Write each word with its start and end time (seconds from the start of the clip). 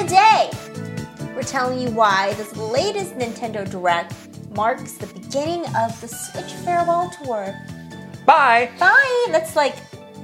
Today, 0.00 0.50
we're 1.34 1.42
telling 1.42 1.78
you 1.78 1.90
why 1.90 2.32
this 2.32 2.56
latest 2.56 3.16
Nintendo 3.18 3.70
Direct 3.70 4.14
marks 4.56 4.94
the 4.94 5.06
beginning 5.08 5.66
of 5.76 6.00
the 6.00 6.08
Switch 6.08 6.52
farewell 6.64 7.10
tour. 7.22 7.54
Bye. 8.24 8.70
Bye! 8.78 9.26
Let's 9.28 9.56
like 9.56 9.76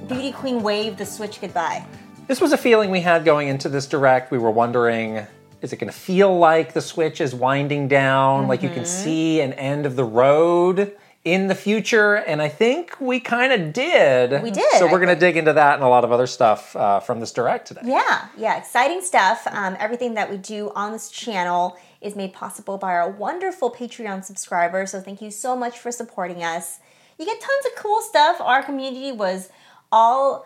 Beauty 0.07 0.31
Queen 0.31 0.63
wave 0.63 0.97
the 0.97 1.05
Switch 1.05 1.39
goodbye. 1.39 1.85
This 2.25 2.41
was 2.41 2.53
a 2.53 2.57
feeling 2.57 2.89
we 2.89 3.01
had 3.01 3.23
going 3.23 3.49
into 3.49 3.69
this 3.69 3.85
direct. 3.85 4.31
We 4.31 4.39
were 4.39 4.49
wondering 4.49 5.27
is 5.61 5.73
it 5.73 5.77
going 5.77 5.91
to 5.91 5.97
feel 5.97 6.35
like 6.35 6.73
the 6.73 6.81
Switch 6.81 7.21
is 7.21 7.35
winding 7.35 7.87
down, 7.87 8.47
like 8.47 8.63
you 8.63 8.69
can 8.69 8.79
mm-hmm. 8.79 9.03
see 9.03 9.41
an 9.41 9.53
end 9.53 9.85
of 9.85 9.95
the 9.95 10.03
road 10.03 10.97
in 11.33 11.47
the 11.47 11.55
future? 11.55 12.15
And 12.15 12.41
I 12.41 12.49
think 12.49 12.99
we 12.99 13.19
kind 13.19 13.53
of 13.53 13.73
did. 13.73 14.41
We 14.41 14.51
did, 14.51 14.71
So 14.79 14.85
we're 14.91 14.99
going 14.99 15.13
to 15.13 15.19
dig 15.19 15.37
into 15.37 15.53
that 15.53 15.75
and 15.75 15.83
a 15.83 15.87
lot 15.87 16.03
of 16.03 16.11
other 16.11 16.27
stuff 16.27 16.75
uh, 16.75 16.99
from 16.99 17.19
this 17.19 17.31
direct 17.31 17.67
today. 17.67 17.81
Yeah, 17.83 18.27
yeah, 18.37 18.57
exciting 18.57 19.01
stuff. 19.01 19.47
Um, 19.51 19.75
everything 19.79 20.13
that 20.15 20.29
we 20.29 20.37
do 20.37 20.71
on 20.75 20.91
this 20.91 21.09
channel 21.09 21.77
is 22.01 22.15
made 22.15 22.33
possible 22.33 22.77
by 22.77 22.93
our 22.93 23.09
wonderful 23.09 23.71
Patreon 23.71 24.23
subscribers. 24.23 24.91
So 24.91 25.01
thank 25.01 25.21
you 25.21 25.31
so 25.31 25.55
much 25.55 25.77
for 25.79 25.91
supporting 25.91 26.43
us. 26.43 26.79
You 27.17 27.25
get 27.25 27.39
tons 27.39 27.65
of 27.65 27.81
cool 27.81 28.01
stuff. 28.01 28.39
Our 28.39 28.63
community 28.63 29.11
was 29.11 29.49
all 29.91 30.45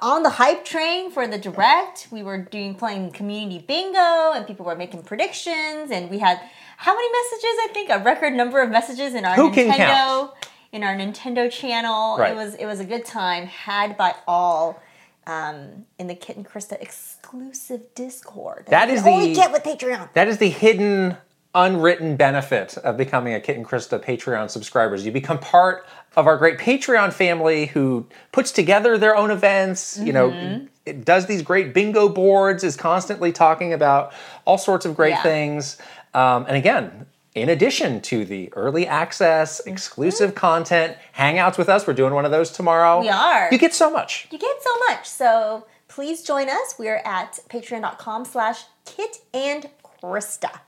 on 0.00 0.22
the 0.22 0.30
hype 0.30 0.64
train 0.64 1.10
for 1.10 1.26
the 1.26 1.38
direct. 1.38 2.08
We 2.10 2.22
were 2.22 2.38
doing 2.38 2.74
playing 2.74 3.10
community 3.10 3.58
bingo, 3.58 4.32
and 4.32 4.46
people 4.46 4.64
were 4.64 4.76
making 4.76 5.02
predictions. 5.02 5.90
And 5.90 6.10
we 6.10 6.18
had 6.18 6.40
how 6.76 6.94
many 6.94 7.08
messages? 7.12 7.50
I 7.62 7.68
think 7.72 7.90
a 7.90 7.98
record 8.04 8.32
number 8.34 8.60
of 8.62 8.70
messages 8.70 9.14
in 9.14 9.24
our 9.24 9.34
Who 9.34 9.50
Nintendo 9.50 10.32
in 10.72 10.82
our 10.82 10.94
Nintendo 10.96 11.50
channel. 11.50 12.16
Right. 12.18 12.32
It 12.32 12.36
was 12.36 12.54
it 12.54 12.66
was 12.66 12.80
a 12.80 12.84
good 12.84 13.04
time 13.04 13.46
had 13.46 13.96
by 13.96 14.14
all 14.26 14.80
um, 15.26 15.86
in 15.98 16.06
the 16.06 16.14
Kit 16.14 16.36
and 16.36 16.46
Krysta 16.46 16.80
exclusive 16.80 17.94
Discord. 17.94 18.66
That 18.68 18.88
you 18.88 18.94
is 18.94 19.02
can 19.02 19.12
only 19.12 19.34
get 19.34 19.52
with 19.52 19.62
Patreon. 19.62 20.12
That 20.14 20.28
is 20.28 20.38
the 20.38 20.50
hidden, 20.50 21.16
unwritten 21.54 22.16
benefit 22.16 22.76
of 22.78 22.96
becoming 22.96 23.34
a 23.34 23.40
Kit 23.40 23.56
and 23.56 23.64
Krysta 23.64 24.02
Patreon 24.04 24.50
subscribers. 24.50 25.06
You 25.06 25.12
become 25.12 25.38
part 25.38 25.86
of 26.16 26.26
our 26.26 26.36
great 26.36 26.58
Patreon 26.58 27.12
family 27.12 27.66
who 27.66 28.06
puts 28.32 28.52
together 28.52 28.98
their 28.98 29.16
own 29.16 29.30
events, 29.30 29.96
you 29.98 30.12
Mm-hmm. 30.12 30.12
know, 30.12 30.68
it 30.86 31.04
does 31.06 31.24
these 31.26 31.40
great 31.40 31.72
bingo 31.72 32.08
boards, 32.10 32.62
is 32.62 32.76
constantly 32.76 33.32
talking 33.32 33.72
about 33.72 34.12
all 34.44 34.58
sorts 34.58 34.84
of 34.84 34.94
great 34.94 35.10
Yeah. 35.10 35.22
things. 35.22 35.78
Um, 36.14 36.46
and 36.46 36.56
again, 36.56 37.06
in 37.34 37.48
addition 37.48 38.00
to 38.02 38.24
the 38.24 38.52
early 38.54 38.86
access, 38.86 39.60
Mm-hmm. 39.60 39.70
exclusive 39.72 40.34
content, 40.34 40.96
hangouts 41.16 41.58
with 41.58 41.68
us, 41.68 41.86
we're 41.86 41.94
doing 41.94 42.14
one 42.14 42.24
of 42.24 42.30
those 42.30 42.50
tomorrow. 42.50 43.00
We 43.00 43.08
are. 43.08 43.48
You 43.50 43.58
get 43.58 43.74
so 43.74 43.90
much. 43.90 44.28
You 44.30 44.38
get 44.38 44.62
so 44.62 44.70
much. 44.88 45.08
So 45.08 45.66
please 45.88 46.22
join 46.22 46.48
us. 46.48 46.76
We're 46.78 47.02
at 47.04 47.40
patreon.com 47.48 48.24
slash 48.24 48.64
Kit 48.84 49.18
and 49.32 49.68
Krysta. 50.02 50.60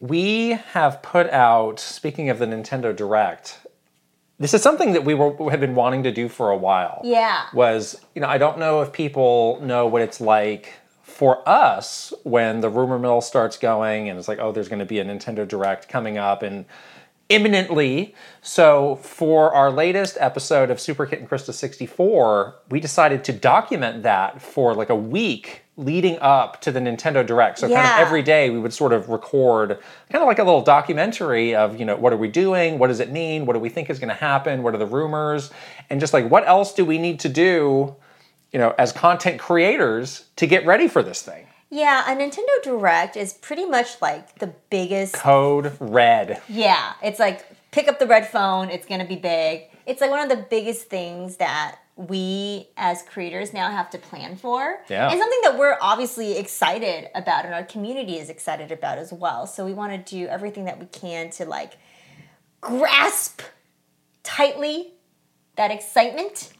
We 0.00 0.58
have 0.72 1.00
put 1.02 1.30
out, 1.30 1.78
speaking 1.80 2.28
of 2.28 2.38
the 2.38 2.46
Nintendo 2.46 2.94
Direct, 2.94 3.60
this 4.38 4.52
is 4.52 4.60
something 4.62 4.92
that 4.92 5.04
we 5.04 5.14
were 5.14 5.50
have 5.50 5.60
been 5.60 5.76
wanting 5.76 6.02
to 6.02 6.10
do 6.12 6.28
for 6.28 6.50
a 6.50 6.56
while. 6.56 7.00
Yeah. 7.04 7.44
Was, 7.54 7.96
you 8.14 8.20
know, 8.20 8.26
I 8.28 8.36
don't 8.36 8.58
know 8.58 8.82
if 8.82 8.92
people 8.92 9.60
know 9.62 9.86
what 9.86 10.02
it's 10.02 10.20
like 10.20 10.72
for 11.14 11.48
us 11.48 12.12
when 12.24 12.60
the 12.60 12.68
rumor 12.68 12.98
mill 12.98 13.20
starts 13.20 13.56
going 13.56 14.08
and 14.08 14.18
it's 14.18 14.26
like, 14.26 14.40
oh, 14.40 14.50
there's 14.50 14.68
going 14.68 14.80
to 14.80 14.84
be 14.84 14.98
a 14.98 15.04
Nintendo 15.04 15.46
Direct 15.46 15.88
coming 15.88 16.18
up 16.18 16.42
and 16.42 16.64
imminently. 17.28 18.16
So 18.42 18.96
for 18.96 19.54
our 19.54 19.70
latest 19.70 20.16
episode 20.18 20.70
of 20.70 20.80
Super 20.80 21.06
Kit 21.06 21.20
and 21.20 21.30
Krysta 21.30 21.54
64, 21.54 22.56
we 22.68 22.80
decided 22.80 23.22
to 23.24 23.32
document 23.32 24.02
that 24.02 24.42
for 24.42 24.74
like 24.74 24.90
a 24.90 24.96
week 24.96 25.62
leading 25.76 26.18
up 26.18 26.60
to 26.62 26.72
the 26.72 26.80
Nintendo 26.80 27.24
Direct. 27.24 27.60
So 27.60 27.68
kind 27.68 27.86
of 27.86 28.06
every 28.06 28.22
day 28.22 28.50
we 28.50 28.58
would 28.58 28.72
sort 28.72 28.92
of 28.92 29.08
record 29.08 29.78
kind 30.10 30.20
of 30.20 30.26
like 30.26 30.40
a 30.40 30.44
little 30.44 30.62
documentary 30.62 31.54
of, 31.54 31.78
you 31.78 31.84
know, 31.84 31.94
what 31.94 32.12
are 32.12 32.16
we 32.16 32.28
doing? 32.28 32.80
What 32.80 32.88
does 32.88 32.98
it 32.98 33.12
mean? 33.12 33.46
What 33.46 33.52
do 33.52 33.60
we 33.60 33.68
think 33.68 33.88
is 33.88 34.00
going 34.00 34.08
to 34.08 34.14
happen? 34.14 34.64
What 34.64 34.74
are 34.74 34.78
the 34.78 34.86
rumors? 34.86 35.52
And 35.90 36.00
just 36.00 36.12
like 36.12 36.28
what 36.28 36.44
else 36.46 36.74
do 36.74 36.84
we 36.84 36.98
need 36.98 37.20
to 37.20 37.28
do, 37.28 37.94
you 38.54 38.60
know, 38.60 38.72
as 38.78 38.92
content 38.92 39.40
creators 39.40 40.26
to 40.36 40.46
get 40.46 40.64
ready 40.64 40.86
for 40.86 41.02
this 41.02 41.20
thing? 41.22 41.44
Yeah, 41.70 42.10
a 42.10 42.16
Nintendo 42.16 42.62
Direct 42.62 43.16
is 43.16 43.32
pretty 43.32 43.66
much 43.66 44.00
like 44.00 44.38
the 44.38 44.54
biggest 44.70 45.14
Code 45.14 45.76
red. 45.80 46.40
Yeah, 46.48 46.92
it's 47.02 47.18
like 47.18 47.44
pick 47.72 47.88
up 47.88 47.98
the 47.98 48.06
red 48.06 48.28
phone, 48.28 48.70
it's 48.70 48.86
gonna 48.86 49.06
be 49.06 49.16
big. 49.16 49.64
It's 49.86 50.00
like 50.00 50.12
one 50.12 50.20
of 50.20 50.28
the 50.28 50.46
biggest 50.48 50.88
things 50.88 51.38
that 51.38 51.78
we 51.96 52.68
as 52.76 53.02
creators 53.02 53.52
now 53.52 53.70
have 53.72 53.90
to 53.90 53.98
plan 53.98 54.36
for. 54.36 54.78
Yeah. 54.88 55.10
And 55.10 55.18
something 55.18 55.40
that 55.42 55.58
we're 55.58 55.76
obviously 55.80 56.38
excited 56.38 57.08
about 57.16 57.44
and 57.44 57.54
our 57.54 57.64
community 57.64 58.18
is 58.18 58.30
excited 58.30 58.70
about 58.70 58.98
as 58.98 59.12
well. 59.12 59.48
So 59.48 59.64
we 59.64 59.74
wanna 59.74 59.98
do 59.98 60.28
everything 60.28 60.66
that 60.66 60.78
we 60.78 60.86
can 60.86 61.30
to 61.30 61.44
like 61.44 61.72
grasp 62.60 63.42
tightly 64.22 64.92
that 65.56 65.72
excitement 65.72 66.52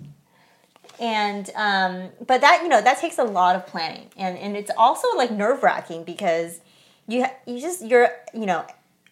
and 1.01 1.51
um, 1.55 2.11
but 2.27 2.41
that 2.41 2.61
you 2.63 2.69
know 2.69 2.81
that 2.81 2.99
takes 2.99 3.19
a 3.19 3.25
lot 3.25 3.57
of 3.57 3.67
planning 3.67 4.09
and 4.17 4.37
and 4.39 4.57
it's 4.57 4.71
also 4.77 5.09
like 5.17 5.31
nerve 5.31 5.63
wracking 5.63 6.05
because 6.05 6.61
you 7.09 7.25
you 7.47 7.61
just 7.61 7.85
you're 7.85 8.09
you 8.33 8.47
know 8.47 8.65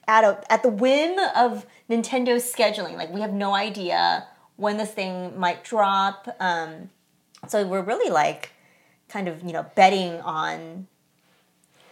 at 0.08 0.24
a 0.24 0.40
at 0.52 0.62
the 0.62 0.68
whim 0.68 1.18
of 1.36 1.66
Nintendo's 1.90 2.50
scheduling 2.52 2.96
like 2.96 3.10
we 3.10 3.20
have 3.20 3.32
no 3.32 3.54
idea 3.54 4.26
when 4.56 4.76
this 4.76 4.90
thing 4.90 5.38
might 5.38 5.64
drop 5.64 6.28
um, 6.40 6.90
so 7.48 7.66
we're 7.66 7.82
really 7.82 8.10
like 8.10 8.50
kind 9.08 9.28
of 9.28 9.42
you 9.42 9.52
know 9.52 9.66
betting 9.74 10.20
on 10.20 10.86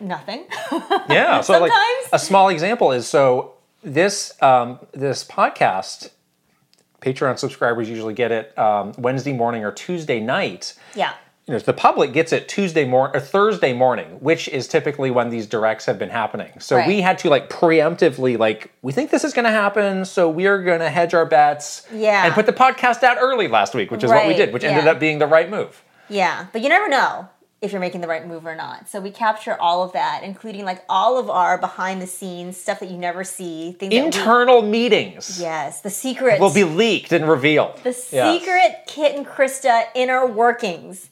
nothing 0.01 0.47
Yeah. 1.09 1.41
So 1.43 1.53
like 1.61 1.71
Sometimes. 1.73 2.09
a 2.13 2.19
small 2.19 2.49
example 2.49 2.93
is 2.93 3.07
so 3.07 3.55
this 3.83 4.33
um, 4.43 4.79
this 4.93 5.25
podcast, 5.25 6.11
Patreon 7.01 7.39
subscribers 7.39 7.89
usually 7.89 8.15
get 8.15 8.31
it 8.33 8.57
um, 8.59 8.93
Wednesday 8.99 9.33
morning 9.33 9.65
or 9.65 9.73
Tuesday 9.73 10.21
night. 10.21 10.75
yeah 10.95 11.15
You 11.47 11.55
know, 11.55 11.59
the 11.61 11.73
public 11.73 12.13
gets 12.13 12.33
it 12.33 12.49
Tuesday 12.49 12.85
morning 12.85 13.17
or 13.17 13.21
Thursday 13.21 13.73
morning, 13.73 14.07
which 14.21 14.47
is 14.49 14.69
typically 14.69 15.11
when 15.11 15.31
these 15.31 15.47
directs 15.47 15.87
have 15.87 15.99
been 15.99 16.11
happening. 16.11 16.53
So 16.61 16.77
Right. 16.77 16.87
we 16.87 17.01
had 17.01 17.19
to 17.21 17.31
like 17.31 17.49
preemptively 17.49 18.39
like 18.39 18.71
we 18.83 18.93
think 18.93 19.11
this 19.11 19.25
is 19.25 19.33
going 19.33 19.47
to 19.47 19.51
happen, 19.51 20.05
so 20.05 20.29
we 20.29 20.47
are 20.47 20.63
going 20.63 20.81
to 20.81 20.91
hedge 20.91 21.15
our 21.15 21.27
bets. 21.27 21.87
Yeah. 21.93 22.25
And 22.27 22.35
put 22.35 22.47
the 22.47 22.53
podcast 22.53 23.03
out 23.03 23.17
early 23.21 23.49
last 23.49 23.75
week, 23.75 23.91
which 23.91 24.05
is 24.05 24.11
what 24.11 24.27
we 24.29 24.35
did, 24.35 24.53
which 24.53 24.65
ended 24.65 24.87
up 24.87 25.01
being 25.01 25.19
the 25.19 25.27
right 25.27 25.49
move. 25.51 25.83
Yeah, 26.09 26.47
but 26.53 26.61
you 26.63 26.69
never 26.69 26.89
know 26.89 27.29
if 27.61 27.73
you're 27.73 27.81
making 27.81 28.01
the 28.01 28.09
right 28.09 28.27
move 28.27 28.47
or 28.47 28.55
not. 28.57 28.89
So 28.89 29.01
we 29.01 29.11
capture 29.11 29.55
all 29.61 29.83
of 29.83 29.93
that, 29.93 30.23
including 30.25 30.65
like 30.65 30.83
all 30.89 31.19
of 31.19 31.29
our 31.29 31.59
behind 31.59 32.01
the 32.01 32.07
scenes 32.07 32.57
stuff 32.57 32.81
that 32.81 32.91
you 32.91 32.97
never 32.97 33.23
see. 33.23 33.73
Things 33.73 33.93
that 33.93 34.01
we- 34.01 34.07
Internal 34.07 34.63
meetings 34.63 35.39
yes, 35.41 35.81
the 35.83 35.91
secrets. 35.91 36.41
will 36.41 36.53
be 36.55 36.65
leaked 36.65 37.13
and 37.13 37.29
revealed. 37.29 37.77
the 37.83 37.91
Yes. 38.13 38.41
secret 38.41 38.85
Kit 38.87 39.15
and 39.15 39.27
Krysta 39.27 39.85
inner 39.95 40.27
workings. 40.27 41.11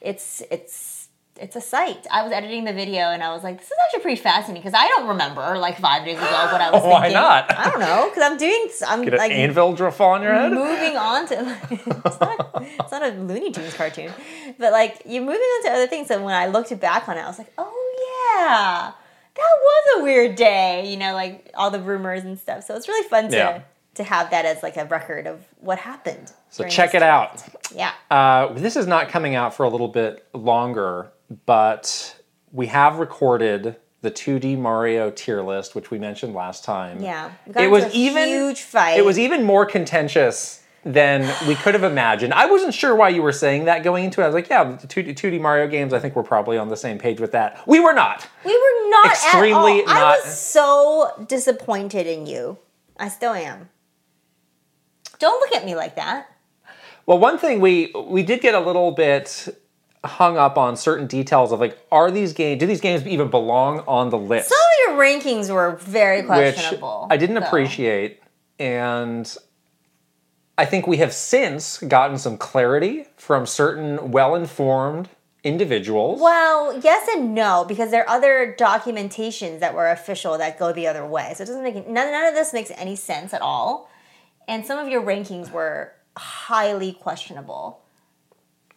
It's 0.00 0.42
it's 0.50 1.01
it's 1.40 1.56
a 1.56 1.60
sight. 1.60 2.06
I 2.10 2.22
was 2.22 2.32
editing 2.32 2.64
the 2.64 2.72
video 2.72 3.04
and 3.04 3.22
I 3.22 3.32
was 3.32 3.42
like, 3.42 3.58
this 3.58 3.66
is 3.66 3.72
actually 3.86 4.02
pretty 4.02 4.20
fascinating 4.22 4.62
because 4.62 4.78
I 4.78 4.86
don't 4.88 5.08
remember 5.08 5.56
like 5.58 5.78
five 5.78 6.04
days 6.04 6.18
ago 6.18 6.26
what 6.26 6.60
I 6.60 6.70
was 6.70 6.82
Why 6.84 7.00
thinking. 7.02 7.14
not? 7.14 7.52
I 7.58 7.70
don't 7.70 7.80
know 7.80 8.08
because 8.08 8.22
I'm 8.30 8.36
doing 8.36 8.68
I'm 8.86 9.02
Get 9.02 9.14
an 9.14 9.18
like 9.18 9.32
anvil 9.32 9.72
drill 9.72 9.90
fall 9.90 10.12
on 10.12 10.22
your 10.22 10.34
head? 10.34 10.52
moving 10.52 10.96
on 10.96 11.26
to 11.28 11.58
it's 11.70 12.20
not 12.20 12.62
it's 12.62 12.92
not 12.92 13.02
a 13.02 13.08
Looney 13.12 13.50
Tunes 13.50 13.74
cartoon, 13.74 14.12
but 14.58 14.72
like 14.72 15.02
you're 15.06 15.22
moving 15.24 15.40
on 15.40 15.62
to 15.64 15.70
other 15.70 15.86
things. 15.86 16.10
And 16.10 16.22
when 16.24 16.34
I 16.34 16.46
looked 16.46 16.78
back 16.80 17.08
on 17.08 17.16
it, 17.16 17.20
I 17.22 17.26
was 17.26 17.38
like, 17.38 17.52
oh 17.58 18.36
yeah, 18.36 18.92
that 19.34 19.56
was 19.62 20.00
a 20.00 20.02
weird 20.04 20.36
day. 20.36 20.88
You 20.90 20.96
know, 20.98 21.14
like 21.14 21.50
all 21.54 21.70
the 21.70 21.80
rumors 21.80 22.24
and 22.24 22.38
stuff. 22.38 22.64
So 22.64 22.76
it's 22.76 22.88
really 22.88 23.08
fun 23.08 23.30
to 23.30 23.36
Yeah. 23.36 23.62
to 23.94 24.04
have 24.04 24.30
that 24.30 24.44
as 24.44 24.62
like 24.62 24.76
a 24.76 24.84
record 24.84 25.26
of 25.26 25.42
what 25.60 25.78
happened. 25.78 26.32
So 26.50 26.64
check 26.68 26.94
it 26.94 27.02
out. 27.02 27.42
Yeah. 27.74 27.92
Uh, 28.10 28.52
this 28.52 28.76
is 28.76 28.86
not 28.86 29.08
coming 29.08 29.34
out 29.34 29.54
for 29.54 29.64
a 29.64 29.70
little 29.70 29.88
bit 29.88 30.26
longer, 30.34 31.10
but 31.46 32.20
we 32.50 32.66
have 32.66 32.98
recorded 32.98 33.76
the 34.02 34.10
2D 34.10 34.58
Mario 34.58 35.10
tier 35.10 35.42
list, 35.42 35.74
which 35.74 35.90
we 35.90 35.98
mentioned 35.98 36.34
last 36.34 36.64
time. 36.64 37.00
Yeah. 37.00 37.32
It 37.46 37.70
was 37.70 37.84
a 37.84 37.96
even 37.96 38.28
huge 38.28 38.60
fight. 38.60 38.98
It 38.98 39.04
was 39.04 39.18
even 39.18 39.44
more 39.44 39.64
contentious 39.64 40.62
than 40.84 41.32
we 41.46 41.54
could 41.54 41.74
have 41.74 41.84
imagined. 41.84 42.34
I 42.34 42.46
wasn't 42.46 42.74
sure 42.74 42.96
why 42.96 43.10
you 43.10 43.22
were 43.22 43.32
saying 43.32 43.66
that 43.66 43.84
going 43.84 44.04
into 44.04 44.20
it. 44.20 44.24
I 44.24 44.26
was 44.26 44.34
like, 44.34 44.48
yeah, 44.48 44.64
the 44.64 44.86
2D, 44.88 45.14
2D 45.14 45.40
Mario 45.40 45.68
games, 45.68 45.92
I 45.92 46.00
think 46.00 46.16
we're 46.16 46.24
probably 46.24 46.58
on 46.58 46.68
the 46.68 46.76
same 46.76 46.98
page 46.98 47.20
with 47.20 47.30
that. 47.32 47.62
We 47.68 47.78
were 47.78 47.92
not. 47.92 48.28
we 48.44 48.52
were 48.52 48.90
not 48.90 49.06
extremely 49.06 49.82
at 49.82 49.88
all. 49.88 49.94
I 49.94 50.00
not- 50.00 50.24
was 50.24 50.40
so 50.40 51.24
disappointed 51.28 52.08
in 52.08 52.26
you. 52.26 52.58
I 52.98 53.08
still 53.08 53.32
am. 53.32 53.68
Don't 55.20 55.40
look 55.40 55.54
at 55.54 55.64
me 55.64 55.76
like 55.76 55.94
that. 55.96 56.28
Well, 57.06 57.18
one 57.18 57.38
thing 57.38 57.60
we 57.60 57.92
we 57.94 58.22
did 58.22 58.40
get 58.40 58.54
a 58.54 58.60
little 58.60 58.92
bit 58.92 59.48
hung 60.04 60.36
up 60.36 60.58
on 60.58 60.76
certain 60.76 61.06
details 61.06 61.52
of 61.52 61.60
like, 61.60 61.78
are 61.92 62.10
these 62.10 62.32
games? 62.32 62.60
Do 62.60 62.66
these 62.66 62.80
games 62.80 63.06
even 63.06 63.28
belong 63.28 63.80
on 63.86 64.10
the 64.10 64.18
list? 64.18 64.48
Some 64.48 64.58
of 64.58 64.96
your 64.96 65.02
rankings 65.02 65.52
were 65.52 65.76
very 65.76 66.18
which 66.22 66.26
questionable. 66.26 67.06
I 67.10 67.16
didn't 67.16 67.36
though. 67.36 67.46
appreciate, 67.46 68.20
and 68.58 69.36
I 70.58 70.64
think 70.64 70.86
we 70.86 70.98
have 70.98 71.12
since 71.12 71.78
gotten 71.78 72.18
some 72.18 72.36
clarity 72.36 73.06
from 73.16 73.46
certain 73.46 74.10
well-informed 74.10 75.08
individuals. 75.44 76.20
Well, 76.20 76.78
yes 76.80 77.08
and 77.14 77.34
no, 77.34 77.64
because 77.66 77.90
there 77.90 78.02
are 78.02 78.16
other 78.16 78.54
documentations 78.58 79.60
that 79.60 79.74
were 79.74 79.90
official 79.90 80.38
that 80.38 80.58
go 80.58 80.72
the 80.72 80.86
other 80.86 81.06
way. 81.06 81.32
So 81.34 81.42
it 81.42 81.46
doesn't 81.46 81.62
make 81.62 81.74
none, 81.74 82.10
none 82.12 82.26
of 82.26 82.34
this 82.34 82.52
makes 82.52 82.70
any 82.76 82.96
sense 82.96 83.34
at 83.34 83.42
all. 83.42 83.90
And 84.46 84.64
some 84.66 84.78
of 84.78 84.88
your 84.88 85.02
rankings 85.02 85.50
were 85.50 85.92
highly 86.16 86.92
questionable. 86.92 87.81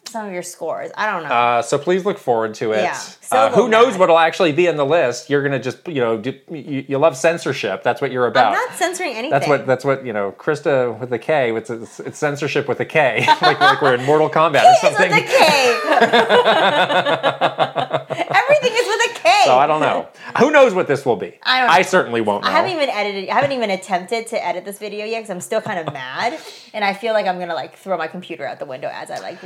Some 0.07 0.27
of 0.27 0.33
your 0.33 0.43
scores, 0.43 0.91
I 0.95 1.11
don't 1.11 1.23
know. 1.23 1.29
Uh, 1.29 1.61
so 1.61 1.77
please 1.77 2.05
look 2.05 2.17
forward 2.17 2.53
to 2.55 2.71
it. 2.71 2.83
Yeah, 2.83 2.99
uh, 3.31 3.51
who 3.51 3.67
knows 3.67 3.97
what'll 3.97 4.19
actually 4.19 4.51
be 4.51 4.67
in 4.67 4.77
the 4.77 4.85
list? 4.85 5.29
You're 5.29 5.43
gonna 5.43 5.59
just 5.59 5.87
you 5.87 6.01
know 6.01 6.17
do, 6.17 6.33
you, 6.49 6.85
you 6.87 6.97
love 6.97 7.17
censorship. 7.17 7.83
That's 7.83 8.01
what 8.01 8.11
you're 8.11 8.27
about. 8.27 8.53
I'm 8.53 8.53
not 8.53 8.75
censoring 8.75 9.11
anything. 9.11 9.31
that's 9.31 9.47
what 9.47 9.65
that's 9.65 9.83
what 9.83 10.05
you 10.05 10.13
know. 10.13 10.33
Krysta 10.37 10.97
with 10.99 11.11
a 11.11 11.19
K. 11.19 11.55
It's, 11.55 11.69
it's, 11.69 11.99
it's 11.99 12.17
censorship 12.17 12.67
with 12.67 12.79
a 12.79 12.85
K. 12.85 13.25
like, 13.41 13.59
like 13.59 13.81
we're 13.81 13.95
in 13.95 14.05
Mortal 14.05 14.29
Kombat 14.29 14.63
or 14.63 14.75
something. 14.81 15.11
a 15.11 15.21
K. 15.21 15.25
Everything 18.09 18.71
is 18.73 18.87
with 18.87 19.09
a 19.09 19.13
K. 19.19 19.29
So 19.45 19.57
I 19.57 19.67
don't 19.67 19.79
know. 19.81 20.07
Who 20.39 20.51
knows 20.51 20.73
what 20.73 20.87
this 20.87 21.05
will 21.05 21.15
be? 21.15 21.33
I 21.43 21.61
don't 21.61 21.75
know. 21.75 21.81
certainly 21.83 22.21
won't 22.21 22.43
know. 22.43 22.49
I 22.49 22.53
haven't 22.53 22.71
even 22.71 22.89
edited. 22.89 23.29
I 23.29 23.35
haven't 23.35 23.51
even 23.53 23.69
attempted 23.69 24.27
to 24.27 24.45
edit 24.45 24.65
this 24.65 24.77
video 24.79 25.05
yet 25.05 25.19
because 25.19 25.29
I'm 25.29 25.41
still 25.41 25.61
kind 25.61 25.79
of 25.79 25.93
mad, 25.93 26.37
and 26.73 26.83
I 26.83 26.93
feel 26.93 27.13
like 27.13 27.27
I'm 27.27 27.39
gonna 27.39 27.53
like 27.55 27.75
throw 27.77 27.97
my 27.97 28.07
computer 28.07 28.45
out 28.45 28.59
the 28.59 28.65
window 28.65 28.89
as 28.91 29.09
I 29.11 29.19
like 29.19 29.39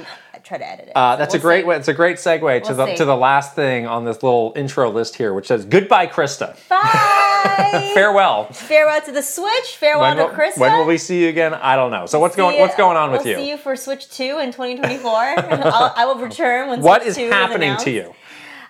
try 0.44 0.57
to 0.57 0.66
edit 0.68 0.88
it. 0.88 0.94
Uh, 0.96 1.13
So 1.13 1.18
that's 1.19 1.34
we'll 1.34 1.42
a 1.42 1.44
great 1.44 1.62
see. 1.63 1.68
way. 1.68 1.75
It's 1.78 1.88
a 1.90 1.94
great 1.94 2.18
segue 2.18 2.63
to 2.63 2.68
We'll 2.69 2.78
the 2.78 2.86
see. 2.88 2.96
to 2.98 3.06
the 3.06 3.16
last 3.18 3.56
thing 3.56 3.86
on 3.88 4.06
this 4.06 4.24
little 4.24 4.54
intro 4.56 4.90
list 4.90 5.16
here, 5.18 5.34
which 5.34 5.48
says 5.48 5.66
goodbye, 5.66 6.07
Krysta. 6.07 6.56
Bye. 6.69 7.92
Farewell. 7.94 8.45
Farewell 8.54 9.02
to 9.02 9.12
the 9.12 9.22
Switch. 9.22 9.75
Farewell 9.78 10.02
When 10.16 10.18
to 10.18 10.24
will, 10.24 10.30
Krysta. 10.31 10.57
when 10.60 10.78
will 10.78 10.86
we 10.86 10.98
see 10.98 11.24
you 11.24 11.30
again? 11.30 11.54
I 11.54 11.75
don't 11.75 11.92
know. 11.92 12.06
So 12.06 12.19
what's 12.19 12.36
going 12.36 12.56
See 12.56 12.62
What's 12.62 12.75
going 12.75 12.98
on 12.98 13.12
with 13.12 13.25
you? 13.25 13.36
See 13.36 13.50
you 13.50 13.57
for 13.57 13.75
Switch 13.75 14.10
Two 14.10 14.40
in 14.40 14.52
2024. 14.52 15.12
I'll, 15.12 15.94
I 15.95 16.06
will 16.06 16.16
return 16.19 16.69
when 16.69 16.81
What 16.81 17.02
Switch 17.02 17.10
is 17.12 17.16
2 17.18 17.30
happening 17.30 17.69
announced. 17.69 17.86
to 17.86 17.92
you? 17.92 18.13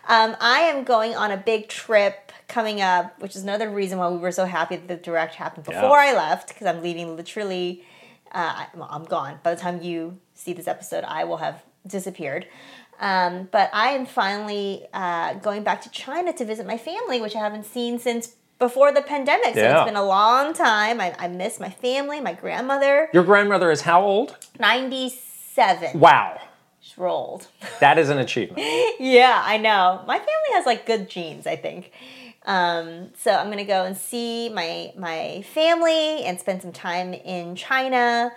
Um, 0.09 0.35
I 0.41 0.61
am 0.61 0.83
going 0.83 1.15
on 1.15 1.31
a 1.31 1.37
big 1.37 1.69
trip 1.69 2.31
coming 2.47 2.81
up, 2.81 3.19
which 3.21 3.35
is 3.35 3.43
another 3.43 3.69
reason 3.69 3.99
why 3.99 4.09
we 4.09 4.17
were 4.17 4.31
so 4.31 4.45
happy 4.45 4.75
that 4.75 4.87
the 4.87 4.95
direct 4.97 5.35
happened 5.35 5.65
Yeah. 5.69 5.79
before 5.81 5.99
I 5.99 6.13
left, 6.13 6.47
because 6.49 6.65
I'm 6.67 6.81
leaving 6.81 7.15
literally. 7.15 7.83
Uh, 8.31 8.65
I'm 8.89 9.05
gone. 9.05 9.39
By 9.43 9.53
the 9.55 9.61
time 9.61 9.81
you 9.81 10.17
see 10.33 10.53
this 10.53 10.67
episode, 10.67 11.03
I 11.07 11.23
will 11.25 11.37
have 11.37 11.63
disappeared. 11.87 12.47
Um, 12.99 13.47
but 13.51 13.69
I 13.71 13.89
am 13.91 14.05
finally 14.05 14.85
uh, 14.93 15.35
going 15.35 15.63
back 15.63 15.81
to 15.83 15.89
China 15.91 16.33
to 16.33 16.43
visit 16.43 16.65
my 16.67 16.77
family, 16.77 17.21
which 17.21 17.35
I 17.35 17.39
haven't 17.39 17.65
seen 17.65 17.97
since 17.99 18.35
before 18.59 18.91
the 18.91 19.01
pandemic. 19.01 19.53
So 19.53 19.61
Yeah. 19.61 19.77
it's 19.81 19.85
been 19.89 19.95
a 19.95 20.03
long 20.03 20.53
time. 20.53 20.99
I, 20.99 21.15
I 21.17 21.27
miss 21.27 21.59
my 21.59 21.69
family, 21.69 22.19
my 22.19 22.33
grandmother, 22.33 23.09
Your 23.13 23.23
grandmother 23.23 23.71
is 23.71 23.81
how 23.81 24.01
old? 24.03 24.35
97. 24.59 25.99
Wow, 25.99 26.39
Old. 27.07 27.47
that 27.79 27.97
is 27.97 28.09
an 28.09 28.17
achievement. 28.17 28.67
yeah, 28.99 29.41
I 29.45 29.57
know. 29.57 30.03
My 30.07 30.17
family 30.17 30.49
has 30.53 30.65
like 30.65 30.85
good 30.85 31.09
genes, 31.09 31.47
I 31.47 31.55
think. 31.55 31.91
Um, 32.45 33.09
so 33.17 33.31
I'm 33.35 33.49
gonna 33.49 33.65
go 33.65 33.83
and 33.85 33.95
see 33.95 34.49
my 34.49 34.91
my 34.97 35.43
family 35.53 36.23
and 36.23 36.39
spend 36.39 36.61
some 36.61 36.71
time 36.71 37.13
in 37.13 37.55
China. 37.55 38.31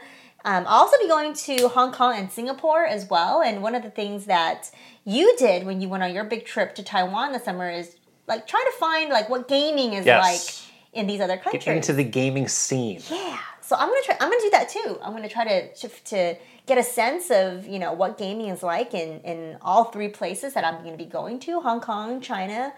Um, 0.45 0.65
I'll 0.67 0.81
also 0.83 0.99
be 0.99 1.07
going 1.07 1.35
to 1.35 1.69
Hong 1.69 1.93
Kong 1.93 2.17
and 2.17 2.31
Singapore 2.31 2.85
as 2.85 3.09
well. 3.09 3.43
And 3.43 3.63
one 3.63 3.77
of 3.77 3.83
the 3.85 3.91
things 3.91 4.25
that 4.27 4.71
you 5.05 5.35
did 5.39 5.65
when 5.65 5.81
you 5.81 5.89
went 5.89 6.03
on 6.03 6.13
your 6.13 6.25
big 6.25 6.45
trip 6.45 6.75
to 6.75 6.83
Taiwan 6.83 7.33
this 7.33 7.45
summer 7.45 7.71
is 7.71 7.97
like 8.27 8.49
try 8.49 8.61
to 8.73 8.77
find 8.79 9.11
like 9.11 9.29
what 9.31 9.47
gaming 9.47 9.93
is 9.93 10.05
Yes. 10.05 10.23
like 10.25 10.99
in 11.01 11.07
these 11.07 11.21
other 11.21 11.37
countries. 11.37 11.65
Get 11.65 11.77
into 11.77 11.93
the 11.93 12.05
gaming 12.05 12.49
scene. 12.49 13.01
Yeah. 13.09 13.39
So 13.61 13.77
I'm 13.77 13.89
gonna 13.89 14.03
try. 14.05 14.17
I'm 14.21 14.29
gonna 14.31 14.41
do 14.43 14.51
that 14.51 14.69
too. 14.69 14.99
I'm 15.03 15.13
gonna 15.13 15.29
try 15.29 15.45
to 15.45 15.73
to, 15.75 15.89
to 15.89 16.35
get 16.67 16.79
a 16.79 16.83
sense 16.83 17.31
of 17.31 17.67
you 17.67 17.79
know 17.79 17.93
what 17.93 18.19
gaming 18.19 18.49
is 18.49 18.63
like 18.63 18.95
in 18.95 19.21
in 19.21 19.59
all 19.63 19.85
three 19.85 20.09
places 20.09 20.55
that 20.55 20.65
I'm 20.65 20.83
gonna 20.85 20.97
be 20.97 21.05
going 21.07 21.39
to: 21.41 21.61
Hong 21.61 21.81
Kong, 21.81 22.21
China, 22.21 22.73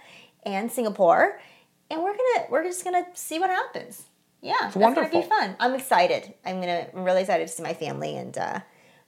and 0.44 0.70
Singapore. 0.70 1.40
And 1.90 2.02
we're 2.02 2.12
gonna 2.16 2.46
we're 2.50 2.64
just 2.64 2.82
gonna 2.84 3.04
see 3.14 3.38
what 3.38 3.50
happens. 3.50 4.04
Yeah, 4.40 4.54
that's 4.60 4.76
wonderful. 4.76 5.10
gonna 5.10 5.22
be 5.24 5.28
fun. 5.28 5.56
I'm 5.60 5.74
excited. 5.74 6.34
I'm 6.44 6.60
gonna 6.60 6.86
I'm 6.94 7.04
really 7.04 7.20
excited 7.22 7.46
to 7.48 7.52
see 7.52 7.62
my 7.62 7.74
family 7.74 8.16
and. 8.16 8.36
uh 8.38 8.60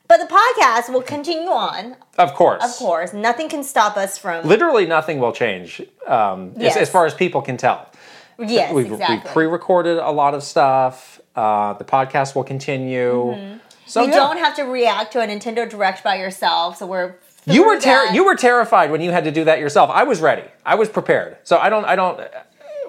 but 0.09 0.19
the 0.19 0.33
podcast 0.33 0.93
will 0.93 1.03
continue 1.03 1.49
on, 1.51 1.97
Of 2.17 2.33
course. 2.35 2.63
of 2.63 2.71
course. 2.77 3.13
Nothing 3.13 3.49
can 3.49 3.65
stop 3.65 3.97
us 3.97 4.17
from. 4.17 4.47
Literally 4.47 4.87
nothing 4.87 5.19
will 5.19 5.33
change 5.33 5.83
um, 6.07 6.53
as, 6.55 6.63
Yes. 6.63 6.77
as 6.77 6.89
far 6.91 7.07
as 7.07 7.13
people 7.15 7.43
can 7.43 7.57
tell. 7.57 7.91
Yes, 8.39 8.73
We've, 8.73 8.87
exactly. 8.93 9.17
we've 9.17 9.25
pre-recorded 9.25 9.99
a 9.99 10.13
lot 10.13 10.35
of 10.35 10.45
stuff. 10.45 11.21
Uh, 11.35 11.73
the 11.73 11.83
podcast 11.85 12.37
will 12.37 12.45
continue. 12.45 13.59
So 13.87 14.03
you 14.03 14.09
yeah. 14.11 14.17
don't 14.17 14.39
have 14.39 14.57
to 14.57 14.63
react 14.65 15.13
to 15.13 15.21
a 15.21 15.27
Nintendo 15.27 15.69
Direct 15.69 16.03
by 16.05 16.17
yourself. 16.17 16.77
So 16.79 16.87
we're. 16.87 17.15
you 17.47 17.65
were 17.67 17.79
ter- 17.81 18.13
you 18.13 18.25
were 18.25 18.35
terrified 18.35 18.91
when 18.91 19.01
you 19.01 19.13
had 19.13 19.25
to 19.25 19.31
do 19.31 19.45
that 19.45 19.59
yourself. 19.61 19.91
I 19.91 20.03
was 20.03 20.21
ready. 20.21 20.45
I 20.65 20.75
was 20.75 20.89
prepared. 20.89 21.37
So 21.45 21.57
I 21.59 21.69
don't 21.69 21.85
I 21.85 21.97
don't. 21.97 22.21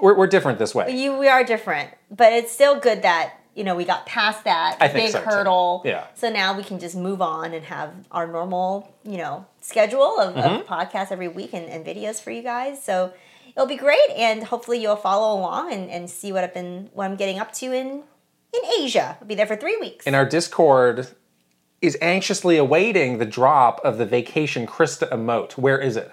We're, 0.02 0.16
we're 0.16 0.28
different 0.28 0.60
this 0.60 0.76
way. 0.76 0.96
you 0.96 1.18
we 1.18 1.28
are 1.28 1.44
different, 1.44 1.90
but 2.12 2.34
it's 2.34 2.52
still 2.52 2.80
good 2.80 3.02
that 3.04 3.34
you 3.56 3.64
know 3.64 3.76
we 3.76 3.84
got 3.86 4.06
past 4.06 4.44
that 4.44 4.78
I 4.80 4.88
big 4.88 5.12
so, 5.12 5.20
too. 5.20 5.26
hurdle. 5.26 5.82
Yeah. 5.86 6.06
So 6.16 6.30
now 6.30 6.56
we 6.56 6.64
can 6.64 6.80
just 6.80 6.96
move 6.96 7.22
on 7.22 7.54
and 7.54 7.64
have 7.66 7.94
our 8.12 8.28
normal 8.28 8.94
you 9.04 9.18
know 9.18 9.46
schedule 9.62 10.20
of, 10.20 10.36
Mm-hmm. 10.36 10.56
of 10.62 10.66
podcasts 10.68 11.12
every 11.12 11.28
week 11.28 11.54
and, 11.54 11.66
and 11.66 11.86
videos 11.86 12.22
for 12.22 12.32
you 12.32 12.42
guys. 12.44 12.84
So 12.84 13.12
it'll 13.56 13.68
be 13.68 13.76
great, 13.78 14.10
and 14.16 14.44
hopefully 14.44 14.80
you'll 14.82 14.96
follow 14.96 15.40
along 15.40 15.74
and, 15.74 15.90
and 15.90 16.10
see 16.10 16.32
what 16.32 16.44
I've 16.44 16.54
been 16.54 16.90
what 16.94 17.06
I'm 17.06 17.16
getting 17.16 17.40
up 17.40 17.52
to 17.54 17.72
in 17.74 18.04
in 18.64 18.84
Asia. 18.84 19.18
I'll 19.22 19.28
be 19.28 19.36
there 19.36 19.48
for 19.48 19.56
three 19.56 19.78
weeks. 19.78 20.06
and 20.08 20.16
our 20.16 20.26
Discord 20.26 21.08
is 21.82 21.98
anxiously 22.02 22.58
awaiting 22.58 23.20
the 23.20 23.26
drop 23.26 23.80
of 23.86 23.98
the 23.98 24.06
vacation 24.06 24.66
Krysta 24.66 25.10
emote. 25.12 25.54
Where 25.54 25.78
is 25.80 25.96
it? 25.96 26.12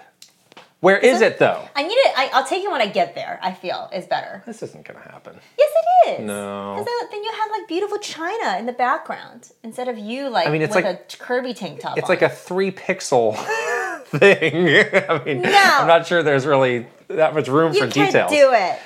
Where 0.81 0.97
is 0.97 1.21
it- 1.21 1.39
though? 1.39 1.67
I 1.75 1.81
need 1.81 1.93
it. 1.95 2.13
I, 2.15 2.29
I'll 2.33 2.45
take 2.45 2.63
it 2.63 2.69
when 2.71 2.81
I 2.81 2.85
get 2.87 3.15
there. 3.15 3.39
I 3.41 3.51
feel 3.53 3.89
is 3.91 4.05
better. 4.05 4.43
This 4.45 4.61
isn't 4.61 4.85
gonna 4.85 4.99
happen. 4.99 5.35
Yes, 5.57 5.69
it 6.05 6.09
is. 6.21 6.27
No. 6.27 6.75
Because 6.77 7.09
then 7.11 7.23
you 7.23 7.31
have 7.31 7.49
like 7.51 7.67
beautiful 7.67 7.97
China 7.97 8.57
in 8.59 8.67
the 8.67 8.73
background 8.73 9.49
instead 9.63 9.87
of 9.87 9.97
you 9.97 10.29
like 10.29 10.47
I 10.47 10.51
mean, 10.51 10.61
it's 10.61 10.75
with 10.75 10.85
like- 10.85 11.11
a 11.13 11.17
Kirby 11.17 11.55
tank 11.55 11.79
top. 11.79 11.97
It's 11.97 12.05
on. 12.07 12.09
like 12.09 12.21
a 12.21 12.29
three 12.29 12.71
pixel 12.71 13.35
thing. 14.05 14.67
I 15.09 15.23
mean, 15.25 15.41
No. 15.41 15.49
I'm 15.79 15.87
not 15.87 16.05
sure 16.05 16.21
there's 16.21 16.45
really 16.45 16.85
that 17.07 17.33
much 17.33 17.47
room 17.47 17.73
you 17.73 17.79
for 17.85 17.91
can't 17.91 18.11
details. 18.11 18.29
do 18.31 18.51
it. 18.53 18.79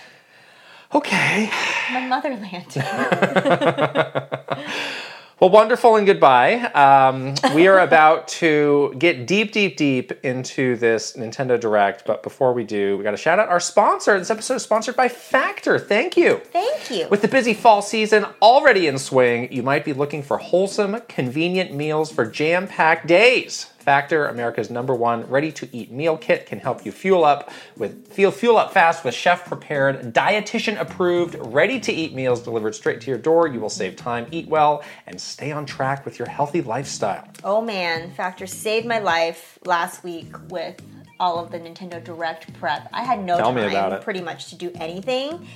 Okay. 0.93 1.49
My 1.93 2.07
motherland. 2.07 2.75
Well, 5.39 5.51
wonderful 5.51 5.95
and 5.95 6.05
goodbye. 6.05 6.55
Um, 6.73 7.33
we 7.55 7.67
are 7.67 7.79
about 7.79 8.27
to 8.39 8.93
get 8.99 9.25
deep, 9.25 9.53
deep, 9.53 9.77
deep 9.77 10.11
into 10.25 10.75
this 10.75 11.15
Nintendo 11.15 11.57
Direct, 11.57 12.05
but 12.05 12.23
before 12.23 12.51
we 12.51 12.65
do, 12.65 12.97
we 12.97 13.05
got 13.05 13.11
to 13.11 13.17
shout 13.17 13.39
out 13.39 13.47
our 13.47 13.61
sponsor. 13.61 14.19
This 14.19 14.29
episode 14.29 14.55
is 14.55 14.63
sponsored 14.63 14.97
by 14.97 15.07
Factor. 15.07 15.79
Thank 15.79 16.17
you. 16.17 16.41
Thank 16.51 16.91
you. 16.91 17.07
With 17.07 17.21
the 17.21 17.29
busy 17.29 17.53
fall 17.53 17.81
season 17.81 18.25
already 18.41 18.87
in 18.87 18.97
swing, 18.97 19.49
you 19.49 19.63
might 19.63 19.85
be 19.85 19.93
looking 19.93 20.23
for 20.23 20.39
wholesome, 20.39 20.99
convenient 21.07 21.73
meals 21.73 22.11
for 22.11 22.25
jam 22.25 22.67
packed 22.67 23.07
days. 23.07 23.67
Factor, 23.89 24.27
America's 24.27 24.69
number 24.69 24.93
one 24.93 25.27
ready 25.31 25.51
to 25.53 25.67
eat 25.75 25.91
meal 25.91 26.15
kit, 26.15 26.45
can 26.45 26.59
help 26.59 26.85
you 26.85 26.91
fuel 26.91 27.25
up 27.25 27.51
with 27.75 28.07
feel 28.07 28.29
fuel 28.29 28.55
up 28.55 28.71
fast 28.71 29.03
with 29.03 29.15
chef 29.15 29.47
prepared, 29.47 30.13
dietitian 30.13 30.79
approved, 30.79 31.35
ready 31.39 31.79
to 31.79 31.91
eat 31.91 32.13
meals 32.13 32.39
delivered 32.39 32.75
straight 32.75 33.01
to 33.01 33.07
your 33.09 33.17
door. 33.17 33.47
You 33.47 33.59
will 33.59 33.67
save 33.67 33.95
time, 33.95 34.27
eat 34.29 34.47
well, 34.47 34.83
and 35.07 35.19
stay 35.19 35.51
on 35.51 35.65
track 35.65 36.05
with 36.05 36.19
your 36.19 36.29
healthy 36.29 36.61
lifestyle. 36.61 37.27
oh 37.43 37.61
man, 37.61 38.11
Factor 38.11 38.45
saved 38.45 38.85
my 38.85 38.99
life 38.99 39.57
last 39.65 40.03
week 40.03 40.35
with 40.49 40.79
all 41.19 41.43
of 41.43 41.51
the 41.51 41.57
Nintendo 41.57 42.03
Direct 42.03 42.53
prep. 42.59 42.87
I 42.93 43.01
had 43.01 43.25
no 43.25 43.37
Tell 43.37 43.51
time 43.51 44.01
pretty 44.03 44.21
much 44.21 44.51
to 44.51 44.55
do 44.55 44.71
anything. 44.75 45.47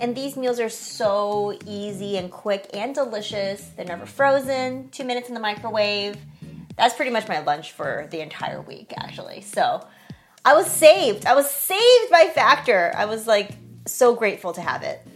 And 0.00 0.16
these 0.16 0.38
meals 0.38 0.58
are 0.60 0.70
so 0.70 1.58
easy 1.66 2.16
and 2.16 2.30
quick 2.30 2.70
and 2.72 2.94
delicious. 2.94 3.68
They're 3.76 3.84
never 3.84 4.06
frozen, 4.06 4.88
two 4.88 5.04
minutes 5.04 5.28
in 5.28 5.34
the 5.34 5.40
microwave. 5.40 6.16
That's 6.82 6.96
pretty 6.96 7.12
much 7.12 7.28
my 7.28 7.38
lunch 7.38 7.70
for 7.70 8.08
the 8.10 8.18
entire 8.18 8.60
week, 8.60 8.92
actually. 8.96 9.42
So 9.42 9.86
I 10.44 10.54
was 10.54 10.68
saved. 10.68 11.26
I 11.26 11.34
was 11.36 11.48
saved 11.48 12.10
by 12.10 12.32
Factor. 12.34 12.92
I 12.96 13.04
was 13.04 13.28
like 13.28 13.52
so 13.86 14.16
grateful 14.16 14.52
to 14.54 14.60
have 14.60 14.82
it. 14.82 15.06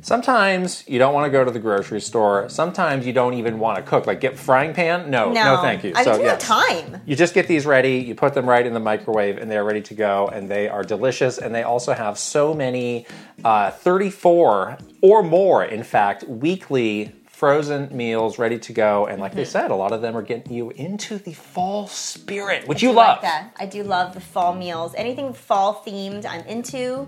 Sometimes 0.00 0.82
you 0.88 0.98
don't 0.98 1.14
want 1.14 1.26
to 1.26 1.30
go 1.30 1.44
to 1.44 1.52
the 1.52 1.60
grocery 1.60 2.00
store. 2.00 2.48
Sometimes 2.48 3.06
you 3.06 3.12
don't 3.12 3.34
even 3.34 3.60
want 3.60 3.76
to 3.76 3.82
cook. 3.82 4.08
Like 4.08 4.20
get 4.20 4.36
frying 4.36 4.74
pan? 4.74 5.08
No, 5.08 5.30
no, 5.30 5.54
No, 5.54 5.62
thank 5.62 5.84
you. 5.84 5.92
I 5.94 6.02
so 6.02 6.14
didn't 6.14 6.30
have 6.30 6.38
time. 6.40 7.00
You 7.06 7.14
just 7.14 7.32
get 7.32 7.46
these 7.46 7.64
ready, 7.64 7.98
you 7.98 8.16
put 8.16 8.34
them 8.34 8.48
right 8.48 8.66
in 8.66 8.74
the 8.74 8.80
microwave, 8.80 9.38
and 9.38 9.48
they're 9.48 9.64
ready 9.64 9.82
to 9.82 9.94
go, 9.94 10.26
and 10.32 10.50
they 10.50 10.68
are 10.68 10.82
delicious. 10.82 11.38
And 11.38 11.54
they 11.54 11.62
also 11.62 11.92
have 11.92 12.18
so 12.18 12.52
many 12.52 13.06
uh, 13.44 13.70
34 13.70 14.78
or 15.00 15.22
more, 15.22 15.64
in 15.64 15.84
fact, 15.84 16.24
weekly 16.24 17.12
frozen 17.44 17.94
meals 17.94 18.38
ready 18.38 18.58
to 18.58 18.72
go. 18.72 19.06
And 19.06 19.20
like 19.20 19.32
Mm-hmm. 19.32 19.38
they 19.38 19.44
said, 19.44 19.70
a 19.70 19.74
lot 19.74 19.92
of 19.92 20.00
them 20.00 20.16
are 20.16 20.22
getting 20.22 20.52
you 20.52 20.70
into 20.70 21.18
the 21.18 21.34
fall 21.34 21.86
spirit, 21.88 22.66
which 22.66 22.82
you 22.82 22.90
love. 22.92 23.22
like. 23.22 23.44
I 23.56 23.66
do 23.66 23.82
love 23.82 24.14
the 24.14 24.20
fall 24.20 24.54
meals. 24.54 24.94
Anything 24.96 25.32
fall 25.34 25.82
themed, 25.86 26.24
I'm 26.24 26.40
into. 26.46 27.06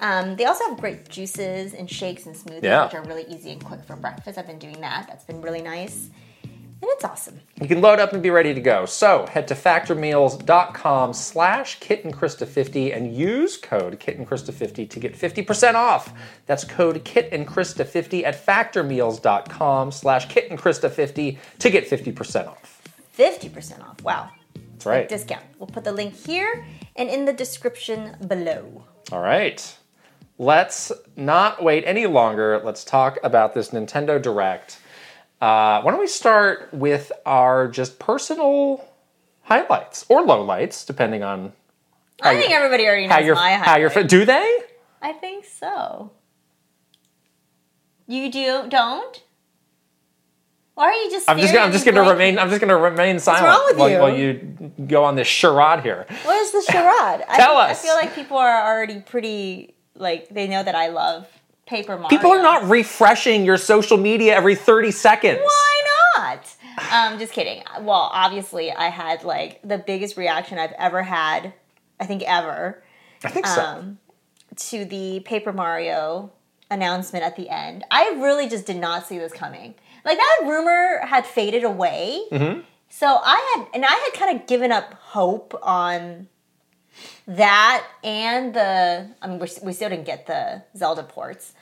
Um, 0.00 0.36
they 0.36 0.44
also 0.46 0.64
have 0.68 0.78
great 0.80 1.08
juices 1.08 1.74
and 1.74 1.88
shakes 1.90 2.24
and 2.26 2.34
smoothies, 2.34 2.62
Yeah. 2.62 2.84
which 2.86 2.94
are 2.94 3.02
really 3.04 3.24
easy 3.28 3.50
and 3.52 3.62
quick 3.64 3.84
for 3.84 3.94
breakfast. 3.96 4.38
I've 4.38 4.46
been 4.46 4.58
doing 4.58 4.80
that. 4.80 5.06
That's 5.06 5.24
been 5.24 5.40
really 5.42 5.62
nice. 5.62 6.08
And 6.82 6.90
it's 6.92 7.04
awesome. 7.04 7.40
You 7.60 7.68
can 7.68 7.80
load 7.80 7.98
up 7.98 8.12
and 8.12 8.22
be 8.22 8.30
ready 8.30 8.52
to 8.52 8.60
go. 8.60 8.84
So 8.84 9.26
head 9.26 9.48
to 9.48 9.54
factormeals.com 9.54 11.12
slash 11.14 11.80
kitandkrysta50 11.80 12.94
and 12.94 13.14
use 13.14 13.56
code 13.56 13.98
kitandkrysta50 13.98 14.90
to 14.90 15.00
get 15.00 15.16
50% 15.18 15.74
off. 15.74 16.12
That's 16.46 16.64
code 16.64 17.02
kitandkrysta50 17.04 18.24
at 18.24 18.46
factormeals.com 18.46 19.92
slash 19.92 20.28
kitandkrysta50 20.28 21.38
to 21.60 21.70
get 21.70 21.88
50% 21.88 22.48
off. 22.48 22.82
50% 23.16 23.80
off. 23.88 24.02
Wow. 24.02 24.30
That's 24.72 24.86
right. 24.86 25.08
Discount. 25.08 25.44
We'll 25.58 25.68
put 25.68 25.84
the 25.84 25.92
link 25.92 26.14
here 26.14 26.66
and 26.96 27.08
in 27.08 27.24
the 27.24 27.32
description 27.32 28.16
below. 28.26 28.84
All 29.12 29.20
right. 29.20 29.76
Let's 30.36 30.90
not 31.16 31.62
wait 31.62 31.84
any 31.86 32.06
longer. 32.06 32.60
Let's 32.62 32.84
talk 32.84 33.18
about 33.22 33.54
this 33.54 33.70
Nintendo 33.70 34.20
Direct. 34.20 34.80
Uh, 35.44 35.82
why 35.82 35.90
don't 35.90 36.00
we 36.00 36.06
start 36.06 36.72
with 36.72 37.12
our 37.26 37.68
just 37.68 37.98
personal 37.98 38.82
highlights 39.42 40.06
or 40.08 40.24
lowlights, 40.24 40.86
depending 40.86 41.22
on 41.22 41.52
I 42.22 42.32
you- 42.32 42.40
think 42.40 42.52
everybody 42.52 42.86
already 42.86 43.02
knows 43.06 43.12
how 43.12 43.18
you're 43.20 43.34
my 43.34 43.50
how 43.52 43.76
you're. 43.76 43.90
Do 43.90 44.24
they? 44.24 44.58
I 45.02 45.12
think 45.12 45.44
so. 45.44 46.12
You 48.06 48.30
do 48.32 48.64
don't? 48.70 49.22
Why 50.76 50.84
are 50.86 50.92
you 50.94 51.10
just? 51.10 51.28
I'm 51.28 51.38
just 51.38 51.52
gonna, 51.52 51.66
I'm 51.66 51.72
just 51.72 51.84
going 51.84 51.94
to 51.96 52.00
remain 52.10 52.38
I'm 52.38 52.48
just 52.48 52.60
going 52.62 52.70
to 52.70 52.76
remain 52.76 53.18
silent 53.18 53.44
wrong 53.44 53.64
with 53.66 53.76
while, 53.76 53.90
you? 53.90 53.98
while 53.98 54.16
you 54.16 54.72
go 54.86 55.04
on 55.04 55.14
this 55.14 55.28
charade 55.28 55.80
here. 55.82 56.06
What 56.24 56.36
is 56.40 56.52
the 56.52 56.62
charade? 56.72 57.22
Tell 57.36 57.60
think- 57.60 57.70
us. 57.70 57.80
I 57.84 57.86
feel 57.86 57.94
like 57.96 58.14
people 58.14 58.38
are 58.38 58.66
already 58.72 59.00
pretty 59.00 59.74
like 59.94 60.30
they 60.30 60.48
know 60.48 60.62
that 60.62 60.74
I 60.74 60.88
love 60.88 61.28
Paper 61.66 61.96
Mario. 61.96 62.08
People 62.08 62.30
are 62.32 62.42
not 62.42 62.68
refreshing 62.68 63.44
your 63.44 63.56
social 63.56 63.96
media 63.96 64.34
every 64.34 64.54
30 64.54 64.90
seconds. 64.90 65.40
Why 65.42 65.82
not? 66.16 66.56
Um, 66.92 67.18
just 67.18 67.32
kidding. 67.32 67.62
Well, 67.80 68.10
obviously, 68.12 68.70
I 68.72 68.88
had 68.88 69.24
like 69.24 69.60
the 69.62 69.78
biggest 69.78 70.16
reaction 70.16 70.58
I've 70.58 70.72
ever 70.72 71.02
had. 71.02 71.54
I 72.00 72.06
think 72.06 72.22
ever. 72.26 72.82
I 73.22 73.28
think 73.28 73.46
so. 73.46 73.62
um, 73.62 73.98
to 74.56 74.84
the 74.84 75.20
Paper 75.20 75.52
Mario 75.52 76.32
announcement 76.70 77.24
at 77.24 77.36
the 77.36 77.48
end. 77.48 77.84
I 77.90 78.10
really 78.16 78.48
just 78.48 78.66
did 78.66 78.76
not 78.76 79.06
see 79.06 79.18
this 79.18 79.32
coming. 79.32 79.74
Like 80.04 80.18
that 80.18 80.40
rumor 80.42 81.00
had 81.06 81.24
faded 81.26 81.64
away. 81.64 82.20
Mm-hmm. 82.30 82.60
So 82.88 83.06
I 83.22 83.54
had, 83.56 83.66
and 83.74 83.84
I 83.84 83.92
had 83.92 84.12
kind 84.14 84.38
of 84.38 84.46
given 84.46 84.70
up 84.70 84.94
hope 84.94 85.58
on 85.62 86.28
that 87.26 87.84
and 88.02 88.54
the. 88.54 89.08
I 89.22 89.26
mean, 89.26 89.38
we're, 89.38 89.46
still 89.46 89.88
didn't 89.88 90.04
get 90.04 90.26
the 90.26 90.62
Zelda 90.76 91.02
ports, 91.02 91.52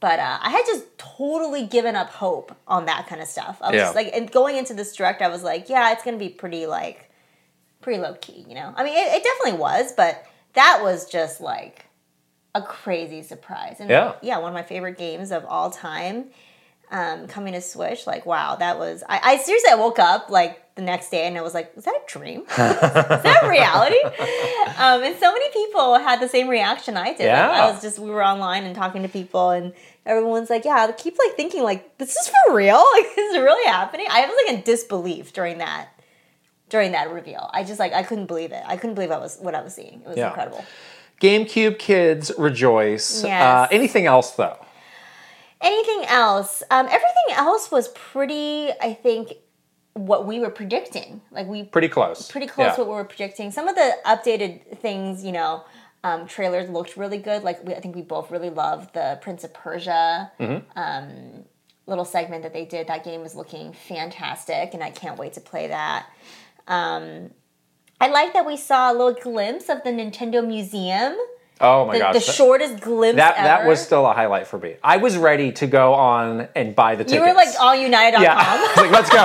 but 0.00 0.18
uh, 0.18 0.38
I 0.40 0.50
had 0.50 0.64
just 0.66 0.84
totally 0.98 1.66
given 1.66 1.94
up 1.96 2.10
hope 2.10 2.54
on 2.66 2.86
that 2.86 3.06
kind 3.06 3.20
of 3.20 3.28
stuff. 3.28 3.58
I 3.62 3.68
was 3.70 3.76
Yeah. 3.76 3.82
just 3.84 3.94
like, 3.94 4.10
and 4.14 4.30
going 4.30 4.56
into 4.56 4.74
this 4.74 4.94
direct, 4.96 5.22
I 5.22 5.28
was 5.28 5.42
like, 5.42 5.68
yeah, 5.68 5.92
it's 5.92 6.02
gonna 6.04 6.16
be 6.16 6.28
pretty 6.28 6.66
like 6.66 7.08
pretty 7.80 8.00
low 8.00 8.14
key, 8.14 8.44
you 8.48 8.54
know. 8.54 8.72
I 8.76 8.84
mean, 8.84 8.94
it, 8.94 9.12
it 9.14 9.22
definitely 9.24 9.60
was, 9.60 9.92
but 9.92 10.24
that 10.54 10.80
was 10.82 11.08
just 11.08 11.40
like 11.40 11.86
a 12.54 12.62
crazy 12.62 13.22
surprise. 13.22 13.76
And 13.80 13.88
Yeah. 13.90 14.14
yeah, 14.22 14.38
one 14.38 14.48
of 14.48 14.54
my 14.54 14.62
favorite 14.62 14.98
games 14.98 15.30
of 15.32 15.44
all 15.46 15.70
time. 15.70 16.26
Um, 16.90 17.26
coming 17.26 17.54
to 17.54 17.62
Switch, 17.62 18.06
like 18.06 18.26
wow, 18.26 18.56
that 18.56 18.78
was. 18.78 19.02
I, 19.08 19.18
I 19.22 19.36
seriously, 19.38 19.70
I 19.70 19.76
woke 19.76 19.98
up 19.98 20.28
like 20.28 20.61
the 20.74 20.82
next 20.82 21.10
day 21.10 21.26
and 21.26 21.36
I 21.36 21.42
was 21.42 21.52
like, 21.54 21.72
is 21.76 21.84
that 21.84 21.94
a 21.94 22.00
dream? 22.06 22.40
is 22.48 22.56
that 22.56 23.40
reality? 23.48 24.02
um, 24.78 25.02
and 25.02 25.18
so 25.18 25.32
many 25.32 25.50
people 25.52 25.98
had 25.98 26.20
the 26.20 26.28
same 26.28 26.48
reaction 26.48 26.96
I 26.96 27.08
did. 27.12 27.18
Like, 27.18 27.26
Yeah. 27.26 27.50
I 27.50 27.70
was 27.70 27.82
just 27.82 27.98
we 27.98 28.10
were 28.10 28.24
online 28.24 28.64
and 28.64 28.74
talking 28.74 29.02
to 29.02 29.08
people 29.08 29.50
and 29.50 29.72
everyone's 30.06 30.48
like, 30.50 30.64
yeah, 30.64 30.86
I 30.88 30.92
keep 30.92 31.16
like 31.18 31.36
thinking 31.36 31.62
like 31.62 31.98
this 31.98 32.16
is 32.16 32.28
for 32.28 32.54
real, 32.54 32.82
like 32.94 33.06
this 33.14 33.34
is 33.34 33.38
really 33.38 33.66
happening. 33.70 34.06
I 34.10 34.22
was 34.26 34.34
like 34.46 34.56
in 34.56 34.62
disbelief 34.62 35.32
during 35.32 35.58
that 35.58 35.88
during 36.70 36.92
that 36.92 37.10
reveal. 37.12 37.50
I 37.52 37.64
just 37.64 37.78
like 37.78 37.92
I 37.92 38.02
couldn't 38.02 38.26
believe 38.26 38.52
it. 38.52 38.62
I 38.66 38.76
couldn't 38.78 38.94
believe 38.94 39.10
I 39.10 39.18
was 39.18 39.36
what 39.40 39.54
I 39.54 39.60
was 39.62 39.74
seeing. 39.74 40.00
It 40.00 40.08
was 40.08 40.16
Yeah. 40.16 40.28
incredible. 40.28 40.64
GameCube 41.20 41.78
kids 41.78 42.32
rejoice. 42.38 43.22
Yes. 43.22 43.42
Uh, 43.42 43.68
anything 43.70 44.06
else 44.06 44.30
though? 44.32 44.56
Anything 45.60 46.04
else? 46.08 46.62
Um, 46.70 46.86
everything 46.86 47.34
else 47.34 47.70
was 47.70 47.88
pretty. 47.88 48.70
I 48.80 48.94
think 48.94 49.34
what 49.94 50.26
we 50.26 50.40
were 50.40 50.50
predicting. 50.50 51.20
Like 51.30 51.46
we 51.46 51.64
Pretty 51.64 51.88
close. 51.88 52.30
pretty 52.30 52.46
close 52.46 52.68
Yeah. 52.68 52.74
to 52.76 52.80
what 52.82 52.88
we 52.88 52.94
were 52.94 53.04
predicting. 53.04 53.50
Some 53.50 53.68
of 53.68 53.74
the 53.74 53.96
updated 54.06 54.78
things, 54.78 55.24
you 55.24 55.32
know, 55.32 55.64
um, 56.04 56.26
trailers 56.26 56.68
looked 56.70 56.96
really 56.96 57.18
good. 57.18 57.42
Like 57.44 57.62
we, 57.64 57.74
I 57.74 57.80
think 57.80 57.94
we 57.94 58.02
both 58.02 58.30
really 58.30 58.50
loved 58.50 58.94
the 58.94 59.18
Prince 59.22 59.44
of 59.44 59.52
Persia 59.54 60.32
Mm-hmm. 60.40 60.78
um, 60.78 61.44
little 61.86 62.04
segment 62.04 62.42
that 62.44 62.52
they 62.52 62.64
did. 62.64 62.86
That 62.86 63.04
game 63.04 63.20
was 63.22 63.34
looking 63.34 63.72
fantastic, 63.72 64.72
and 64.72 64.82
I 64.84 64.90
can't 64.90 65.18
wait 65.18 65.32
to 65.34 65.40
play 65.40 65.66
that. 65.68 66.06
Um, 66.68 67.30
I 68.00 68.08
like 68.08 68.32
that 68.34 68.46
we 68.46 68.56
saw 68.56 68.90
a 68.90 68.94
little 68.94 69.12
glimpse 69.14 69.68
of 69.68 69.82
the 69.84 69.90
Nintendo 69.90 70.46
Museum. 70.46 71.16
Oh 71.62 71.86
my 71.86 71.92
The, 71.94 71.98
gosh. 72.00 72.14
the 72.14 72.32
shortest 72.32 72.80
glimpse 72.80 73.16
that 73.16 73.36
that 73.36 73.66
was 73.66 73.80
still 73.80 74.04
a 74.06 74.12
highlight 74.12 74.46
for 74.48 74.58
me. 74.58 74.76
I 74.82 74.96
was 74.98 75.16
ready 75.16 75.52
to 75.52 75.66
go 75.66 75.94
on 75.94 76.48
and 76.56 76.74
buy 76.74 76.96
the 76.96 77.04
tickets. 77.04 77.14
You 77.14 77.20
were 77.20 77.34
like 77.34 77.48
allunited.com. 77.58 78.22
yeah. 78.22 78.34
I 78.36 78.60
was 78.60 78.76
like, 78.82 78.90
let's 78.90 79.10
go. 79.10 79.24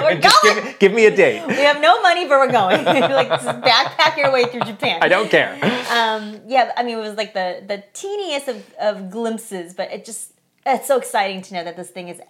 We're 0.02 0.20
going. 0.54 0.64
give, 0.64 0.78
give 0.78 0.92
me 0.92 1.06
a 1.06 1.14
date. 1.14 1.46
We 1.46 1.54
have 1.56 1.80
no 1.80 2.00
money, 2.02 2.24
but 2.24 2.38
we're 2.38 2.50
going. 2.52 2.84
like 2.84 3.28
just 3.28 3.46
backpack 3.60 4.16
your 4.16 4.32
way 4.32 4.44
through 4.46 4.62
Japan. 4.62 4.98
I 5.02 5.08
don't 5.08 5.30
care. 5.30 5.52
Um, 5.90 6.40
yeah, 6.46 6.72
I 6.76 6.82
mean, 6.82 6.96
it 6.98 7.00
was 7.00 7.16
like 7.16 7.34
the 7.34 7.62
the 7.66 7.82
teeniest 7.92 8.48
of, 8.48 8.64
of 8.80 9.10
glimpses, 9.10 9.74
but 9.74 9.90
it 9.92 10.04
just 10.04 10.32
it's 10.64 10.86
so 10.88 10.96
exciting 10.98 11.42
to 11.42 11.54
know 11.54 11.64
that 11.64 11.76
this 11.76 11.90
thing 11.90 12.08
is 12.08 12.20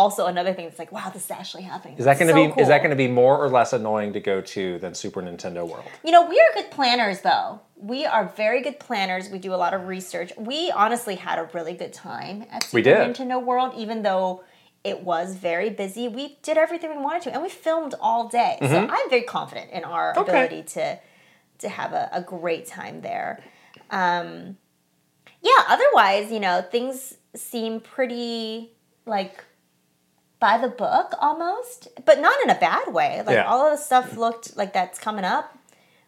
also 0.00 0.26
another 0.26 0.52
thing 0.52 0.66
that's 0.66 0.78
like, 0.78 0.92
wow, 0.92 1.08
this 1.10 1.24
is 1.24 1.30
actually 1.30 1.62
happening. 1.62 1.96
Is 1.96 2.04
that 2.04 2.18
going 2.18 2.28
to 2.28 2.34
So 2.34 2.54
be 2.54 2.60
is 2.62 2.68
that 2.68 2.78
going 2.78 2.90
to 2.90 3.02
be 3.06 3.08
more 3.08 3.36
or 3.42 3.48
less 3.48 3.72
annoying 3.72 4.12
to 4.12 4.20
go 4.20 4.40
to 4.40 4.78
than 4.78 4.94
Super 4.94 5.22
Nintendo 5.22 5.66
World? 5.66 5.86
You 6.04 6.12
know, 6.12 6.24
we 6.26 6.36
are 6.38 6.50
good 6.54 6.70
planners, 6.70 7.20
though. 7.22 7.60
We 7.76 8.04
are 8.06 8.24
very 8.36 8.60
good 8.62 8.78
planners. 8.78 9.28
We 9.30 9.38
do 9.38 9.52
a 9.54 9.60
lot 9.64 9.72
of 9.74 9.86
research. 9.88 10.30
We 10.36 10.70
honestly 10.70 11.16
had 11.16 11.38
a 11.38 11.48
really 11.54 11.72
good 11.74 11.92
time 11.92 12.44
at 12.50 12.64
Super 12.64 12.76
We 12.76 12.82
did. 12.82 12.98
Nintendo 12.98 13.42
World, 13.42 13.72
even 13.76 14.02
though 14.02 14.44
it 14.84 15.02
was 15.02 15.34
very 15.34 15.70
busy. 15.70 16.06
We 16.08 16.38
did 16.42 16.56
everything 16.58 16.90
we 16.96 17.02
wanted 17.02 17.22
to, 17.22 17.32
and 17.32 17.42
we 17.42 17.48
filmed 17.48 17.94
all 18.00 18.28
day. 18.28 18.58
So 18.60 18.86
I'm 18.88 19.10
very 19.10 19.22
confident 19.22 19.70
in 19.72 19.82
our 19.84 20.12
Mm-hmm. 20.12 20.20
Okay. 20.20 20.44
ability 20.44 20.62
to 20.74 20.98
to 21.58 21.68
have 21.70 21.92
a, 21.94 22.08
a 22.12 22.20
great 22.20 22.66
time 22.66 23.00
there. 23.00 23.42
Um, 23.90 24.58
yeah. 25.42 25.60
Otherwise, 25.68 26.30
you 26.30 26.40
know, 26.40 26.62
things 26.62 27.14
seem 27.34 27.80
pretty 27.80 28.72
like 29.06 29.42
by 30.40 30.58
the 30.58 30.68
book 30.68 31.14
almost, 31.20 31.88
but 32.04 32.20
not 32.20 32.36
in 32.44 32.50
a 32.50 32.54
bad 32.58 32.92
way. 32.92 33.22
Like 33.26 33.34
Yeah. 33.36 33.46
all 33.46 33.66
of 33.66 33.72
the 33.78 33.82
stuff 33.82 34.16
looked 34.16 34.56
like 34.56 34.72
that's 34.72 34.98
coming 34.98 35.24
up 35.24 35.56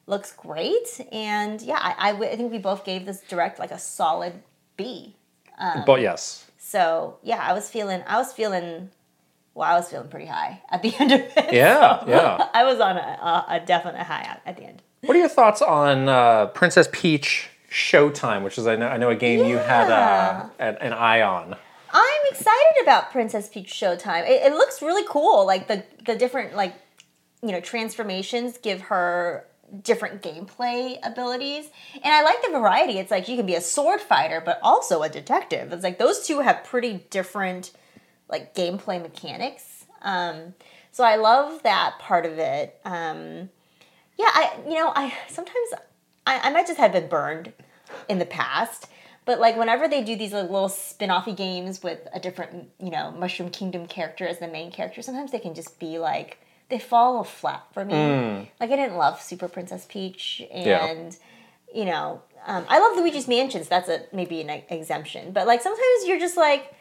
looks 0.06 0.32
great, 0.32 1.00
and 1.12 1.60
yeah, 1.60 1.78
I, 1.80 1.94
I, 2.08 2.12
w- 2.12 2.30
I 2.30 2.36
think 2.36 2.50
we 2.50 2.58
both 2.58 2.82
gave 2.84 3.04
this 3.04 3.20
direct 3.28 3.58
like 3.58 3.70
a 3.70 3.78
solid 3.78 4.32
B. 4.76 5.14
Um, 5.58 5.82
but 5.86 6.00
yes. 6.00 6.46
So 6.58 7.18
yeah, 7.22 7.38
I 7.46 7.52
was 7.52 7.68
feeling, 7.68 8.02
I 8.06 8.16
was 8.16 8.32
feeling, 8.32 8.90
well, 9.54 9.70
I 9.70 9.74
was 9.76 9.88
feeling 9.90 10.08
pretty 10.08 10.26
high 10.26 10.62
at 10.70 10.82
the 10.82 10.94
end 10.98 11.12
of 11.12 11.20
it. 11.20 11.52
Yeah, 11.52 12.04
yeah. 12.06 12.48
I 12.54 12.64
was 12.64 12.80
on 12.80 12.96
a, 12.96 13.00
a, 13.00 13.46
a 13.56 13.60
definite 13.60 14.02
high 14.02 14.22
at, 14.22 14.42
at 14.46 14.56
the 14.56 14.64
end. 14.64 14.82
What 15.02 15.16
are 15.16 15.20
your 15.20 15.28
thoughts 15.28 15.60
on 15.62 16.08
uh, 16.08 16.46
Princess 16.46 16.88
Peach 16.90 17.48
Showtime, 17.70 18.42
which 18.44 18.56
is 18.58 18.66
I 18.66 18.76
know, 18.76 18.88
I 18.88 18.96
know 18.96 19.10
a 19.10 19.14
game 19.14 19.46
you 19.46 19.58
had 19.58 19.90
uh, 19.90 20.48
an, 20.58 20.76
an 20.76 20.92
eye 20.94 21.20
on. 21.22 21.56
I'm 22.00 22.32
excited 22.32 22.82
about 22.82 23.10
Princess 23.10 23.48
Peach 23.48 23.72
Showtime. 23.72 24.22
It, 24.28 24.42
it 24.42 24.52
looks 24.52 24.82
really 24.82 25.06
cool. 25.08 25.46
Like 25.46 25.68
the 25.68 25.84
the 26.04 26.16
different 26.16 26.54
like 26.54 26.74
you 27.42 27.52
know 27.52 27.60
transformations 27.60 28.58
give 28.58 28.82
her 28.82 29.46
different 29.82 30.22
gameplay 30.22 30.98
abilities, 31.02 31.66
and 31.94 32.12
I 32.12 32.22
like 32.22 32.42
the 32.42 32.50
variety. 32.50 32.98
It's 32.98 33.10
like 33.10 33.28
you 33.28 33.36
can 33.36 33.46
be 33.46 33.54
a 33.54 33.60
sword 33.60 34.00
fighter, 34.00 34.42
but 34.44 34.58
also 34.62 35.02
a 35.02 35.08
detective. 35.08 35.72
It's 35.72 35.84
like 35.84 35.98
those 35.98 36.26
two 36.26 36.40
have 36.40 36.64
pretty 36.64 37.04
different 37.10 37.72
like 38.28 38.54
gameplay 38.54 39.00
mechanics. 39.00 39.86
Um, 40.02 40.54
so 40.92 41.04
I 41.04 41.16
love 41.16 41.62
that 41.62 41.98
part 41.98 42.26
of 42.26 42.38
it. 42.38 42.80
Um, 42.84 43.50
yeah, 44.16 44.26
I 44.28 44.58
you 44.66 44.74
know 44.74 44.92
I 44.94 45.14
sometimes 45.28 45.74
I, 46.26 46.40
I 46.44 46.50
might 46.50 46.66
just 46.66 46.78
have 46.78 46.92
been 46.92 47.08
burned 47.08 47.52
in 48.08 48.18
the 48.18 48.26
past. 48.26 48.88
But 49.28 49.40
like 49.40 49.58
whenever 49.58 49.88
they 49.88 50.02
do 50.02 50.16
these 50.16 50.32
like, 50.32 50.48
little 50.48 50.70
spin-offy 50.70 51.36
games 51.36 51.82
with 51.82 51.98
a 52.14 52.18
different, 52.18 52.70
you 52.80 52.90
know, 52.90 53.10
Mushroom 53.10 53.50
Kingdom 53.50 53.86
character 53.86 54.26
as 54.26 54.38
the 54.38 54.48
main 54.48 54.72
character, 54.72 55.02
sometimes 55.02 55.32
they 55.32 55.38
can 55.38 55.52
just 55.52 55.78
be 55.78 55.98
like 55.98 56.38
they 56.70 56.78
fall 56.78 57.22
flat 57.24 57.62
for 57.74 57.84
me. 57.84 57.92
Like 58.58 58.70
I 58.70 58.76
didn't 58.76 58.96
love 58.96 59.20
Super 59.20 59.46
Princess 59.46 59.86
Peach, 59.86 60.40
and 60.50 61.14
you 61.74 61.84
know, 61.84 62.22
um, 62.46 62.64
I 62.70 62.78
love 62.78 62.96
Luigi's 62.96 63.28
Mansions. 63.28 63.68
That's 63.68 63.90
a 63.90 64.04
maybe 64.14 64.40
an 64.40 64.48
exemption, 64.70 65.32
but 65.32 65.46
like 65.46 65.60
sometimes 65.60 66.06
you're 66.06 66.18
just 66.18 66.38
like 66.38 66.72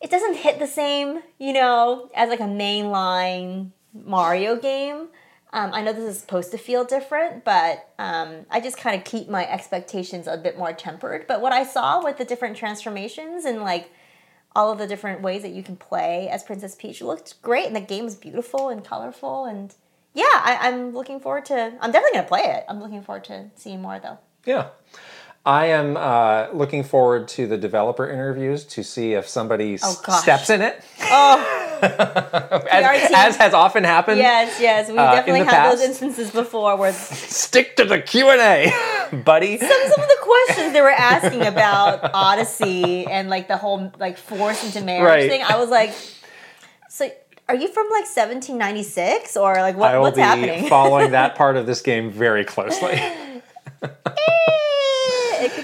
it 0.00 0.10
doesn't 0.10 0.36
hit 0.36 0.58
the 0.58 0.66
same, 0.66 1.20
you 1.38 1.52
know, 1.52 2.10
as 2.14 2.30
like 2.30 2.40
a 2.40 2.44
mainline 2.44 3.72
Mario 3.92 4.56
game. 4.56 5.08
Um, 5.54 5.70
I 5.74 5.82
know 5.82 5.92
this 5.92 6.04
is 6.04 6.18
supposed 6.18 6.50
to 6.52 6.58
feel 6.58 6.84
different, 6.84 7.44
but 7.44 7.90
um, 7.98 8.46
I 8.50 8.60
just 8.60 8.78
kind 8.78 8.96
of 8.96 9.04
keep 9.04 9.28
my 9.28 9.46
expectations 9.46 10.26
a 10.26 10.38
bit 10.38 10.56
more 10.56 10.72
tempered. 10.72 11.26
But 11.26 11.42
what 11.42 11.52
I 11.52 11.64
saw 11.64 12.02
with 12.02 12.16
the 12.16 12.24
different 12.24 12.56
transformations 12.56 13.44
and 13.44 13.60
like 13.60 13.90
all 14.56 14.72
of 14.72 14.78
the 14.78 14.86
different 14.86 15.20
ways 15.20 15.42
that 15.42 15.52
you 15.52 15.62
can 15.62 15.76
play 15.76 16.28
as 16.28 16.42
Princess 16.42 16.74
Peach 16.74 17.02
looked 17.02 17.40
great, 17.42 17.66
and 17.66 17.76
the 17.76 17.80
game 17.80 18.06
is 18.06 18.14
beautiful 18.14 18.70
and 18.70 18.82
colorful. 18.84 19.44
And 19.44 19.74
yeah, 20.14 20.24
I, 20.24 20.58
I'm 20.62 20.92
looking 20.92 21.20
forward 21.20 21.44
to. 21.46 21.54
I'm 21.80 21.92
definitely 21.92 22.18
gonna 22.18 22.28
play 22.28 22.44
it. 22.44 22.64
I'm 22.68 22.80
looking 22.80 23.02
forward 23.02 23.24
to 23.24 23.50
seeing 23.56 23.82
more 23.82 23.98
though. 23.98 24.18
Yeah. 24.44 24.68
I 25.44 25.66
am 25.66 25.96
uh, 25.96 26.46
looking 26.52 26.84
forward 26.84 27.26
to 27.28 27.48
the 27.48 27.56
developer 27.58 28.08
interviews 28.08 28.64
to 28.66 28.84
see 28.84 29.14
if 29.14 29.28
somebody 29.28 29.76
Oh, 29.82 29.90
steps 30.20 30.50
in 30.50 30.62
it, 30.62 30.80
Oh 31.00 31.78
as, 32.70 33.10
as 33.12 33.36
has 33.36 33.52
often 33.52 33.82
happened. 33.82 34.18
yes, 34.18 34.60
yes, 34.60 34.88
we 34.88 34.98
Uh, 34.98 35.12
definitely 35.16 35.42
had 35.44 35.68
those 35.72 35.80
instances 35.80 36.30
before 36.30 36.76
where 36.76 36.92
Stick 36.92 37.74
to 37.76 37.84
the 37.84 38.00
Q 38.00 38.30
and 38.30 38.40
A, 38.40 39.16
buddy. 39.24 39.58
some, 39.58 39.68
some 39.68 40.00
of 40.00 40.08
the 40.08 40.18
questions 40.20 40.72
they 40.72 40.80
were 40.80 40.90
asking 40.90 41.44
about 41.44 42.10
Odyssey 42.14 43.06
and 43.08 43.28
like 43.28 43.48
the 43.48 43.56
whole 43.56 43.92
like 43.98 44.18
force 44.18 44.62
into 44.64 44.80
marriage 44.84 45.04
Right. 45.22 45.28
thing, 45.30 45.42
I 45.42 45.56
was 45.58 45.70
like, 45.70 45.92
so 46.88 47.10
are 47.48 47.56
you 47.56 47.66
from 47.66 47.86
like 47.86 48.04
1796 48.06 49.36
or 49.36 49.54
like 49.56 49.76
what, 49.76 49.90
I 49.90 49.96
will 49.96 50.04
what's 50.04 50.16
be 50.16 50.22
happening? 50.22 50.68
following 50.68 51.10
that 51.10 51.34
part 51.34 51.56
of 51.56 51.66
this 51.66 51.82
game 51.82 52.12
very 52.12 52.44
closely. 52.44 53.02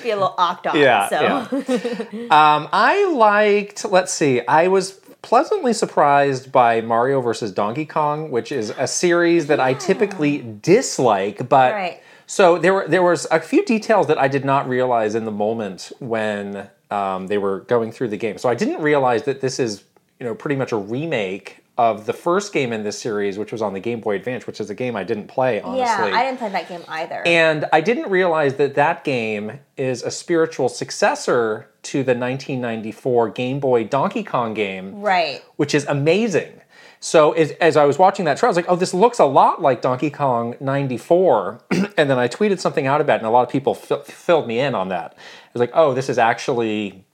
Be 0.08 0.12
a 0.12 0.16
little 0.16 0.34
octave. 0.38 0.76
Yeah, 0.76 1.08
so 1.10 2.08
Um, 2.30 2.68
I 2.72 3.10
liked. 3.12 3.84
Let's 3.84 4.10
see. 4.12 4.40
I 4.46 4.68
was 4.68 4.92
pleasantly 5.20 5.74
surprised 5.74 6.50
by 6.50 6.80
Mario 6.80 7.20
versus 7.20 7.52
Donkey 7.52 7.84
Kong, 7.84 8.30
which 8.30 8.50
is 8.50 8.72
a 8.78 8.86
series 8.86 9.48
that 9.48 9.60
I 9.60 9.74
typically 9.74 10.38
dislike. 10.62 11.46
But 11.50 11.72
Right. 11.74 12.00
so 12.26 12.56
there 12.56 12.72
were 12.72 12.88
there 12.88 13.02
was 13.02 13.26
a 13.30 13.38
few 13.40 13.62
details 13.66 14.06
that 14.06 14.16
I 14.16 14.28
did 14.28 14.46
not 14.46 14.66
realize 14.66 15.14
in 15.14 15.26
the 15.26 15.30
moment 15.30 15.92
when 15.98 16.70
um, 16.90 17.26
they 17.26 17.36
were 17.36 17.60
going 17.60 17.92
through 17.92 18.08
the 18.08 18.16
game. 18.16 18.38
So 18.38 18.48
I 18.48 18.54
didn't 18.54 18.80
realize 18.80 19.24
that 19.24 19.42
this 19.42 19.58
is 19.60 19.84
you 20.18 20.24
know 20.24 20.34
pretty 20.34 20.56
much 20.56 20.72
a 20.72 20.76
remake 20.78 21.58
of 21.78 22.06
the 22.06 22.12
first 22.12 22.52
game 22.52 22.72
in 22.72 22.82
this 22.82 22.98
series, 23.00 23.38
which 23.38 23.52
was 23.52 23.62
on 23.62 23.72
the 23.72 23.80
Game 23.80 24.00
Boy 24.00 24.16
Advance, 24.16 24.48
which 24.48 24.60
is 24.60 24.68
a 24.68 24.74
game 24.74 24.96
I 24.96 25.04
didn't 25.04 25.28
play 25.28 25.60
honestly. 25.60 26.10
yeah, 26.10 26.16
I 26.16 26.24
didn't 26.24 26.38
play 26.38 26.50
that 26.50 26.68
game 26.68 26.82
either. 26.88 27.22
And 27.24 27.66
I 27.72 27.80
didn't 27.80 28.10
realize 28.10 28.56
that 28.56 28.74
that 28.74 29.04
game 29.04 29.60
is 29.76 30.02
a 30.02 30.10
spiritual 30.10 30.68
successor 30.68 31.70
to 31.84 31.98
the 31.98 32.14
1994 32.14 33.30
Game 33.30 33.60
Boy 33.60 33.84
Donkey 33.84 34.24
Kong 34.24 34.54
game, 34.54 35.00
right. 35.00 35.42
which 35.54 35.72
is 35.72 35.86
amazing. 35.86 36.60
So 37.00 37.30
as, 37.32 37.52
as 37.52 37.76
I 37.76 37.84
was 37.84 37.96
watching 37.96 38.24
that 38.24 38.38
trailer, 38.38 38.48
I 38.48 38.50
was 38.50 38.56
like, 38.56 38.66
oh, 38.68 38.74
this 38.74 38.92
looks 38.92 39.20
a 39.20 39.24
lot 39.24 39.62
like 39.62 39.80
Donkey 39.80 40.10
Kong 40.10 40.56
94. 40.58 41.60
and 41.96 42.10
then 42.10 42.18
I 42.18 42.26
tweeted 42.26 42.58
something 42.58 42.88
out 42.88 43.00
about 43.00 43.14
it, 43.14 43.18
and 43.18 43.26
a 43.26 43.30
lot 43.30 43.42
of 43.42 43.50
people 43.50 43.74
fi- 43.74 44.02
filled 44.02 44.48
me 44.48 44.58
in 44.58 44.74
on 44.74 44.88
that. 44.88 45.12
It 45.12 45.54
was 45.54 45.60
like, 45.60 45.70
oh, 45.74 45.94
this 45.94 46.08
is 46.08 46.18
actually 46.18 47.04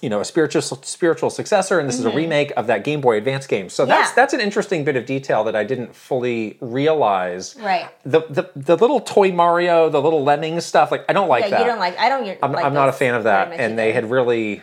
you 0.00 0.08
know 0.08 0.20
a 0.20 0.24
spiritual 0.24 0.62
spiritual 0.62 1.28
successor 1.30 1.78
and 1.78 1.86
this 1.88 1.98
is 1.98 2.04
a 2.06 2.10
remake 2.10 2.52
of 2.56 2.66
that 2.68 2.84
Game 2.84 3.00
Boy 3.02 3.18
Advance 3.18 3.46
game. 3.46 3.68
So 3.68 3.84
that's 3.84 3.94
Mm-hmm. 4.10 4.10
Yeah. 4.10 4.22
that's 4.22 4.32
an 4.34 4.40
interesting 4.40 4.82
bit 4.84 4.96
of 4.96 5.04
detail 5.06 5.44
that 5.44 5.54
I 5.54 5.62
didn't 5.64 5.94
fully 5.94 6.56
realize. 6.60 7.54
Right. 7.56 7.88
The, 8.04 8.22
the 8.30 8.50
the 8.56 8.76
little 8.76 9.00
toy 9.00 9.30
Mario, 9.32 9.88
the 9.90 10.00
little 10.00 10.22
lemmings 10.24 10.64
stuff, 10.64 10.90
like 10.90 11.04
I 11.08 11.12
don't 11.12 11.28
like 11.28 11.44
Yeah, 11.44 11.50
that. 11.50 11.60
you 11.60 11.66
don't 11.66 11.78
like. 11.78 11.98
I 11.98 12.08
don't. 12.08 12.38
I'm, 12.42 12.52
like 12.52 12.64
I'm 12.64 12.74
not 12.74 12.88
a 12.88 12.92
fan 12.92 13.14
of 13.14 13.24
that, 13.24 13.52
and 13.52 13.78
they 13.78 13.92
had 13.92 14.10
really. 14.10 14.62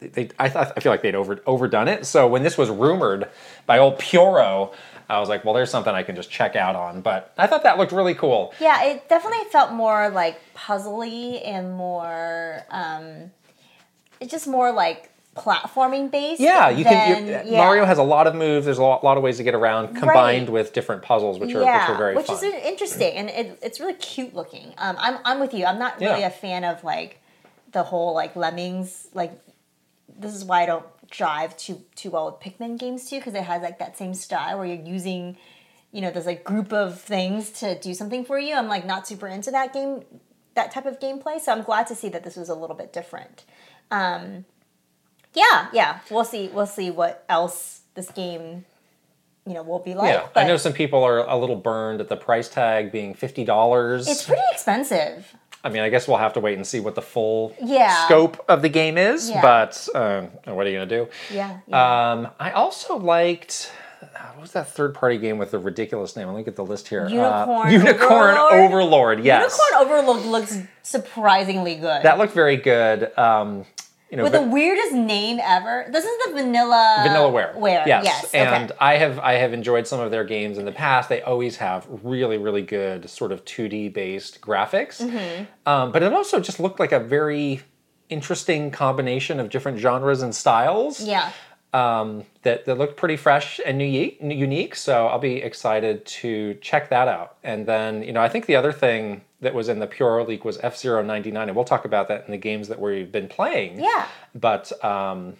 They, 0.00 0.30
I 0.38 0.48
thought 0.48 0.72
I 0.76 0.80
feel 0.80 0.92
like 0.92 1.02
they'd 1.02 1.16
over 1.16 1.40
overdone 1.44 1.88
it. 1.88 2.06
So 2.06 2.28
when 2.28 2.44
this 2.44 2.56
was 2.56 2.70
rumored 2.70 3.28
by 3.66 3.78
old 3.78 3.98
Pyoro, 3.98 4.72
I 5.10 5.18
was 5.18 5.28
like, 5.28 5.44
well, 5.44 5.54
there's 5.54 5.70
something 5.72 5.92
I 5.92 6.04
can 6.04 6.14
just 6.14 6.30
check 6.30 6.54
out 6.54 6.76
on. 6.76 7.00
But 7.00 7.32
I 7.36 7.48
thought 7.48 7.64
that 7.64 7.78
looked 7.78 7.90
really 7.90 8.14
cool. 8.14 8.54
Yeah, 8.60 8.84
it 8.84 9.08
definitely 9.08 9.44
felt 9.50 9.72
more 9.72 10.08
like 10.10 10.38
puzzly 10.54 11.40
and 11.44 11.72
more. 11.76 12.64
um 12.70 13.32
It's 14.20 14.30
just 14.30 14.46
more 14.46 14.72
like 14.72 15.10
platforming 15.36 16.10
based. 16.10 16.40
Yeah, 16.40 16.68
you 16.68 16.82
than- 16.84 17.26
you 17.26 17.32
yeah. 17.32 17.58
Mario 17.58 17.84
has 17.84 17.98
a 17.98 18.02
lot 18.02 18.26
of 18.26 18.34
moves. 18.34 18.64
There's 18.64 18.78
a 18.78 18.82
lot, 18.82 19.04
lot 19.04 19.16
of 19.16 19.22
ways 19.22 19.36
to 19.36 19.44
get 19.44 19.54
around, 19.54 19.94
combined 19.96 20.48
Right. 20.48 20.50
with 20.50 20.72
different 20.72 21.02
puzzles, 21.02 21.38
which 21.38 21.54
are 21.54 21.62
yeah, 21.62 21.82
which 21.82 21.90
are 21.90 21.98
very 21.98 22.16
which 22.16 22.26
fun. 22.26 22.36
is 22.36 22.42
interesting 22.42 23.16
and 23.16 23.30
it, 23.30 23.58
it's 23.62 23.78
really 23.78 23.94
cute 23.94 24.34
looking. 24.34 24.74
Um, 24.78 24.96
I'm 24.98 25.18
I'm 25.24 25.38
with 25.40 25.54
you. 25.54 25.64
I'm 25.64 25.78
not 25.78 26.00
really 26.00 26.20
Yeah. 26.20 26.26
a 26.28 26.30
fan 26.30 26.64
of 26.64 26.82
like 26.82 27.20
the 27.72 27.84
whole 27.84 28.14
like 28.14 28.34
lemmings. 28.34 29.06
Like 29.14 29.32
this 30.18 30.34
is 30.34 30.44
why 30.44 30.62
I 30.62 30.66
don't 30.66 30.86
drive 31.10 31.56
too 31.56 31.82
too 31.94 32.10
well 32.10 32.26
with 32.26 32.40
Pikmin 32.40 32.76
games 32.78 33.08
too 33.08 33.18
because 33.18 33.34
it 33.34 33.44
has 33.44 33.62
like 33.62 33.78
that 33.78 33.96
same 33.96 34.14
style 34.14 34.58
where 34.58 34.66
you're 34.66 34.84
using, 34.84 35.36
you 35.92 36.00
know, 36.00 36.10
there's 36.10 36.26
like 36.26 36.42
group 36.42 36.72
of 36.72 37.00
things 37.00 37.50
to 37.60 37.78
do 37.78 37.94
something 37.94 38.24
for 38.24 38.40
you. 38.40 38.54
I'm 38.56 38.66
like 38.68 38.84
not 38.84 39.06
super 39.06 39.28
into 39.28 39.52
that 39.52 39.72
game, 39.72 40.02
that 40.54 40.72
type 40.72 40.86
of 40.86 40.98
gameplay. 40.98 41.38
So 41.40 41.52
I'm 41.52 41.62
glad 41.62 41.86
to 41.86 41.94
see 41.94 42.08
that 42.08 42.24
this 42.24 42.34
was 42.36 42.48
a 42.48 42.54
little 42.56 42.74
bit 42.76 42.92
different. 42.92 43.44
Um, 43.90 44.44
yeah, 45.34 45.68
yeah, 45.72 46.00
we'll 46.10 46.24
see. 46.24 46.48
We'll 46.48 46.66
see 46.66 46.90
what 46.90 47.24
else 47.28 47.82
this 47.94 48.10
game, 48.10 48.64
you 49.46 49.54
know, 49.54 49.62
will 49.62 49.78
be 49.78 49.94
like. 49.94 50.12
yeah, 50.12 50.28
I 50.34 50.44
know 50.46 50.56
some 50.56 50.72
people 50.72 51.02
are 51.04 51.18
a 51.18 51.36
little 51.36 51.56
burned 51.56 52.00
at 52.00 52.08
the 52.08 52.16
price 52.16 52.48
tag 52.48 52.90
being 52.92 53.14
fifty 53.14 53.44
dollars. 53.44 54.08
It's 54.08 54.24
pretty 54.24 54.42
expensive. 54.52 55.34
I 55.64 55.70
mean, 55.70 55.82
I 55.82 55.88
guess 55.88 56.06
we'll 56.06 56.18
have 56.18 56.34
to 56.34 56.40
wait 56.40 56.56
and 56.56 56.66
see 56.66 56.78
what 56.80 56.94
the 56.94 57.02
full 57.02 57.52
Yeah. 57.60 58.06
scope 58.06 58.44
of 58.48 58.62
the 58.62 58.68
game 58.68 58.96
is. 58.96 59.28
Yeah. 59.28 59.42
But 59.42 59.88
um, 59.94 60.26
what 60.54 60.66
are 60.66 60.70
you 60.70 60.76
gonna 60.78 60.86
do? 60.86 61.08
Yeah. 61.32 61.58
yeah. 61.66 62.12
Um, 62.12 62.28
I 62.38 62.52
also 62.52 62.96
liked 62.96 63.72
what 64.00 64.40
was 64.42 64.52
that 64.52 64.68
third 64.68 64.94
party 64.94 65.18
game 65.18 65.36
with 65.36 65.50
the 65.50 65.58
ridiculous 65.58 66.14
name? 66.14 66.28
Let 66.28 66.36
me 66.36 66.44
get 66.44 66.54
the 66.54 66.64
list 66.64 66.86
here. 66.86 67.06
Uh, 67.06 67.08
Unicorn 67.08 67.72
Unicorn 67.72 68.36
Overlord? 68.36 68.52
Overlord. 68.72 69.24
Yes, 69.24 69.58
Unicorn 69.72 69.98
Overlord 69.98 70.26
looks 70.26 70.58
surprisingly 70.82 71.74
good. 71.74 72.02
that 72.04 72.18
looked 72.18 72.34
very 72.34 72.56
good. 72.56 73.16
Um, 73.18 73.64
you 74.10 74.16
know, 74.16 74.22
With 74.22 74.32
the 74.32 74.42
weirdest 74.42 74.94
name 74.94 75.38
ever. 75.42 75.86
This 75.90 76.04
is 76.04 76.26
the 76.26 76.32
vanilla 76.32 77.04
Vanillaware. 77.06 77.54
Ware. 77.56 77.84
Yes. 77.86 78.04
Yes. 78.04 78.34
And 78.34 78.70
okay. 78.70 78.78
I 78.80 78.94
have 78.94 79.18
I 79.18 79.34
have 79.34 79.52
enjoyed 79.52 79.86
some 79.86 80.00
of 80.00 80.10
their 80.10 80.24
games 80.24 80.56
in 80.56 80.64
the 80.64 80.72
past. 80.72 81.10
They 81.10 81.20
always 81.20 81.56
have 81.58 81.86
really 82.02 82.38
really 82.38 82.62
good 82.62 83.10
sort 83.10 83.32
of 83.32 83.44
2D 83.44 83.92
based 83.92 84.40
graphics. 84.40 85.02
Mm-hmm. 85.02 85.44
Um, 85.66 85.92
but 85.92 86.02
it 86.02 86.12
also 86.14 86.40
just 86.40 86.58
looked 86.58 86.80
like 86.80 86.92
a 86.92 87.00
very 87.00 87.60
interesting 88.08 88.70
combination 88.70 89.40
of 89.40 89.50
different 89.50 89.78
genres 89.78 90.22
and 90.22 90.34
styles. 90.34 91.02
Yeah. 91.02 91.30
Um, 91.74 92.24
that 92.44 92.64
that 92.64 92.78
looked 92.78 92.96
pretty 92.96 93.18
fresh 93.18 93.60
and 93.66 93.82
unique. 93.82 94.18
Unique. 94.22 94.74
So 94.74 95.06
I'll 95.06 95.18
be 95.18 95.36
excited 95.36 96.06
to 96.06 96.54
check 96.62 96.88
that 96.88 97.08
out. 97.08 97.36
And 97.44 97.66
then 97.66 98.02
you 98.02 98.12
know 98.14 98.22
I 98.22 98.30
think 98.30 98.46
the 98.46 98.56
other 98.56 98.72
thing 98.72 99.20
that 99.40 99.54
was 99.54 99.68
in 99.68 99.78
the 99.78 99.86
Pyoro 99.86 100.26
leak 100.26 100.44
was 100.44 100.58
F 100.58 100.84
99 100.84 101.48
and 101.48 101.54
we'll 101.56 101.64
talk 101.64 101.84
about 101.84 102.08
that 102.08 102.24
in 102.26 102.32
the 102.32 102.38
games 102.38 102.68
that 102.68 102.80
we've 102.80 103.10
been 103.10 103.28
playing. 103.28 103.78
Yeah. 103.80 104.06
But 104.34 104.72
um, 104.84 105.34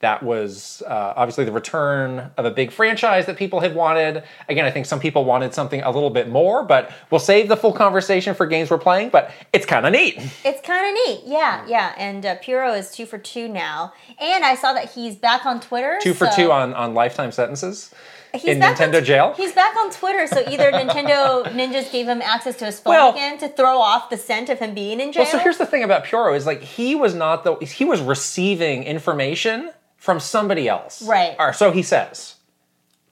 that 0.00 0.22
was 0.22 0.82
uh, 0.86 1.14
obviously 1.16 1.44
the 1.44 1.52
return 1.52 2.30
of 2.36 2.44
a 2.44 2.50
big 2.50 2.70
franchise 2.70 3.26
that 3.26 3.36
people 3.36 3.60
had 3.60 3.74
wanted. 3.74 4.22
Again, 4.48 4.64
I 4.64 4.70
think 4.70 4.86
some 4.86 5.00
people 5.00 5.24
wanted 5.24 5.54
something 5.54 5.82
a 5.82 5.90
little 5.90 6.10
bit 6.10 6.28
more, 6.28 6.64
but 6.64 6.90
we'll 7.10 7.18
save 7.18 7.48
the 7.48 7.56
full 7.56 7.72
conversation 7.72 8.34
for 8.34 8.46
games 8.46 8.70
we're 8.70 8.78
playing. 8.78 9.10
But 9.10 9.30
it's 9.52 9.66
kind 9.66 9.86
of 9.86 9.92
neat. 9.92 10.16
It's 10.44 10.60
kind 10.66 10.86
of 10.86 11.06
neat. 11.06 11.22
Yeah. 11.26 11.66
Yeah. 11.66 11.94
And 11.98 12.24
uh, 12.24 12.36
Pyoro 12.38 12.78
is 12.78 12.92
two 12.92 13.06
for 13.06 13.18
two 13.18 13.48
now. 13.48 13.92
And 14.18 14.44
I 14.44 14.54
saw 14.54 14.72
that 14.74 14.92
he's 14.92 15.16
back 15.16 15.46
on 15.46 15.60
Twitter. 15.60 15.98
Two 16.02 16.14
for 16.14 16.26
so- 16.26 16.36
two 16.36 16.52
on, 16.52 16.72
on 16.74 16.94
lifetime 16.94 17.32
sentences 17.32 17.94
He's 18.36 18.56
in 18.56 18.62
on 18.62 18.74
Nintendo 18.74 19.02
jail. 19.04 19.34
He's 19.36 19.52
back 19.52 19.76
on 19.76 19.90
Twitter, 19.90 20.26
so 20.26 20.40
either 20.48 20.70
Nintendo 20.72 21.44
ninjas 21.46 21.90
gave 21.90 22.06
him 22.08 22.20
access 22.22 22.56
to 22.56 22.64
his 22.66 22.80
phone 22.80 22.92
Well- 22.94 23.10
again 23.12 23.38
to 23.38 23.48
throw 23.48 23.78
off 23.78 24.10
the 24.10 24.16
scent 24.16 24.48
of 24.48 24.58
him 24.58 24.74
being 24.74 25.00
in 25.00 25.12
jail. 25.12 25.24
Well, 25.24 25.32
so 25.32 25.38
here's 25.38 25.58
the 25.58 25.66
thing 25.66 25.82
about 25.82 26.04
Pyoro 26.04 26.36
is 26.36 26.46
like 26.46 26.62
he 26.62 26.94
was 26.94 27.14
not 27.14 27.44
the 27.44 27.54
he 27.64 27.84
was 27.84 28.00
receiving 28.00 28.84
information 28.84 29.70
from 29.96 30.20
somebody 30.20 30.68
else, 30.68 31.02
Right. 31.02 31.34
Or 31.38 31.52
so 31.52 31.70
he 31.72 31.82
says. 31.82 32.34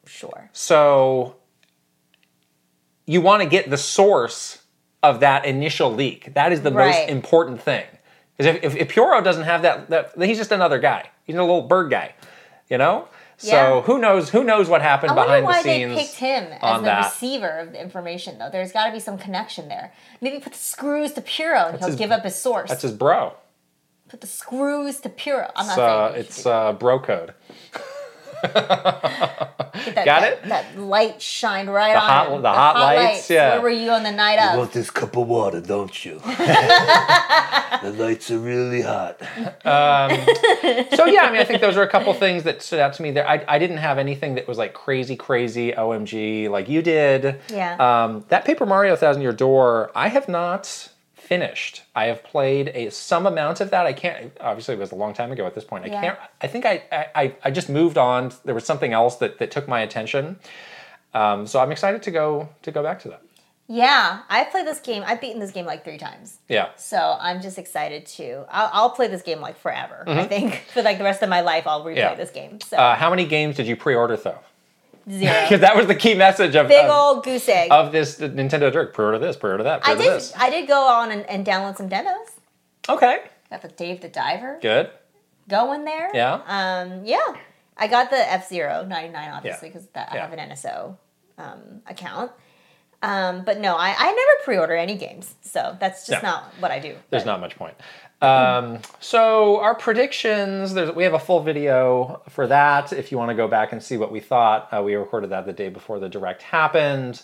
sure. 0.07 0.49
So 0.53 1.37
you 3.07 3.21
want 3.21 3.43
to 3.43 3.49
get 3.49 3.69
the 3.71 3.77
source 3.77 4.63
of 5.03 5.21
that 5.21 5.45
initial 5.45 5.93
leak. 5.93 6.33
That 6.35 6.53
is 6.53 6.63
the 6.63 6.71
most 6.71 7.09
important 7.09 7.61
thing. 7.61 7.85
Because 8.37 8.57
if, 8.57 8.65
if, 8.65 8.77
if 8.77 8.95
Pyoro 8.95 9.23
doesn't 9.23 9.45
have 9.45 9.63
that, 9.63 9.91
that, 9.91 10.13
he's 10.23 10.39
just 10.39 10.51
another 10.51 10.79
guy. 10.79 11.11
He's 11.25 11.37
a 11.37 11.41
little 11.43 11.63
bird 11.63 11.91
guy, 11.91 12.15
you 12.69 12.79
know. 12.79 13.09
So 13.45 13.51
Yeah. 13.77 13.81
who 13.83 13.99
knows? 13.99 14.31
Who 14.31 14.43
knows 14.45 14.69
what 14.69 14.81
happened 14.83 15.13
I 15.13 15.15
wonder 15.15 15.29
behind 15.29 15.45
why 15.45 15.63
the 15.63 15.69
scenes? 15.69 15.95
they 15.95 16.03
picked 16.03 16.15
him 16.17 16.45
as 16.53 16.63
on 16.63 16.83
the 16.83 16.87
that. 16.87 17.05
receiver 17.07 17.59
of 17.59 17.73
the 17.73 17.81
information, 17.81 18.39
though. 18.39 18.49
There's 18.51 18.73
got 18.73 18.87
to 18.87 18.93
be 18.93 19.01
some 19.01 19.19
connection 19.19 19.69
there. 19.69 19.93
Maybe 20.21 20.41
put 20.41 20.53
the 20.53 20.59
screws 20.59 21.13
to 21.13 21.21
Pyoro 21.21 21.69
and 21.71 21.79
he'll 21.79 21.89
his- 21.89 21.97
give 21.97 22.11
up 22.11 22.23
his 22.25 22.37
source. 22.37 22.71
That's 22.71 22.83
his 22.83 22.93
bro. 22.93 23.35
put 24.09 24.21
the 24.21 24.27
screws 24.27 25.01
to 25.01 25.09
Pyoro. 25.09 25.51
I'm 25.57 25.67
not 25.67 25.73
It's, 25.75 25.77
saying 25.77 25.89
uh, 25.89 26.13
it's 26.15 26.47
uh, 26.47 26.73
bro 26.73 26.99
code. 27.01 27.35
That. 28.53 29.95
Got 29.95 30.05
that, 30.05 30.33
it? 30.33 30.45
That 30.49 30.79
light 30.79 31.21
shined 31.21 31.73
right 31.73 31.93
The 31.95 32.01
on 32.01 32.09
hot- 32.09 32.31
him. 32.33 32.43
the 32.43 32.53
hot 32.53 32.75
lights, 32.77 33.29
yeah. 33.31 33.53
Where 33.55 33.63
were 33.63 33.71
you 33.71 33.91
on 33.91 34.03
the 34.03 34.13
night 34.13 34.39
of? 34.39 34.59
want 34.59 34.73
this 34.73 34.91
cup 34.91 35.17
of 35.17 35.27
water, 35.29 35.61
don't 35.61 36.05
you? 36.05 36.19
the 36.25 37.95
lights 37.99 38.31
are 38.31 38.39
really 38.39 38.83
hot. 38.83 39.19
so 39.21 41.05
yeah, 41.07 41.23
I 41.23 41.31
mean, 41.31 41.41
I 41.41 41.45
think 41.45 41.61
those 41.61 41.77
are 41.77 41.83
a 41.83 41.89
couple 41.89 42.13
things 42.15 42.45
that 42.45 42.63
stood 42.63 42.81
out 42.81 42.95
to 42.95 43.03
me. 43.03 43.11
There, 43.11 43.29
I, 43.29 43.45
I 43.49 43.59
didn't 43.59 43.79
have 43.79 43.99
anything 43.99 44.35
that 44.37 44.47
was 44.49 44.59
like 44.59 44.75
crazy, 44.75 45.17
crazy 45.17 45.73
OMG 45.73 46.49
like 46.51 46.69
you 46.69 46.83
did. 46.83 47.41
Yeah. 47.51 47.77
Um, 48.05 48.25
that 48.29 48.45
Paper 48.45 48.67
Mario 48.67 48.97
Thousand 48.97 49.23
Year 49.23 49.33
Door, 49.33 49.91
I 49.95 50.09
have 50.09 50.29
not 50.29 50.89
finished. 51.25 51.83
I 51.95 52.05
have 52.07 52.23
played 52.23 52.71
a 52.75 52.91
some 52.91 53.27
amount 53.27 53.61
of 53.61 53.71
that. 53.71 53.87
I 53.87 53.93
can't. 53.93 54.33
Obviously, 54.41 54.75
it 54.75 54.79
was 54.79 54.93
a 54.93 54.97
long 54.97 55.13
time 55.15 55.33
ago 55.33 55.47
at 55.47 55.55
this 55.55 55.65
point. 55.65 55.85
I 55.85 55.89
Yeah. 55.89 56.01
can't. 56.01 56.19
I 56.43 56.47
think 56.47 56.65
I, 56.67 56.83
I 57.15 57.35
I 57.45 57.51
just 57.51 57.69
moved 57.69 57.99
on. 57.99 58.33
There 58.45 58.55
was 58.55 58.65
something 58.65 58.93
else 58.93 59.17
that 59.17 59.39
that 59.39 59.51
took 59.51 59.67
my 59.69 59.81
attention. 59.81 60.39
Um, 61.15 61.47
so 61.47 61.61
I'm 61.61 61.71
excited 61.73 62.03
to 62.05 62.11
go 62.11 62.49
to 62.63 62.71
go 62.71 62.83
back 62.83 63.01
to 63.03 63.09
that. 63.09 63.23
Yeah, 63.67 64.21
I've 64.29 64.51
played 64.51 64.67
this 64.67 64.81
game. 64.81 65.03
I've 65.07 65.23
beaten 65.23 65.41
this 65.41 65.51
game 65.51 65.65
like 65.65 65.85
three 65.85 65.97
times. 65.97 66.39
Yeah. 66.49 66.69
So 66.77 67.17
I'm 67.19 67.41
just 67.41 67.57
excited 67.57 68.05
to. 68.19 68.45
I'll, 68.51 68.71
I'll 68.75 68.91
play 68.91 69.09
this 69.09 69.23
game 69.23 69.41
like 69.41 69.59
forever. 69.59 70.05
I 70.07 70.25
think 70.27 70.65
for 70.75 70.83
like 70.83 70.99
the 70.99 71.05
rest 71.05 71.23
of 71.23 71.31
my 71.31 71.41
life, 71.41 71.67
I'll 71.67 71.83
replay 71.83 71.93
Mm-hmm. 71.97 71.99
Yeah. 71.99 72.15
this 72.15 72.31
game. 72.31 72.61
So 72.61 72.77
Uh, 72.77 72.95
how 72.95 73.09
many 73.09 73.25
games 73.25 73.57
did 73.57 73.67
you 73.67 73.75
pre-order 73.77 74.17
though? 74.19 74.39
Zero. 75.11 75.35
Because 75.43 75.61
that 75.61 75.77
was 75.77 75.87
the 75.87 75.95
key 75.95 76.15
message 76.15 76.55
of 76.57 76.69
Big 76.69 76.85
of, 76.85 76.91
old 76.91 77.25
goose 77.25 77.49
egg. 77.49 77.69
of 77.71 77.93
this 77.93 78.19
Nintendo 78.19 78.73
Direct. 78.73 78.95
Pre-order 78.95 79.19
this. 79.19 79.37
Pre-order 79.37 79.65
that. 79.65 79.81
I 79.83 79.95
Pre-order 79.95 80.03
did. 80.05 80.13
this. 80.15 80.33
I 80.37 80.51
did 80.51 80.67
go 80.69 80.87
on 80.87 81.11
and, 81.11 81.29
and 81.29 81.45
download 81.47 81.77
some 81.77 81.89
demos. 81.89 82.29
Okay. 82.89 83.19
Got 83.51 83.63
the 83.63 83.69
Dave 83.69 84.01
the 84.01 84.09
Diver 84.09 84.59
Good. 84.63 84.91
going 85.49 85.85
there. 85.85 86.11
Yeah. 86.15 86.41
Um. 86.47 87.05
Yeah. 87.05 87.19
I 87.77 87.89
got 87.89 88.09
the 88.11 88.33
F-Zero 88.33 88.85
99 88.89 89.31
obviously 89.33 89.69
because 89.69 89.89
I 89.95 90.07
Yeah. 90.15 90.21
have 90.29 90.33
an 90.33 90.51
NSO 90.51 90.97
um, 91.39 91.83
account. 91.89 92.31
Um, 93.03 93.43
but 93.45 93.59
no, 93.61 93.75
I, 93.77 93.95
I 93.99 94.07
never 94.07 94.45
pre-order 94.45 94.75
any 94.75 94.97
games, 94.97 95.35
so 95.43 95.77
that's 95.81 96.07
just 96.07 96.23
No. 96.23 96.31
not 96.31 96.45
what 96.61 96.71
I 96.71 96.79
do. 96.79 96.95
There's 97.11 97.25
But- 97.25 97.33
not 97.33 97.41
much 97.41 97.57
point. 97.57 97.75
Um, 98.25 98.79
so 99.01 99.61
our 99.61 99.75
predictions, 99.75 100.75
there's, 100.75 100.95
we 100.95 101.05
have 101.05 101.15
a 101.15 101.19
full 101.19 101.41
video 101.41 102.23
for 102.29 102.47
that. 102.47 102.93
If 102.93 103.13
you 103.13 103.19
want 103.19 103.31
to 103.31 103.35
go 103.35 103.49
back 103.49 103.73
and 103.73 103.83
see 103.83 103.97
what 103.97 104.11
we 104.11 104.21
thought, 104.21 104.69
uh, 104.73 104.83
we 104.83 104.95
recorded 104.95 105.31
that 105.31 105.47
the 105.47 105.53
day 105.53 105.69
before 105.69 105.99
the 105.99 106.09
direct 106.09 106.43
happened. 106.43 107.23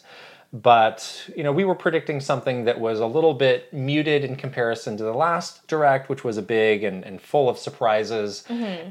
But 0.53 1.31
you 1.37 1.45
know, 1.45 1.53
we 1.53 1.65
were 1.65 1.77
predicting 1.77 2.21
something 2.21 2.65
that 2.65 2.81
was 2.81 2.99
a 2.99 3.07
little 3.07 3.35
bit 3.35 3.73
muted 3.73 4.25
in 4.25 4.35
comparison 4.35 4.97
to 4.97 5.05
the 5.05 5.15
last 5.15 5.67
direct, 5.69 6.09
which 6.09 6.25
was 6.25 6.37
a 6.37 6.43
big 6.43 6.83
and, 6.83 7.05
and 7.05 7.21
full 7.21 7.49
of 7.49 7.57
surprises. 7.57 8.43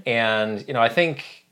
And 0.05 0.65
you 0.67 0.73
know, 0.73 0.81
I 0.81 0.87
think 0.87 1.45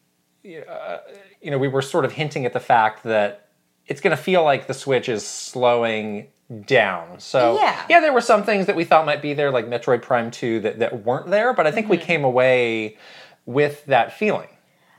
uh, 0.46 0.98
you 1.42 1.52
know 1.52 1.58
we 1.58 1.68
were 1.68 1.82
sort 1.82 2.06
of 2.06 2.14
hinting 2.14 2.46
at 2.46 2.54
the 2.54 2.60
fact 2.62 3.04
that 3.04 3.50
it's 3.86 4.00
going 4.00 4.16
to 4.16 4.22
feel 4.22 4.44
like 4.46 4.68
the 4.68 4.74
Switch 4.74 5.10
is 5.10 5.28
slowing 5.28 6.28
down. 6.66 7.20
So 7.20 7.58
Yeah. 7.60 7.86
yeah, 7.90 8.00
there 8.00 8.14
were 8.14 8.22
some 8.22 8.44
things 8.44 8.66
that 8.68 8.76
we 8.76 8.84
thought 8.86 9.06
might 9.06 9.22
be 9.22 9.34
there, 9.34 9.52
like 9.52 9.66
Metroid 9.68 10.02
Prime 10.02 10.32
2, 10.32 10.62
that, 10.62 10.80
that 10.80 11.06
weren't 11.06 11.30
there, 11.30 11.54
but 11.54 11.68
I 11.68 11.72
think 11.72 11.90
we 11.90 11.98
came 11.98 12.24
away 12.24 12.98
with 13.46 13.86
that 13.86 14.14
feeling. 14.14 14.50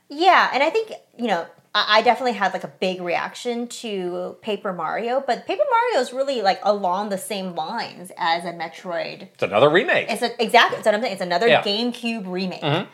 Yeah, 0.08 0.50
and 0.52 0.62
I 0.62 0.70
think 0.70 0.92
you 1.16 1.26
know 1.26 1.46
I 1.74 1.98
I 1.98 2.02
definitely 2.02 2.32
had 2.32 2.52
like 2.54 2.64
a 2.64 2.72
big 2.80 3.00
reaction 3.02 3.68
to 3.68 4.36
Paper 4.40 4.72
Mario, 4.72 5.22
but 5.26 5.46
Paper 5.46 5.64
Mario 5.70 6.00
is 6.00 6.12
really 6.14 6.40
like 6.40 6.60
along 6.62 7.10
the 7.10 7.18
same 7.18 7.54
lines 7.54 8.10
as 8.16 8.44
a 8.44 8.52
Metroid. 8.52 9.22
It's 9.34 9.42
another 9.42 9.68
remake. 9.68 10.10
It's 10.10 10.22
a, 10.22 10.42
exactly 10.42 10.78
it's 10.78 10.86
what 10.86 10.94
I'm 10.94 11.02
saying. 11.02 11.12
It's 11.12 11.22
another 11.22 11.46
Yeah. 11.46 11.62
Mm-hmm. 11.62 11.88
GameCube 11.90 12.32
remake. 12.32 12.86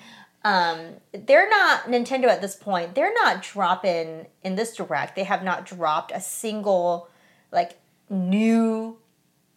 Um, 0.45 0.97
they're 1.13 1.49
not 1.49 1.85
Nintendo 1.85 2.27
at 2.27 2.43
this 2.43 2.55
point. 2.55 2.95
They're 2.95 3.15
not 3.15 3.43
dropping 3.43 4.27
in 4.43 4.57
this 4.57 4.77
direct. 4.77 5.17
They 5.17 5.25
have 5.25 5.43
not 5.43 5.65
dropped 5.65 6.13
a 6.13 6.21
single 6.21 7.09
like 7.51 7.79
new, 8.11 8.99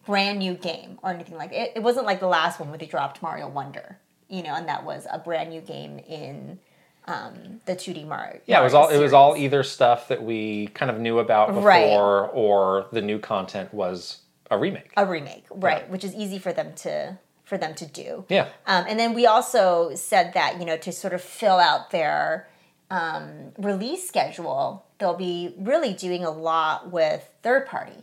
brand 0.06 0.38
new 0.38 0.54
game 0.54 0.98
or 1.02 1.10
anything 1.10 1.36
like 1.36 1.52
it. 1.52 1.72
It 1.76 1.82
wasn't 1.82 2.06
like 2.06 2.20
the 2.20 2.26
last 2.28 2.58
one 2.60 2.68
where 2.70 2.78
they 2.78 2.86
dropped 2.86 3.22
Mario 3.22 3.48
Wonder, 3.48 3.98
you 4.28 4.42
know, 4.42 4.54
and 4.54 4.68
that 4.68 4.84
was 4.84 5.06
a 5.10 5.18
brand 5.18 5.50
new 5.50 5.60
game 5.60 5.98
in 5.98 6.58
um, 7.06 7.60
the 7.66 7.74
2D 7.74 8.06
Mario. 8.06 8.40
yeah, 8.46 8.60
it 8.60 8.64
was 8.64 8.74
all 8.74 8.88
it 8.88 8.98
was 8.98 9.12
all 9.14 9.34
either 9.36 9.62
stuff 9.62 10.08
that 10.08 10.22
we 10.22 10.66
kind 10.68 10.90
of 10.90 10.98
knew 11.00 11.18
about 11.18 11.48
before 11.48 11.62
Right. 11.62 11.88
or 12.34 12.86
the 12.92 13.00
new 13.00 13.18
content 13.18 13.72
was 13.72 14.18
a 14.50 14.58
remake. 14.58 14.92
a 14.96 15.06
remake, 15.06 15.44
right? 15.50 15.84
Yeah. 15.86 15.90
Which 15.90 16.04
is 16.04 16.14
easy 16.14 16.38
for 16.38 16.52
them 16.52 16.74
to 16.76 17.18
for 17.44 17.56
them 17.56 17.74
to 17.76 17.86
do. 17.86 18.26
Yeah. 18.28 18.48
Um, 18.66 18.84
and 18.88 18.98
then 19.00 19.14
we 19.14 19.24
also 19.24 19.94
said 19.94 20.34
that 20.34 20.58
you 20.58 20.66
know 20.66 20.76
to 20.76 20.92
sort 20.92 21.14
of 21.14 21.22
fill 21.22 21.56
out 21.58 21.90
their 21.92 22.46
um, 22.90 23.52
release 23.58 24.06
schedule, 24.06 24.84
they'll 24.98 25.16
be 25.16 25.54
really 25.58 25.94
doing 25.94 26.24
a 26.24 26.30
lot 26.30 26.90
with 26.90 27.26
third 27.42 27.66
party, 27.66 28.02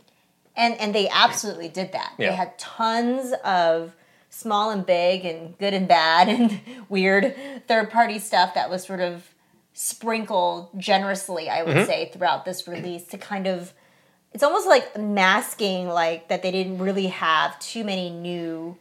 and 0.56 0.74
and 0.80 0.94
they 0.94 1.08
absolutely 1.08 1.68
did 1.68 1.92
that. 1.92 2.12
Yeah. 2.18 2.30
They 2.30 2.36
had 2.36 2.58
tons 2.58 3.32
of 3.44 3.94
small 4.30 4.70
and 4.70 4.84
big 4.84 5.24
and 5.24 5.56
good 5.58 5.72
and 5.74 5.86
bad 5.88 6.28
and 6.34 6.60
weird 6.88 7.34
third 7.68 7.90
party 7.90 8.18
stuff 8.18 8.54
that 8.54 8.68
was 8.70 8.84
sort 8.84 9.00
of 9.00 9.28
sprinkled 9.72 10.68
generously, 10.78 11.48
I 11.48 11.62
would 11.62 11.76
Mm-hmm. 11.76 11.86
say, 11.86 12.10
throughout 12.12 12.44
this 12.44 12.66
release 12.66 13.04
to 13.08 13.18
kind 13.18 13.46
of 13.46 13.72
it's 14.32 14.42
almost 14.42 14.66
like 14.66 14.98
masking 14.98 15.88
like 15.88 16.28
that 16.28 16.42
they 16.42 16.50
didn't 16.50 16.78
really 16.78 17.06
have 17.06 17.58
too 17.60 17.84
many 17.84 18.10
new 18.10 18.76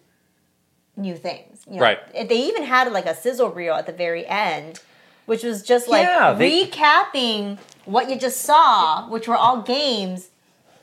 new 0.98 1.16
things. 1.16 1.64
You 1.70 1.76
know? 1.78 1.82
Right. 1.82 2.00
They 2.30 2.36
even 2.48 2.64
had 2.64 2.92
like 2.92 3.06
a 3.06 3.16
sizzle 3.16 3.50
reel 3.52 3.74
at 3.76 3.86
the 3.86 3.92
very 3.92 4.26
end, 4.26 4.80
which 5.26 5.44
was 5.44 5.62
just 5.64 5.88
like 5.88 6.04
Yeah, 6.08 6.34
they- 6.34 6.66
recapping 6.66 7.60
what 7.86 8.10
you 8.10 8.18
just 8.18 8.42
saw, 8.42 9.08
which 9.10 9.28
were 9.28 9.36
all 9.36 9.62
games 9.62 10.30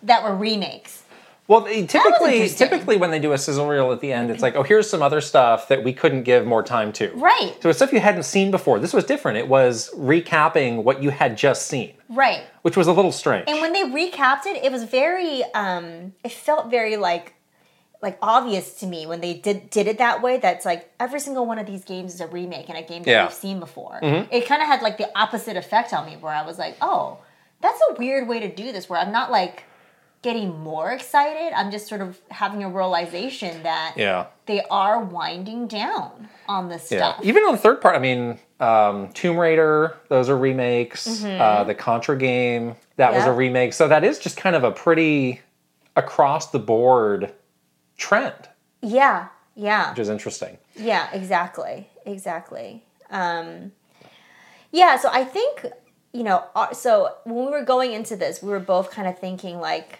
that 0.02 0.22
were 0.22 0.34
remakes. 0.34 1.02
Well, 1.48 1.62
they 1.62 1.84
typically 1.86 2.48
typically 2.48 2.96
when 2.96 3.10
they 3.10 3.18
do 3.18 3.32
a 3.32 3.38
sizzle 3.38 3.66
reel 3.68 3.90
at 3.92 4.00
the 4.00 4.12
end, 4.12 4.30
it's 4.30 4.42
like, 4.42 4.54
oh, 4.54 4.62
here's 4.62 4.88
some 4.88 5.02
other 5.02 5.20
stuff 5.20 5.68
that 5.68 5.82
we 5.82 5.92
couldn't 5.92 6.22
give 6.22 6.46
more 6.46 6.62
time 6.62 6.92
to. 6.94 7.10
Right. 7.14 7.54
So 7.60 7.68
it's 7.68 7.78
stuff 7.78 7.92
you 7.92 8.00
hadn't 8.00 8.22
seen 8.22 8.50
before. 8.52 8.78
This 8.78 8.92
was 8.94 9.04
different. 9.04 9.38
It 9.38 9.48
was 9.48 9.90
recapping 9.94 10.84
what 10.84 11.02
you 11.02 11.10
had 11.10 11.36
just 11.36 11.66
seen, 11.66 11.94
Right. 12.08 12.42
which 12.62 12.76
was 12.76 12.86
a 12.86 12.92
little 12.92 13.12
strange. 13.12 13.44
And 13.48 13.60
when 13.60 13.72
they 13.72 13.82
recapped 13.82 14.46
it, 14.46 14.62
it 14.64 14.70
was 14.70 14.84
very 14.84 15.42
um 15.54 16.12
it 16.22 16.32
felt 16.32 16.70
very 16.70 16.96
like 16.96 17.34
like 18.00 18.18
obvious 18.22 18.74
to 18.74 18.86
me 18.86 19.06
when 19.06 19.20
they 19.20 19.34
did 19.34 19.68
did 19.68 19.86
it 19.88 19.98
that 19.98 20.22
way 20.22 20.38
that's 20.38 20.64
like 20.64 20.90
every 21.00 21.20
single 21.20 21.44
one 21.44 21.58
of 21.58 21.66
these 21.66 21.84
games 21.84 22.14
is 22.14 22.20
a 22.20 22.26
remake 22.28 22.68
and 22.68 22.78
a 22.78 22.82
game 22.82 23.02
that 23.02 23.10
Yeah. 23.10 23.18
Mm-hmm. 23.18 23.26
we've 23.28 23.34
seen 23.34 23.60
before. 23.60 23.98
It 24.02 24.46
kind 24.46 24.62
of 24.62 24.68
had 24.68 24.80
like 24.80 24.96
the 24.96 25.10
opposite 25.18 25.56
effect 25.56 25.92
on 25.92 26.06
me 26.06 26.16
where 26.16 26.32
I 26.32 26.46
was 26.46 26.58
like, 26.58 26.76
"Oh, 26.80 27.18
that's 27.60 27.80
a 27.90 27.94
weird 27.94 28.28
way 28.28 28.38
to 28.40 28.48
do 28.54 28.70
this 28.72 28.88
where 28.88 29.00
I'm 29.00 29.12
not 29.12 29.30
like 29.30 29.64
getting 30.22 30.58
more 30.60 30.92
excited. 30.92 31.52
I'm 31.54 31.70
just 31.72 31.88
sort 31.88 32.00
of 32.00 32.18
having 32.30 32.62
a 32.62 32.68
realization 32.68 33.64
that 33.64 33.94
yeah. 33.96 34.26
they 34.46 34.62
are 34.70 35.00
winding 35.02 35.66
down 35.66 36.28
on 36.48 36.68
this 36.68 36.90
Yeah. 36.90 36.98
stuff. 37.14 37.24
Even 37.24 37.42
on 37.42 37.52
the 37.52 37.58
third 37.58 37.80
part, 37.80 37.96
I 37.96 37.98
mean, 37.98 38.38
um, 38.60 39.08
Tomb 39.12 39.36
Raider, 39.36 39.96
those 40.08 40.28
are 40.28 40.36
remakes. 40.36 41.24
Uh, 41.24 41.64
the 41.64 41.74
Contra 41.74 42.16
game, 42.16 42.76
that 42.96 43.12
was 43.12 43.22
Mm-hmm. 43.22 43.30
A 43.30 43.34
remake. 43.34 43.72
So 43.72 43.88
that 43.88 44.04
is 44.04 44.18
just 44.20 44.36
kind 44.36 44.54
of 44.54 44.62
a 44.62 44.70
pretty 44.70 45.40
across 45.96 46.50
the 46.52 46.58
board 46.60 47.32
trend, 47.98 48.48
Yeah. 48.80 49.26
Yeah. 49.56 49.90
which 49.90 49.98
is 49.98 50.08
interesting. 50.08 50.56
Yeah, 50.76 51.08
exactly. 51.12 51.88
Exactly. 52.06 52.84
Um, 53.10 53.72
yeah, 54.70 54.96
so 54.96 55.10
I 55.12 55.24
think, 55.24 55.66
you 56.12 56.22
know, 56.22 56.44
uh, 56.54 56.72
so 56.72 57.14
when 57.24 57.44
we 57.44 57.50
were 57.50 57.64
going 57.64 57.92
into 57.92 58.16
this, 58.16 58.40
we 58.42 58.48
were 58.50 58.60
both 58.60 58.90
kind 58.90 59.06
of 59.08 59.18
thinking, 59.18 59.58
like, 59.60 59.98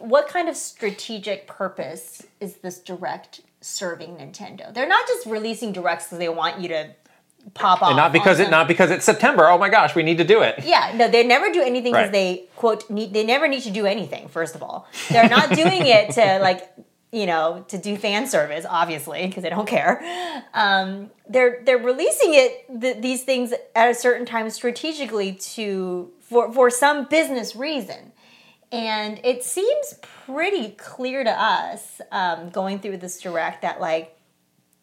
what 0.00 0.28
kind 0.28 0.48
of 0.48 0.56
strategic 0.56 1.46
purpose 1.46 2.22
is 2.40 2.56
this 2.56 2.78
direct 2.78 3.40
serving 3.60 4.16
Nintendo? 4.16 4.72
They're 4.72 4.88
not 4.88 5.06
just 5.06 5.26
releasing 5.26 5.72
directs 5.72 6.06
because 6.06 6.18
they 6.18 6.28
want 6.28 6.60
you 6.60 6.68
to 6.68 6.90
pop 7.54 7.82
off. 7.82 7.88
And 7.90 7.96
not 7.96 8.12
because 8.12 8.38
on 8.40 8.46
it 8.46 8.50
not 8.50 8.68
because 8.68 8.90
it's 8.90 9.04
September. 9.04 9.48
Oh 9.48 9.58
my 9.58 9.68
gosh, 9.68 9.94
we 9.94 10.02
need 10.02 10.18
to 10.18 10.24
do 10.24 10.42
it. 10.42 10.62
yeah, 10.64 10.92
no, 10.94 11.08
they 11.08 11.24
never 11.26 11.50
do 11.50 11.62
anything 11.62 11.92
because 11.92 12.06
Right. 12.06 12.12
they 12.12 12.44
quote 12.56 12.88
need. 12.90 13.12
They 13.14 13.24
never 13.24 13.48
need 13.48 13.62
to 13.62 13.70
do 13.70 13.86
anything. 13.86 14.28
First 14.28 14.54
of 14.54 14.62
all, 14.62 14.86
they're 15.10 15.28
not 15.28 15.50
doing 15.50 15.86
it 15.86 16.10
to 16.12 16.38
like 16.42 16.70
you 17.12 17.26
know 17.26 17.64
to 17.68 17.78
do 17.78 17.96
fan 17.96 18.26
service, 18.26 18.64
obviously, 18.68 19.26
because 19.26 19.42
they 19.42 19.50
don't 19.50 19.66
care. 19.68 20.02
Um, 20.54 21.10
they're 21.28 21.62
they're 21.64 21.78
releasing 21.78 22.34
it 22.34 22.80
th- 22.80 22.98
these 23.00 23.24
things 23.24 23.52
at 23.74 23.90
a 23.90 23.94
certain 23.94 24.26
time 24.26 24.48
strategically 24.50 25.32
to 25.32 26.10
for 26.20 26.52
for 26.52 26.70
some 26.70 27.06
business 27.06 27.56
reason. 27.56 28.09
And 28.72 29.20
it 29.24 29.42
seems 29.42 29.94
pretty 30.24 30.70
clear 30.70 31.24
to 31.24 31.30
us 31.30 32.00
um, 32.12 32.50
going 32.50 32.78
through 32.78 32.98
this 32.98 33.20
direct 33.20 33.62
that 33.62 33.80
like 33.80 34.16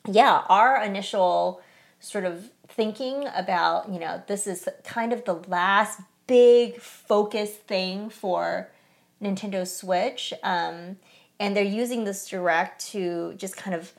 yeah, 0.08 0.44
our 0.50 0.82
initial 0.84 1.62
sort 2.00 2.26
of 2.26 2.50
thinking 2.68 3.28
about, 3.36 3.92
you 3.92 4.00
know, 4.00 4.22
this 4.28 4.48
is 4.48 4.68
kind 4.84 5.14
of 5.14 5.26
the 5.26 5.34
last 5.34 6.00
big 6.28 6.80
focus 6.80 7.52
thing 7.52 8.10
for 8.10 8.70
Nintendo 9.22 9.68
Switch. 9.68 10.34
Um, 10.44 10.98
and 11.40 11.56
they're 11.56 11.64
using 11.64 12.04
this 12.04 12.28
direct 12.28 12.86
to 12.92 13.34
just 13.38 13.58
kind 13.58 13.76
of 13.76 13.94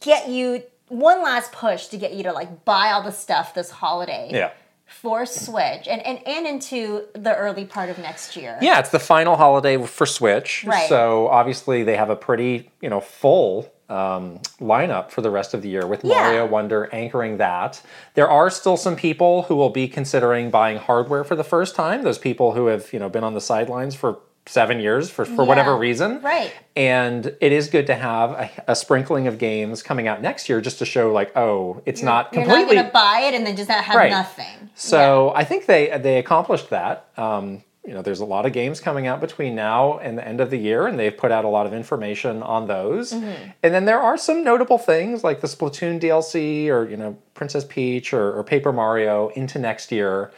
get 0.00 0.28
you 0.28 0.62
one 0.88 1.22
last 1.22 1.52
push 1.52 1.86
to 1.88 1.98
get 1.98 2.14
you 2.14 2.22
to 2.22 2.32
like 2.32 2.64
buy 2.64 2.92
all 2.92 3.02
the 3.02 3.10
stuff 3.10 3.54
this 3.54 3.70
holiday 3.70 4.30
Yeah. 4.32 4.52
For 5.00 5.26
Switch 5.26 5.86
and, 5.88 6.00
and, 6.04 6.26
and 6.26 6.46
into 6.46 7.04
the 7.14 7.34
early 7.36 7.64
part 7.64 7.90
of 7.90 7.98
next 7.98 8.36
year. 8.36 8.58
Yeah, 8.60 8.78
it's 8.78 8.90
the 8.90 8.98
final 8.98 9.36
holiday 9.36 9.76
for 9.84 10.06
Switch. 10.06 10.64
Right. 10.64 10.88
So 10.88 11.28
obviously 11.28 11.82
they 11.82 11.96
have 11.96 12.10
a 12.10 12.16
pretty, 12.16 12.70
you 12.80 12.88
know, 12.88 13.00
full 13.00 13.72
um, 13.88 14.40
lineup 14.60 15.10
for 15.10 15.20
the 15.20 15.30
rest 15.30 15.54
of 15.54 15.62
the 15.62 15.68
year 15.68 15.86
with 15.86 16.04
Yeah. 16.04 16.14
Mario 16.14 16.46
Wonder 16.46 16.88
anchoring 16.92 17.36
that. 17.36 17.80
There 18.14 18.28
are 18.28 18.50
still 18.50 18.76
some 18.76 18.96
people 18.96 19.42
who 19.42 19.54
will 19.54 19.70
be 19.70 19.86
considering 19.86 20.50
buying 20.50 20.78
hardware 20.78 21.22
for 21.24 21.36
the 21.36 21.44
first 21.44 21.76
time. 21.76 22.02
Those 22.02 22.18
people 22.18 22.52
who 22.52 22.66
have, 22.66 22.92
you 22.92 22.98
know, 22.98 23.08
been 23.08 23.22
on 23.22 23.34
the 23.34 23.40
sidelines 23.40 23.94
for 23.94 24.18
seven 24.46 24.80
years 24.80 25.10
for, 25.10 25.24
for 25.24 25.44
whatever 25.44 25.76
reason. 25.76 26.20
right. 26.22 26.52
And 26.76 27.34
it 27.40 27.52
is 27.52 27.68
good 27.68 27.86
to 27.88 27.94
have 27.94 28.30
a, 28.30 28.50
a 28.68 28.76
sprinkling 28.76 29.26
of 29.26 29.38
games 29.38 29.82
coming 29.82 30.06
out 30.08 30.22
next 30.22 30.48
year 30.48 30.60
just 30.60 30.78
to 30.78 30.84
show, 30.84 31.12
like, 31.12 31.36
oh, 31.36 31.82
it's 31.86 32.02
not 32.02 32.32
You're 32.32 32.44
completely. 32.44 32.76
not 32.76 32.82
going 32.82 32.86
to 32.86 32.92
buy 32.92 33.20
it 33.28 33.34
and 33.34 33.46
then 33.46 33.56
just 33.56 33.68
not 33.68 33.82
have 33.84 33.96
Right. 33.96 34.10
nothing. 34.10 34.70
So 34.74 35.32
I 35.34 35.44
think 35.44 35.66
they 35.66 35.96
they 35.98 36.18
accomplished 36.18 36.70
that. 36.70 37.08
Um, 37.16 37.62
you 37.86 37.94
know, 37.94 38.02
there's 38.02 38.18
a 38.20 38.24
lot 38.24 38.46
of 38.46 38.52
games 38.52 38.80
coming 38.80 39.06
out 39.06 39.20
between 39.20 39.54
now 39.54 39.98
and 39.98 40.18
the 40.18 40.26
end 40.26 40.40
of 40.40 40.50
the 40.50 40.58
year, 40.58 40.88
and 40.88 40.98
they've 40.98 41.16
put 41.16 41.30
out 41.30 41.44
a 41.44 41.48
lot 41.48 41.66
of 41.66 41.72
information 41.72 42.42
on 42.42 42.66
those. 42.66 43.12
Mm-hmm. 43.12 43.50
And 43.62 43.72
then 43.74 43.84
there 43.84 44.00
are 44.00 44.16
some 44.18 44.42
notable 44.42 44.76
things 44.76 45.22
like 45.22 45.40
the 45.40 45.46
Splatoon 45.46 46.00
DLC, 46.00 46.66
or 46.68 46.88
you 46.88 46.96
know, 46.96 47.16
Princess 47.34 47.64
Peach, 47.64 48.12
or, 48.12 48.32
or 48.36 48.42
Paper 48.42 48.72
Mario 48.72 49.28
into 49.30 49.58
next 49.60 49.92
year 49.92 50.32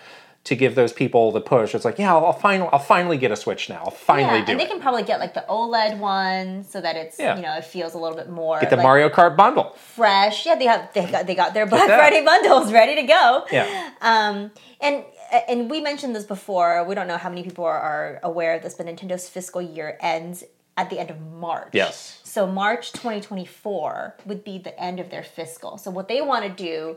to 0.45 0.57
give 0.57 0.75
those 0.75 0.93
people 0.95 1.31
the 1.31 1.41
push. 1.43 1.75
It's 1.75 1.85
like, 1.85 1.99
yeah, 1.99 2.15
I'll, 2.15 2.27
I'll 2.27 2.33
finally 2.33 2.71
I'll 2.73 2.79
finally 2.79 3.19
get 3.19 3.31
a 3.31 3.37
Switch 3.37 3.69
now. 3.69 3.83
I'll 3.85 3.91
finally 3.91 4.39
yeah, 4.39 4.45
do 4.47 4.53
and 4.53 4.61
they 4.61 4.65
it. 4.65 4.71
can 4.71 4.81
probably 4.81 5.03
get 5.03 5.21
like 5.21 5.35
the 5.35 5.45
OLED 5.49 5.99
one 5.99 6.65
so 6.65 6.81
that 6.81 6.97
it's 6.97 7.19
Yeah. 7.19 7.37
you 7.37 7.43
know 7.43 7.55
it 7.57 7.65
feels 7.65 7.93
a 7.95 7.99
little 7.99 8.17
bit 8.17 8.31
more 8.31 8.59
Get 8.61 8.71
the 8.71 8.77
like, 8.77 8.83
Mario 8.85 9.09
Kart 9.11 9.37
bundle. 9.37 9.75
fresh. 9.77 10.47
Yeah, 10.47 10.55
they 10.55 10.65
have 10.67 10.93
they 10.95 11.05
got 11.07 11.27
they 11.27 11.35
got 11.35 11.53
their 11.53 11.67
Black. 11.67 11.87
Friday 11.87 12.25
bundles 12.25 12.73
ready 12.81 12.95
to 12.97 13.03
go. 13.03 13.45
Yeah. 13.53 13.91
Um, 14.01 14.51
and 14.81 15.05
and 15.49 15.69
we 15.69 15.81
mentioned 15.83 16.17
this 16.17 16.25
before. 16.25 16.83
We 16.85 16.95
don't 16.95 17.09
know 17.09 17.19
how 17.19 17.29
many 17.29 17.43
people 17.43 17.65
are, 17.67 17.79
are 17.79 18.21
aware 18.23 18.55
of 18.55 18.63
this, 18.63 18.75
but 18.75 18.87
Nintendo's 18.87 19.29
fiscal 19.29 19.61
year 19.61 19.99
ends 20.01 20.45
at 20.79 20.89
the 20.89 20.99
end 20.99 21.11
of 21.11 21.21
March. 21.21 21.71
Yes. 21.75 22.21
So 22.25 22.47
March 22.47 22.93
2024 22.93 24.17
would 24.27 24.45
be 24.45 24.59
the 24.59 24.79
end 24.81 25.01
of 25.01 25.11
their 25.11 25.23
fiscal. 25.23 25.77
So 25.77 25.91
what 25.91 26.09
they 26.09 26.21
want 26.23 26.45
to 26.45 26.51
do 26.51 26.97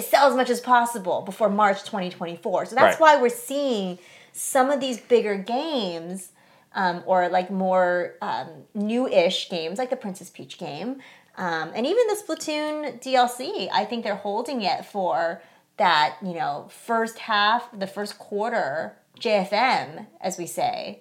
is 0.00 0.06
sell 0.06 0.28
as 0.28 0.34
much 0.36 0.50
as 0.50 0.60
possible 0.60 1.22
before 1.22 1.48
March 1.48 1.80
2024. 1.84 2.66
So 2.66 2.74
that's 2.74 3.00
Right. 3.00 3.16
why 3.16 3.22
we're 3.22 3.28
seeing 3.28 3.98
some 4.32 4.70
of 4.70 4.80
these 4.80 4.98
bigger 5.00 5.36
games. 5.36 6.32
Um, 6.72 7.02
or 7.04 7.28
like 7.28 7.50
more 7.50 8.14
um, 8.22 8.46
new-ish 8.74 9.50
games, 9.50 9.76
like 9.76 9.90
the 9.90 9.96
Princess 9.96 10.30
Peach 10.30 10.56
game, 10.56 11.02
um, 11.36 11.72
and 11.74 11.84
even 11.84 12.06
the 12.06 12.14
Splatoon 12.14 13.02
DLC. 13.02 13.68
I 13.72 13.84
think 13.84 14.04
they're 14.04 14.14
holding 14.14 14.62
it 14.62 14.84
for 14.86 15.42
that, 15.78 16.14
you 16.22 16.32
know, 16.32 16.68
first 16.70 17.18
half, 17.18 17.68
the 17.76 17.88
first 17.88 18.20
quarter, 18.20 18.96
JFM, 19.18 20.06
as 20.20 20.38
we 20.38 20.46
say, 20.46 21.00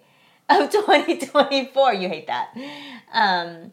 of 0.49 0.71
2024. 0.71 1.93
You 1.93 2.09
hate 2.09 2.25
that. 2.25 2.49
Um, 3.13 3.71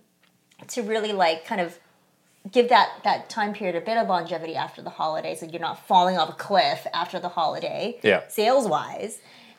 to 0.69 0.83
really 0.83 1.15
like 1.15 1.47
kind 1.47 1.62
of 1.62 1.79
give 2.51 2.69
that 2.69 3.01
that 3.05 3.29
time 3.29 3.53
period 3.53 3.77
a 3.77 3.81
bit 3.81 3.97
of 3.97 4.09
longevity 4.09 4.55
after 4.55 4.83
the 4.83 4.91
holiday, 4.91 5.35
so 5.35 5.47
you're 5.47 5.61
not 5.61 5.87
falling 5.87 6.17
off 6.17 6.29
a 6.29 6.33
cliff 6.33 6.87
after 6.93 7.19
the 7.19 7.29
holiday, 7.29 7.99
Yeah. 8.03 8.23
sales 8.29 8.69
wise. 8.69 9.19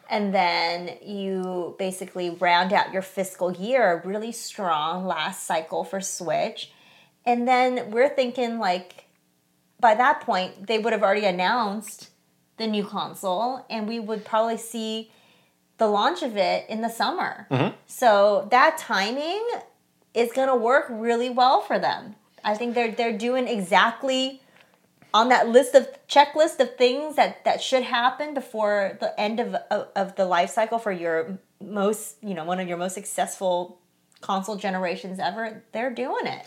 And 0.10 0.34
then 0.34 0.98
you 1.02 1.76
basically 1.78 2.30
round 2.30 2.72
out 2.72 2.94
your 2.94 3.02
fiscal 3.02 3.52
year 3.52 4.02
really 4.06 4.32
strong 4.32 5.06
last 5.06 5.46
cycle 5.46 5.84
for 5.84 6.00
Switch. 6.00 6.72
And 7.26 7.46
then 7.48 7.92
we're 7.92 8.08
thinking 8.10 8.58
like 8.58 9.06
by 9.80 9.96
that 9.96 10.22
point 10.22 10.68
they 10.68 10.80
would 10.80 10.94
have 10.94 11.04
already 11.04 11.26
announced 11.26 12.10
the 12.56 12.68
new 12.68 12.86
console 12.86 13.66
and 13.70 13.88
we 13.88 14.00
would 14.00 14.24
probably 14.24 14.58
see 14.58 15.12
the 15.78 15.88
launch 15.88 16.24
of 16.24 16.38
it 16.38 16.68
in 16.70 16.82
the 16.82 16.90
summer. 16.90 17.46
Mm-hmm. 17.52 17.76
So 17.86 18.48
that 18.50 18.78
timing 18.78 19.46
is 20.14 20.32
going 20.32 20.48
to 20.48 20.56
work 20.56 20.86
really 20.90 21.30
well 21.30 21.62
for 21.62 21.78
them. 21.78 22.16
I 22.48 22.56
think 22.56 22.76
they're 22.76 22.92
they're 22.92 23.18
doing 23.18 23.46
exactly 23.46 24.42
on 25.14 25.28
that 25.30 25.50
list 25.50 25.76
of 25.76 25.90
checklist 26.08 26.62
of 26.62 26.78
things 26.78 27.18
that 27.18 27.44
that 27.44 27.62
should 27.62 27.84
happen 27.84 28.34
before 28.34 28.98
the 29.02 29.20
end 29.20 29.42
of 29.42 29.54
of, 29.70 29.90
of 29.96 30.16
the 30.16 30.26
life 30.26 30.50
cycle 30.50 30.80
for 30.80 30.94
your 30.94 31.38
most, 31.62 32.16
you 32.24 32.34
know, 32.34 32.46
one 32.46 32.62
of 32.62 32.68
your 32.70 32.78
most 32.78 32.94
successful 32.94 33.80
console 34.22 34.56
generations 34.56 35.20
ever. 35.20 35.62
They're 35.74 35.94
doing 35.94 36.26
it. 36.26 36.46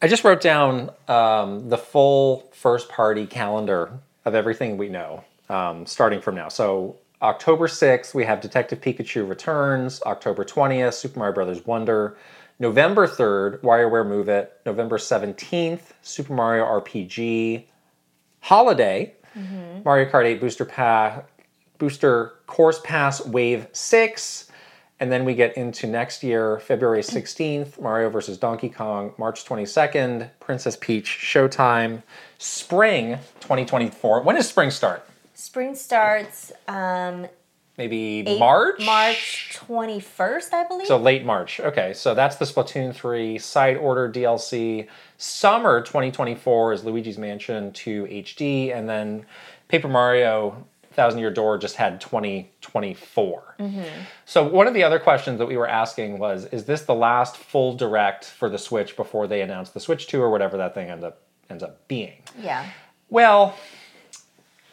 I 0.00 0.06
just 0.06 0.22
wrote 0.22 0.40
down 0.40 0.90
um, 1.08 1.70
the 1.70 1.78
full 1.78 2.48
first 2.52 2.88
party 2.88 3.26
calendar 3.26 3.98
of 4.24 4.34
everything 4.36 4.76
we 4.76 4.88
know, 4.88 5.24
um, 5.48 5.86
starting 5.86 6.20
from 6.20 6.36
now. 6.36 6.48
So 6.48 6.98
October 7.20 7.66
6th, 7.66 8.14
we 8.14 8.24
have 8.24 8.40
Detective 8.40 8.80
Pikachu 8.80 9.28
Returns. 9.28 10.02
October 10.02 10.44
20th, 10.44 10.94
Super 10.94 11.18
Mario 11.18 11.34
Brothers 11.34 11.66
Wonder. 11.66 12.16
November 12.58 13.06
3rd, 13.06 13.60
WarioWare 13.60 14.06
Move 14.06 14.28
It. 14.28 14.52
November 14.64 14.98
17th, 14.98 15.80
Super 16.02 16.32
Mario 16.32 16.64
RPG. 16.64 17.64
Holiday, 18.40 19.14
Mario 19.84 20.08
Kart 20.10 20.24
8 20.24 20.40
Booster 20.40 20.64
Pass, 20.64 21.22
Booster 21.78 22.34
Course 22.46 22.80
Pass 22.84 23.24
Wave 23.26 23.66
6. 23.72 24.50
And 24.98 25.12
then 25.12 25.26
we 25.26 25.34
get 25.34 25.56
into 25.58 25.86
next 25.86 26.22
year, 26.22 26.58
February 26.60 27.02
16th, 27.02 27.78
Mario 27.78 28.08
vs. 28.08 28.38
Donkey 28.38 28.70
Kong, 28.70 29.12
March 29.18 29.44
22nd, 29.44 30.30
Princess 30.40 30.76
Peach 30.80 31.06
Showtime, 31.06 32.02
Spring 32.38 33.18
2024. 33.40 34.22
When 34.22 34.36
does 34.36 34.48
spring 34.48 34.70
start? 34.70 35.06
Spring 35.34 35.74
starts 35.74 36.50
um 36.66 37.26
Maybe 37.78 38.24
eight- 38.26 38.38
March? 38.38 38.84
March 38.84 39.50
21st, 39.52 40.52
I 40.54 40.64
believe. 40.66 40.86
So 40.86 40.96
late 40.96 41.24
March. 41.24 41.60
Okay, 41.60 41.92
so 41.92 42.14
that's 42.14 42.36
the 42.36 42.44
Splatoon 42.44 42.94
3 42.94 43.38
side 43.38 43.76
order 43.76 44.10
DLC. 44.10 44.86
Summer 45.18 45.80
2024 45.82 46.72
is 46.72 46.84
Luigi's 46.84 47.18
Mansion 47.18 47.72
2 47.72 48.06
HD, 48.06 48.70
and 48.74 48.88
then 48.88 49.26
Paper 49.68 49.88
Mario 49.88 50.64
Thousand 50.92 51.20
Year 51.20 51.30
Door 51.30 51.58
just 51.58 51.76
had 51.76 52.00
2024. 52.00 53.56
Mm-hmm. 53.58 53.82
So 54.24 54.48
one 54.48 54.66
of 54.66 54.72
the 54.72 54.82
other 54.82 54.98
questions 54.98 55.38
that 55.38 55.46
we 55.46 55.58
were 55.58 55.68
asking 55.68 56.18
was, 56.18 56.46
is 56.46 56.64
this 56.64 56.82
the 56.82 56.94
last 56.94 57.36
full 57.36 57.74
direct 57.74 58.24
for 58.24 58.48
the 58.48 58.58
Switch 58.58 58.96
before 58.96 59.26
they 59.26 59.42
announce 59.42 59.70
the 59.70 59.80
Switch 59.80 60.06
2 60.06 60.20
or 60.22 60.30
whatever 60.30 60.56
that 60.56 60.74
thing 60.74 60.88
ends 60.88 61.04
up 61.04 61.20
ends 61.50 61.62
up 61.62 61.86
being? 61.88 62.22
yeah. 62.40 62.66
Well, 63.08 63.54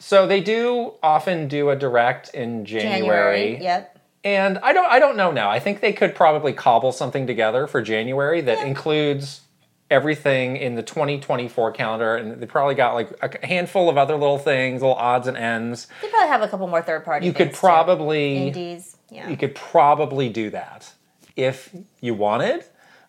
so 0.04 0.28
they 0.28 0.42
do 0.42 0.96
often 1.02 1.48
do 1.48 1.70
a 1.70 1.78
direct 1.78 2.34
in 2.34 2.66
January. 2.66 3.58
Yep. 3.62 4.00
And 4.26 4.58
I 4.58 4.74
don't 4.74 4.90
I 4.92 5.00
don't 5.00 5.16
know 5.16 5.32
now. 5.32 5.50
I 5.50 5.60
think 5.60 5.80
they 5.80 5.94
could 5.94 6.14
probably 6.14 6.52
cobble 6.52 6.92
something 6.92 7.26
together 7.26 7.68
for 7.68 7.82
January 7.82 8.42
that 8.42 8.68
includes 8.68 9.42
everything 9.90 10.58
in 10.58 10.76
the 10.76 10.84
2024 10.84 11.72
calendar 11.72 12.18
and 12.18 12.42
they 12.42 12.46
probably 12.46 12.76
got 12.76 12.96
like 12.96 13.12
a 13.22 13.48
handful 13.48 13.90
of 13.90 13.98
other 13.98 14.16
little 14.18 14.38
things, 14.38 14.82
little 14.82 14.98
odds 14.98 15.26
and 15.26 15.38
ends. 15.38 15.88
They 16.02 16.10
probably 16.10 16.28
have 16.28 16.42
a 16.42 16.50
couple 16.50 16.68
more 16.68 16.82
third 16.82 17.06
party. 17.06 17.26
You 17.26 17.32
could 17.32 17.54
probably 17.54 18.48
indies. 18.48 18.98
Yeah. 19.10 19.30
you 19.30 19.38
could 19.38 19.56
probably 19.56 20.28
do 20.28 20.50
that 20.50 20.92
if 21.38 21.74
you 22.02 22.14
wanted. 22.14 22.66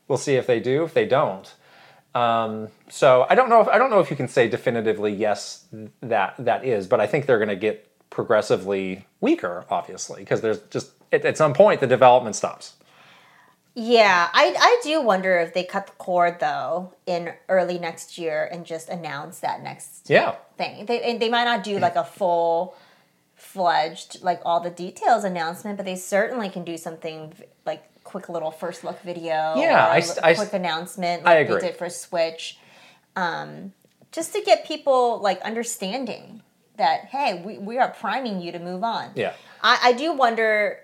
We'll 0.06 0.18
see 0.18 0.36
if 0.36 0.46
they 0.46 0.60
do. 0.60 0.84
If 0.84 0.94
they 0.94 1.06
don't, 1.06 1.52
um, 2.14 2.68
so 2.88 3.26
I 3.28 3.34
don't 3.34 3.48
know 3.48 3.60
if 3.60 3.68
I 3.68 3.78
don't 3.78 3.90
know 3.90 4.00
if 4.00 4.10
you 4.10 4.16
can 4.16 4.28
say 4.28 4.48
definitively 4.48 5.12
yes 5.12 5.66
that 6.02 6.34
that 6.38 6.64
is, 6.64 6.86
but 6.86 7.00
I 7.00 7.06
think 7.06 7.26
they're 7.26 7.38
going 7.38 7.48
to 7.48 7.56
get 7.56 7.88
progressively 8.10 9.06
weaker, 9.20 9.64
obviously, 9.70 10.20
because 10.22 10.40
there's 10.40 10.60
just 10.70 10.92
at, 11.12 11.24
at 11.24 11.36
some 11.36 11.52
point 11.54 11.80
the 11.80 11.86
development 11.86 12.36
stops. 12.36 12.74
Yeah, 13.74 14.28
I, 14.32 14.54
I 14.56 14.80
do 14.84 15.00
wonder 15.02 15.38
if 15.38 15.52
they 15.52 15.64
cut 15.64 15.86
the 15.88 15.92
cord 15.94 16.38
though 16.38 16.94
in 17.06 17.34
early 17.48 17.78
next 17.78 18.18
year 18.18 18.48
and 18.52 18.64
just 18.64 18.88
announce 18.88 19.40
that 19.40 19.62
next 19.62 20.08
Yeah, 20.08 20.36
thing. 20.56 20.86
They 20.86 21.02
and 21.02 21.20
they 21.20 21.28
might 21.28 21.44
not 21.44 21.64
do 21.64 21.78
like 21.80 21.96
a 21.96 22.04
full 22.04 22.76
fledged 23.34 24.22
like 24.22 24.40
all 24.44 24.60
the 24.60 24.70
details 24.70 25.24
announcement, 25.24 25.76
but 25.76 25.86
they 25.86 25.96
certainly 25.96 26.48
can 26.48 26.64
do 26.64 26.76
something 26.76 27.32
like 27.66 27.84
quick 28.14 28.28
little 28.28 28.52
first 28.52 28.84
look 28.84 29.00
video. 29.02 29.54
Yeah, 29.56 29.88
or 29.88 29.90
I 29.90 29.94
a 29.96 29.98
s- 29.98 30.16
li- 30.16 30.22
I 30.22 30.30
s- 30.32 30.36
quick 30.38 30.52
announcement 30.52 31.22
I 31.26 31.34
like 31.34 31.48
agree. 31.48 31.60
they 31.60 31.66
did 31.68 31.76
for 31.76 31.90
Switch, 31.90 32.58
um, 33.16 33.72
just 34.12 34.32
to 34.34 34.40
get 34.40 34.64
people 34.64 35.18
like 35.20 35.40
understanding 35.42 36.40
that 36.76 37.06
hey, 37.06 37.42
we, 37.44 37.58
we 37.58 37.78
are 37.78 37.90
priming 37.90 38.40
you 38.40 38.52
to 38.52 38.60
move 38.60 38.84
on. 38.84 39.10
yeah. 39.16 39.32
I, 39.62 39.78
I 39.88 39.92
do 39.94 40.12
wonder 40.12 40.78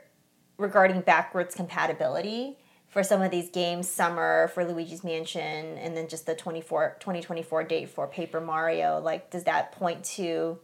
regarding 0.59 1.03
backwards 1.03 1.55
compatibility 1.55 2.57
for 2.89 3.05
some 3.05 3.23
of 3.23 3.31
these 3.31 3.49
games, 3.51 3.89
Summer 3.89 4.49
for 4.53 4.65
Luigi's 4.65 5.05
Mansion, 5.05 5.79
and 5.79 5.97
then 5.97 6.09
just 6.09 6.27
the 6.27 6.35
24, 6.35 6.97
2024 6.99 7.63
date 7.65 7.89
for 7.91 8.09
Paper 8.09 8.41
Mario. 8.41 8.99
Like, 9.01 9.31
does 9.31 9.45
that 9.45 9.71
point 9.71 10.03
to 10.17 10.59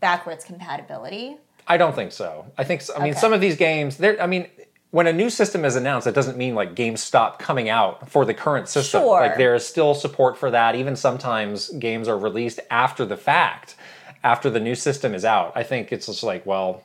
backwards 0.00 0.42
compatibility? 0.46 1.36
I 1.66 1.76
don't 1.76 1.94
think 1.94 2.12
so. 2.12 2.46
I 2.56 2.64
think 2.64 2.82
I 2.96 3.00
mean 3.02 3.10
Okay. 3.12 3.20
some 3.20 3.34
of 3.34 3.42
these 3.42 3.56
games. 3.56 3.98
There. 3.98 4.20
I 4.22 4.26
mean, 4.26 4.48
when 4.90 5.06
a 5.06 5.12
new 5.12 5.28
system 5.28 5.64
is 5.64 5.76
announced, 5.76 6.06
it 6.06 6.14
doesn't 6.14 6.38
mean 6.38 6.54
like 6.54 6.74
games 6.74 7.02
stop 7.02 7.38
coming 7.38 7.68
out 7.68 8.08
for 8.10 8.24
the 8.24 8.34
current 8.34 8.68
system. 8.68 9.02
Sure. 9.02 9.20
Like 9.20 9.36
there 9.36 9.54
is 9.54 9.66
still 9.66 9.94
support 9.94 10.38
for 10.38 10.50
that. 10.50 10.74
Even 10.74 10.96
sometimes 10.96 11.68
games 11.70 12.08
are 12.08 12.16
released 12.18 12.60
after 12.70 13.04
the 13.04 13.16
fact, 13.16 13.76
after 14.24 14.48
the 14.48 14.60
new 14.60 14.74
system 14.74 15.14
is 15.14 15.24
out. 15.24 15.52
I 15.54 15.62
think 15.62 15.92
it's 15.92 16.06
just 16.06 16.22
like 16.22 16.44
well. 16.46 16.82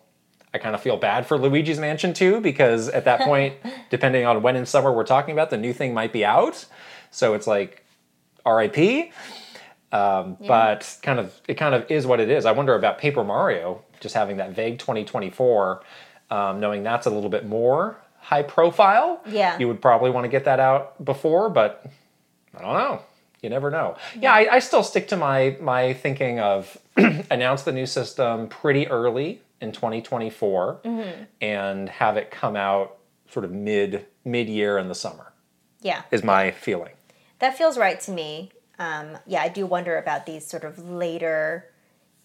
I 0.56 0.60
kind 0.60 0.76
of 0.76 0.82
feel 0.82 0.98
bad 0.98 1.26
for 1.26 1.36
Luigi's 1.36 1.80
Mansion 1.80 2.14
2 2.14 2.40
because 2.40 2.88
at 2.90 3.06
that 3.06 3.22
point, 3.32 3.56
depending 3.90 4.24
on 4.28 4.44
when 4.44 4.56
in 4.56 4.68
summer 4.68 4.92
we're 4.92 5.04
talking 5.04 5.34
about, 5.34 5.50
the 5.50 5.58
new 5.58 5.74
thing 5.74 5.96
might 5.96 6.14
be 6.14 6.24
out. 6.24 6.66
So 7.10 7.34
it's 7.34 7.48
like 7.48 7.84
RIP. 8.46 9.12
Um, 9.92 10.38
But 10.46 10.98
kind 11.02 11.20
of 11.20 11.40
it 11.48 11.56
kind 11.56 11.74
of 11.74 11.90
is 11.90 12.06
what 12.06 12.20
it 12.20 12.30
is. 12.30 12.46
I 12.46 12.52
wonder 12.52 12.76
about 12.76 13.00
Paper 13.00 13.24
Mario, 13.24 13.82
just 14.00 14.14
having 14.14 14.38
that 14.38 14.52
vague 14.52 14.78
2024, 14.78 15.82
um, 16.34 16.60
knowing 16.60 16.84
that's 16.84 17.06
a 17.06 17.10
little 17.10 17.30
bit 17.30 17.46
more 17.46 17.98
high 18.20 18.44
profile. 18.44 19.22
Yeah. 19.26 19.58
You 19.60 19.68
would 19.68 19.82
probably 19.82 20.10
want 20.10 20.24
to 20.26 20.30
get 20.30 20.46
that 20.46 20.60
out 20.60 21.04
before, 21.04 21.50
but 21.50 21.86
I 22.58 22.62
don't 22.62 22.74
know. 22.74 23.02
You 23.42 23.50
never 23.50 23.70
know. 23.70 23.98
Yeah, 24.18 24.34
I, 24.34 24.48
I 24.56 24.60
still 24.60 24.84
stick 24.84 25.10
to 25.10 25.18
my 25.18 25.58
my 25.60 25.94
thinking 25.94 26.40
of 26.40 26.78
announce 27.30 27.64
the 27.64 27.74
new 27.74 27.86
system 27.86 28.48
pretty 28.48 28.88
early 28.88 29.42
in 29.62 29.72
2024 29.74 30.80
Mm-hmm. 30.86 31.24
and 31.42 31.90
have 31.90 32.16
it 32.18 32.32
come 32.32 32.56
out 32.56 32.98
sort 33.30 33.44
of 33.46 33.52
mid 33.52 34.06
mid 34.26 34.48
year 34.48 34.78
in 34.78 34.88
the 34.88 34.96
summer 34.96 35.34
Yeah. 35.82 36.04
is 36.12 36.24
my 36.24 36.52
feeling. 36.52 36.94
That 37.40 37.58
feels 37.58 37.78
right 37.78 38.00
to 38.02 38.12
me. 38.12 38.52
Um, 38.80 39.18
yeah, 39.28 39.42
I 39.42 39.50
do 39.50 39.66
wonder 39.66 39.98
about 39.98 40.26
these 40.26 40.48
sort 40.48 40.64
of 40.64 40.80
later 40.80 41.70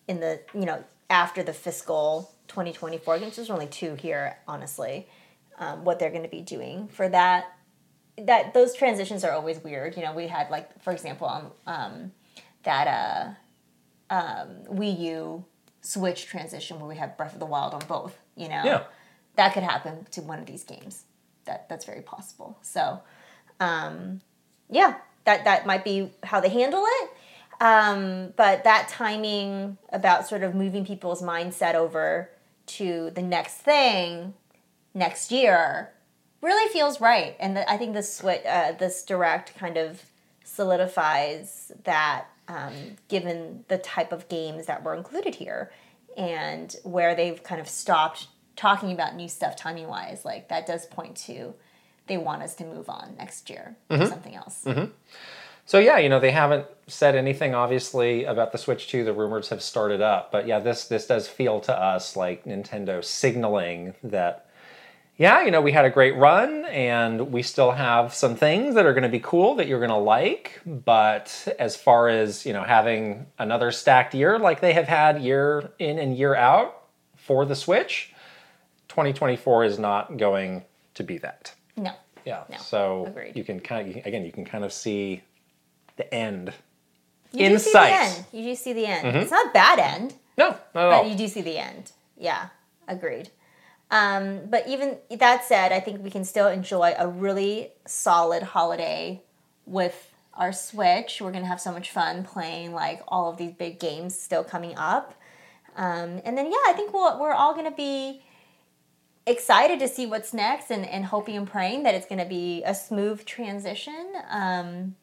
in 0.07 0.21
the, 0.21 0.41
you 0.55 0.65
know, 0.67 0.83
after 1.11 1.43
the 1.43 1.53
fiscal 1.53 2.31
2024. 2.49 3.15
I 3.15 3.19
think 3.19 3.35
there's 3.35 3.51
only 3.51 3.67
two 3.67 3.95
here, 3.95 4.39
honestly, 4.49 5.09
um, 5.59 5.85
what 5.85 5.99
they're 5.99 6.11
going 6.11 6.23
to 6.23 6.29
be 6.29 6.43
doing 6.43 6.89
for 6.89 7.09
that. 7.09 7.53
That 8.19 8.53
those 8.55 8.75
transitions 8.75 9.23
are 9.23 9.33
always 9.33 9.63
weird. 9.63 9.97
You 9.97 10.03
know, 10.03 10.13
we 10.13 10.27
had 10.27 10.51
like, 10.51 10.83
for 10.83 10.93
example, 10.93 11.29
um, 11.29 11.53
um, 11.67 12.13
that 12.65 13.37
uh, 14.11 14.15
um, 14.15 14.49
Wii 14.71 14.99
U 15.01 15.45
Switch 15.83 16.27
transition 16.27 16.79
where 16.81 16.89
we 16.89 16.97
have 16.97 17.17
Breath 17.17 17.35
of 17.35 17.39
the 17.41 17.47
Wild 17.47 17.75
on 17.75 17.83
both. 17.87 18.19
You 18.37 18.49
know, 18.49 18.63
Yeah. 18.65 18.83
that 19.37 19.55
could 19.55 19.63
happen 19.63 20.07
to 20.13 20.21
one 20.23 20.39
of 20.41 20.47
these 20.47 20.65
games. 20.65 21.05
That 21.45 21.69
that's 21.69 21.85
very 21.85 22.03
possible. 22.03 22.59
So, 22.63 23.01
um, 23.61 24.21
yeah, 24.69 24.97
that 25.25 25.45
that 25.45 25.65
might 25.67 25.85
be 25.85 26.11
how 26.25 26.41
they 26.41 26.49
handle 26.49 26.85
it. 26.87 27.11
Um, 27.61 28.33
but 28.37 28.65
that 28.65 28.89
timing 28.89 29.79
about 29.91 30.29
sort 30.29 30.43
of 30.43 30.55
moving 30.55 30.85
people's 30.85 31.23
mindset 31.23 31.75
over 31.75 32.31
to 32.69 33.11
the 33.11 33.23
next 33.23 33.55
thing 33.57 34.35
next 34.95 35.31
year 35.31 35.93
really 36.41 36.73
feels 36.73 37.01
right, 37.01 37.37
and 37.41 37.57
the, 37.57 37.71
I 37.71 37.77
think 37.77 37.95
this 37.95 38.23
uh, 38.23 38.73
this 38.79 39.03
direct 39.05 39.57
kind 39.57 39.77
of 39.77 40.03
solidifies 40.45 41.73
that, 41.85 42.27
um, 42.47 42.73
given 43.09 43.65
the 43.69 43.79
type 43.79 44.13
of 44.13 44.29
games 44.29 44.67
that 44.67 44.83
were 44.83 44.95
included 44.95 45.35
here, 45.35 45.71
and 46.17 46.75
where 46.85 47.15
they've 47.15 47.43
kind 47.43 47.61
of 47.61 47.69
stopped 47.69 48.29
talking 48.57 48.93
about 48.93 49.15
new 49.15 49.29
stuff 49.29 49.57
timing 49.57 49.89
wise, 49.89 50.25
like 50.25 50.49
that 50.49 50.67
does 50.67 50.87
point 50.87 51.17
to 51.17 51.55
they 52.07 52.17
want 52.17 52.43
us 52.43 52.55
to 52.55 52.65
move 52.65 52.89
on 52.89 53.15
next 53.19 53.51
year 53.51 53.77
to 53.91 54.07
something 54.09 54.35
else. 54.35 54.65
So 55.69 55.79
yeah, 55.79 55.99
you 55.99 56.09
know 56.09 56.19
they 56.19 56.31
haven't 56.31 56.65
said 56.87 57.15
anything 57.15 57.55
obviously 57.55 58.25
about 58.25 58.53
the 58.53 58.59
Switch 58.59 58.89
2. 58.89 59.05
The 59.05 59.13
rumors 59.13 59.51
have 59.51 59.63
started 59.63 60.01
up, 60.01 60.33
but 60.33 60.47
yeah, 60.47 60.61
this 60.61 60.87
this 60.87 61.07
does 61.07 61.29
feel 61.29 61.61
to 61.61 61.79
us 61.79 62.17
like 62.17 62.45
Nintendo 62.47 63.05
signaling 63.05 63.95
that 64.03 64.47
yeah, 65.19 65.45
you 65.45 65.51
know, 65.51 65.61
we 65.61 65.73
had 65.73 65.85
a 65.85 65.91
great 65.91 66.17
run 66.17 66.65
and 66.67 67.33
we 67.33 67.43
still 67.43 67.73
have 67.73 68.15
some 68.15 68.35
things 68.35 68.77
that 68.77 68.87
are 68.87 68.95
going 68.95 69.03
to 69.03 69.11
be 69.11 69.21
cool 69.21 69.57
that 69.57 69.67
you're 69.67 69.81
going 69.81 69.91
to 69.91 69.97
like, 69.97 70.59
but 70.65 71.55
as 71.59 71.77
far 71.77 72.09
as, 72.09 72.47
you 72.47 72.55
know, 72.55 72.63
having 72.63 73.27
another 73.39 73.71
stacked 73.71 74.15
year 74.15 74.39
like 74.39 74.61
they 74.61 74.73
have 74.73 74.89
had 74.89 75.21
year 75.21 75.73
in 75.79 75.99
and 75.99 76.17
year 76.17 76.35
out 76.35 76.85
for 77.15 77.45
the 77.45 77.57
Switch, 77.57 78.15
2024 78.89 79.65
is 79.65 79.79
not 79.79 80.17
going 80.17 80.65
to 80.95 81.03
be 81.03 81.19
that. 81.19 81.53
No. 81.77 81.93
Yeah. 82.25 82.45
No, 82.49 82.57
so 82.57 83.07
agreed. 83.07 83.37
you 83.37 83.45
can 83.45 83.59
kind 83.61 83.91
of 83.91 84.07
again, 84.07 84.25
you 84.25 84.33
can 84.33 84.45
kind 84.45 84.65
of 84.65 84.73
see 84.73 85.23
the 85.99 86.13
end 86.15 86.55
You 87.33 87.47
in 87.47 87.53
do 87.53 87.59
see 87.59 87.71
sight. 87.73 87.91
the 87.91 87.97
end. 88.17 88.25
You 88.33 88.43
do 88.45 88.55
see 88.55 88.73
the 88.73 88.87
end. 88.87 89.17
It's 89.17 89.31
not 89.31 89.47
a 89.47 89.51
bad 89.53 89.79
end, 89.79 90.15
No, 90.39 90.49
not 90.49 90.59
but 90.73 90.93
all. 90.93 91.07
you 91.09 91.15
do 91.17 91.29
see 91.29 91.43
the 91.43 91.59
end. 91.59 91.93
Yeah, 92.17 92.49
agreed. 92.89 93.31
Um, 93.91 94.41
but 94.49 94.67
even 94.67 94.99
that 95.11 95.45
said, 95.45 95.73
I 95.73 95.81
think 95.81 96.03
we 96.03 96.11
can 96.11 96.25
still 96.25 96.49
enjoy 96.49 96.95
a 96.99 97.07
really 97.09 97.73
solid 97.87 98.43
holiday 98.43 99.23
with 99.67 100.11
our 100.35 100.53
Switch. 100.53 101.21
We're 101.21 101.33
gonna 101.33 101.47
have 101.47 101.61
so 101.61 101.73
much 101.73 101.91
fun 101.91 102.23
playing 102.25 102.73
like 102.73 103.03
all 103.09 103.31
of 103.31 103.37
these 103.39 103.53
big 103.53 103.79
games 103.81 104.19
still 104.19 104.45
coming 104.45 104.77
up. 104.77 105.15
Um, 105.77 106.21
and 106.25 106.37
then 106.37 106.47
yeah, 106.47 106.65
I 106.69 106.73
think 106.77 106.93
we'll, 106.93 107.19
we're 107.21 107.33
all 107.33 107.55
gonna 107.55 107.71
be 107.71 108.23
excited 109.27 109.79
to 109.81 109.89
see 109.89 110.07
what's 110.07 110.33
next 110.33 110.71
and, 110.71 110.87
and 110.87 111.05
hoping 111.07 111.37
and 111.37 111.47
praying 111.51 111.83
that 111.85 111.95
it's 111.95 112.07
gonna 112.07 112.25
be 112.29 112.63
a 112.65 112.75
smooth 112.75 113.25
transition. 113.25 114.13
Um, 114.31 114.97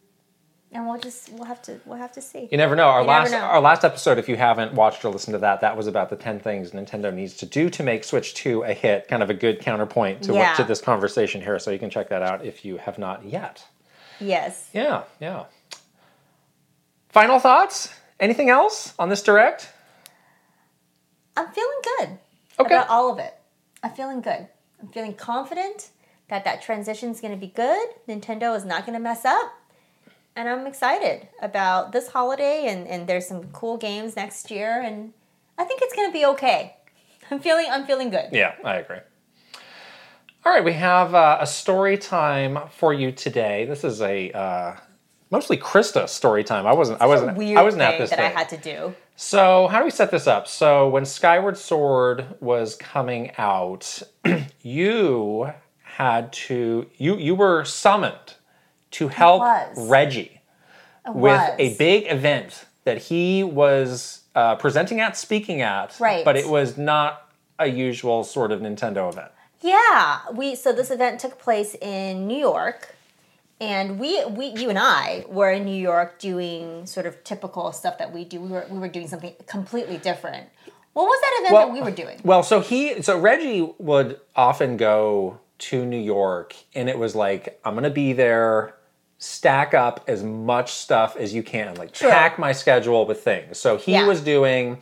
and 0.75 0.85
we'll 0.85 0.99
just 0.99 1.31
we'll 1.33 1.45
have 1.45 1.61
to 1.63 1.79
we'll 1.85 1.97
have 1.97 2.11
to 2.11 2.21
see. 2.21 2.47
You 2.51 2.57
never 2.57 2.75
know. 2.75 2.87
Our 2.89 3.01
You 3.01 3.07
last 3.07 3.31
know. 3.31 3.39
our 3.39 3.61
last 3.61 3.83
episode, 3.85 4.19
if 4.19 4.27
you 4.29 4.35
haven't 4.35 4.73
watched 4.73 5.03
or 5.05 5.09
listened 5.09 5.33
to 5.33 5.39
that, 5.39 5.61
that 5.61 5.75
was 5.77 5.87
about 5.87 6.09
the 6.09 6.15
ten 6.17 6.39
things 6.39 6.71
Nintendo 6.71 7.13
needs 7.13 7.35
to 7.37 7.45
do 7.45 7.69
to 7.71 7.81
make 7.81 8.03
Switch 8.03 8.33
Two 8.33 8.63
a 8.63 8.73
hit. 8.73 9.07
Kind 9.07 9.23
of 9.23 9.29
a 9.29 9.33
good 9.33 9.59
counterpoint 9.61 10.21
to 10.23 10.33
Yeah. 10.33 10.49
what, 10.49 10.57
to 10.57 10.63
this 10.65 10.81
conversation 10.81 11.41
here. 11.41 11.57
So 11.59 11.71
you 11.71 11.79
can 11.79 11.89
check 11.89 12.09
that 12.09 12.21
out 12.21 12.45
if 12.45 12.65
you 12.65 12.77
have 12.77 12.99
not 12.99 13.25
yet. 13.25 13.65
Yes. 14.19 14.69
Yeah, 14.73 15.03
yeah. 15.19 15.45
Final 17.09 17.39
thoughts? 17.39 17.93
Anything 18.19 18.49
else 18.49 18.93
on 18.99 19.09
this 19.09 19.23
direct? 19.23 19.71
I'm 21.37 21.47
feeling 21.49 21.77
good 21.97 22.09
Okay. 22.59 22.73
about 22.75 22.89
all 22.89 23.11
of 23.11 23.19
it. 23.19 23.33
I'm 23.83 23.91
feeling 23.91 24.21
good. 24.21 24.47
I'm 24.81 24.87
feeling 24.89 25.13
confident 25.13 25.89
that 26.29 26.43
that 26.45 26.61
transition 26.61 27.09
is 27.09 27.21
going 27.21 27.33
to 27.33 27.39
be 27.39 27.47
good. 27.47 27.87
Nintendo 28.07 28.55
is 28.55 28.65
not 28.65 28.85
going 28.85 28.93
to 28.97 28.99
mess 29.03 29.25
up. 29.25 29.53
And 30.35 30.49
I'm 30.49 30.67
excited 30.67 31.29
about 31.41 31.93
this 31.93 32.09
holiday 32.09 32.67
and, 32.67 32.87
and 32.87 33.07
there's 33.07 33.25
some 33.25 33.45
cool 33.53 33.77
games 33.77 34.15
next 34.17 34.51
year 34.51 34.81
and 34.81 35.13
I 35.57 35.63
think 35.63 35.81
it's 35.81 35.95
going 35.95 36.09
to 36.09 36.13
be 36.13 36.25
okay. 36.25 36.75
I'm 37.31 37.39
feeling 37.39 37.67
I'm 37.69 37.85
feeling 37.85 38.09
good. 38.09 38.29
Yeah, 38.31 38.55
I 38.63 38.75
agree. 38.75 38.99
All 40.45 40.51
right, 40.51 40.63
we 40.63 40.73
have 40.73 41.15
uh, 41.15 41.37
a 41.39 41.47
story 41.47 41.97
time 41.97 42.59
for 42.69 42.93
you 42.93 43.11
today. 43.11 43.65
This 43.65 43.83
is 43.83 44.01
a 44.01 44.31
uh, 44.31 44.75
mostly 45.31 45.57
Krysta 45.57 46.07
story 46.07 46.43
time. 46.43 46.67
I 46.67 46.73
wasn't. 46.73 47.01
I 47.01 47.07
wasn't. 47.07 47.39
I 47.39 47.63
wasn't 47.63 47.81
at 47.81 47.97
this 47.97 48.11
that 48.11 48.19
I 48.19 48.27
had 48.27 48.49
to 48.49 48.57
do. 48.57 48.93
So, 49.15 49.67
how 49.67 49.79
do 49.79 49.85
we 49.85 49.91
set 49.91 50.11
this 50.11 50.27
up? 50.27 50.47
So, 50.47 50.87
when 50.89 51.03
Skyward 51.03 51.57
Sword 51.57 52.35
was 52.41 52.75
coming 52.75 53.31
out, 53.39 54.03
you 54.61 55.51
had 55.81 56.31
to 56.33 56.87
you 56.97 57.17
you 57.17 57.33
were 57.33 57.65
summoned 57.65 58.34
to 58.95 59.07
help. 59.09 59.43
Reggie 59.77 60.41
with 61.07 61.15
was. 61.15 61.55
a 61.59 61.75
big 61.77 62.05
event 62.11 62.65
that 62.85 62.97
he 62.97 63.43
was 63.43 64.21
uh, 64.35 64.55
presenting 64.55 64.99
at, 64.99 65.17
speaking 65.17 65.61
at, 65.61 65.95
Right. 65.99 66.23
but 66.25 66.35
it 66.35 66.47
was 66.47 66.77
not 66.77 67.29
a 67.59 67.67
usual 67.67 68.23
sort 68.23 68.51
of 68.51 68.59
Nintendo 68.61 69.09
event. 69.11 69.31
Yeah, 69.61 70.19
we 70.33 70.55
so 70.55 70.71
this 70.73 70.91
event 70.91 71.19
took 71.19 71.39
place 71.39 71.75
in 71.81 72.27
New 72.27 72.37
York, 72.37 72.95
and 73.59 73.97
we 73.99 74.23
we 74.25 74.47
you 74.47 74.69
and 74.69 74.77
I 74.77 75.25
were 75.27 75.51
in 75.51 75.65
New 75.65 75.75
York 75.91 76.19
doing 76.19 76.85
sort 76.85 77.05
of 77.05 77.23
typical 77.23 77.71
stuff 77.71 77.97
that 77.97 78.13
we 78.13 78.25
do. 78.25 78.39
We 78.41 78.49
were 78.49 78.65
we 78.69 78.77
were 78.77 78.89
doing 78.89 79.07
something 79.07 79.33
completely 79.47 79.97
different. 79.97 80.47
What 80.93 81.05
was 81.05 81.19
that 81.21 81.33
event 81.39 81.53
Well- 81.53 81.67
that 81.67 81.73
we 81.73 81.81
were 81.81 81.91
doing? 81.91 82.21
Well, 82.23 82.43
so 82.43 82.59
he, 82.61 83.01
so 83.01 83.17
Reggie 83.19 83.73
would 83.79 84.19
often 84.35 84.77
go 84.77 85.39
to 85.57 85.85
New 85.85 85.99
York, 85.99 86.55
and 86.75 86.87
it 86.89 86.97
was 86.99 87.15
like, 87.15 87.59
I'm 87.65 87.73
gonna 87.75 87.89
be 87.89 88.13
there, 88.13 88.74
stack 89.17 89.73
up 89.73 90.03
as 90.07 90.23
much 90.23 90.73
stuff 90.73 91.15
as 91.15 91.33
you 91.33 91.41
can, 91.43 91.75
like 91.75 91.95
Sure. 91.95 92.09
pack 92.11 92.37
my 92.37 92.51
schedule 92.51 93.05
with 93.05 93.23
things. 93.23 93.57
So 93.59 93.77
he 93.77 93.93
Yeah. 93.93 94.07
was 94.07 94.21
doing 94.21 94.79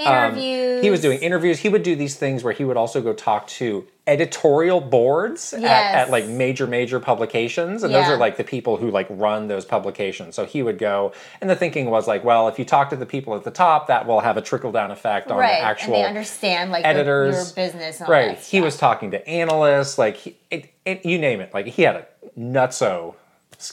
um, 0.00 0.06
Interviews. 0.38 0.82
he 0.84 0.90
was 0.90 1.00
doing 1.00 1.18
interviews. 1.18 1.58
He 1.58 1.68
would 1.68 1.82
do 1.82 1.96
these 1.96 2.14
things 2.14 2.44
where 2.44 2.52
he 2.52 2.64
would 2.64 2.76
also 2.76 3.00
go 3.00 3.12
talk 3.12 3.48
to 3.48 3.84
editorial 4.06 4.80
boards 4.80 5.52
at, 5.52 5.60
Yes. 5.60 5.94
at 5.96 6.10
like 6.10 6.24
major 6.26 6.68
major 6.68 7.00
publications, 7.00 7.82
and 7.82 7.92
those 7.92 8.06
are 8.08 8.16
like 8.16 8.36
the 8.36 8.44
people 8.44 8.76
who 8.76 8.92
like 8.92 9.08
run 9.10 9.48
those 9.48 9.64
publications. 9.64 10.36
So 10.36 10.44
he 10.44 10.62
would 10.62 10.78
go, 10.78 11.10
and 11.40 11.50
the 11.50 11.56
thinking 11.56 11.90
was 11.90 12.06
like, 12.06 12.22
well, 12.22 12.46
if 12.46 12.60
you 12.60 12.64
talk 12.64 12.90
to 12.90 12.96
the 12.96 13.06
people 13.06 13.34
at 13.34 13.42
the 13.42 13.50
top, 13.50 13.88
that 13.88 14.06
will 14.06 14.20
have 14.20 14.36
a 14.36 14.40
trickle 14.40 14.70
down 14.70 14.92
effect 14.92 15.32
on 15.32 15.36
right, 15.38 15.58
the 15.60 15.66
actual 15.66 15.94
and 15.96 16.04
they 16.04 16.08
understand 16.08 16.70
like 16.70 16.84
the- 16.84 16.88
editors. 16.88 17.34
your 17.34 17.66
business. 17.66 18.00
Right. 18.08 18.38
He 18.38 18.60
was 18.60 18.76
talking 18.76 19.10
to 19.10 19.28
analysts, 19.28 19.98
like 19.98 20.16
he, 20.16 20.36
it, 20.50 20.70
it, 20.84 21.04
you 21.04 21.18
name 21.18 21.40
it. 21.40 21.52
Like 21.52 21.66
he 21.66 21.82
had 21.82 21.96
a 21.96 22.06
nutso. 22.38 23.14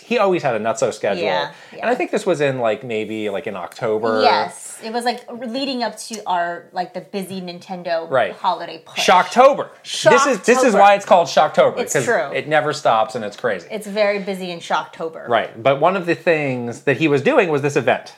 He 0.01 0.17
always 0.17 0.41
had 0.41 0.55
a 0.55 0.59
nutso 0.59 0.91
schedule, 0.91 1.23
Yeah, 1.23 1.53
and. 1.73 1.83
I 1.85 1.93
think 1.93 2.09
this 2.09 2.25
was 2.25 2.41
in 2.41 2.57
like 2.57 2.83
maybe 2.83 3.29
like 3.29 3.45
in 3.45 3.55
October. 3.55 4.21
Yes, 4.23 4.79
it 4.83 4.91
was 4.91 5.05
like 5.05 5.29
leading 5.31 5.83
up 5.83 5.95
to 5.99 6.23
our 6.25 6.65
like 6.71 6.95
the 6.95 7.01
busy 7.01 7.39
Nintendo 7.39 8.09
Right. 8.09 8.33
holiday 8.33 8.81
push. 8.83 9.07
Shocktober. 9.07 9.69
This 9.83 10.25
is 10.25 10.41
this 10.41 10.63
is 10.63 10.73
why 10.73 10.95
it's 10.95 11.05
called 11.05 11.27
Shocktober 11.27 11.77
It's 11.77 11.93
true. 12.03 12.31
it 12.33 12.47
never 12.47 12.73
stops 12.73 13.13
and 13.13 13.23
it's 13.23 13.37
crazy. 13.37 13.67
It's 13.69 13.85
very 13.85 14.17
busy 14.19 14.49
in 14.49 14.59
Shocktober. 14.59 15.27
right. 15.27 15.61
But 15.61 15.79
one 15.79 15.95
of 15.95 16.07
the 16.07 16.15
things 16.15 16.81
that 16.83 16.97
he 16.97 17.07
was 17.07 17.21
doing 17.21 17.49
was 17.49 17.61
this 17.61 17.75
event. 17.75 18.15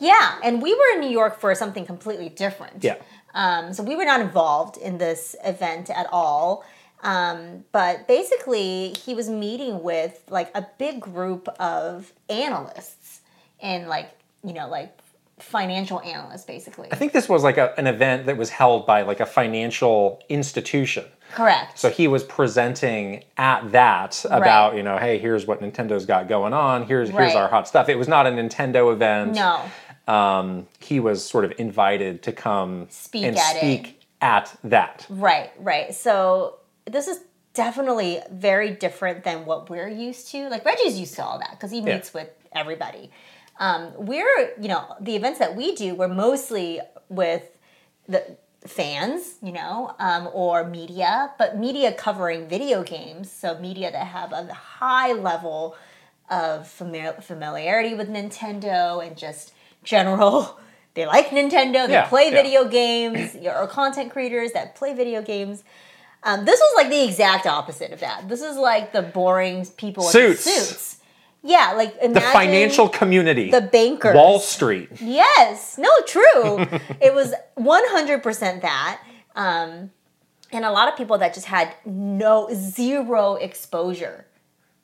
Yeah, 0.00 0.38
and 0.42 0.60
we 0.60 0.74
were 0.74 0.94
in 0.94 1.00
New 1.00 1.10
York 1.10 1.38
for 1.38 1.54
something 1.54 1.86
completely 1.86 2.28
different. 2.28 2.82
Yeah. 2.82 2.96
Um, 3.34 3.72
so 3.72 3.84
we 3.84 3.94
were 3.94 4.04
not 4.04 4.20
involved 4.20 4.76
in 4.78 4.98
this 4.98 5.36
event 5.44 5.90
at 5.90 6.08
all. 6.12 6.64
Um, 7.04 7.64
but 7.72 8.08
basically, 8.08 8.94
he 9.04 9.14
was 9.14 9.28
meeting 9.28 9.82
with 9.82 10.22
like 10.30 10.50
a 10.54 10.66
big 10.78 11.00
group 11.00 11.48
of 11.60 12.12
analysts 12.28 13.20
and 13.60 13.88
like, 13.88 14.10
you 14.42 14.52
know, 14.52 14.68
like 14.68 14.96
financial 15.38 16.00
analysts 16.00 16.44
basically. 16.44 16.88
I 16.92 16.96
think 16.96 17.12
this 17.12 17.28
was 17.28 17.42
like 17.42 17.58
a, 17.58 17.78
an 17.78 17.86
event 17.86 18.26
that 18.26 18.36
was 18.36 18.50
held 18.50 18.86
by 18.86 19.02
like 19.02 19.20
a 19.20 19.26
financial 19.26 20.22
institution. 20.28 21.04
Correct. 21.34 21.78
So 21.78 21.90
he 21.90 22.06
was 22.06 22.22
presenting 22.22 23.24
at 23.36 23.72
that 23.72 24.24
about, 24.30 24.70
Right. 24.70 24.76
you 24.78 24.82
know, 24.84 24.96
hey, 24.96 25.18
here's 25.18 25.46
what 25.46 25.60
Nintendo's 25.60 26.06
got 26.06 26.28
going 26.28 26.52
on. 26.52 26.86
Here's 26.86 27.10
Right. 27.10 27.24
here's 27.24 27.34
our 27.34 27.48
hot 27.48 27.66
stuff. 27.66 27.88
It 27.88 27.96
was 27.98 28.06
not 28.08 28.26
a 28.26 28.30
Nintendo 28.30 28.92
event. 28.92 29.34
no. 29.34 29.60
Um, 30.06 30.66
he 30.80 31.00
was 31.00 31.24
sort 31.24 31.46
of 31.46 31.54
invited 31.58 32.22
to 32.24 32.32
come 32.32 32.86
Speak 32.90 33.24
and 33.24 33.36
at 33.38 33.56
it. 33.56 33.58
speak 33.58 34.02
at 34.20 34.54
that. 34.62 35.06
Right, 35.08 35.50
right. 35.58 35.94
So 35.94 36.58
this 36.86 37.08
is 37.08 37.20
definitely 37.54 38.20
very 38.30 38.70
different 38.72 39.24
than 39.24 39.46
what 39.46 39.70
we're 39.70 39.88
used 39.88 40.28
to. 40.32 40.48
Like 40.48 40.64
Reggie's 40.64 40.98
used 40.98 41.14
to 41.16 41.24
all 41.24 41.38
that 41.38 41.52
because 41.52 41.70
he 41.70 41.78
Yeah. 41.78 41.96
meets 41.96 42.12
with 42.12 42.28
everybody. 42.52 43.10
Um, 43.58 43.92
we're, 43.96 44.52
you 44.60 44.68
know, 44.68 44.96
the 45.00 45.14
events 45.14 45.38
that 45.38 45.54
we 45.54 45.74
do, 45.74 45.94
we're 45.94 46.08
mostly 46.08 46.80
with 47.08 47.56
the 48.08 48.36
fans, 48.66 49.36
you 49.42 49.52
know, 49.52 49.94
um, 49.98 50.28
or 50.32 50.64
media, 50.64 51.32
but 51.38 51.56
media 51.56 51.92
covering 51.92 52.48
video 52.48 52.82
games. 52.82 53.30
So 53.30 53.58
media 53.58 53.92
that 53.92 54.06
have 54.08 54.32
a 54.32 54.52
high 54.52 55.12
level 55.12 55.76
of 56.30 56.62
famili- 56.62 57.22
familiarity 57.22 57.94
with 57.94 58.08
Nintendo 58.08 59.06
and 59.06 59.16
just 59.16 59.52
general. 59.82 60.58
They 60.94 61.06
like 61.06 61.30
Nintendo. 61.30 61.88
They 61.88 61.94
Yeah, 61.94 62.06
play 62.06 62.26
yeah. 62.30 62.40
video 62.40 62.66
games. 62.68 63.34
Or 63.44 63.66
content 63.66 64.12
creators 64.12 64.52
that 64.52 64.76
play 64.76 64.94
video 64.94 65.22
games. 65.22 65.64
Um, 66.24 66.44
this 66.44 66.58
was 66.58 66.72
like 66.76 66.90
the 66.90 67.04
exact 67.04 67.46
opposite 67.46 67.92
of 67.92 68.00
that. 68.00 68.28
This 68.28 68.40
is 68.40 68.56
like 68.56 68.92
the 68.92 69.02
boring 69.02 69.66
people 69.76 70.04
Suits. 70.04 70.46
in 70.46 70.52
suits. 70.52 70.96
Yeah, 71.42 71.74
like 71.76 72.00
The 72.00 72.20
financial 72.22 72.88
community. 72.88 73.50
the 73.50 73.60
bankers. 73.60 74.14
Wall 74.16 74.38
Street. 74.38 74.88
Yes, 75.02 75.76
no, 75.76 75.90
true. 76.06 76.22
it 77.02 77.12
was 77.14 77.34
100% 77.58 78.62
that. 78.62 79.00
Um, 79.36 79.90
and 80.50 80.64
a 80.64 80.70
lot 80.70 80.88
of 80.88 80.96
people 80.96 81.18
that 81.18 81.34
just 81.34 81.46
had 81.46 81.74
no, 81.84 82.48
zero 82.54 83.34
exposure 83.34 84.24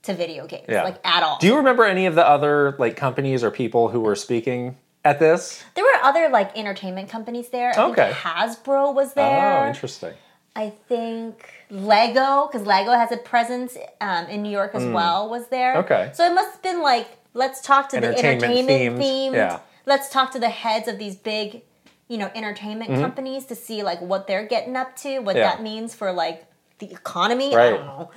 to 0.02 0.12
video 0.14 0.46
games, 0.46 0.66
Yeah. 0.68 0.82
like 0.82 0.96
at 1.06 1.22
all. 1.22 1.38
Do 1.40 1.46
you 1.46 1.56
remember 1.56 1.84
any 1.84 2.04
of 2.06 2.14
the 2.14 2.26
other 2.26 2.74
like 2.78 2.96
companies 2.96 3.42
or 3.44 3.50
people 3.50 3.88
who 3.88 4.00
were 4.00 4.16
speaking 4.16 4.76
at 5.04 5.18
this? 5.18 5.62
there 5.74 5.84
were 5.84 6.02
other 6.02 6.28
like 6.28 6.56
entertainment 6.58 7.08
companies 7.08 7.48
there. 7.50 7.72
I 7.78 7.82
Okay. 7.84 8.04
think 8.06 8.16
Hasbro 8.16 8.94
was 8.94 9.14
there. 9.14 9.62
Oh, 9.62 9.68
interesting. 9.68 10.12
I 10.56 10.70
think 10.88 11.48
Lego, 11.70 12.48
because 12.50 12.66
Lego 12.66 12.92
has 12.92 13.12
a 13.12 13.16
presence 13.16 13.76
um, 14.00 14.26
in 14.26 14.42
New 14.42 14.50
York 14.50 14.74
as 14.74 14.84
well, 14.84 15.28
was 15.30 15.48
there. 15.48 15.76
Okay. 15.78 16.10
So 16.12 16.24
it 16.26 16.34
must 16.34 16.52
have 16.52 16.62
been 16.62 16.82
like, 16.82 17.08
let's 17.34 17.60
talk 17.60 17.88
to 17.90 18.00
the 18.00 18.08
Entertainment 18.08 18.42
entertainment 18.70 18.98
themed, 18.98 19.30
themed. 19.30 19.34
yeah. 19.34 19.60
Let's 19.86 20.10
talk 20.10 20.32
to 20.32 20.38
the 20.38 20.48
heads 20.48 20.88
of 20.88 20.98
these 20.98 21.16
big, 21.16 21.62
you 22.08 22.18
know, 22.18 22.30
entertainment 22.34 22.90
companies 23.00 23.46
to 23.46 23.54
see 23.54 23.82
like 23.82 24.00
what 24.00 24.26
they're 24.26 24.46
getting 24.46 24.76
up 24.76 24.96
to, 24.96 25.20
what 25.20 25.36
Mm-hmm. 25.36 25.38
Yeah. 25.38 25.50
that 25.54 25.62
means 25.62 25.94
for 25.94 26.12
like 26.12 26.44
the 26.80 26.90
economy. 26.92 27.54
I 27.54 27.56
Right. 27.56 27.70
don't 27.70 27.86
know. 27.86 28.10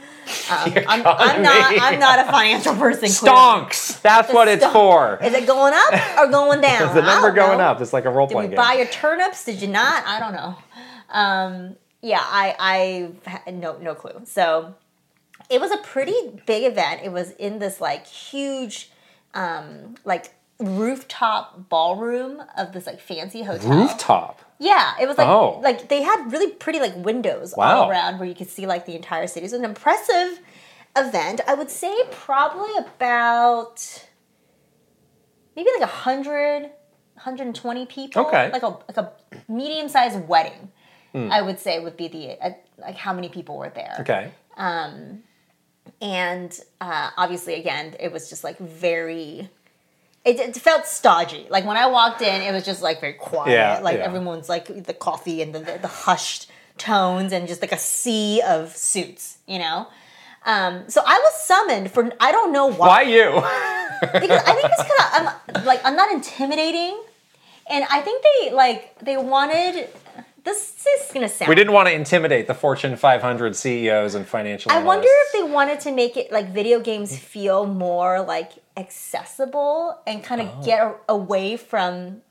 Um, 0.49 0.73
I'm, 0.88 1.05
I'm 1.05 1.41
not. 1.43 1.81
I'm 1.81 1.99
not 1.99 2.19
a 2.19 2.31
financial 2.31 2.73
person. 2.75 3.09
clearly. 3.09 3.38
Stonks. 3.38 4.01
That's 4.01 4.34
what 4.34 4.47
it's 4.47 4.65
for. 4.65 5.19
Is 5.23 5.34
it 5.34 5.45
going 5.45 5.73
up 5.75 6.17
or 6.17 6.27
going 6.31 6.61
down? 6.69 6.88
Is 6.89 6.95
the 6.95 7.01
number 7.03 7.31
going 7.31 7.59
know. 7.59 7.65
up? 7.65 7.79
It's 7.81 7.93
like 7.93 8.05
a 8.05 8.09
role 8.09 8.25
Did 8.27 8.34
playing 8.34 8.49
game. 8.51 8.57
buy 8.57 8.73
your 8.73 8.88
turnips? 8.88 9.45
Did 9.45 9.61
you 9.61 9.67
not? 9.67 10.03
I 10.07 10.19
don't 10.19 10.34
know. 10.34 10.55
Um, 11.11 11.75
yeah, 12.03 12.21
I 12.21 12.55
I 13.25 13.29
had 13.45 13.55
no 13.55 13.77
no 13.79 13.95
clue. 13.95 14.21
So 14.25 14.75
it 15.49 15.59
was 15.59 15.71
a 15.71 15.77
pretty 15.77 16.41
big 16.45 16.63
event. 16.71 17.01
It 17.03 17.11
was 17.11 17.31
in 17.31 17.57
this 17.59 17.81
like 17.81 18.05
huge, 18.05 18.91
um, 19.33 19.95
like 20.05 20.35
rooftop 20.59 21.67
ballroom 21.69 22.41
of 22.57 22.71
this 22.73 22.85
like 22.85 22.99
fancy 22.99 23.41
hotel. 23.43 23.71
Rooftop. 23.71 24.41
Yeah, 24.59 24.93
it 25.01 25.07
was 25.07 25.17
like 25.17 25.27
Oh. 25.27 25.59
like 25.63 25.89
they 25.89 26.03
had 26.03 26.31
really 26.31 26.51
pretty 26.51 26.79
like 26.79 26.95
windows 26.95 27.53
Wow. 27.57 27.81
all 27.83 27.89
around 27.89 28.19
where 28.19 28.27
you 28.29 28.35
could 28.35 28.49
see 28.49 28.65
like 28.67 28.85
the 28.85 28.95
entire 28.95 29.27
city. 29.27 29.41
It 29.45 29.51
was 29.51 29.53
an 29.53 29.65
impressive 29.65 30.39
event. 30.95 31.41
I 31.47 31.55
would 31.55 31.71
say 31.71 31.93
probably 32.11 32.71
about 32.77 34.05
maybe 35.55 35.69
like 35.73 35.83
a 35.89 35.91
hundred, 35.91 36.63
120 37.15 37.85
people. 37.87 38.25
Okay. 38.27 38.51
Like 38.51 38.63
a 38.63 38.67
like 38.87 38.97
a 38.97 39.11
medium 39.47 39.89
sized 39.89 40.27
wedding. 40.27 40.71
I 41.16 41.41
would 41.41 41.59
say 41.59 41.80
would 41.80 41.97
be 41.97 42.07
the 42.07 42.43
uh, 42.43 42.51
like 42.78 42.95
how 42.95 43.14
many 43.14 43.30
people 43.30 43.57
were 43.57 43.70
there. 43.70 43.97
Okay. 43.99 44.32
Um, 44.57 45.24
and 46.01 46.57
uh, 46.82 47.11
obviously, 47.18 47.55
again, 47.55 47.95
it 47.99 48.11
was 48.11 48.30
just 48.30 48.43
like 48.43 48.57
very. 48.57 49.49
It, 50.26 50.39
it 50.39 50.55
felt 50.55 50.86
stodgy. 50.86 51.47
Like 51.49 51.66
when 51.66 51.76
I 51.76 51.88
walked 51.88 52.22
in, 52.22 52.41
it 52.41 52.51
was 52.53 52.64
just 52.64 52.82
like 52.82 53.01
very 53.01 53.14
quiet. 53.14 53.51
Yeah, 53.51 53.80
like 53.80 53.97
yeah. 53.97 54.05
everyone's 54.05 54.47
like 54.47 54.86
the 54.86 54.93
coffee 54.93 55.41
and 55.41 55.53
the, 55.53 55.59
the, 55.59 55.80
the 55.82 55.88
hushed 55.89 56.49
tones 56.78 57.34
and 57.34 57.47
just 57.47 57.61
like 57.61 57.74
a 57.74 57.78
sea 57.78 58.41
of 58.47 58.76
suits, 58.76 59.38
you 59.47 59.59
know? 59.59 59.88
Um, 60.45 60.89
so 60.89 61.01
I 61.05 61.20
was 61.20 61.41
summoned 61.43 61.91
for, 61.91 62.09
I 62.22 62.32
don't 62.32 62.53
know 62.53 62.68
why. 62.68 62.88
Why 62.88 63.01
you? 63.01 63.43
because 64.14 64.43
I 64.43 64.53
think 64.53 64.72
it's 64.72 64.84
kind 64.84 65.28
of 65.28 65.34
I'm 65.55 65.66
like 65.66 65.82
I'm 65.86 65.95
not 65.95 66.11
intimidating, 66.11 67.01
and 67.70 67.86
I 67.89 68.01
think 68.01 68.24
they 68.24 68.51
like 68.51 68.99
they 68.99 69.18
wanted. 69.18 69.89
This 70.43 70.85
is 70.85 71.11
gonna 71.13 71.29
sound. 71.29 71.47
we 71.49 71.55
didn't 71.55 71.73
want 71.73 71.87
to 71.87 71.93
intimidate 71.93 72.47
the 72.47 72.53
Fortune 72.53 72.95
500 72.97 73.55
CEOs 73.55 74.13
and 74.15 74.27
financial. 74.27 74.71
I 74.71 74.83
wonder 74.83 75.07
if 75.09 75.33
they 75.33 75.43
wanted 75.43 75.79
to 75.81 75.91
make 75.91 76.17
it 76.17 76.31
like 76.31 76.49
video 76.53 76.79
games 76.81 77.17
feel 77.17 77.65
more 77.65 78.21
like 78.21 78.51
accessible 78.75 79.99
and 80.05 80.23
kind 80.23 80.41
of 80.41 80.49
Oh. 80.59 80.63
get 80.65 80.81
a- 80.81 80.95
away 81.09 81.55
from. 81.57 82.21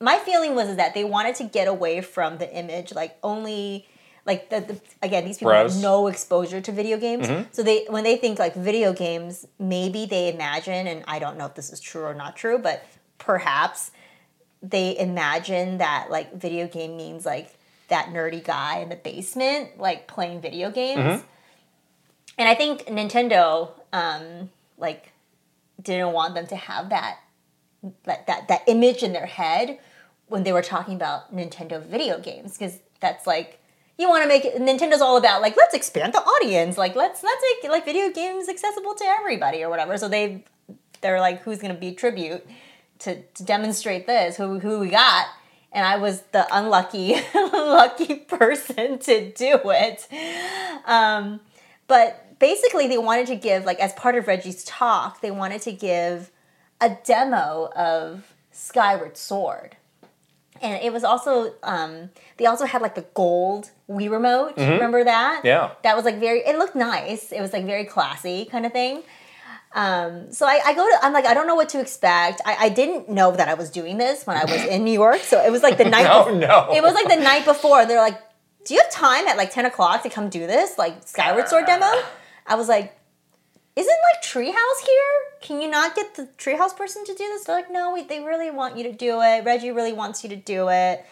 My 0.00 0.18
feeling 0.18 0.54
was 0.54 0.76
that 0.76 0.94
they 0.94 1.04
wanted 1.04 1.34
to 1.36 1.44
get 1.44 1.68
away 1.68 2.00
from 2.00 2.38
the 2.38 2.52
image, 2.54 2.94
like 2.94 3.16
only. 3.22 3.86
Like 4.26 4.48
the, 4.48 4.60
the 4.62 4.80
again, 5.02 5.26
these 5.26 5.36
people 5.36 5.50
Bros. 5.52 5.72
Mm-hmm. 5.72 5.82
have 5.82 5.90
no 5.92 6.06
exposure 6.06 6.58
to 6.62 6.72
video 6.72 6.96
games, 6.96 7.28
so 7.52 7.62
they 7.62 7.84
when 7.90 8.04
they 8.04 8.16
think 8.16 8.38
like 8.38 8.54
video 8.54 8.94
games, 8.94 9.46
maybe 9.58 10.06
they 10.06 10.32
imagine, 10.32 10.86
and 10.86 11.04
I 11.06 11.18
don't 11.18 11.36
know 11.36 11.44
if 11.44 11.54
this 11.54 11.70
is 11.70 11.78
true 11.78 12.04
or 12.04 12.14
not 12.14 12.34
true, 12.34 12.56
but 12.56 12.86
perhaps 13.18 13.90
they 14.70 14.98
imagine 14.98 15.78
that 15.78 16.08
like 16.10 16.34
video 16.34 16.66
game 16.66 16.96
means 16.96 17.26
like 17.26 17.54
that 17.88 18.06
nerdy 18.06 18.42
guy 18.42 18.78
in 18.78 18.88
the 18.88 18.96
basement 18.96 19.78
like 19.78 20.06
playing 20.08 20.40
video 20.40 20.70
games. 20.70 21.00
Mm-hmm. 21.00 21.26
and 22.38 22.48
i 22.48 22.54
think 22.54 22.84
nintendo 22.86 23.70
um 23.92 24.50
like 24.78 25.12
didn't 25.82 26.12
want 26.12 26.34
them 26.34 26.46
to 26.46 26.56
have 26.56 26.88
that 26.88 27.18
that 28.04 28.26
that, 28.26 28.48
that 28.48 28.62
image 28.66 29.02
in 29.02 29.12
their 29.12 29.26
head 29.26 29.78
when 30.28 30.42
they 30.42 30.52
were 30.52 30.62
talking 30.62 30.94
about 30.94 31.34
nintendo 31.34 31.84
video 31.84 32.18
games 32.18 32.56
because 32.56 32.78
that's 33.00 33.26
like 33.26 33.60
you 33.98 34.08
want 34.08 34.22
to 34.22 34.28
make 34.28 34.44
it 34.44 34.56
nintendo's 34.56 35.00
all 35.00 35.16
about 35.16 35.40
like 35.42 35.56
let's 35.56 35.74
expand 35.74 36.12
the 36.12 36.18
audience 36.18 36.76
like 36.76 36.96
let's 36.96 37.22
let's 37.22 37.44
make 37.62 37.70
like 37.70 37.84
video 37.84 38.10
games 38.10 38.48
accessible 38.48 38.94
to 38.94 39.04
everybody 39.04 39.62
or 39.62 39.70
whatever. 39.70 39.96
So 39.98 40.08
they 40.08 40.44
they're 41.00 41.20
like 41.20 41.42
who's 41.42 41.58
going 41.58 41.74
to 41.74 41.78
be 41.78 41.92
tribute 41.92 42.46
to, 43.00 43.22
to 43.22 43.44
demonstrate 43.44 44.06
this 44.06 44.36
who 44.36 44.58
who 44.60 44.78
we 44.80 44.88
got 44.88 45.26
and 45.72 45.86
I 45.86 45.96
was 45.96 46.22
the 46.32 46.46
unlucky 46.50 47.16
lucky 47.34 48.16
person 48.16 48.98
to 49.00 49.30
do 49.32 49.60
it 49.64 50.08
um, 50.86 51.40
but 51.86 52.38
basically 52.38 52.88
they 52.88 52.98
wanted 52.98 53.26
to 53.28 53.36
give 53.36 53.64
like 53.64 53.80
as 53.80 53.92
part 53.94 54.14
of 54.14 54.26
Reggie's 54.26 54.64
talk 54.64 55.20
they 55.20 55.30
wanted 55.30 55.62
to 55.62 55.72
give 55.72 56.30
a 56.80 56.96
demo 57.04 57.70
of 57.74 58.34
Skyward 58.52 59.16
Sword 59.16 59.76
and 60.62 60.82
it 60.82 60.92
was 60.92 61.04
also 61.04 61.54
um, 61.62 62.10
they 62.36 62.46
also 62.46 62.64
had 62.64 62.80
like 62.80 62.94
the 62.94 63.04
gold 63.14 63.70
Wii 63.88 64.10
remote. 64.10 64.54
Remember 64.56 65.04
that? 65.04 65.38
Mm-hmm. 65.38 65.46
Yeah. 65.46 65.72
That 65.82 65.94
was 65.94 66.04
like 66.04 66.18
very. 66.18 66.40
It 66.40 66.56
looked 66.56 66.74
nice. 66.74 67.32
It 67.32 67.40
was 67.40 67.52
like 67.52 67.66
very 67.66 67.84
classy 67.84 68.46
kind 68.46 68.64
of 68.64 68.72
thing. 68.72 69.02
Um, 69.74 70.30
so 70.30 70.46
I, 70.46 70.60
I 70.64 70.74
go 70.74 70.88
to. 70.88 70.98
I'm 71.02 71.12
like 71.12 71.26
I 71.26 71.34
don't 71.34 71.46
know 71.48 71.56
what 71.56 71.68
to 71.70 71.80
expect. 71.80 72.40
I, 72.46 72.56
I 72.60 72.68
didn't 72.68 73.08
know 73.08 73.32
that 73.32 73.48
I 73.48 73.54
was 73.54 73.70
doing 73.70 73.98
this 73.98 74.24
when 74.26 74.36
I 74.36 74.44
was 74.44 74.64
in 74.64 74.84
New 74.84 74.92
York. 74.92 75.18
So 75.20 75.44
it 75.44 75.50
was 75.50 75.62
like 75.62 75.78
the 75.78 75.84
night. 75.96 76.06
Oh, 76.08 76.26
bef- 76.26 76.38
no. 76.38 76.72
It 76.72 76.82
was 76.82 76.94
like 76.94 77.08
the 77.08 77.22
night 77.22 77.44
before. 77.44 77.84
They're 77.84 78.00
like, 78.00 78.18
"Do 78.64 78.74
you 78.74 78.80
have 78.80 78.90
time 78.92 79.26
at 79.26 79.36
like 79.36 79.52
10 79.52 79.66
o'clock 79.66 80.04
to 80.04 80.10
come 80.10 80.28
do 80.28 80.46
this 80.46 80.78
like 80.78 81.06
Skyward 81.06 81.48
Sword 81.48 81.66
demo?" 81.66 81.90
I 82.46 82.54
was 82.54 82.68
like, 82.68 82.96
isn't 83.74 83.98
like 84.12 84.22
Treehouse 84.22 84.86
here? 84.86 85.40
Can 85.40 85.60
you 85.60 85.68
not 85.68 85.96
get 85.96 86.14
the 86.14 86.28
Treehouse 86.38 86.76
person 86.76 87.04
to 87.04 87.12
do 87.12 87.24
this? 87.24 87.44
They're 87.44 87.56
like, 87.56 87.70
no, 87.72 87.92
we, 87.92 88.04
they 88.04 88.20
really 88.20 88.50
want 88.50 88.76
you 88.76 88.84
to 88.84 88.92
do 88.92 89.20
it. 89.22 89.44
Reggie 89.44 89.72
really 89.72 89.92
wants 89.92 90.22
you 90.22 90.28
to 90.30 90.36
do 90.36 90.68
it. 90.68 91.04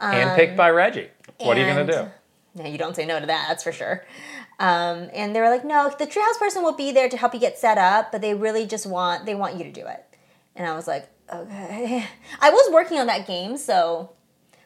handpicked 0.00 0.56
by 0.56 0.70
Reggie. 0.70 1.08
What 1.38 1.58
are 1.58 1.60
you 1.60 1.66
gonna 1.66 1.92
do? 1.92 2.08
No, 2.54 2.66
you 2.66 2.78
don't 2.78 2.96
say 2.96 3.04
no 3.04 3.20
to 3.20 3.26
that. 3.26 3.46
That's 3.48 3.62
for 3.64 3.72
sure. 3.72 4.06
Um, 4.58 5.10
and 5.12 5.34
they 5.36 5.40
were 5.40 5.50
like, 5.50 5.64
no, 5.64 5.92
the 5.98 6.06
Treehouse 6.06 6.38
person 6.38 6.62
will 6.62 6.72
be 6.74 6.90
there 6.92 7.08
to 7.08 7.16
help 7.16 7.34
you 7.34 7.40
get 7.40 7.58
set 7.58 7.76
up, 7.78 8.10
but 8.10 8.20
they 8.22 8.34
really 8.34 8.66
just 8.66 8.86
want 8.86 9.26
they 9.26 9.34
want 9.34 9.56
you 9.56 9.64
to 9.64 9.72
do 9.72 9.86
it. 9.86 10.04
And 10.54 10.66
I 10.66 10.74
was 10.74 10.86
like, 10.86 11.08
okay. 11.32 12.06
I 12.40 12.50
was 12.50 12.72
working 12.72 12.98
on 12.98 13.06
that 13.08 13.26
game, 13.26 13.58
so 13.58 14.12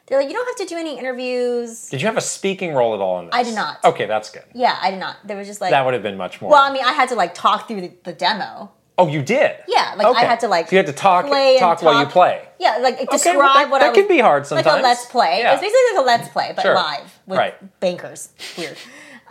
they're 0.07 0.19
like, 0.19 0.29
you 0.29 0.33
don't 0.33 0.45
have 0.47 0.67
to 0.67 0.73
do 0.73 0.79
any 0.79 0.97
interviews. 0.97 1.89
Did 1.89 2.01
you 2.01 2.07
have 2.07 2.17
a 2.17 2.21
speaking 2.21 2.73
role 2.73 2.93
at 2.93 3.01
all 3.01 3.19
in 3.19 3.25
this? 3.25 3.35
I 3.35 3.43
did 3.43 3.55
not. 3.55 3.83
Okay, 3.83 4.05
that's 4.05 4.29
good. 4.29 4.43
Yeah, 4.53 4.77
I 4.81 4.91
did 4.91 4.99
not. 4.99 5.17
There 5.27 5.35
was 5.37 5.47
just 5.47 5.59
like 5.59 5.71
That 5.71 5.83
would 5.83 5.93
have 5.93 6.03
been 6.03 6.17
much 6.17 6.41
more. 6.41 6.51
Well, 6.51 6.61
I 6.63 6.71
mean, 6.71 6.83
I 6.83 6.93
had 6.93 7.09
to 7.09 7.15
like 7.15 7.33
talk 7.33 7.67
through 7.67 7.81
the, 7.81 7.91
the 8.03 8.13
demo 8.13 8.71
Oh, 8.97 9.07
you 9.07 9.23
did. 9.23 9.55
Yeah, 9.67 9.95
like 9.97 10.15
I 10.15 10.25
had 10.25 10.41
to 10.41 10.47
like 10.47 10.67
So 10.69 10.75
you 10.75 10.77
had 10.77 10.85
to 10.85 10.93
talk 10.93 11.25
play 11.25 11.53
and 11.53 11.59
talk 11.59 11.81
while 11.81 11.99
you 11.99 12.05
play. 12.05 12.45
Yeah, 12.59 12.77
like 12.81 12.99
describe 13.09 13.37
well, 13.37 13.53
that- 13.53 13.69
what 13.71 13.79
that 13.79 13.91
I 13.91 13.93
can 13.93 14.03
was- 14.03 14.09
be 14.09 14.19
hard 14.19 14.45
sometimes. 14.45 14.67
Like 14.67 14.79
a 14.79 14.83
let's 14.83 15.05
play. 15.05 15.39
Yeah. 15.39 15.53
It's 15.53 15.61
basically 15.61 15.79
like 15.95 16.03
a 16.03 16.05
let's 16.05 16.29
play, 16.29 16.53
but 16.55 16.61
Sure. 16.61 16.75
live 16.75 17.19
with 17.25 17.39
Right. 17.39 17.79
bankers. 17.79 18.29
Weird. 18.57 18.77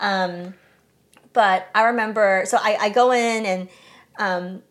Um, 0.01 0.55
but 1.33 1.69
I 1.75 1.85
remember, 1.85 2.43
so 2.47 2.59
I, 2.61 2.77
I 2.81 2.89
go 2.89 3.13
in 3.13 3.47
and 3.47 3.69
um, 4.19 4.63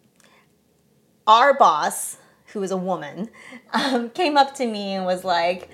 our 1.27 1.53
boss, 1.53 2.17
who 2.47 2.63
is 2.63 2.71
a 2.71 2.77
woman, 2.77 3.29
um, 3.73 4.09
came 4.09 4.35
up 4.37 4.55
to 4.55 4.65
me 4.65 4.93
and 4.93 5.05
was 5.05 5.23
like, 5.23 5.69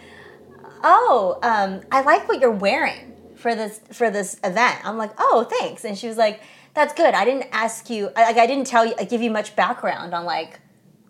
"Oh, 0.83 1.39
um, 1.41 1.81
I 1.91 2.01
like 2.01 2.27
what 2.27 2.39
you're 2.39 2.51
wearing 2.51 3.13
for 3.35 3.55
this 3.55 3.79
for 3.91 4.09
this 4.11 4.35
event." 4.43 4.77
I'm 4.85 4.97
like, 4.97 5.11
"Oh, 5.17 5.47
thanks." 5.59 5.83
And 5.85 5.97
she 5.97 6.07
was 6.07 6.17
like, 6.17 6.41
"That's 6.73 6.93
good. 6.93 7.13
I 7.13 7.25
didn't 7.25 7.47
ask 7.51 7.89
you. 7.89 8.11
I- 8.15 8.25
Like, 8.25 8.37
I 8.37 8.45
didn't 8.47 8.67
tell 8.67 8.85
you. 8.85 8.93
I 8.99 9.05
give 9.05 9.21
you 9.21 9.31
much 9.31 9.55
background 9.55 10.13
on 10.13 10.25
like." 10.25 10.59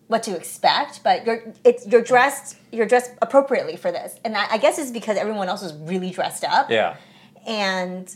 what 0.08 0.22
to 0.22 0.36
expect, 0.36 1.02
but 1.02 1.26
you're 1.26 1.42
it's 1.64 1.84
you're 1.88 2.00
dressed 2.00 2.56
you're 2.70 2.86
dressed 2.86 3.10
appropriately 3.22 3.74
for 3.74 3.90
this, 3.90 4.14
and 4.24 4.36
I, 4.36 4.52
I 4.52 4.58
guess 4.58 4.78
it's 4.78 4.92
because 4.92 5.16
everyone 5.16 5.48
else 5.48 5.62
was 5.64 5.74
really 5.74 6.10
dressed 6.10 6.44
up. 6.44 6.70
Yeah. 6.70 6.94
And 7.44 8.14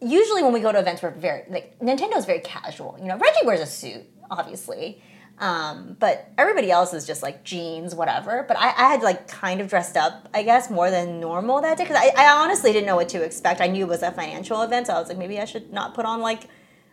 usually 0.00 0.42
when 0.42 0.52
we 0.52 0.60
go 0.60 0.72
to 0.72 0.78
events, 0.78 1.02
we're 1.02 1.10
very 1.10 1.42
like 1.48 1.78
Nintendo's 1.80 2.24
very 2.26 2.40
casual. 2.40 2.96
You 3.00 3.06
know, 3.06 3.16
Reggie 3.18 3.44
wears 3.44 3.60
a 3.60 3.66
suit, 3.66 4.02
obviously, 4.30 5.02
um, 5.38 5.96
but 5.98 6.30
everybody 6.38 6.70
else 6.70 6.94
is 6.94 7.06
just 7.06 7.22
like 7.22 7.44
jeans, 7.44 7.94
whatever. 7.94 8.44
But 8.48 8.56
I, 8.58 8.68
I 8.68 8.90
had 8.90 9.02
like 9.02 9.28
kind 9.28 9.60
of 9.60 9.68
dressed 9.68 9.96
up, 9.96 10.28
I 10.34 10.42
guess, 10.42 10.70
more 10.70 10.90
than 10.90 11.20
normal 11.20 11.60
that 11.62 11.78
day 11.78 11.84
because 11.84 11.96
I, 11.98 12.10
I 12.16 12.42
honestly 12.42 12.72
didn't 12.72 12.86
know 12.86 12.96
what 12.96 13.08
to 13.10 13.22
expect. 13.22 13.60
I 13.60 13.66
knew 13.66 13.84
it 13.84 13.88
was 13.88 14.02
a 14.02 14.12
financial 14.12 14.62
event, 14.62 14.86
so 14.86 14.94
I 14.94 14.98
was 14.98 15.08
like, 15.08 15.18
maybe 15.18 15.38
I 15.40 15.44
should 15.44 15.72
not 15.72 15.94
put 15.94 16.04
on 16.06 16.20
like 16.20 16.44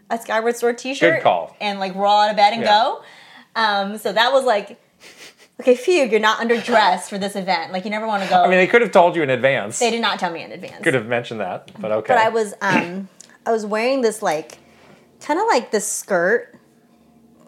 a 0.09 0.17
Skyward 0.19 0.55
Sword 0.57 0.77
T-shirt 0.77 1.23
call. 1.23 1.55
and 1.61 1.79
like 1.79 1.95
roll 1.95 2.11
out 2.13 2.29
of 2.29 2.35
bed 2.35 2.53
and 2.53 2.61
Yeah. 2.63 2.67
go. 2.83 3.03
Um, 3.55 3.97
so 3.97 4.11
that 4.13 4.31
was 4.33 4.43
like. 4.45 4.79
Okay, 5.59 5.75
Fugue, 5.75 6.11
you're 6.11 6.19
not 6.19 6.39
underdressed 6.39 7.09
for 7.09 7.17
this 7.17 7.35
event. 7.35 7.71
Like, 7.71 7.85
you 7.85 7.91
never 7.91 8.07
want 8.07 8.23
to 8.23 8.29
go. 8.29 8.41
I 8.43 8.47
mean, 8.47 8.57
they 8.57 8.67
could 8.67 8.81
have 8.81 8.91
told 8.91 9.15
you 9.15 9.21
in 9.23 9.29
advance. 9.29 9.77
they 9.79 9.91
did 9.91 10.01
not 10.01 10.19
tell 10.19 10.31
me 10.31 10.43
in 10.43 10.51
advance. 10.51 10.83
could 10.83 10.93
have 10.95 11.05
mentioned 11.07 11.39
that, 11.41 11.71
but 11.79 11.91
okay. 11.91 12.13
But 12.13 12.17
I 12.17 12.29
was 12.29 12.53
um 12.61 13.07
I 13.45 13.51
was 13.51 13.65
wearing 13.65 14.01
this 14.01 14.21
like 14.21 14.57
kind 15.21 15.39
of 15.39 15.45
like 15.47 15.71
this 15.71 15.87
skirt 15.87 16.55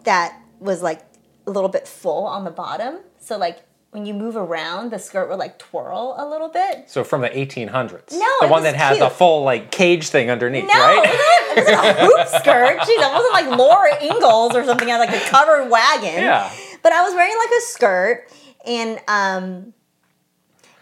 that 0.04 0.38
was 0.60 0.82
like 0.82 1.02
a 1.46 1.50
little 1.50 1.68
bit 1.68 1.86
full 1.88 2.26
on 2.26 2.44
the 2.44 2.50
bottom. 2.50 2.98
So 3.18 3.36
like 3.38 3.58
when 3.90 4.06
you 4.06 4.14
move 4.14 4.36
around, 4.36 4.92
the 4.92 4.98
skirt 4.98 5.28
would 5.28 5.38
like 5.38 5.58
twirl 5.58 6.14
a 6.18 6.28
little 6.28 6.48
bit. 6.48 6.88
so 6.88 7.02
from 7.02 7.22
the 7.22 7.28
1800s. 7.30 8.12
No, 8.12 8.26
the 8.40 8.46
one 8.48 8.62
was 8.62 8.64
that 8.64 8.76
has 8.76 9.00
a 9.00 9.08
full 9.10 9.42
like 9.42 9.70
cage 9.70 10.08
thing 10.08 10.30
underneath, 10.30 10.66
No, 10.66 10.72
right? 10.74 11.02
it 11.04 11.58
it 11.58 11.64
wasn't 11.64 11.98
a 11.98 12.04
hoop 12.04 12.28
skirt. 12.40 12.78
Jeez, 12.80 12.88
it 12.88 13.12
wasn't 13.12 13.32
like 13.32 13.58
Laura 13.58 14.02
Ingalls 14.02 14.54
or 14.54 14.64
something. 14.64 14.88
I 14.88 14.92
had 14.98 14.98
like 15.10 15.10
a 15.22 15.28
covered 15.28 15.70
wagon. 15.70 16.22
Yeah. 16.22 16.52
But 16.86 16.92
I 16.92 17.02
was 17.02 17.14
wearing 17.14 17.34
like 17.36 17.50
a 17.58 17.60
skirt 17.62 18.28
and 18.64 19.00
um 19.08 19.74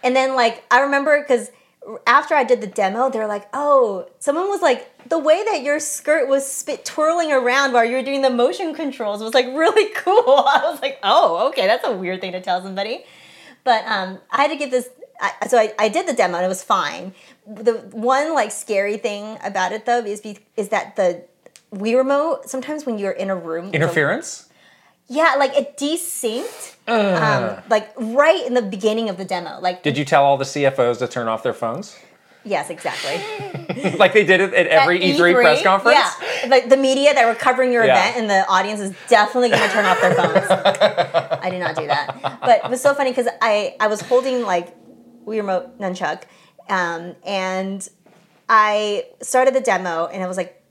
and 0.03 0.15
then 0.15 0.37
like 0.37 0.63
I 0.71 0.81
remember 0.81 1.19
because 1.23 1.51
after 2.07 2.35
I 2.35 2.45
did 2.45 2.61
the 2.61 2.67
demo, 2.67 3.09
they're 3.09 3.27
like, 3.27 3.49
oh, 3.55 4.07
someone 4.19 4.49
was 4.49 4.61
like, 4.61 5.09
the 5.09 5.19
way 5.19 5.43
that 5.51 5.63
your 5.63 5.81
skirt 5.81 6.29
was 6.29 6.47
spit 6.47 6.85
twirling 6.85 7.33
around 7.33 7.73
while 7.73 7.87
you 7.87 7.97
were 7.97 8.03
doing 8.03 8.21
the 8.21 8.29
motion 8.29 8.75
controls 8.75 9.23
was 9.23 9.33
like 9.33 9.47
really 9.55 9.95
cool. 9.95 10.45
I 10.47 10.71
was 10.71 10.83
like, 10.83 10.99
oh, 11.03 11.49
okay, 11.49 11.67
that's 11.67 11.87
a 11.87 11.93
weird 11.97 12.21
thing 12.21 12.33
to 12.33 12.41
tell 12.43 12.63
somebody. 12.63 13.07
But 13.65 13.87
um, 13.87 14.19
I 14.31 14.43
had 14.43 14.51
to 14.51 14.57
give 14.57 14.71
this. 14.71 14.91
I, 15.23 15.49
so 15.49 15.57
I, 15.57 15.73
I 15.79 15.89
did 15.89 16.07
the 16.07 16.13
demo 16.13 16.37
and 16.37 16.45
it 16.45 16.49
was 16.49 16.63
fine. 16.63 17.15
The 17.47 17.79
one 17.93 18.35
like 18.35 18.51
scary 18.51 18.99
thing 18.99 19.39
about 19.43 19.73
it 19.73 19.87
though 19.87 20.01
is 20.01 20.21
be, 20.21 20.37
is 20.59 20.69
that 20.69 20.97
the 20.97 21.25
Wii 21.73 21.97
remote 21.97 22.51
sometimes 22.51 22.85
when 22.85 22.99
you're 22.99 23.11
in 23.11 23.31
a 23.31 23.37
room 23.37 23.71
Interference? 23.73 24.51
Yeah, 25.09 25.35
like 25.39 25.57
it 25.57 25.77
desynced, 25.77 26.75
um, 26.89 27.63
like 27.69 27.93
right 27.97 28.45
in 28.47 28.55
the 28.55 28.63
beginning 28.63 29.09
of 29.09 29.17
the 29.17 29.25
demo. 29.25 29.59
Like, 29.61 29.83
Did 29.83 29.99
you 29.99 30.05
tell 30.05 30.25
all 30.25 30.37
the 30.37 30.45
CFOs 30.45 30.99
to 30.99 31.09
turn 31.09 31.29
off 31.29 31.43
their 31.43 31.53
phones? 31.55 31.99
yes, 32.47 32.69
exactly. 32.69 33.93
like 33.99 34.13
they 34.13 34.23
did 34.25 34.39
it 34.43 34.53
at 34.53 34.67
every 34.67 34.97
At 35.03 35.19
E3, 35.19 35.35
press 35.35 35.63
conference? 35.63 35.97
Yeah, 35.99 36.49
like 36.51 36.69
the 36.69 36.77
media 36.77 37.15
that 37.15 37.25
were 37.27 37.35
covering 37.35 37.73
your 37.73 37.85
Yeah. 37.87 37.99
event 38.11 38.17
and 38.21 38.29
the 38.31 38.47
audience 38.51 38.81
is 38.81 38.95
definitely 39.09 39.49
going 39.49 39.63
to 39.63 39.69
turn 39.71 39.87
off 39.87 39.99
their 40.03 40.15
phones. 40.15 40.47
I 40.51 41.49
did 41.51 41.61
not 41.61 41.75
do 41.75 41.87
that, 41.87 42.39
but 42.43 42.63
it 42.65 42.71
was 42.71 42.83
so 42.83 42.93
funny 42.95 43.13
because 43.13 43.29
I 43.41 43.77
I 43.81 43.87
was 43.87 44.03
holding 44.03 44.43
like 44.43 44.75
Wii 45.25 45.39
remote 45.39 45.79
nunchuck, 45.81 46.25
um, 46.69 47.15
and 47.25 47.89
I 48.47 49.07
started 49.23 49.55
the 49.55 49.61
demo 49.63 50.07
and 50.07 50.23
it 50.23 50.27
was 50.27 50.37
like 50.37 50.63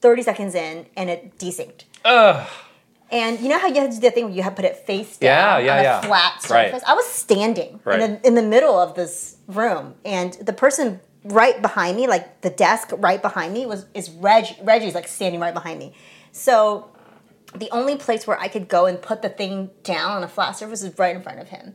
thirty 0.00 0.22
seconds 0.22 0.54
in 0.54 0.86
and 0.96 1.10
it 1.10 1.36
desynced. 1.38 1.84
Ugh. 2.06 2.48
And 3.12 3.38
you 3.40 3.48
know 3.50 3.58
how 3.58 3.68
you 3.68 3.74
had 3.80 3.90
to 3.92 3.96
do 3.96 4.00
the 4.00 4.10
thing 4.10 4.24
where 4.24 4.34
you 4.34 4.42
had 4.42 4.56
to 4.56 4.62
put 4.62 4.64
it 4.64 4.76
face 4.86 5.18
down 5.18 5.64
yeah, 5.64 5.72
on 5.74 5.78
a 5.78 5.82
yeah. 5.82 6.00
flat 6.00 6.32
Right. 6.50 6.70
surface? 6.70 6.82
I 6.86 6.94
was 6.94 7.04
standing 7.06 7.78
Right. 7.84 8.00
in, 8.00 8.12
the, 8.14 8.26
in 8.26 8.34
the 8.34 8.42
middle 8.42 8.78
of 8.78 8.94
this 8.94 9.36
room, 9.46 9.94
and 10.04 10.32
the 10.34 10.54
person 10.54 10.98
right 11.24 11.60
behind 11.60 11.96
me, 11.98 12.06
like 12.08 12.40
the 12.40 12.50
desk 12.50 12.90
right 12.96 13.20
behind 13.20 13.52
me, 13.52 13.66
was 13.66 13.84
is 13.94 14.10
Reg. 14.10 14.46
Reggie's 14.62 14.94
like 14.94 15.06
standing 15.06 15.40
right 15.40 15.52
behind 15.54 15.78
me. 15.78 15.94
So 16.32 16.88
the 17.54 17.68
only 17.70 17.96
place 17.96 18.26
where 18.26 18.38
I 18.40 18.48
could 18.48 18.66
go 18.66 18.86
and 18.86 19.00
put 19.00 19.20
the 19.20 19.28
thing 19.28 19.70
down 19.84 20.12
on 20.12 20.22
a 20.24 20.28
flat 20.28 20.52
surface 20.56 20.82
is 20.82 20.98
right 20.98 21.14
in 21.14 21.22
front 21.22 21.38
of 21.38 21.48
him. 21.48 21.74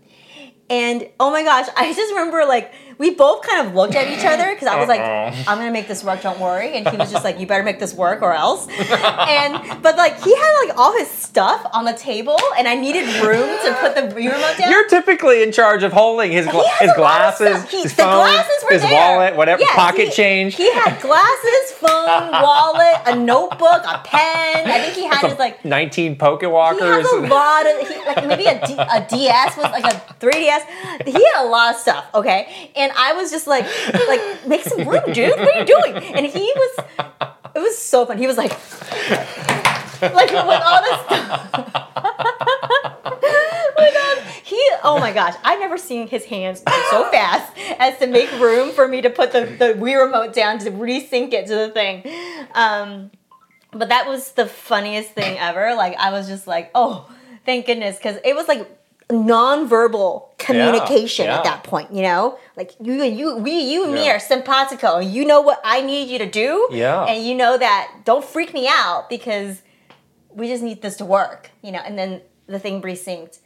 And 0.69 1.07
oh 1.19 1.31
my 1.31 1.43
gosh, 1.43 1.67
I 1.77 1.93
just 1.93 2.11
remember 2.11 2.43
like 2.45 2.73
we 2.97 3.11
both 3.11 3.45
kind 3.45 3.65
of 3.67 3.75
looked 3.75 3.93
at 3.95 4.07
each 4.11 4.25
other 4.25 4.51
because 4.53 4.67
I 4.67 4.77
was 4.79 4.87
like, 4.89 4.99
I'm 5.01 5.57
gonna 5.59 5.71
make 5.71 5.87
this 5.87 6.03
work, 6.03 6.21
don't 6.23 6.39
worry. 6.39 6.73
And 6.73 6.87
he 6.89 6.97
was 6.97 7.11
just 7.11 7.23
like, 7.23 7.39
You 7.39 7.47
better 7.47 7.63
make 7.63 7.79
this 7.79 7.93
work 7.93 8.21
or 8.21 8.33
else. 8.33 8.67
And 8.77 9.81
but 9.83 9.95
like 9.97 10.21
he 10.23 10.35
had 10.35 10.65
like 10.67 10.77
all 10.77 10.97
his 10.97 11.07
stuff 11.09 11.65
on 11.73 11.85
the 11.85 11.93
table 11.93 12.37
and 12.57 12.67
I 12.67 12.75
needed 12.75 13.05
room 13.23 13.47
to 13.65 13.77
put 13.79 13.95
the 13.95 14.13
remote 14.15 14.57
down. 14.57 14.71
You're 14.71 14.87
typically 14.89 15.43
in 15.43 15.51
charge 15.51 15.83
of 15.83 15.93
holding 15.93 16.31
his, 16.31 16.47
gla- 16.47 16.63
his 16.79 16.91
a 16.97 16.99
lot 17.01 17.21
of 17.21 17.37
glasses. 17.37 17.69
He- 17.71 17.83
his 17.83 17.95
the 17.95 18.03
phone, 18.03 18.15
glasses 18.15 18.63
were 18.63 18.71
his 18.73 18.81
there. 18.81 18.93
wallet, 19.17 19.35
whatever, 19.35 19.61
Yes, 19.61 19.75
pocket 19.75 20.07
he- 20.07 20.11
change. 20.11 20.55
He 20.55 20.71
had 20.73 20.99
glasses, 21.01 21.71
phone, 21.77 22.31
wallet, 22.31 22.95
a 23.05 23.15
notebook, 23.15 23.83
a 23.85 24.01
pen. 24.03 24.65
I 24.69 24.79
think 24.81 24.95
he 24.95 25.05
had 25.05 25.29
his 25.29 25.37
like 25.37 25.63
19 25.63 26.17
Poke 26.17 26.41
he 26.41 26.47
Walkers. 26.47 26.81
has 27.07 27.11
a 27.11 27.27
lot 27.27 27.65
of 27.65 27.87
he, 27.87 27.95
like 28.05 28.27
maybe 28.27 28.45
a, 28.45 28.65
D, 28.65 28.73
a 28.77 29.05
DS 29.09 29.57
was 29.57 29.65
like 29.71 29.85
a 29.85 29.97
3DS. 30.19 30.56
He 31.05 31.11
had 31.13 31.45
a 31.45 31.47
lot 31.47 31.75
of 31.75 31.79
stuff, 31.81 32.05
okay? 32.13 32.71
And 32.75 32.91
I 32.97 33.13
was 33.13 33.31
just 33.31 33.47
like 33.47 33.65
like 34.07 34.47
make 34.47 34.63
some 34.63 34.87
room, 34.87 35.01
dude. 35.13 35.31
What 35.37 35.55
are 35.55 35.59
you 35.59 35.65
doing? 35.65 35.95
And 36.15 36.25
he 36.25 36.51
was 36.55 36.79
it 37.55 37.59
was 37.59 37.77
so 37.77 38.05
fun. 38.05 38.17
He 38.17 38.27
was 38.27 38.37
like 38.37 38.51
like 40.01 40.31
with 40.31 40.61
all 40.63 40.81
this 40.81 40.99
stuff. 41.05 41.49
All- 41.53 41.83
he 44.43 44.61
oh 44.83 44.97
my 44.99 45.11
gosh, 45.11 45.35
I've 45.43 45.59
never 45.59 45.77
seen 45.77 46.07
his 46.07 46.25
hands 46.25 46.63
so 46.89 47.09
fast 47.11 47.51
as 47.79 47.97
to 47.99 48.07
make 48.07 48.31
room 48.39 48.71
for 48.71 48.87
me 48.87 49.01
to 49.01 49.09
put 49.09 49.31
the, 49.31 49.41
the 49.41 49.73
Wii 49.77 50.03
remote 50.05 50.33
down 50.33 50.59
to 50.59 50.71
resync 50.71 51.33
it 51.33 51.47
to 51.47 51.55
the 51.55 51.69
thing. 51.69 52.03
Um 52.53 53.11
but 53.71 53.89
that 53.89 54.07
was 54.07 54.31
the 54.33 54.47
funniest 54.47 55.11
thing 55.11 55.37
ever. 55.37 55.75
Like 55.75 55.95
I 55.97 56.11
was 56.11 56.27
just 56.27 56.47
like, 56.47 56.71
oh, 56.73 57.09
thank 57.45 57.65
goodness, 57.65 57.97
because 57.97 58.17
it 58.23 58.35
was 58.35 58.47
like 58.47 58.67
non-verbal 59.09 60.33
communication 60.37 61.25
yeah. 61.25 61.37
at 61.37 61.43
that 61.43 61.63
point. 61.63 61.93
You 61.93 62.01
know, 62.03 62.37
like 62.55 62.73
you, 62.81 63.03
you, 63.03 63.37
we, 63.37 63.51
you, 63.59 63.85
and 63.85 63.93
me 63.93 64.05
Yeah. 64.05 64.15
are 64.15 64.19
simpatico. 64.19 64.99
You 64.99 65.25
know 65.25 65.41
what 65.41 65.61
I 65.63 65.81
need 65.81 66.09
you 66.09 66.17
to 66.19 66.29
do, 66.29 66.67
Yeah. 66.71 67.05
and 67.05 67.25
you 67.25 67.35
know 67.35 67.57
that. 67.57 68.01
Don't 68.05 68.23
freak 68.23 68.53
me 68.53 68.67
out 68.69 69.09
because 69.09 69.61
we 70.29 70.47
just 70.47 70.63
need 70.63 70.81
this 70.81 70.97
to 70.97 71.05
work. 71.05 71.51
You 71.61 71.71
know, 71.71 71.79
and 71.79 71.97
then 71.97 72.21
the 72.47 72.59
thing 72.59 72.81
resynced. 72.81 73.39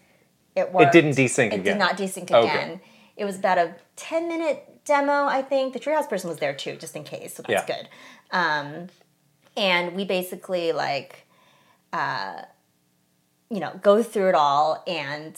It 0.56 0.72
worked. 0.74 0.94
It 0.96 1.02
didn't 1.02 1.16
desync 1.18 1.48
It 1.48 1.54
again. 1.54 1.64
did 1.64 1.78
not 1.78 1.98
desync 1.98 2.30
Okay. 2.32 2.40
again. 2.50 2.82
It 3.16 3.26
was 3.26 3.38
about 3.38 3.58
a 3.58 3.76
ten-minute 3.96 4.84
demo, 4.86 5.26
I 5.26 5.42
think. 5.44 5.74
The 5.74 5.80
Treehouse 5.80 6.10
person 6.10 6.30
was 6.30 6.40
there 6.40 6.54
too, 6.54 6.76
just 6.76 6.96
in 6.96 7.04
case, 7.04 7.36
so 7.36 7.44
that's 7.44 7.68
Yeah. 7.70 7.76
good. 7.76 7.90
Um, 8.32 8.88
and 9.56 9.96
we 9.96 10.06
basically 10.06 10.72
like 10.72 11.28
uh 11.94 12.42
you 13.52 13.60
know 13.60 13.80
go 13.82 14.02
through 14.02 14.30
it 14.30 14.36
all 14.36 14.84
and 14.88 15.38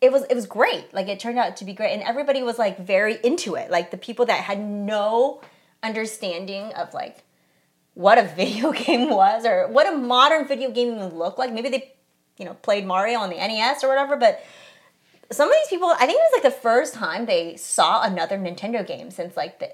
it 0.00 0.12
was 0.12 0.24
it 0.24 0.34
was 0.34 0.46
great 0.46 0.92
like 0.92 1.08
it 1.08 1.18
turned 1.18 1.38
out 1.38 1.56
to 1.56 1.64
be 1.64 1.72
great 1.72 1.92
and 1.92 2.02
everybody 2.02 2.42
was 2.42 2.58
like 2.58 2.78
very 2.78 3.18
into 3.24 3.54
it 3.54 3.70
like 3.70 3.90
the 3.90 3.96
people 3.96 4.26
that 4.26 4.40
had 4.40 4.60
no 4.60 5.40
understanding 5.82 6.72
of 6.74 6.92
like 6.92 7.24
what 7.94 8.18
a 8.18 8.22
video 8.36 8.72
game 8.72 9.08
was 9.08 9.46
or 9.46 9.68
what 9.68 9.90
a 9.90 9.96
modern 9.96 10.46
video 10.46 10.70
game 10.70 10.98
would 10.98 11.12
look 11.12 11.38
like 11.38 11.52
maybe 11.52 11.68
they 11.70 11.94
you 12.36 12.44
know 12.44 12.54
played 12.54 12.84
mario 12.84 13.18
on 13.18 13.30
the 13.30 13.36
nes 13.36 13.82
or 13.82 13.88
whatever 13.88 14.16
but 14.16 14.44
some 15.30 15.48
of 15.48 15.54
these 15.54 15.68
people 15.68 15.88
i 15.88 16.04
think 16.04 16.18
it 16.18 16.28
was 16.30 16.42
like 16.42 16.52
the 16.54 16.60
first 16.60 16.92
time 16.92 17.24
they 17.24 17.56
saw 17.56 18.02
another 18.02 18.36
nintendo 18.36 18.86
game 18.86 19.10
since 19.10 19.36
like 19.36 19.58
the 19.60 19.72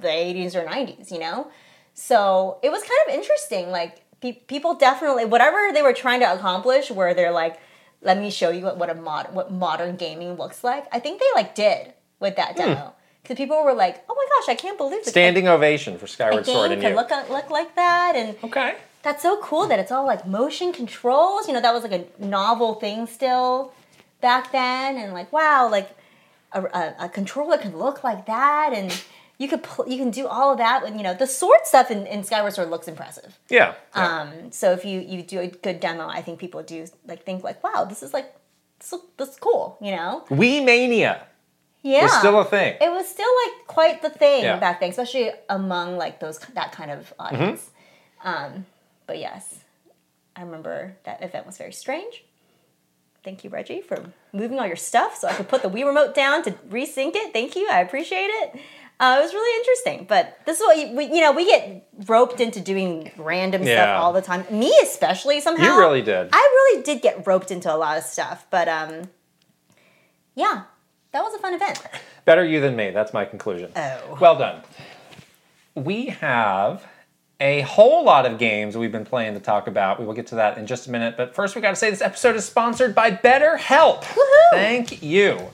the 0.00 0.08
80s 0.08 0.54
or 0.54 0.64
90s, 0.64 1.10
you 1.10 1.18
know? 1.18 1.50
So 1.94 2.58
it 2.62 2.70
was 2.70 2.82
kind 2.82 2.92
of 3.08 3.14
interesting. 3.14 3.70
Like, 3.70 4.02
pe- 4.20 4.32
people 4.32 4.74
definitely, 4.74 5.24
whatever 5.24 5.72
they 5.72 5.82
were 5.82 5.92
trying 5.92 6.20
to 6.20 6.32
accomplish, 6.32 6.90
where 6.90 7.14
they're 7.14 7.32
like, 7.32 7.60
let 8.02 8.18
me 8.18 8.30
show 8.30 8.50
you 8.50 8.64
what, 8.64 8.78
what 8.78 8.90
a 8.90 8.94
mod, 8.94 9.34
what 9.34 9.52
modern 9.52 9.96
gaming 9.96 10.34
looks 10.34 10.62
like. 10.62 10.86
I 10.92 11.00
think 11.00 11.20
they 11.20 11.26
like 11.34 11.54
did 11.54 11.92
with 12.20 12.36
that 12.36 12.52
hmm. 12.52 12.58
demo. 12.58 12.94
Because 13.22 13.36
people 13.36 13.64
were 13.64 13.74
like, 13.74 14.04
oh 14.08 14.14
my 14.14 14.26
gosh, 14.36 14.52
I 14.52 14.54
can't 14.54 14.78
believe 14.78 15.02
this. 15.02 15.08
Standing 15.08 15.48
ovation 15.48 15.98
for 15.98 16.06
Skyward 16.06 16.46
Sword 16.46 16.70
and 16.70 16.80
could 16.80 16.90
you. 16.90 16.94
look, 16.94 17.10
look 17.28 17.50
like 17.50 17.74
that. 17.74 18.12
And 18.14 18.36
okay. 18.44 18.76
that's 19.02 19.20
so 19.20 19.40
cool 19.42 19.66
that 19.66 19.80
it's 19.80 19.90
all 19.90 20.06
like 20.06 20.26
motion 20.26 20.72
controls. 20.72 21.48
You 21.48 21.54
know, 21.54 21.60
that 21.60 21.74
was 21.74 21.82
like 21.82 21.92
a 21.92 22.24
novel 22.24 22.74
thing 22.74 23.08
still 23.08 23.72
back 24.20 24.52
then, 24.52 24.96
and 24.96 25.12
like 25.12 25.32
wow, 25.32 25.68
like 25.68 25.90
a, 26.52 26.62
a, 26.62 26.94
a 27.00 27.08
controller 27.08 27.58
can 27.58 27.76
look 27.76 28.04
like 28.04 28.26
that, 28.26 28.72
and 28.72 28.92
you 29.38 29.48
could 29.48 29.62
pl- 29.62 29.88
you 29.88 29.98
can 29.98 30.10
do 30.10 30.26
all 30.26 30.52
of 30.52 30.58
that. 30.58 30.84
And 30.84 30.96
you 30.96 31.02
know, 31.02 31.14
the 31.14 31.26
sword 31.26 31.60
stuff 31.64 31.90
in, 31.90 32.06
in 32.06 32.24
Skyward 32.24 32.52
Sword 32.54 32.70
looks 32.70 32.88
impressive. 32.88 33.38
Yeah. 33.48 33.74
yeah. 33.94 34.20
Um, 34.20 34.52
so 34.52 34.72
if 34.72 34.84
you 34.84 35.00
you 35.00 35.22
do 35.22 35.40
a 35.40 35.48
good 35.48 35.80
demo, 35.80 36.08
I 36.08 36.22
think 36.22 36.38
people 36.38 36.62
do 36.62 36.86
like 37.06 37.24
think 37.24 37.44
like, 37.44 37.62
wow, 37.62 37.84
this 37.84 38.02
is 38.02 38.12
like 38.14 38.34
this, 38.78 38.92
look- 38.92 39.16
this 39.16 39.30
is 39.30 39.36
cool. 39.36 39.76
You 39.80 39.92
know, 39.96 40.24
Wii 40.30 40.64
Mania 40.64 41.26
yeah, 41.82 42.02
was 42.02 42.12
still 42.18 42.40
a 42.40 42.44
thing. 42.44 42.76
it 42.80 42.90
was 42.90 43.06
still 43.08 43.30
like 43.44 43.66
quite 43.66 44.02
the 44.02 44.10
thing 44.10 44.42
Yeah. 44.44 44.58
back 44.58 44.80
then, 44.80 44.90
especially 44.90 45.30
among 45.48 45.98
like 45.98 46.18
those 46.20 46.38
that 46.54 46.72
kind 46.72 46.90
of 46.90 47.12
audience. 47.18 47.70
Mm-hmm. 48.24 48.28
Um, 48.28 48.66
but 49.06 49.18
yes, 49.18 49.60
I 50.34 50.42
remember 50.42 50.96
that 51.04 51.22
event 51.22 51.46
was 51.46 51.58
very 51.58 51.72
strange. 51.72 52.24
Thank 53.22 53.42
you, 53.44 53.50
Reggie, 53.50 53.80
for 53.80 54.12
moving 54.32 54.58
all 54.60 54.66
your 54.66 54.76
stuff 54.76 55.16
so 55.16 55.26
I 55.28 55.32
could 55.34 55.48
put 55.48 55.62
the 55.62 55.68
Wii 55.68 55.84
remote 55.84 56.14
down 56.14 56.42
to 56.44 56.52
resync 56.70 57.12
it. 57.14 57.32
Thank 57.32 57.56
you, 57.56 57.68
I 57.70 57.80
appreciate 57.80 58.28
it. 58.28 58.60
Uh, 58.98 59.18
it 59.20 59.22
was 59.24 59.34
really 59.34 59.58
interesting, 59.60 60.06
but 60.08 60.38
this 60.46 60.58
is 60.58 60.64
what 60.64 60.78
you, 60.78 60.96
we, 60.96 61.04
you 61.04 61.20
know. 61.20 61.32
We 61.32 61.44
get 61.44 61.86
roped 62.06 62.40
into 62.40 62.60
doing 62.60 63.10
random 63.18 63.62
Yeah. 63.62 63.74
stuff 63.74 64.02
all 64.02 64.12
the 64.14 64.22
time. 64.22 64.46
Me 64.50 64.74
especially 64.82 65.40
somehow. 65.40 65.64
You 65.64 65.78
really 65.78 66.00
did. 66.00 66.30
I 66.32 66.38
really 66.38 66.82
did 66.82 67.02
get 67.02 67.26
roped 67.26 67.50
into 67.50 67.72
a 67.72 67.76
lot 67.76 67.98
of 67.98 68.04
stuff, 68.04 68.46
but 68.50 68.68
um, 68.68 69.02
yeah, 70.34 70.62
that 71.12 71.22
was 71.22 71.34
a 71.34 71.38
fun 71.38 71.52
event. 71.54 71.82
Better 72.24 72.44
you 72.44 72.60
than 72.60 72.74
me. 72.74 72.90
That's 72.90 73.12
my 73.12 73.24
conclusion. 73.26 73.70
Oh. 73.76 74.16
Well 74.20 74.36
done. 74.36 74.62
We 75.74 76.06
have 76.06 76.86
a 77.38 77.60
whole 77.60 78.02
lot 78.02 78.24
of 78.24 78.38
games 78.38 78.78
we've 78.78 78.92
been 78.92 79.04
playing 79.04 79.34
to 79.34 79.40
talk 79.40 79.66
about. 79.66 80.00
We 80.00 80.06
will 80.06 80.14
get 80.14 80.28
to 80.28 80.36
that 80.36 80.56
in 80.56 80.66
just 80.66 80.86
a 80.86 80.90
minute. 80.90 81.18
But 81.18 81.34
first, 81.34 81.54
we 81.54 81.60
got 81.60 81.70
to 81.70 81.76
say 81.76 81.90
this 81.90 82.00
episode 82.00 82.34
is 82.34 82.46
sponsored 82.46 82.94
by 82.94 83.10
BetterHelp. 83.10 84.04
Thank 84.52 85.02
you. 85.02 85.50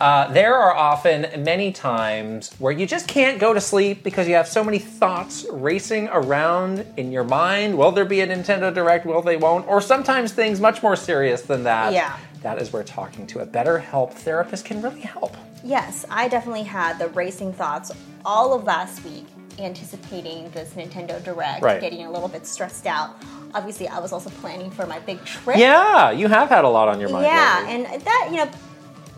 Uh, 0.00 0.32
there 0.32 0.54
are 0.56 0.74
often 0.74 1.26
many 1.44 1.70
times 1.72 2.54
where 2.58 2.72
you 2.72 2.86
just 2.86 3.06
can't 3.06 3.38
go 3.38 3.52
to 3.52 3.60
sleep 3.60 4.02
because 4.02 4.26
you 4.26 4.34
have 4.34 4.48
so 4.48 4.64
many 4.64 4.78
thoughts 4.78 5.44
racing 5.52 6.08
around 6.10 6.86
in 6.96 7.12
your 7.12 7.22
mind. 7.24 7.76
Will 7.76 7.92
there 7.92 8.06
be 8.06 8.20
a 8.22 8.26
Nintendo 8.26 8.72
Direct? 8.72 9.04
Will 9.04 9.20
they 9.20 9.36
won't? 9.36 9.68
Or 9.68 9.80
sometimes 9.82 10.32
things 10.32 10.58
much 10.58 10.82
more 10.82 10.96
serious 10.96 11.42
than 11.42 11.64
that. 11.64 11.92
Yeah. 11.92 12.16
That 12.40 12.62
is 12.62 12.72
where 12.72 12.82
talking 12.82 13.26
to 13.28 13.40
a 13.40 13.46
BetterHelp 13.46 14.14
therapist 14.14 14.64
can 14.64 14.80
really 14.80 15.02
help. 15.02 15.36
Yes, 15.62 16.06
I 16.08 16.28
definitely 16.28 16.62
had 16.62 16.98
the 16.98 17.08
racing 17.08 17.52
thoughts 17.52 17.92
all 18.24 18.54
of 18.54 18.64
last 18.64 19.04
week, 19.04 19.26
anticipating 19.58 20.48
this 20.52 20.70
Nintendo 20.70 21.22
Direct, 21.22 21.60
Right. 21.62 21.78
getting 21.78 22.06
a 22.06 22.10
little 22.10 22.28
bit 22.28 22.46
stressed 22.46 22.86
out. 22.86 23.10
Obviously, 23.52 23.86
I 23.88 23.98
was 23.98 24.12
also 24.12 24.30
planning 24.30 24.70
for 24.70 24.86
my 24.86 24.98
big 25.00 25.22
trip. 25.26 25.58
Yeah, 25.58 26.10
you 26.10 26.28
have 26.28 26.48
had 26.48 26.64
a 26.64 26.68
lot 26.70 26.88
on 26.88 26.98
your 27.00 27.10
mind. 27.10 27.26
Yeah, 27.26 27.64
lately. 27.66 27.84
and 27.92 28.02
that 28.02 28.28
you 28.30 28.36
know, 28.38 28.50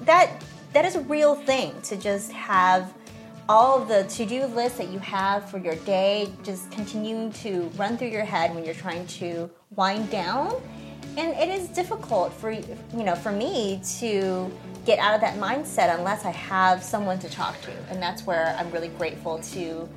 that 0.06 0.30
that 0.72 0.84
is 0.84 0.96
a 0.96 1.00
real 1.02 1.34
thing 1.34 1.80
to 1.82 1.96
just 1.96 2.32
have 2.32 2.94
all 3.48 3.82
of 3.82 3.88
the 3.88 4.04
to-do 4.04 4.46
lists 4.46 4.78
that 4.78 4.88
you 4.88 4.98
have 5.00 5.50
for 5.50 5.58
your 5.58 5.74
day 5.76 6.32
just 6.42 6.70
continuing 6.70 7.30
to 7.32 7.68
run 7.76 7.98
through 7.98 8.08
your 8.08 8.24
head 8.24 8.54
when 8.54 8.64
you're 8.64 8.74
trying 8.74 9.06
to 9.06 9.50
wind 9.70 10.10
down. 10.10 10.54
And 11.18 11.34
it 11.36 11.48
is 11.48 11.68
difficult 11.68 12.32
for 12.32 12.50
you 12.50 12.64
know 12.94 13.14
for 13.14 13.32
me 13.32 13.82
to 13.98 14.50
get 14.86 14.98
out 14.98 15.14
of 15.14 15.20
that 15.20 15.36
mindset 15.36 15.94
unless 15.96 16.24
I 16.24 16.30
have 16.30 16.82
someone 16.82 17.18
to 17.18 17.28
talk 17.28 17.60
to, 17.62 17.72
and 17.90 18.02
that's 18.02 18.26
where 18.26 18.56
I'm 18.58 18.70
really 18.70 18.88
grateful 18.88 19.38
to 19.38 19.88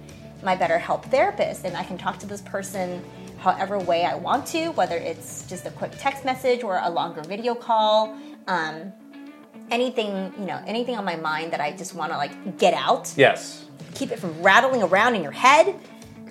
my 0.44 0.58
BetterHelp 0.58 1.06
therapist, 1.06 1.64
and 1.64 1.78
I 1.78 1.84
can 1.84 1.98
talk 1.98 2.20
to 2.20 2.26
this 2.26 2.42
person 2.42 3.02
however 3.38 3.80
way 3.80 4.04
I 4.04 4.16
want 4.16 4.46
to, 4.48 4.70
whether 4.72 4.98
it's 4.98 5.48
just 5.48 5.66
a 5.66 5.72
quick 5.72 5.92
text 5.98 6.26
message 6.26 6.64
or 6.64 6.80
a 6.84 6.90
longer 6.90 7.22
video 7.22 7.56
call. 7.56 8.18
Um, 8.48 8.92
anything 9.72 10.34
you 10.38 10.46
know, 10.46 10.62
anything 10.66 10.98
on 10.98 11.06
my 11.06 11.16
mind 11.16 11.54
that 11.54 11.62
I 11.62 11.72
just 11.72 11.96
want 11.96 12.12
to 12.12 12.18
like 12.18 12.58
get 12.58 12.74
out, 12.74 13.14
yes. 13.16 13.66
keep 13.94 14.12
it 14.12 14.20
from 14.20 14.42
rattling 14.42 14.84
around 14.84 15.16
in 15.16 15.24
your 15.24 15.32
head. 15.32 15.76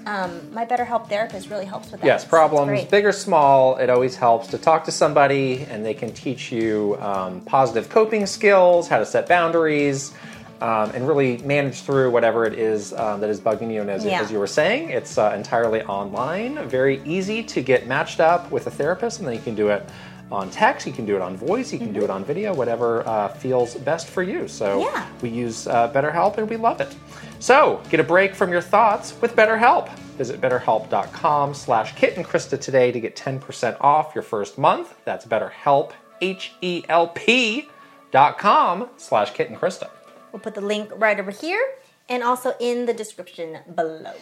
Um, 0.06 0.52
my 0.52 0.66
BetterHelp 0.66 1.08
therapist 1.08 1.48
really 1.48 1.64
helps 1.64 1.90
with 1.90 2.02
that. 2.02 2.06
Yes, 2.06 2.26
problems, 2.26 2.84
big 2.84 3.06
or 3.06 3.12
small, 3.12 3.76
it 3.78 3.88
always 3.88 4.16
helps 4.16 4.48
to 4.48 4.58
talk 4.58 4.84
to 4.84 4.92
somebody 4.92 5.66
and 5.70 5.84
they 5.84 5.94
can 5.94 6.12
teach 6.12 6.52
you 6.52 6.98
um, 7.00 7.40
positive 7.40 7.88
coping 7.88 8.26
skills, 8.26 8.86
how 8.86 8.98
to 8.98 9.06
set 9.06 9.26
boundaries, 9.26 10.12
um, 10.60 10.90
and 10.90 11.08
really 11.08 11.38
manage 11.38 11.80
through 11.82 12.10
whatever 12.10 12.44
it 12.44 12.58
is 12.58 12.92
um, 12.94 13.20
that 13.20 13.30
is 13.30 13.40
bugging 13.40 13.72
you. 13.72 13.80
And 13.80 13.90
as, 13.90 14.04
Yeah. 14.04 14.20
as 14.20 14.30
you 14.30 14.38
were 14.38 14.46
saying, 14.46 14.90
it's 14.90 15.16
uh, 15.16 15.32
entirely 15.34 15.82
online, 15.82 16.68
very 16.68 17.02
easy 17.04 17.42
to 17.42 17.62
get 17.62 17.86
matched 17.86 18.20
up 18.20 18.50
with 18.50 18.66
a 18.66 18.70
therapist, 18.70 19.20
and 19.20 19.28
then 19.28 19.34
you 19.34 19.40
can 19.40 19.54
do 19.54 19.68
it 19.68 19.88
on 20.34 20.50
text, 20.50 20.86
you 20.86 20.92
can 20.92 21.06
do 21.06 21.16
it 21.16 21.22
on 21.22 21.36
voice, 21.36 21.72
you 21.72 21.78
can 21.78 21.92
do 21.92 22.02
it 22.04 22.10
on 22.10 22.24
video, 22.24 22.52
whatever 22.54 23.06
uh, 23.08 23.28
feels 23.28 23.74
best 23.76 24.08
for 24.08 24.22
you. 24.22 24.48
So 24.48 24.80
Yeah. 24.80 25.06
we 25.22 25.28
use 25.30 25.66
uh, 25.66 25.92
BetterHelp 25.92 26.36
and 26.38 26.48
we 26.50 26.56
love 26.56 26.80
it. 26.80 26.94
So 27.38 27.80
get 27.90 28.00
a 28.00 28.04
break 28.04 28.34
from 28.34 28.50
your 28.50 28.60
thoughts 28.62 29.14
with 29.20 29.34
BetterHelp. 29.36 29.90
Visit 30.18 30.40
betterhelp.com 30.40 31.54
slash 31.54 31.94
Kit 31.96 32.16
and 32.16 32.24
Krysta 32.26 32.60
today 32.60 32.92
to 32.92 33.00
get 33.00 33.16
10% 33.16 33.76
off 33.80 34.14
your 34.14 34.22
first 34.22 34.58
month. 34.58 34.94
That's 35.04 35.24
BetterHelp, 35.26 35.92
H-E-L-P 36.20 37.68
dot 38.12 38.38
com 38.38 38.88
slash 38.96 39.32
Kit 39.32 39.50
and 39.50 39.58
Krysta. 39.58 39.90
We'll 40.32 40.40
put 40.40 40.54
the 40.54 40.60
link 40.60 40.90
right 40.96 41.18
over 41.18 41.30
here 41.30 41.64
and 42.08 42.22
also 42.22 42.54
in 42.60 42.86
the 42.86 42.94
description 42.94 43.58
below. 43.74 44.14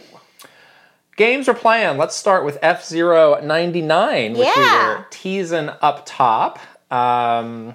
Games 1.17 1.47
we're 1.47 1.55
playing. 1.55 1.99
Let's 1.99 2.17
start 2.17 2.45
with 2.45 2.59
F-Zero 2.63 3.39
99, 3.43 4.33
which 4.33 4.39
we 4.39 4.45
Yeah. 4.45 4.89
were 4.99 5.07
teasing 5.11 5.69
up 5.83 6.05
top. 6.07 6.59
Um, 6.91 7.75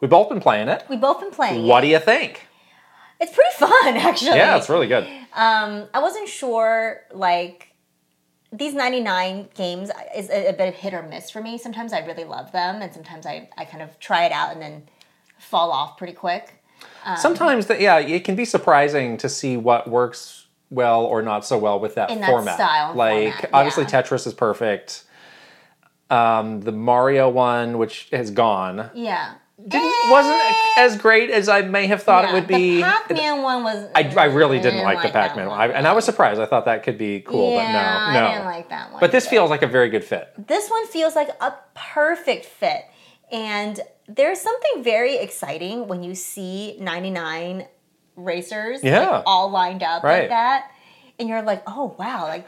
we've 0.00 0.10
both 0.10 0.28
been 0.28 0.40
playing 0.40 0.68
it. 0.68 0.84
We've 0.88 1.00
both 1.00 1.20
been 1.20 1.30
playing. 1.30 1.66
What 1.66 1.84
it. 1.84 1.86
do 1.86 1.90
you 1.92 1.98
think? 2.00 2.46
It's 3.20 3.32
pretty 3.32 3.54
fun, 3.56 3.96
actually. 3.96 4.36
Yeah, 4.36 4.56
it's 4.56 4.68
really 4.68 4.88
good. 4.88 5.04
Um, 5.34 5.86
I 5.94 6.00
wasn't 6.00 6.28
sure, 6.28 7.02
like, 7.12 7.72
these 8.52 8.74
99 8.74 9.48
games 9.54 9.90
is 10.16 10.28
a, 10.30 10.48
a 10.48 10.52
bit 10.52 10.68
of 10.68 10.74
hit 10.74 10.92
or 10.92 11.02
miss 11.02 11.30
for 11.30 11.40
me. 11.40 11.58
Sometimes 11.58 11.92
I 11.92 12.00
really 12.00 12.24
love 12.24 12.50
them, 12.52 12.82
and 12.82 12.92
sometimes 12.92 13.26
I, 13.26 13.48
I 13.56 13.64
kind 13.64 13.82
of 13.82 13.98
try 14.00 14.24
it 14.24 14.32
out 14.32 14.52
and 14.52 14.60
then 14.60 14.88
fall 15.38 15.70
off 15.70 15.96
pretty 15.98 16.14
quick. 16.14 16.62
Sometimes, 17.16 17.66
that 17.66 17.80
yeah, 17.80 17.98
it 18.00 18.24
can 18.24 18.34
be 18.34 18.44
surprising 18.44 19.16
to 19.18 19.28
see 19.28 19.56
what 19.56 19.88
works 19.88 20.45
well 20.70 21.04
or 21.04 21.22
not 21.22 21.44
so 21.44 21.56
well 21.58 21.78
with 21.80 21.94
that 21.94 22.10
In 22.10 22.20
that 22.20 22.28
format. 22.30 22.54
style 22.56 22.94
like 22.94 23.32
format, 23.34 23.50
obviously, 23.52 23.84
yeah. 23.84 24.02
Tetris 24.02 24.26
is 24.26 24.34
perfect. 24.34 25.04
Um, 26.10 26.60
the 26.60 26.72
Mario 26.72 27.28
one, 27.28 27.78
which 27.78 28.08
has 28.12 28.30
gone, 28.30 28.90
Yeah. 28.94 29.34
didn't 29.66 29.92
wasn't 30.08 30.40
as 30.76 30.96
great 30.96 31.30
as 31.30 31.48
I 31.48 31.62
may 31.62 31.86
have 31.88 32.02
thought 32.04 32.24
it 32.28 32.32
would 32.32 32.46
be. 32.46 32.76
The 32.76 32.82
Pac-Man 32.82 33.42
one 33.42 33.64
was. 33.64 33.88
I, 33.94 34.02
I 34.16 34.24
really 34.26 34.60
didn't 34.60 34.84
like, 34.84 35.02
the 35.02 35.08
Pac-Man 35.08 35.48
one. 35.48 35.58
one, 35.58 35.70
I, 35.70 35.74
and 35.74 35.86
I 35.86 35.92
was 35.94 36.04
surprised. 36.04 36.40
I 36.40 36.46
thought 36.46 36.66
that 36.66 36.84
could 36.84 36.96
be 36.98 37.20
cool, 37.20 37.54
yeah, 37.54 38.06
but 38.06 38.12
no, 38.12 38.20
no. 38.20 38.26
I 38.26 38.32
didn't 38.34 38.44
like 38.46 38.68
that 38.68 38.92
one. 38.92 39.00
but 39.00 39.10
this 39.12 39.24
either. 39.24 39.30
feels 39.30 39.50
like 39.50 39.62
a 39.62 39.66
very 39.66 39.88
good 39.88 40.04
fit. 40.04 40.32
this 40.46 40.70
one 40.70 40.86
feels 40.88 41.16
like 41.16 41.30
a 41.40 41.54
perfect 41.74 42.44
fit. 42.44 42.82
And 43.32 43.80
there's 44.06 44.40
something 44.40 44.84
very 44.84 45.16
exciting 45.16 45.88
when 45.88 46.04
you 46.04 46.14
see 46.14 46.76
99 46.78 47.66
racers 48.16 48.82
like, 48.82 48.92
Yeah. 48.92 49.22
all 49.26 49.50
lined 49.50 49.82
up 49.82 50.02
Right. 50.02 50.20
like 50.22 50.28
that. 50.30 50.70
And 51.18 51.28
you're 51.28 51.42
like, 51.42 51.62
oh, 51.66 51.94
wow, 51.98 52.24
like, 52.24 52.46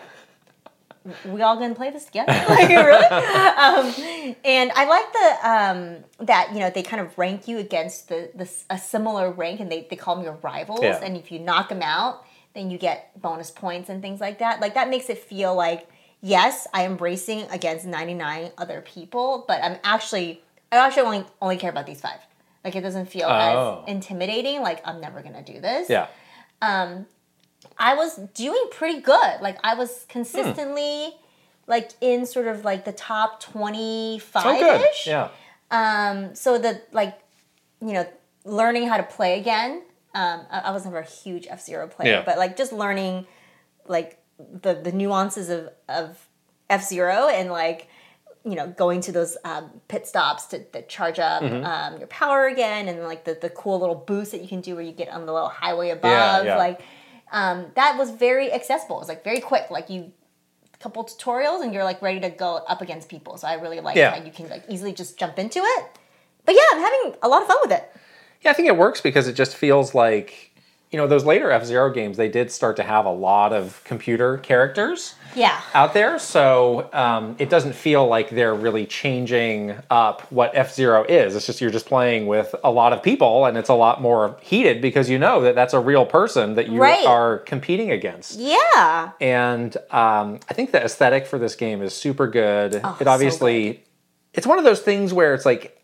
we 1.25 1.41
all 1.41 1.57
gonna 1.57 1.75
play 1.75 1.91
this 1.91 2.05
together? 2.05 2.33
like, 2.49 2.69
really? 2.69 3.05
um, 3.07 4.37
and 4.45 4.71
I 4.75 4.85
like 4.85 5.13
the 5.13 5.49
um, 5.49 6.27
that 6.27 6.51
you 6.53 6.59
know 6.61 6.69
they 6.71 6.83
kind 6.83 7.01
of 7.01 7.17
rank 7.17 7.49
you 7.49 7.59
against 7.59 8.09
the, 8.09 8.31
the 8.35 8.51
a 8.69 8.77
similar 8.79 9.31
rank, 9.31 9.61
and 9.61 9.73
they, 9.73 9.87
they 9.89 9.97
call 9.97 10.17
them 10.17 10.25
your 10.25 10.39
rivals. 10.43 10.81
Yeah. 10.83 11.01
And 11.03 11.17
if 11.17 11.33
you 11.33 11.39
knock 11.39 11.71
them 11.71 11.81
out, 11.83 12.25
then 12.55 12.71
you 12.71 12.77
get 12.77 13.19
bonus 13.21 13.51
points 13.51 13.89
and 13.89 14.03
things 14.03 14.21
like 14.21 14.39
that. 14.41 14.61
Like 14.61 14.75
that 14.75 14.91
makes 14.91 15.09
it 15.09 15.19
feel 15.19 15.55
like 15.55 15.89
yes, 16.21 16.67
I 16.75 16.83
am 16.83 16.97
racing 16.99 17.47
against 17.51 17.87
99 17.87 18.51
other 18.59 18.83
people, 18.83 19.45
but 19.49 19.63
I'm 19.63 19.79
actually 19.85 20.43
I 20.71 20.77
actually 20.77 21.05
only 21.05 21.25
only 21.41 21.57
care 21.57 21.71
about 21.71 21.87
these 21.87 22.01
five. 22.03 22.19
Like 22.65 22.75
it 22.77 22.81
doesn't 22.83 23.07
feel 23.07 23.27
Oh. 23.29 23.83
as 23.87 23.89
intimidating. 23.91 24.61
Like 24.63 24.81
I'm 24.87 25.01
never 25.01 25.23
gonna 25.23 25.43
do 25.43 25.61
this. 25.61 25.89
Yeah. 25.89 26.07
Um, 26.63 27.07
I 27.79 27.95
was 27.95 28.17
doing 28.35 28.63
pretty 28.71 29.01
good. 29.01 29.41
Like 29.41 29.59
I 29.65 29.75
was 29.75 30.07
consistently 30.09 31.15
like 31.67 31.93
in 32.01 32.27
sort 32.27 32.47
of 32.47 32.65
like 32.65 32.85
the 32.85 32.93
top 32.93 33.41
25 33.43 34.43
Oh, 34.47 34.85
ish. 34.91 35.07
Yeah. 35.07 35.29
Um, 35.71 36.35
so 36.35 36.59
the 36.59 36.81
like, 36.93 37.19
you 37.81 37.93
know, 37.93 38.07
learning 38.45 38.89
how 38.89 38.97
to 38.97 39.03
play 39.03 39.39
again. 39.39 39.83
Um, 40.15 40.47
I, 40.51 40.61
I 40.61 40.71
was 40.71 40.85
never 40.85 40.99
a 40.99 41.05
huge 41.05 41.47
F-Zero 41.49 41.87
player, 41.87 42.13
Yeah. 42.17 42.23
but 42.25 42.39
like 42.39 42.57
just 42.57 42.73
learning 42.73 43.27
like 43.87 44.19
the 44.39 44.75
the 44.75 44.93
nuances 44.93 45.49
of 45.51 45.69
of 45.89 46.27
F-Zero 46.71 47.29
and 47.29 47.51
like 47.51 47.89
you 48.51 48.57
know 48.57 48.67
going 48.69 49.01
to 49.03 49.13
those 49.13 49.37
um, 49.45 49.71
pit 49.89 50.07
stops 50.07 50.47
to, 50.47 50.63
to 50.65 50.83
charge 50.83 51.19
up 51.19 51.43
Mm-hmm. 51.43 51.65
um, 51.65 51.99
your 51.99 52.09
power 52.09 52.47
again 52.47 52.89
and 52.89 53.03
like 53.05 53.25
the 53.25 53.37
the 53.41 53.51
cool 53.51 53.79
little 53.79 53.95
boost 53.95 54.33
that 54.33 54.41
you 54.43 54.49
can 54.49 54.61
do 54.61 54.75
where 54.75 54.85
you 54.85 54.93
get 54.93 55.09
on 55.09 55.27
the 55.27 55.33
little 55.33 55.49
highway 55.49 55.91
above 55.91 56.45
yeah. 56.47 56.57
like 56.57 56.81
um, 57.31 57.67
that 57.75 57.99
was 57.99 58.11
very 58.11 58.51
accessible. 58.53 58.97
It 58.97 59.01
was 59.01 59.09
like 59.09 59.23
very 59.23 59.41
quick. 59.41 59.71
Like 59.71 59.91
you 59.91 60.13
couple 60.81 61.05
tutorials 61.05 61.63
and 61.63 61.75
you're 61.75 61.85
like 61.85 62.01
ready 62.01 62.21
to 62.21 62.31
go 62.31 62.57
up 62.69 62.81
against 62.81 63.09
people. 63.09 63.37
So 63.37 63.49
I 63.49 63.55
really 63.55 63.81
like 63.81 63.97
Yeah. 63.97 64.15
how 64.17 64.25
you 64.25 64.31
can 64.31 64.49
like 64.49 64.65
easily 64.69 64.93
just 64.93 65.19
jump 65.19 65.39
into 65.39 65.59
it. 65.59 65.85
But 66.45 66.55
yeah, 66.55 66.61
I'm 66.73 66.81
having 66.81 67.15
a 67.21 67.29
lot 67.29 67.43
of 67.43 67.49
fun 67.49 67.57
with 67.63 67.73
it. 67.73 67.93
Yeah, 68.43 68.53
I 68.53 68.55
think 68.55 68.69
it 68.69 68.77
works 68.77 69.01
because 69.01 69.27
it 69.27 69.33
just 69.35 69.57
feels 69.57 69.95
like, 69.95 70.48
you 70.91 70.97
know, 70.97 71.07
those 71.07 71.25
later 71.25 71.51
F-Zero 71.51 71.91
games, 71.93 72.17
they 72.17 72.29
did 72.31 72.51
start 72.51 72.77
to 72.77 72.83
have 72.83 73.05
a 73.05 73.11
lot 73.13 73.53
of 73.53 73.83
computer 73.85 74.39
characters 74.39 75.15
Yeah. 75.35 75.61
out 75.75 75.93
there. 75.93 76.19
So 76.19 76.89
um, 76.95 77.37
it 77.39 77.51
doesn't 77.51 77.75
feel 77.75 78.07
like 78.07 78.31
they're 78.31 78.55
really 78.55 78.87
changing 78.87 79.75
up 79.91 80.23
what 80.33 80.53
F-Zero 80.55 81.05
is. 81.07 81.37
It's 81.37 81.45
just 81.47 81.61
you're 81.61 81.71
just 81.71 81.85
playing 81.87 82.27
with 82.27 82.55
a 82.65 82.71
lot 82.71 82.95
of 82.95 83.03
people 83.03 83.45
and 83.45 83.59
it's 83.59 83.69
a 83.69 83.75
lot 83.75 84.01
more 84.01 84.39
heated 84.41 84.81
because 84.81 85.11
you 85.11 85.19
know 85.19 85.43
that 85.43 85.55
that's 85.55 85.75
a 85.75 85.81
real 85.81 86.07
person 86.07 86.55
that 86.55 86.69
you 86.71 86.81
Right. 86.81 87.05
are 87.07 87.39
competing 87.41 87.91
against. 87.91 88.39
Yeah. 88.39 89.11
And 89.21 89.77
um, 89.91 90.41
I 90.49 90.55
think 90.55 90.73
the 90.73 90.83
aesthetic 90.83 91.27
for 91.27 91.39
this 91.39 91.55
game 91.55 91.83
is 91.83 91.95
super 91.95 92.27
good. 92.27 92.81
Oh, 92.83 92.97
it 92.99 93.05
so 93.05 93.11
obviously, 93.11 93.85
it's 94.33 94.47
one 94.47 94.59
of 94.59 94.65
those 94.65 94.81
things 94.81 95.13
where 95.13 95.35
it's 95.35 95.45
like, 95.45 95.78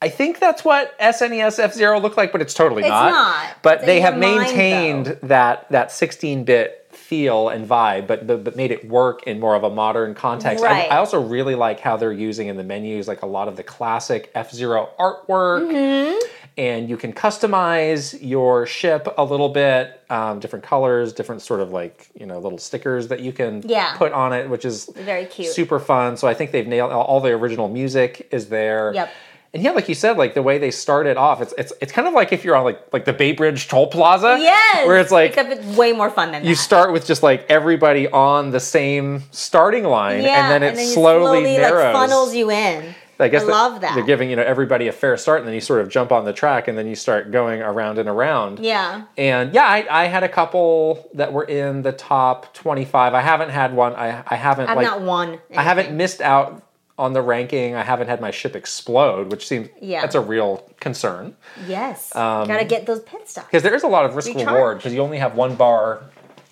I 0.00 0.08
think 0.08 0.38
that's 0.38 0.64
what 0.64 0.96
SNES 1.00 1.58
F-Zero 1.58 1.98
looked 1.98 2.16
like, 2.16 2.30
but 2.30 2.40
it's 2.40 2.54
totally 2.54 2.82
not. 2.82 3.08
It's 3.08 3.14
not. 3.16 3.44
not. 3.46 3.56
But 3.62 3.74
It's 3.78 3.86
they 3.86 4.00
have 4.00 4.14
your 4.14 4.22
mind, 4.22 4.42
maintained 4.42 5.06
that 5.24 5.68
that 5.70 5.90
16 5.90 6.44
bit 6.44 6.74
feel 6.92 7.48
and 7.48 7.66
vibe, 7.68 8.06
but, 8.06 8.26
but 8.26 8.44
but 8.44 8.54
made 8.56 8.70
it 8.70 8.88
work 8.88 9.24
in 9.24 9.40
more 9.40 9.54
of 9.56 9.64
a 9.64 9.70
modern 9.70 10.14
context. 10.14 10.62
I- 10.64 10.68
Right. 10.68 10.92
I, 10.92 10.98
also 10.98 11.20
really 11.20 11.54
like 11.54 11.80
how 11.80 11.96
they're 11.96 12.12
using 12.12 12.48
in 12.48 12.56
the 12.56 12.62
menus 12.64 13.08
like 13.08 13.22
a 13.22 13.26
lot 13.26 13.48
of 13.48 13.56
the 13.56 13.62
classic 13.62 14.30
F-Zero 14.34 14.90
artwork 15.00 15.68
Mm-hmm. 15.70 16.18
and 16.58 16.88
you 16.88 16.96
can 16.96 17.12
customize 17.12 18.16
your 18.20 18.66
ship 18.66 19.08
a 19.16 19.24
little 19.24 19.48
bit, 19.48 20.00
um, 20.10 20.38
different 20.40 20.64
colors, 20.64 21.12
different 21.12 21.42
sort 21.42 21.60
of 21.60 21.70
like 21.72 22.08
you 22.14 22.26
know 22.26 22.38
little 22.38 22.58
stickers 22.58 23.08
that 23.08 23.20
you 23.20 23.32
can 23.32 23.62
Yeah. 23.66 23.96
put 23.96 24.12
on 24.12 24.32
it, 24.32 24.48
which 24.48 24.64
is 24.64 24.86
Very 24.94 25.26
cute. 25.26 25.52
super 25.52 25.78
fun. 25.80 26.16
So 26.16 26.28
I 26.28 26.34
think 26.34 26.52
they've 26.52 26.66
nailed 26.68 26.92
all 26.92 27.02
all 27.02 27.20
the 27.20 27.30
original 27.30 27.68
music 27.68 28.28
is 28.30 28.48
there. 28.48 28.92
Yep. 28.94 29.10
And 29.54 29.62
yeah, 29.62 29.70
like 29.70 29.88
you 29.88 29.94
said, 29.94 30.18
like 30.18 30.34
the 30.34 30.42
way 30.42 30.58
they 30.58 30.70
started 30.70 31.16
off, 31.16 31.40
it's 31.40 31.54
it's 31.56 31.72
it's 31.80 31.90
kind 31.90 32.06
of 32.06 32.12
like 32.14 32.32
if 32.32 32.44
you're 32.44 32.54
on 32.54 32.64
like 32.64 32.92
like 32.92 33.06
the 33.06 33.14
Bay 33.14 33.32
Bridge 33.32 33.66
Toll 33.68 33.86
Plaza, 33.86 34.36
Yes. 34.38 34.86
where 34.86 34.98
it's 34.98 35.10
like 35.10 35.30
Except 35.30 35.50
it's 35.50 35.76
way 35.76 35.92
more 35.92 36.10
fun 36.10 36.32
than 36.32 36.44
you 36.44 36.54
that. 36.54 36.60
start 36.60 36.92
with 36.92 37.06
just 37.06 37.22
like 37.22 37.46
everybody 37.48 38.06
on 38.08 38.50
the 38.50 38.60
same 38.60 39.22
starting 39.30 39.84
line, 39.84 40.22
yeah, 40.22 40.52
and 40.52 40.62
then 40.62 40.74
it 40.74 40.78
you 40.78 40.86
slowly, 40.92 41.42
narrows. 41.44 41.82
like 41.82 41.92
funnels 41.94 42.34
you 42.34 42.50
in. 42.50 42.94
I 43.20 43.26
guess 43.26 43.42
I 43.42 43.46
love 43.46 43.80
that. 43.80 43.94
They're 43.96 44.04
giving 44.04 44.30
you 44.30 44.36
know 44.36 44.42
everybody 44.44 44.86
a 44.86 44.92
fair 44.92 45.16
start, 45.16 45.40
and 45.40 45.48
then 45.48 45.54
you 45.54 45.60
sort 45.60 45.80
of 45.80 45.88
jump 45.88 46.12
on 46.12 46.24
the 46.24 46.32
track, 46.32 46.68
and 46.68 46.76
then 46.78 46.86
you 46.86 46.94
start 46.94 47.32
going 47.32 47.60
around 47.62 47.98
and 47.98 48.08
around. 48.08 48.60
Yeah. 48.60 49.06
And 49.16 49.52
yeah, 49.52 49.64
I, 49.64 50.04
I 50.04 50.04
had 50.06 50.22
a 50.22 50.28
couple 50.28 51.08
that 51.14 51.32
were 51.32 51.42
in 51.44 51.82
the 51.82 51.90
top 51.90 52.54
twenty-five. 52.54 53.14
I 53.14 53.20
haven't 53.22 53.48
had 53.50 53.74
one. 53.74 53.94
I 53.94 54.22
I 54.26 54.36
haven't 54.36 54.68
I've 54.68 54.76
like 54.76 54.86
not 54.86 55.00
won. 55.00 55.40
I 55.56 55.62
haven't 55.62 55.96
missed 55.96 56.20
out 56.20 56.62
on 56.98 57.12
the 57.12 57.22
ranking. 57.22 57.74
I 57.74 57.82
haven't 57.84 58.08
had 58.08 58.20
my 58.20 58.30
ship 58.30 58.56
explode, 58.56 59.30
which 59.30 59.46
seems 59.46 59.68
Yeah. 59.80 60.00
that's 60.02 60.14
a 60.14 60.20
real 60.20 60.68
concern 60.80 61.36
Yes. 61.66 62.14
Um, 62.16 62.46
Gotta 62.48 62.64
get 62.64 62.86
those 62.86 63.00
pit 63.00 63.28
stops. 63.28 63.46
because 63.46 63.62
there 63.62 63.74
is 63.74 63.84
a 63.84 63.88
lot 63.88 64.04
of 64.04 64.16
risk 64.16 64.28
Recharge. 64.28 64.46
reward 64.46 64.76
because 64.78 64.92
you 64.92 65.00
only 65.00 65.18
have 65.18 65.34
one 65.36 65.54
bar 65.54 66.02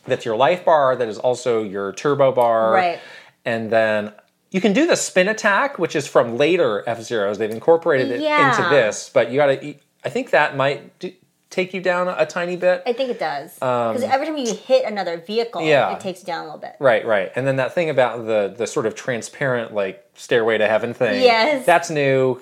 that's 0.06 0.24
your 0.24 0.36
life 0.36 0.64
bar 0.64 0.94
that 0.96 1.08
is 1.08 1.18
also 1.18 1.62
your 1.62 1.92
turbo 1.92 2.30
bar, 2.32 2.72
Right. 2.72 2.98
And 3.44 3.70
then 3.70 4.12
you 4.50 4.60
can 4.60 4.72
do 4.72 4.86
the 4.86 4.96
spin 4.96 5.28
attack, 5.28 5.78
which 5.78 5.94
is 5.96 6.06
from 6.06 6.36
later 6.36 6.82
F-Zeros. 6.86 7.38
They've 7.38 7.50
incorporated 7.50 8.10
it 8.12 8.20
Yeah. 8.20 8.50
into 8.56 8.68
this, 8.70 9.10
but 9.12 9.30
you 9.30 9.36
got 9.36 9.46
to. 9.46 9.74
I 10.04 10.08
think 10.08 10.30
that 10.30 10.56
might 10.56 10.96
do, 11.00 11.12
take 11.56 11.72
you 11.72 11.80
down 11.80 12.06
a 12.06 12.26
tiny 12.26 12.54
bit. 12.54 12.82
I 12.86 12.92
think 12.92 13.08
it 13.10 13.18
does. 13.18 13.54
Because 13.54 14.02
every 14.02 14.26
time 14.26 14.36
you 14.36 14.54
hit 14.54 14.84
another 14.84 15.16
vehicle, 15.16 15.62
Um, 15.62 15.66
Yeah. 15.66 15.94
it 15.94 16.00
takes 16.00 16.20
you 16.20 16.26
down 16.26 16.42
a 16.42 16.44
little 16.44 16.60
bit. 16.60 16.76
Right, 16.78 17.04
right. 17.06 17.32
And 17.34 17.46
then 17.46 17.56
that 17.56 17.72
thing 17.72 17.88
about 17.88 18.26
the 18.26 18.54
the 18.56 18.66
sort 18.66 18.84
of 18.86 18.94
transparent 18.94 19.72
like 19.74 20.04
stairway 20.14 20.58
to 20.58 20.68
heaven 20.68 20.92
thing. 20.92 21.22
Yes. 21.22 21.64
That's 21.64 21.88
new. 21.90 22.38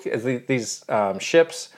These 0.47 0.83
um, 0.89 1.19
ships. 1.19 1.69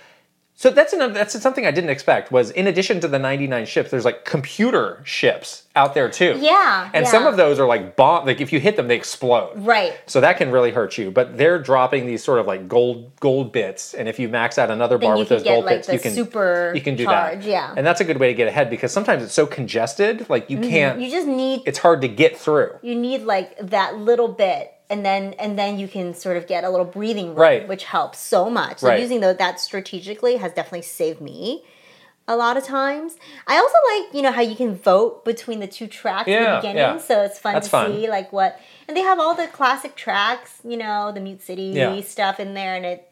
So 0.60 0.72
that's 0.72 0.92
another, 0.92 1.14
that's 1.14 1.40
something 1.40 1.68
I 1.68 1.72
didn't 1.72 1.92
expect 1.92 2.32
was 2.32 2.50
in 2.50 2.66
addition 2.66 3.00
to 3.02 3.08
the 3.08 3.20
99 3.20 3.68
ships, 3.68 3.92
there's 3.92 4.06
like 4.06 4.26
computer 4.26 5.02
ships 5.04 5.64
out 5.76 5.94
there 5.94 6.10
too. 6.10 6.36
Yeah, 6.40 6.90
And 6.96 7.06
yeah. 7.06 7.12
some 7.12 7.28
of 7.28 7.38
those 7.38 7.60
are 7.60 7.68
like 7.68 7.96
bomb 7.96 8.26
like 8.26 8.42
if 8.42 8.52
you 8.52 8.60
hit 8.60 8.76
them 8.76 8.88
they 8.88 8.96
explode. 8.96 9.54
Right. 9.58 9.96
So 10.08 10.20
that 10.22 10.38
can 10.38 10.50
really 10.50 10.72
hurt 10.72 10.98
you. 10.98 11.12
But 11.12 11.38
they're 11.38 11.60
dropping 11.60 12.08
these 12.08 12.24
sort 12.24 12.40
of 12.40 12.48
like 12.48 12.68
gold 12.68 13.12
gold 13.20 13.52
bits 13.52 13.94
and 13.94 14.10
if 14.10 14.18
you 14.18 14.30
max 14.30 14.58
out 14.58 14.72
another 14.72 14.98
bar 14.98 15.16
with 15.16 15.30
those 15.30 15.44
get, 15.44 15.54
gold 15.54 15.66
like, 15.66 15.86
bits 15.86 15.94
you 15.94 16.00
can 16.00 16.14
super 16.16 16.72
you 16.74 16.82
can 16.82 16.96
do 16.96 17.04
charge, 17.06 17.44
that. 17.44 17.48
yeah. 17.48 17.76
And 17.78 17.86
that's 17.86 18.02
a 18.02 18.04
good 18.04 18.18
way 18.18 18.30
to 18.30 18.34
get 18.34 18.48
ahead 18.48 18.72
because 18.72 18.92
sometimes 18.92 19.22
it's 19.22 19.34
so 19.36 19.46
congested 19.46 20.28
like 20.28 20.50
you 20.50 20.58
can't 20.58 20.98
Mm-hmm. 20.98 21.02
You 21.02 21.12
just 21.12 21.28
need 21.28 21.62
it's 21.68 21.78
hard 21.78 22.02
to 22.02 22.08
get 22.08 22.36
through. 22.36 22.72
you 22.82 22.96
need 22.96 23.22
like 23.22 23.56
that 23.60 23.98
little 23.98 24.28
bit 24.28 24.74
and 24.90 25.06
then 25.06 25.34
and 25.34 25.58
then 25.60 25.78
you 25.80 25.88
can 25.88 26.14
sort 26.14 26.38
of 26.38 26.48
get 26.48 26.64
a 26.64 26.70
little 26.70 26.86
breathing 26.86 27.30
room 27.30 27.38
Right. 27.38 27.68
which 27.68 27.86
helps 27.86 28.20
so 28.20 28.50
much 28.50 28.80
so 28.80 28.88
Right. 28.88 29.00
using 29.00 29.20
that 29.22 29.60
strategically 29.60 30.38
has 30.38 30.54
definitely 30.54 30.84
saved 30.84 31.22
me 31.22 31.64
a 32.30 32.36
lot 32.36 32.58
of 32.58 32.64
times 32.66 33.16
i 33.48 33.56
also 33.58 33.78
like 33.94 34.14
you 34.14 34.22
know 34.22 34.32
how 34.32 34.42
you 34.42 34.56
can 34.56 34.76
vote 34.76 35.24
between 35.24 35.60
the 35.60 35.68
two 35.68 35.88
tracks 35.88 36.28
Yeah, 36.28 36.56
the 36.56 36.58
beginning 36.58 36.96
yeah. 36.96 36.98
so 36.98 37.22
it's 37.24 37.40
fun 37.40 37.54
That's 37.54 37.68
to 37.68 37.72
fun. 37.72 37.92
see 37.96 38.10
like 38.10 38.32
what 38.34 38.60
and 38.88 38.96
they 38.98 39.02
have 39.02 39.20
all 39.20 39.36
the 39.36 39.48
classic 39.48 39.96
tracks 39.96 40.60
you 40.64 40.78
know 40.78 41.12
the 41.12 41.22
mute 41.22 41.42
city 41.42 41.72
Yeah. 41.76 42.02
stuff 42.02 42.40
in 42.40 42.54
there 42.54 42.76
and 42.76 42.86
it 42.86 43.12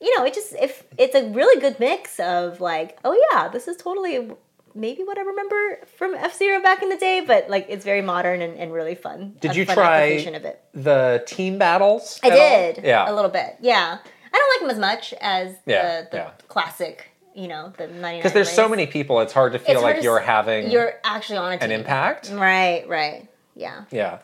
you 0.00 0.16
know 0.16 0.24
it 0.24 0.32
just 0.34 0.54
if 0.54 0.84
it's 0.96 1.14
a 1.14 1.28
really 1.30 1.60
good 1.60 1.78
mix 1.80 2.18
of 2.20 2.60
like 2.60 2.98
oh 3.04 3.14
yeah 3.32 3.48
this 3.48 3.66
is 3.68 3.76
totally 3.76 4.30
maybe 4.74 5.02
what 5.04 5.18
I 5.18 5.22
remember 5.22 5.78
from 5.96 6.14
F-Zero 6.14 6.62
back 6.62 6.82
in 6.82 6.88
the 6.88 6.96
day, 6.96 7.22
but 7.26 7.48
like 7.50 7.66
it's 7.68 7.84
very 7.84 8.02
modern 8.02 8.42
and, 8.42 8.56
and 8.58 8.72
really 8.72 8.94
fun. 8.94 9.36
Did 9.40 9.56
you 9.56 9.64
fun 9.64 9.74
try-? 9.76 10.56
The 10.74 11.22
team 11.26 11.58
battles? 11.58 12.20
I 12.22 12.26
at 12.28 12.32
all? 12.32 12.38
did. 12.74 12.84
Yeah. 12.84 13.10
a 13.10 13.14
little 13.14 13.30
bit. 13.30 13.56
Yeah, 13.60 13.98
I 14.32 14.36
don't 14.36 14.50
like 14.54 14.60
them 14.60 14.70
as 14.70 14.78
much 14.80 15.12
as 15.20 15.54
Yeah, 15.66 16.02
the, 16.02 16.08
the 16.10 16.16
yeah. 16.18 16.30
classic. 16.48 17.10
You 17.34 17.46
know, 17.46 17.72
the. 17.78 17.86
Because 17.86 18.32
there's 18.32 18.50
so 18.50 18.68
many 18.68 18.86
people, 18.86 19.20
it's 19.20 19.32
hard 19.32 19.52
to 19.52 19.60
feel 19.60 19.76
It's 19.76 19.82
like 19.84 20.02
you're 20.02 20.18
having 20.18 20.72
You're 20.72 20.94
actually 21.04 21.38
on 21.38 21.52
a 21.52 21.58
team. 21.58 21.70
an 21.70 21.78
impact. 21.80 22.30
Right. 22.32 22.84
Right. 22.88 23.28
Yeah. 23.54 23.84
Yeah. 23.92 24.18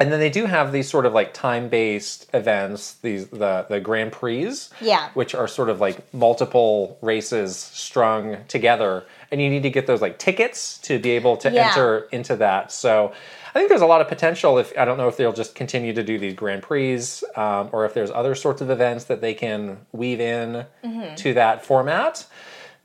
And 0.00 0.12
then 0.12 0.20
they 0.20 0.28
do 0.30 0.44
have 0.44 0.70
these 0.70 0.88
sort 0.88 1.06
of 1.06 1.14
like 1.14 1.32
time-based 1.34 2.28
events, 2.34 2.94
these 3.02 3.26
the 3.28 3.64
the 3.70 3.80
Grand 3.80 4.12
Prix, 4.12 4.54
Yeah. 4.82 5.08
which 5.14 5.34
are 5.34 5.48
sort 5.48 5.70
of 5.70 5.80
like 5.80 6.12
multiple 6.12 6.98
races 7.00 7.56
strung 7.56 8.36
together, 8.48 9.04
and 9.30 9.40
you 9.42 9.50
need 9.50 9.62
to 9.62 9.70
get 9.70 9.86
those 9.86 10.00
like 10.00 10.18
tickets 10.18 10.78
to 10.78 10.98
be 10.98 11.10
able 11.10 11.36
to 11.38 11.50
Yeah. 11.50 11.68
enter 11.68 12.08
into 12.12 12.36
that. 12.36 12.72
So 12.72 13.12
I 13.54 13.58
think 13.58 13.68
there's 13.68 13.80
a 13.82 13.86
lot 13.86 14.00
of 14.00 14.08
potential. 14.08 14.58
If 14.58 14.72
I 14.78 14.84
don't 14.84 14.96
know 14.98 15.08
if 15.08 15.16
they'll 15.16 15.32
just 15.32 15.54
continue 15.54 15.92
to 15.94 16.02
do 16.02 16.18
these 16.18 16.34
Grand 16.34 16.62
Prix, 16.62 17.00
um, 17.36 17.70
or 17.72 17.84
if 17.84 17.94
there's 17.94 18.10
other 18.10 18.34
sorts 18.34 18.60
of 18.60 18.70
events 18.70 19.04
that 19.04 19.20
they 19.20 19.34
can 19.34 19.78
weave 19.92 20.20
in 20.20 20.64
Mm-hmm. 20.84 21.14
to 21.16 21.34
that 21.34 21.64
format. 21.64 22.26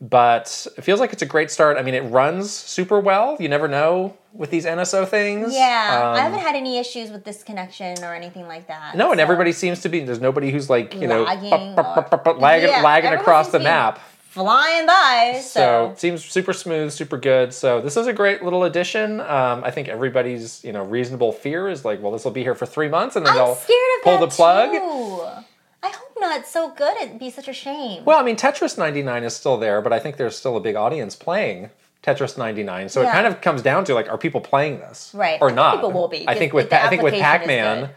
But 0.01 0.67
it 0.77 0.81
feels 0.81 0.99
like 0.99 1.13
it's 1.13 1.21
a 1.21 1.25
great 1.25 1.49
start. 1.49 1.77
I 1.77 1.81
mean, 1.81 1.93
it 1.93 2.01
runs 2.01 2.51
super 2.51 2.99
well. 2.99 3.37
You 3.39 3.47
never 3.47 3.69
know 3.69 4.17
with 4.33 4.49
these 4.49 4.65
NSO 4.65 5.07
things. 5.07 5.53
Yeah. 5.53 6.01
Um, 6.11 6.15
I 6.15 6.19
haven't 6.23 6.39
had 6.39 6.55
any 6.55 6.77
issues 6.77 7.09
with 7.09 7.23
this 7.23 7.41
connection 7.41 8.03
or 8.03 8.13
anything 8.13 8.45
like 8.47 8.67
that. 8.67 8.97
no, 8.97 9.11
and 9.11 9.21
everybody 9.21 9.53
seems 9.53 9.79
to 9.81 9.89
be. 9.89 10.01
There's 10.01 10.19
nobody 10.19 10.51
who's 10.51 10.69
like 10.69 10.93
you 10.95 11.07
know 11.07 11.23
Lagging 11.23 11.75
bup, 11.75 11.75
bup, 11.75 11.77
or- 11.77 12.01
bup, 12.01 12.09
bup, 12.11 12.23
bup, 12.25 12.39
lagging, 12.41 12.69
Yeah, 12.69 12.81
lagging 12.81 13.13
across 13.13 13.49
the 13.51 13.59
map. 13.59 13.99
Flying 14.33 14.87
by. 14.87 15.33
So 15.41 15.59
So, 15.59 15.89
it 15.91 15.99
seems 15.99 16.25
super 16.25 16.53
smooth, 16.53 16.91
super 16.91 17.17
good. 17.17 17.53
So 17.53 17.81
this 17.81 17.95
is 17.97 18.07
a 18.07 18.13
great 18.13 18.43
little 18.43 18.63
addition. 18.63 19.19
Um, 19.21 19.63
I 19.63 19.69
think 19.71 19.87
everybody's 19.87 20.63
you 20.63 20.71
know 20.71 20.83
reasonable 20.83 21.31
fear 21.31 21.69
is 21.69 21.85
like, 21.85 22.01
well, 22.01 22.11
this 22.11 22.23
will 22.25 22.31
be 22.31 22.41
here 22.43 22.55
for 22.55 22.65
three 22.65 22.89
months, 22.89 23.15
and 23.15 23.25
then 23.25 23.33
I'm 23.33 23.37
they'll 23.37 23.57
pull 24.03 24.17
the 24.19 24.27
plug. 24.27 24.71
too. 24.71 25.43
I 25.85 25.89
hope 25.89 26.17
not. 26.19 26.39
It's 26.39 26.51
so 26.51 26.71
good. 26.71 26.95
It'd 27.01 27.19
be 27.19 27.29
such 27.29 27.47
a 27.47 27.53
shame. 27.53 28.05
Well, 28.05 28.17
I 28.17 28.23
mean, 28.23 28.35
Tetris 28.37 28.77
99 28.77 29.23
is 29.23 29.35
still 29.35 29.57
there, 29.57 29.81
but 29.81 29.91
I 29.93 29.99
think 29.99 30.15
there's 30.17 30.35
still 30.35 30.55
a 30.57 30.61
big 30.61 30.75
audience 30.77 31.13
playing 31.15 31.69
Tetris 32.01 32.37
99. 32.37 32.87
So 32.89 33.01
it 33.01 33.09
kind 33.11 33.27
of 33.27 33.41
comes 33.41 33.61
down 33.61 33.83
to 33.85 33.93
like, 33.93 34.09
are 34.09 34.17
people 34.17 34.39
playing 34.41 34.79
this, 34.79 35.11
Right. 35.13 35.41
or 35.41 35.51
not? 35.51 35.75
people 35.75 35.91
will 35.91 36.07
be, 36.07 36.27
I 36.27 36.35
think 36.35 36.53
with 36.53 36.71
I 36.71 36.87
think 36.89 37.01
with 37.01 37.13
Pac-Man, 37.15 37.89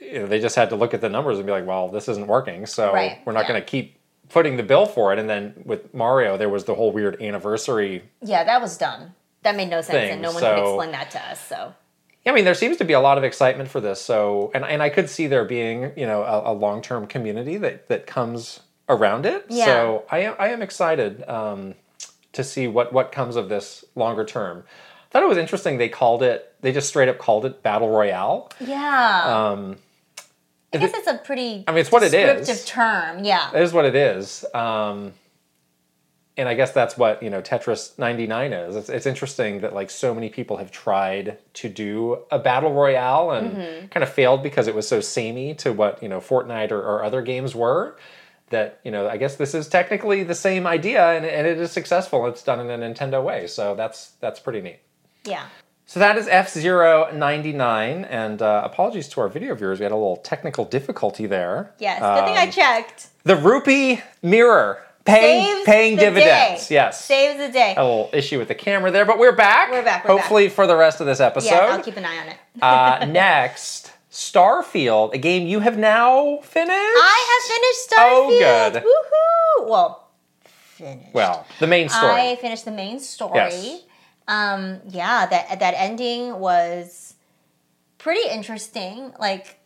you 0.00 0.18
know, 0.20 0.26
they 0.26 0.40
just 0.40 0.56
had 0.56 0.70
to 0.70 0.76
look 0.76 0.92
at 0.92 1.00
the 1.00 1.08
numbers 1.08 1.38
and 1.38 1.46
be 1.46 1.52
like, 1.52 1.66
well, 1.66 1.88
this 1.88 2.08
isn't 2.08 2.26
working, 2.26 2.66
so 2.66 2.92
Right, 2.92 3.20
we're 3.24 3.32
not 3.32 3.44
yeah. 3.44 3.48
going 3.48 3.60
to 3.62 3.66
keep 3.66 3.96
footing 4.28 4.56
the 4.56 4.62
bill 4.62 4.86
for 4.86 5.12
it. 5.12 5.18
And 5.18 5.28
then 5.28 5.54
with 5.64 5.92
Mario, 5.94 6.36
there 6.36 6.48
was 6.48 6.64
the 6.64 6.74
whole 6.74 6.92
weird 6.92 7.20
anniversary. 7.22 8.02
Yeah, 8.22 8.44
that 8.44 8.60
was 8.60 8.76
dumb. 8.78 9.14
That 9.42 9.56
made 9.56 9.68
no 9.70 9.80
sense, 9.80 9.88
Thing, 9.96 10.10
and 10.12 10.22
no 10.22 10.30
one 10.32 10.40
so- 10.40 10.54
could 10.54 10.62
explain 10.68 10.92
that 10.92 11.10
to 11.12 11.20
us. 11.30 11.46
So 11.48 11.74
I 12.24 12.30
mean, 12.30 12.44
there 12.44 12.54
seems 12.54 12.76
to 12.76 12.84
be 12.84 12.92
a 12.92 13.00
lot 13.00 13.18
of 13.18 13.24
excitement 13.24 13.68
for 13.68 13.80
this. 13.80 14.00
So, 14.00 14.52
and 14.54 14.64
and 14.64 14.80
I 14.82 14.88
could 14.90 15.10
see 15.10 15.26
there 15.26 15.44
being, 15.44 15.92
you 15.96 16.06
know, 16.06 16.22
a, 16.22 16.52
a 16.52 16.54
long-term 16.54 17.08
community 17.08 17.56
that 17.56 17.88
that 17.88 18.06
comes 18.06 18.60
around 18.88 19.26
it. 19.26 19.46
Yeah. 19.48 19.64
So 19.64 20.04
I 20.10 20.18
am 20.20 20.36
I 20.38 20.48
am 20.50 20.62
excited 20.62 21.24
um, 21.28 21.74
to 22.32 22.44
see 22.44 22.68
what 22.68 22.92
what 22.92 23.10
comes 23.10 23.34
of 23.34 23.48
this 23.48 23.84
longer 23.96 24.24
term. 24.24 24.62
I 24.68 25.08
thought 25.10 25.24
it 25.24 25.28
was 25.28 25.36
interesting. 25.38 25.78
They 25.78 25.88
called 25.88 26.22
it. 26.22 26.54
They 26.60 26.70
just 26.72 26.88
straight 26.88 27.08
up 27.08 27.18
called 27.18 27.44
it 27.44 27.62
battle 27.64 27.90
royale. 27.90 28.50
yeah, 28.60 29.22
Um, 29.50 29.76
I 30.74 30.78
guess 30.78 30.92
it's 30.94 31.06
a 31.06 31.14
pretty. 31.14 31.64
I 31.66 31.72
mean, 31.72 31.80
it's 31.80 31.92
what 31.92 32.02
it 32.02 32.14
is. 32.14 32.46
descriptive 32.46 32.66
term. 32.66 33.24
Yeah, 33.24 33.50
It 33.54 33.62
is 33.62 33.72
what 33.72 33.84
it 33.84 33.94
is. 33.94 34.44
Um, 34.54 35.12
and 36.36 36.48
I 36.48 36.54
guess 36.54 36.72
that's 36.72 36.96
what 36.96 37.22
you 37.22 37.28
know 37.28 37.42
Tetris 37.42 37.98
99 37.98 38.52
is. 38.54 38.74
It's, 38.76 38.88
it's 38.88 39.06
interesting 39.06 39.60
that 39.60 39.74
like 39.74 39.90
so 39.90 40.14
many 40.14 40.30
people 40.30 40.56
have 40.56 40.70
tried 40.70 41.36
to 41.54 41.68
do 41.68 42.22
a 42.30 42.38
battle 42.38 42.72
royale 42.72 43.30
and 43.32 43.52
Mm-hmm. 43.56 43.86
kind 43.88 44.02
of 44.02 44.08
failed 44.10 44.42
because 44.42 44.66
it 44.66 44.74
was 44.74 44.88
so 44.88 45.00
samey 45.00 45.54
to 45.56 45.72
what 45.72 46.02
you 46.02 46.08
know 46.08 46.20
Fortnite 46.20 46.70
or, 46.70 46.80
or 46.80 47.04
other 47.04 47.20
games 47.22 47.54
were. 47.54 47.96
That 48.48 48.80
you 48.84 48.90
know, 48.90 49.08
I 49.08 49.16
guess 49.16 49.36
this 49.36 49.54
is 49.54 49.66
technically 49.68 50.24
the 50.24 50.34
same 50.34 50.66
idea, 50.66 51.02
and, 51.12 51.24
and 51.24 51.46
it 51.46 51.58
is 51.58 51.70
successful. 51.72 52.26
It's 52.26 52.42
done 52.42 52.60
in 52.60 52.68
a 52.70 52.78
Nintendo 52.86 53.22
way, 53.22 53.46
so 53.46 53.74
that's 53.74 54.10
that's 54.20 54.40
pretty 54.40 54.60
neat. 54.62 54.80
Yeah. 55.24 55.46
So 55.92 56.00
that 56.00 56.16
is 56.16 56.26
F-Zero 56.26 57.10
ninety 57.12 57.52
nine, 57.52 58.06
and 58.06 58.40
uh, 58.40 58.62
apologies 58.64 59.08
to 59.10 59.20
our 59.20 59.28
video 59.28 59.54
viewers, 59.54 59.78
we 59.78 59.82
had 59.82 59.92
a 59.92 59.94
little 59.94 60.16
technical 60.16 60.64
difficulty 60.64 61.26
there. 61.26 61.74
Yes. 61.78 62.00
Good 62.00 62.24
thing 62.24 62.38
I 62.38 62.44
Um, 62.46 62.50
checked. 62.50 63.08
The 63.24 63.36
rupee 63.36 64.00
mirror 64.22 64.82
paying 65.04 65.44
Saves 65.52 65.66
paying 65.66 65.96
dividends. 65.98 66.68
day. 66.68 66.76
Yes, 66.76 67.04
Saves 67.04 67.36
the 67.38 67.50
day. 67.52 67.74
a 67.76 67.84
little 67.84 68.08
issue 68.14 68.38
with 68.38 68.48
the 68.48 68.54
camera 68.54 68.90
there, 68.90 69.04
but 69.04 69.18
we're 69.18 69.36
back. 69.36 69.70
We're 69.70 69.82
back, 69.84 70.08
we're 70.08 70.12
hopefully 70.16 70.48
for 70.48 70.66
the 70.66 70.74
rest 70.74 71.02
of 71.02 71.06
this 71.06 71.20
episode. 71.20 71.50
yeah, 71.50 71.66
I'll 71.76 71.82
keep 71.82 71.98
an 71.98 72.06
eye 72.06 72.16
on 72.16 72.28
it. 72.28 72.36
uh, 72.62 73.04
next, 73.10 73.92
Starfield, 74.10 75.12
a 75.12 75.18
game 75.18 75.46
you 75.46 75.60
have 75.60 75.76
now 75.76 76.38
finished. 76.38 76.70
I 76.72 77.26
have 77.28 77.54
finished 77.54 77.90
Starfield. 77.90 78.30
Oh, 78.40 78.70
good. 78.72 79.62
Woohoo! 79.62 79.68
Well, 79.68 80.08
finished. 80.40 81.12
Well, 81.12 81.46
the 81.60 81.66
main 81.66 81.90
story. 81.90 82.30
I 82.30 82.36
finished 82.40 82.64
the 82.64 82.70
main 82.72 82.98
story. 82.98 83.32
Yes. 83.36 83.82
Um, 84.28 84.80
yeah, 84.88 85.26
that 85.26 85.58
that 85.60 85.74
ending 85.76 86.38
was 86.38 87.14
pretty 87.98 88.28
interesting. 88.30 89.12
Like 89.18 89.58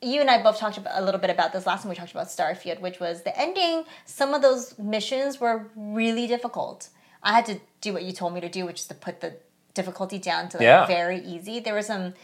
you 0.00 0.20
and 0.20 0.30
I 0.30 0.42
both 0.42 0.58
talked 0.58 0.76
about, 0.76 0.92
a 0.96 1.02
little 1.02 1.20
bit 1.20 1.30
about 1.30 1.52
this 1.52 1.66
last 1.66 1.82
time 1.82 1.90
we 1.90 1.96
talked 1.96 2.10
about 2.10 2.26
Starfield, 2.26 2.80
which 2.80 3.00
was 3.00 3.22
the 3.22 3.38
ending. 3.38 3.84
Some 4.04 4.34
of 4.34 4.42
those 4.42 4.78
missions 4.78 5.40
were 5.40 5.66
really 5.74 6.26
difficult. 6.26 6.88
I 7.22 7.32
had 7.32 7.46
to 7.46 7.58
do 7.80 7.92
what 7.94 8.02
you 8.02 8.12
told 8.12 8.34
me 8.34 8.40
to 8.40 8.48
do, 8.48 8.66
which 8.66 8.80
is 8.80 8.86
to 8.88 8.94
put 8.94 9.20
the 9.20 9.36
difficulty 9.72 10.18
down 10.18 10.48
to 10.50 10.58
like 10.58 10.64
Yeah. 10.64 10.86
very 10.86 11.18
easy. 11.20 11.58
There 11.58 11.74
were 11.74 11.82
some 11.82 12.14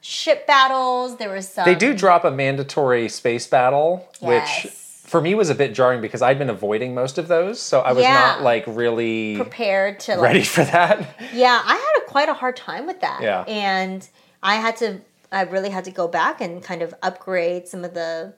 ship 0.00 0.46
battles. 0.46 1.16
There 1.16 1.30
was 1.30 1.48
some. 1.48 1.64
They 1.64 1.74
do 1.74 1.94
drop 1.94 2.24
a 2.24 2.30
mandatory 2.30 3.08
space 3.08 3.46
battle, 3.46 4.08
which 4.20 4.64
Yes. 4.64 4.83
For 5.04 5.20
me 5.20 5.34
was 5.34 5.50
a 5.50 5.54
bit 5.54 5.74
jarring 5.74 6.00
because 6.00 6.22
I'd 6.22 6.38
been 6.38 6.50
avoiding 6.50 6.94
most 6.94 7.18
of 7.18 7.28
those, 7.28 7.60
so 7.60 7.80
I 7.80 7.92
was 7.92 8.02
Yeah. 8.02 8.14
not 8.14 8.42
like 8.42 8.64
really 8.66 9.36
prepared 9.36 10.00
to 10.00 10.12
like, 10.16 10.22
ready 10.22 10.42
for 10.44 10.64
that. 10.64 11.06
Yeah, 11.32 11.60
I 11.64 11.74
had 11.76 12.02
a, 12.02 12.10
quite 12.10 12.28
a 12.28 12.34
hard 12.34 12.56
time 12.56 12.86
with 12.86 13.00
that. 13.00 13.20
Yeah. 13.22 13.42
And 13.46 14.08
I 14.42 14.56
had 14.56 14.76
to, 14.78 15.00
I 15.30 15.42
really 15.42 15.70
had 15.70 15.84
to 15.84 15.90
go 15.90 16.08
back 16.08 16.40
and 16.40 16.62
kind 16.62 16.82
of 16.82 16.94
upgrade 17.02 17.68
some 17.68 17.84
of 17.84 17.94
the 17.94 18.34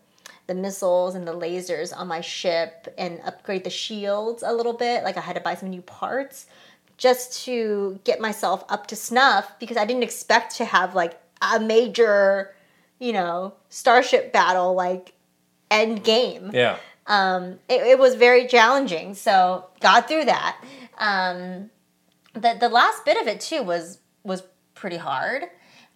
the 0.49 0.55
missiles 0.55 1.17
and 1.17 1.27
the 1.27 1.33
lasers 1.35 1.93
on 1.97 2.07
my 2.07 2.21
ship 2.21 2.93
and 2.97 3.21
upgrade 3.25 3.65
the 3.65 3.71
shields 3.71 4.45
a 4.47 4.53
little 4.53 4.73
bit. 4.73 5.03
Like 5.03 5.17
I 5.17 5.21
had 5.21 5.35
to 5.35 5.41
buy 5.43 5.57
some 5.57 5.71
new 5.71 5.83
parts 5.83 6.47
just 6.99 7.45
to 7.47 7.99
get 8.05 8.21
myself 8.21 8.65
up 8.69 8.87
to 8.89 8.97
snuff 8.97 9.59
because 9.59 9.77
I 9.77 9.85
didn't 9.85 10.05
expect 10.05 10.55
to 10.59 10.65
have 10.65 10.95
like 10.95 11.21
a 11.43 11.59
major, 11.59 12.55
you 13.01 13.13
know, 13.13 13.55
starship 13.71 14.33
battle 14.33 14.75
like 14.75 15.15
end 15.71 16.05
game 16.05 16.51
Yeah. 16.55 16.77
um, 17.07 17.59
it, 17.69 17.83
it 17.83 17.99
was 17.99 18.15
very 18.15 18.47
challenging. 18.47 19.15
So 19.15 19.67
got 19.81 20.09
through 20.09 20.27
that. 20.27 20.57
Um, 20.99 21.71
the 22.35 22.57
the 22.61 22.69
last 22.69 23.05
bit 23.05 23.21
of 23.21 23.27
it 23.27 23.41
too 23.41 23.63
was 23.63 23.99
was 24.25 24.43
pretty 24.75 24.97
hard. 24.99 25.45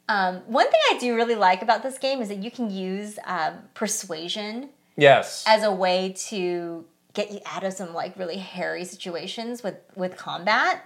Um, 0.09 0.39
one 0.47 0.69
thing 0.71 0.81
I 0.91 0.99
do 0.99 1.15
really 1.15 1.37
like 1.37 1.63
about 1.63 1.83
this 1.85 1.97
game 1.99 2.21
is 2.21 2.29
that 2.29 2.39
you 2.43 2.51
can 2.51 2.69
use 2.71 3.19
um, 3.25 3.55
persuasion 3.75 4.71
Yes. 4.97 5.45
as 5.47 5.63
a 5.63 5.73
way 5.73 6.15
to 6.29 6.85
get 7.15 7.31
you 7.31 7.41
out 7.47 7.65
of 7.65 7.73
some 7.73 7.95
like 7.95 8.17
really 8.19 8.37
hairy 8.39 8.85
situations 8.85 9.63
with 9.63 9.77
with 9.97 10.17
combat. 10.17 10.85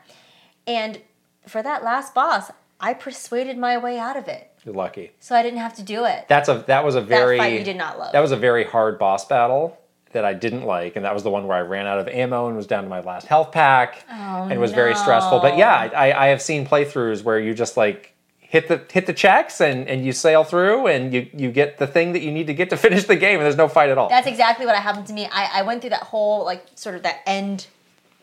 And 0.67 1.01
for 1.47 1.63
that 1.63 1.83
last 1.85 2.15
boss, 2.15 2.51
I 2.81 2.95
persuaded 2.95 3.57
my 3.59 3.77
way 3.79 3.99
out 3.99 4.17
of 4.17 4.29
it, 4.29 4.51
You're 4.65 4.75
lucky. 4.75 5.13
so 5.21 5.35
I 5.35 5.43
didn't 5.43 5.59
have 5.59 5.75
to 5.75 5.83
do 5.83 6.05
it. 6.05 6.27
That's 6.29 6.49
a 6.49 6.65
that 6.67 6.85
was 6.85 6.95
a 6.95 7.01
very 7.01 7.37
that 7.37 7.43
fight 7.43 7.59
you 7.59 7.65
did 7.65 7.77
not 7.77 7.99
love. 7.99 8.13
That 8.13 8.21
was 8.21 8.33
a 8.33 8.37
very 8.37 8.65
hard 8.65 8.99
boss 8.99 9.27
battle 9.27 9.79
that 10.13 10.25
I 10.25 10.33
didn't 10.33 10.63
like, 10.65 10.97
and 10.97 11.05
that 11.05 11.13
was 11.13 11.23
the 11.23 11.31
one 11.31 11.47
where 11.47 11.57
I 11.57 11.61
ran 11.61 11.87
out 11.87 11.99
of 11.99 12.09
ammo 12.09 12.47
and 12.47 12.57
was 12.57 12.67
down 12.67 12.85
to 12.85 12.89
my 12.89 13.01
last 13.01 13.27
health 13.27 13.51
pack, 13.53 14.05
and 14.09 14.53
it 14.53 14.59
was 14.59 14.73
very 14.73 14.95
stressful. 14.95 15.41
But 15.41 15.59
yeah, 15.59 15.75
I, 15.75 16.13
I 16.13 16.27
have 16.29 16.41
seen 16.41 16.67
playthroughs 16.67 17.23
where 17.23 17.39
you 17.39 17.53
just 17.53 17.77
like 17.77 18.15
hit 18.39 18.69
the 18.69 18.81
hit 18.91 19.07
the 19.07 19.13
checks 19.13 19.61
and 19.61 19.89
and 19.89 20.07
you 20.07 20.13
sail 20.13 20.45
through 20.45 20.87
and 20.87 21.13
you 21.13 21.29
you 21.35 21.51
get 21.51 21.79
the 21.79 21.87
thing 21.89 22.13
that 22.13 22.23
you 22.23 22.31
need 22.31 22.47
to 22.47 22.55
get 22.55 22.71
to 22.71 22.77
finish 22.87 23.05
the 23.05 23.17
game, 23.17 23.35
and 23.41 23.45
there's 23.45 23.57
no 23.57 23.69
fight 23.69 23.91
at 23.91 23.99
all. 23.99 24.09
That's 24.09 24.29
exactly 24.29 24.65
what 24.65 24.77
happened 24.77 25.07
to 25.09 25.13
me. 25.13 25.27
I, 25.31 25.61
I 25.61 25.63
went 25.63 25.83
through 25.83 25.91
that 25.91 26.05
whole 26.05 26.45
like 26.45 26.65
sort 26.75 26.95
of 26.95 27.03
that 27.03 27.21
end 27.27 27.67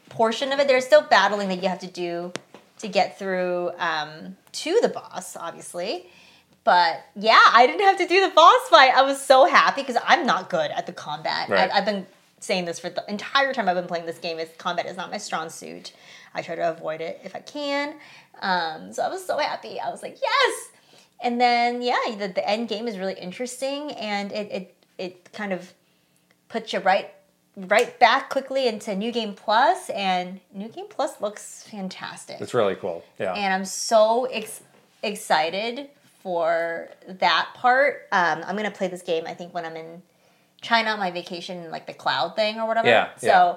portion 0.10 0.52
of 0.52 0.60
it. 0.60 0.68
There's 0.68 0.86
still 0.86 1.04
battling 1.04 1.50
that 1.50 1.62
you 1.62 1.70
have 1.70 1.80
to 1.80 1.88
do 1.88 2.32
to 2.80 2.88
get 2.88 3.20
through 3.20 3.72
um, 3.78 4.38
to 4.54 4.80
the 4.82 4.90
boss, 4.90 5.36
obviously. 5.36 6.08
But 6.64 7.04
yeah, 7.16 7.42
I 7.54 7.66
didn't 7.66 7.86
have 7.86 7.98
to 7.98 8.08
do 8.08 8.22
the 8.28 8.34
boss 8.34 8.68
fight. 8.70 8.94
I 8.94 9.02
was 9.02 9.20
so 9.20 9.46
happy 9.46 9.82
because 9.82 9.98
I'm 10.06 10.26
not 10.26 10.50
good 10.50 10.70
at 10.72 10.86
the 10.86 10.94
combat. 10.94 11.50
Right. 11.50 11.72
I, 11.72 11.80
I've 11.80 11.86
been 11.86 12.06
saying 12.40 12.66
this 12.66 12.80
for 12.80 12.90
the 12.90 13.04
entire 13.10 13.54
time 13.54 13.68
I've 13.68 13.76
been 13.76 13.88
playing 13.88 14.06
this 14.06 14.20
game. 14.20 14.38
Is 14.40 14.50
combat 14.58 14.86
is 14.86 14.98
not 14.98 15.10
my 15.10 15.18
strong 15.18 15.50
suit. 15.50 15.94
I 16.34 16.42
try 16.42 16.56
to 16.56 16.72
avoid 16.72 17.02
it 17.02 17.20
if 17.24 17.36
I 17.36 17.40
can. 17.40 17.96
Um, 18.42 18.94
so 18.94 19.04
I 19.04 19.10
was 19.10 19.26
so 19.26 19.38
happy. 19.38 19.80
I 19.80 19.90
was 19.90 20.02
like, 20.04 20.18
yes. 20.22 20.70
And 21.24 21.40
then 21.42 21.82
yeah, 21.82 21.98
the, 22.18 22.28
the 22.28 22.48
end 22.48 22.68
game 22.70 22.88
is 22.88 22.98
really 22.98 23.14
interesting, 23.14 23.92
and 23.94 24.32
it 24.32 24.52
it 24.52 24.76
it 24.98 25.34
kind 25.34 25.54
of 25.54 25.74
puts 26.50 26.74
you 26.74 26.80
right 26.80 27.10
right 27.56 28.00
back 28.00 28.30
quickly 28.30 28.68
into 28.68 28.96
New 28.96 29.12
Game 29.12 29.34
Plus, 29.34 29.90
and 29.90 30.40
New 30.54 30.68
Game 30.68 30.88
Plus 30.90 31.20
looks 31.22 31.64
fantastic. 31.64 32.40
it's 32.40 32.54
really 32.54 32.76
cool. 32.76 33.04
Yeah. 33.20 33.34
and 33.34 33.54
I'm 33.54 33.66
so 33.66 34.26
ex- 34.26 34.62
excited 35.04 35.90
for 36.24 36.90
that 37.08 37.50
part. 37.56 38.08
Um, 38.12 38.44
I'm 38.46 38.56
gonna 38.56 38.72
play 38.72 38.88
this 38.88 39.02
game. 39.02 39.26
I 39.28 39.34
think 39.34 39.54
when 39.54 39.66
I'm 39.66 39.76
in 39.76 40.02
China 40.62 40.92
on 40.92 41.00
my 41.00 41.12
vacation, 41.12 41.72
like 41.72 41.88
the 41.88 41.94
cloud 41.94 42.36
thing 42.36 42.60
or 42.60 42.68
whatever. 42.68 42.88
Yeah, 42.88 43.10
So. 43.18 43.28
yeah. 43.28 43.56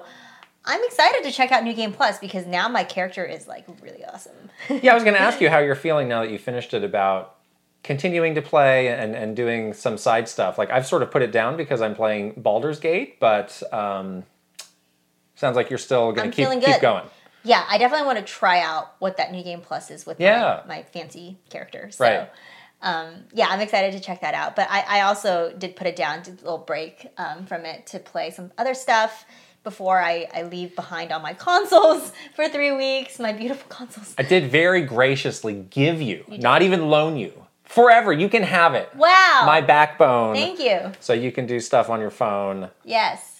I'm 0.67 0.83
excited 0.83 1.23
to 1.25 1.31
check 1.31 1.51
out 1.51 1.63
New 1.63 1.75
Game 1.75 1.93
Plus 1.93 2.17
because 2.17 2.47
now 2.47 2.67
my 2.67 2.83
character 2.83 3.23
is 3.23 3.47
like 3.47 3.65
really 3.83 4.03
awesome. 4.03 4.49
yeah, 4.81 4.93
I 4.93 4.95
was 4.95 5.03
going 5.03 5.13
to 5.13 5.21
ask 5.21 5.39
you 5.39 5.47
how 5.47 5.59
you're 5.59 5.75
feeling 5.75 6.07
now 6.07 6.23
that 6.23 6.31
you 6.31 6.39
finished 6.39 6.73
it 6.73 6.83
about 6.83 7.35
continuing 7.83 8.33
to 8.33 8.41
play 8.41 8.87
and, 8.87 9.15
and 9.15 9.35
doing 9.35 9.73
some 9.73 9.95
side 9.95 10.27
stuff. 10.27 10.57
Like 10.57 10.71
I've 10.71 10.87
sort 10.87 11.03
of 11.03 11.11
put 11.11 11.21
it 11.21 11.31
down 11.31 11.55
because 11.55 11.83
I'm 11.83 11.93
playing 11.93 12.33
Baldur's 12.37 12.79
Gate, 12.79 13.19
but 13.19 13.61
um, 13.71 14.23
sounds 15.35 15.55
like 15.55 15.69
you're 15.69 15.77
still 15.77 16.11
going 16.11 16.31
to 16.31 16.35
keep 16.35 16.49
keep 16.63 16.81
going. 16.81 17.03
Yeah, 17.43 17.63
I 17.69 17.77
definitely 17.77 18.07
want 18.07 18.17
to 18.17 18.25
try 18.25 18.59
out 18.61 18.95
what 18.97 19.17
that 19.17 19.31
New 19.31 19.43
Game 19.43 19.61
Plus 19.61 19.91
is 19.91 20.03
with 20.07 20.19
Yeah. 20.19 20.63
my, 20.67 20.77
my 20.77 20.81
fancy 20.83 21.37
character. 21.51 21.91
So, 21.91 22.03
Right. 22.05 22.29
Um, 22.81 23.23
yeah, 23.33 23.47
I'm 23.49 23.61
excited 23.61 23.93
to 23.93 23.99
check 23.99 24.21
that 24.21 24.33
out. 24.33 24.55
But 24.55 24.67
I, 24.69 24.99
I 24.99 25.01
also 25.01 25.53
did 25.57 25.75
put 25.75 25.87
it 25.87 25.95
down, 25.95 26.21
did 26.21 26.41
a 26.41 26.43
little 26.43 26.57
break 26.57 27.11
um, 27.17 27.45
from 27.45 27.65
it 27.65 27.87
to 27.87 27.99
play 27.99 28.31
some 28.31 28.51
other 28.57 28.73
stuff 28.73 29.25
before 29.63 29.99
I, 29.99 30.27
I 30.33 30.43
leave 30.43 30.75
behind 30.75 31.11
all 31.11 31.19
my 31.19 31.33
consoles 31.49 32.13
for 32.35 32.47
three 32.47 32.71
weeks, 32.71 33.19
my 33.19 33.33
beautiful 33.33 33.67
consoles. 33.67 34.15
I 34.17 34.23
did 34.23 34.49
very 34.49 34.81
graciously 34.81 35.65
give 35.69 36.01
you, 36.01 36.23
not 36.27 36.61
even 36.61 36.89
loan 36.89 37.17
you, 37.17 37.45
forever. 37.63 38.13
You 38.13 38.29
can 38.29 38.43
have 38.43 38.75
it. 38.75 38.89
Wow. 38.95 39.43
My 39.45 39.61
backbone. 39.61 40.35
Thank 40.35 40.59
you. 40.59 40.91
So 40.99 41.13
you 41.13 41.31
can 41.31 41.45
do 41.45 41.59
stuff 41.59 41.89
on 41.89 41.99
your 41.99 42.11
phone. 42.11 42.69
Yes. 42.83 43.34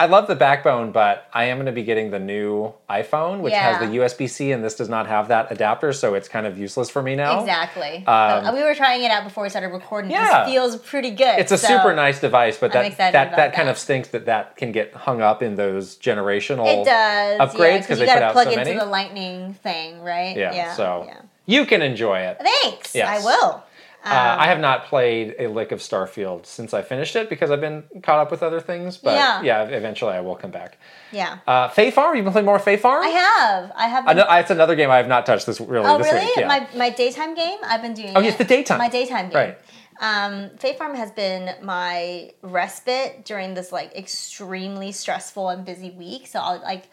I 0.00 0.06
love 0.06 0.28
the 0.28 0.36
backbone, 0.36 0.92
but 0.92 1.28
I 1.34 1.44
am 1.46 1.56
going 1.56 1.66
to 1.66 1.72
be 1.72 1.82
getting 1.82 2.10
the 2.12 2.20
new 2.20 2.72
iPhone, 2.88 3.40
which 3.40 3.52
has 3.52 3.80
the 3.80 3.96
USB 3.96 4.30
C, 4.30 4.52
and 4.52 4.62
this 4.62 4.76
does 4.76 4.88
not 4.88 5.08
have 5.08 5.26
that 5.28 5.50
adapter, 5.50 5.92
so 5.92 6.14
it's 6.14 6.28
kind 6.28 6.46
of 6.46 6.56
useless 6.56 6.88
for 6.88 7.02
me 7.02 7.16
now. 7.16 7.40
Exactly. 7.40 8.02
But 8.06 8.54
we 8.54 8.62
were 8.62 8.76
trying 8.76 9.02
it 9.02 9.10
out 9.10 9.24
before 9.24 9.42
we 9.42 9.48
started 9.48 9.68
recording. 9.68 10.12
Um, 10.14 10.22
Yeah. 10.22 10.44
This 10.44 10.52
feels 10.52 10.76
pretty 10.76 11.10
good. 11.10 11.40
It's 11.40 11.50
a 11.50 11.58
so- 11.58 11.66
super 11.68 11.94
nice 11.94 12.20
device, 12.20 12.58
but 12.58 12.74
I'm 12.76 12.92
that 12.92 13.12
that, 13.12 13.36
that 13.36 13.52
kind 13.54 13.68
of 13.68 13.76
stinks 13.76 14.08
that 14.10 14.26
that 14.26 14.56
can 14.56 14.70
get 14.70 14.94
hung 14.94 15.20
up 15.20 15.42
in 15.42 15.56
those 15.56 15.96
generational 15.96 16.66
It 16.66 16.84
does. 16.84 17.40
upgrades 17.40 17.58
yeah, 17.72 17.78
because 17.80 17.98
you 18.00 18.06
they 18.06 18.12
gotta 18.12 18.26
out 18.26 18.32
plug 18.34 18.46
so 18.46 18.52
into 18.52 18.64
many. 18.64 18.78
the 18.78 18.86
lightning 18.86 19.54
thing, 19.54 20.00
right? 20.02 20.36
yeah, 20.36 20.74
so 20.74 21.04
yeah. 21.08 21.20
you 21.46 21.66
can 21.66 21.82
enjoy 21.82 22.20
it. 22.20 22.38
Thanks. 22.40 22.94
Yes. 22.94 23.20
I 23.20 23.24
will. 23.24 23.64
Uh, 24.04 24.36
I 24.38 24.46
have 24.46 24.60
not 24.60 24.86
played 24.86 25.34
a 25.38 25.48
lick 25.48 25.72
of 25.72 25.80
Starfield 25.80 26.46
since 26.46 26.72
I 26.72 26.82
finished 26.82 27.16
it 27.16 27.28
because 27.28 27.50
I've 27.50 27.60
been 27.60 27.84
caught 28.02 28.20
up 28.20 28.30
with 28.30 28.42
other 28.42 28.60
things. 28.60 28.96
But 28.96 29.14
Yeah. 29.14 29.42
yeah, 29.42 29.62
eventually 29.64 30.12
I 30.14 30.20
will 30.20 30.36
come 30.36 30.50
back. 30.50 30.78
Yeah. 31.12 31.38
Uh, 31.46 31.68
Fae 31.68 31.90
Farm, 31.90 32.14
you've 32.16 32.24
been 32.24 32.32
playing 32.32 32.46
more 32.46 32.58
Fae 32.58 32.76
Farm? 32.76 33.04
I 33.04 33.08
have. 33.08 33.72
I 33.76 33.88
have. 33.88 34.06
Been, 34.06 34.16
know, 34.16 34.26
it's 34.30 34.50
another 34.50 34.76
game 34.76 34.90
I 34.90 34.98
have 34.98 35.08
not 35.08 35.26
touched 35.26 35.46
this 35.46 35.60
really 35.60 35.86
oh, 35.86 35.98
this 35.98 36.12
really? 36.12 36.26
week. 36.26 36.36
Yeah. 36.36 36.46
My 36.46 36.68
my 36.76 36.90
daytime 36.90 37.34
game. 37.34 37.58
I've 37.64 37.82
been 37.82 37.94
doing. 37.94 38.12
Oh, 38.16 38.20
yes, 38.20 38.36
the 38.36 38.44
daytime. 38.44 38.78
My 38.78 38.88
daytime 38.88 39.30
game. 39.30 39.36
Right. 39.36 39.58
Um, 40.00 40.50
Fae 40.58 40.74
Farm 40.74 40.94
has 40.94 41.10
been 41.10 41.56
my 41.64 42.32
respite 42.42 43.24
during 43.24 43.54
this 43.54 43.72
like 43.72 43.94
extremely 43.96 44.92
stressful 44.92 45.48
and 45.48 45.64
busy 45.64 45.90
week. 45.90 46.28
So 46.28 46.38
I'll 46.38 46.60
like 46.60 46.88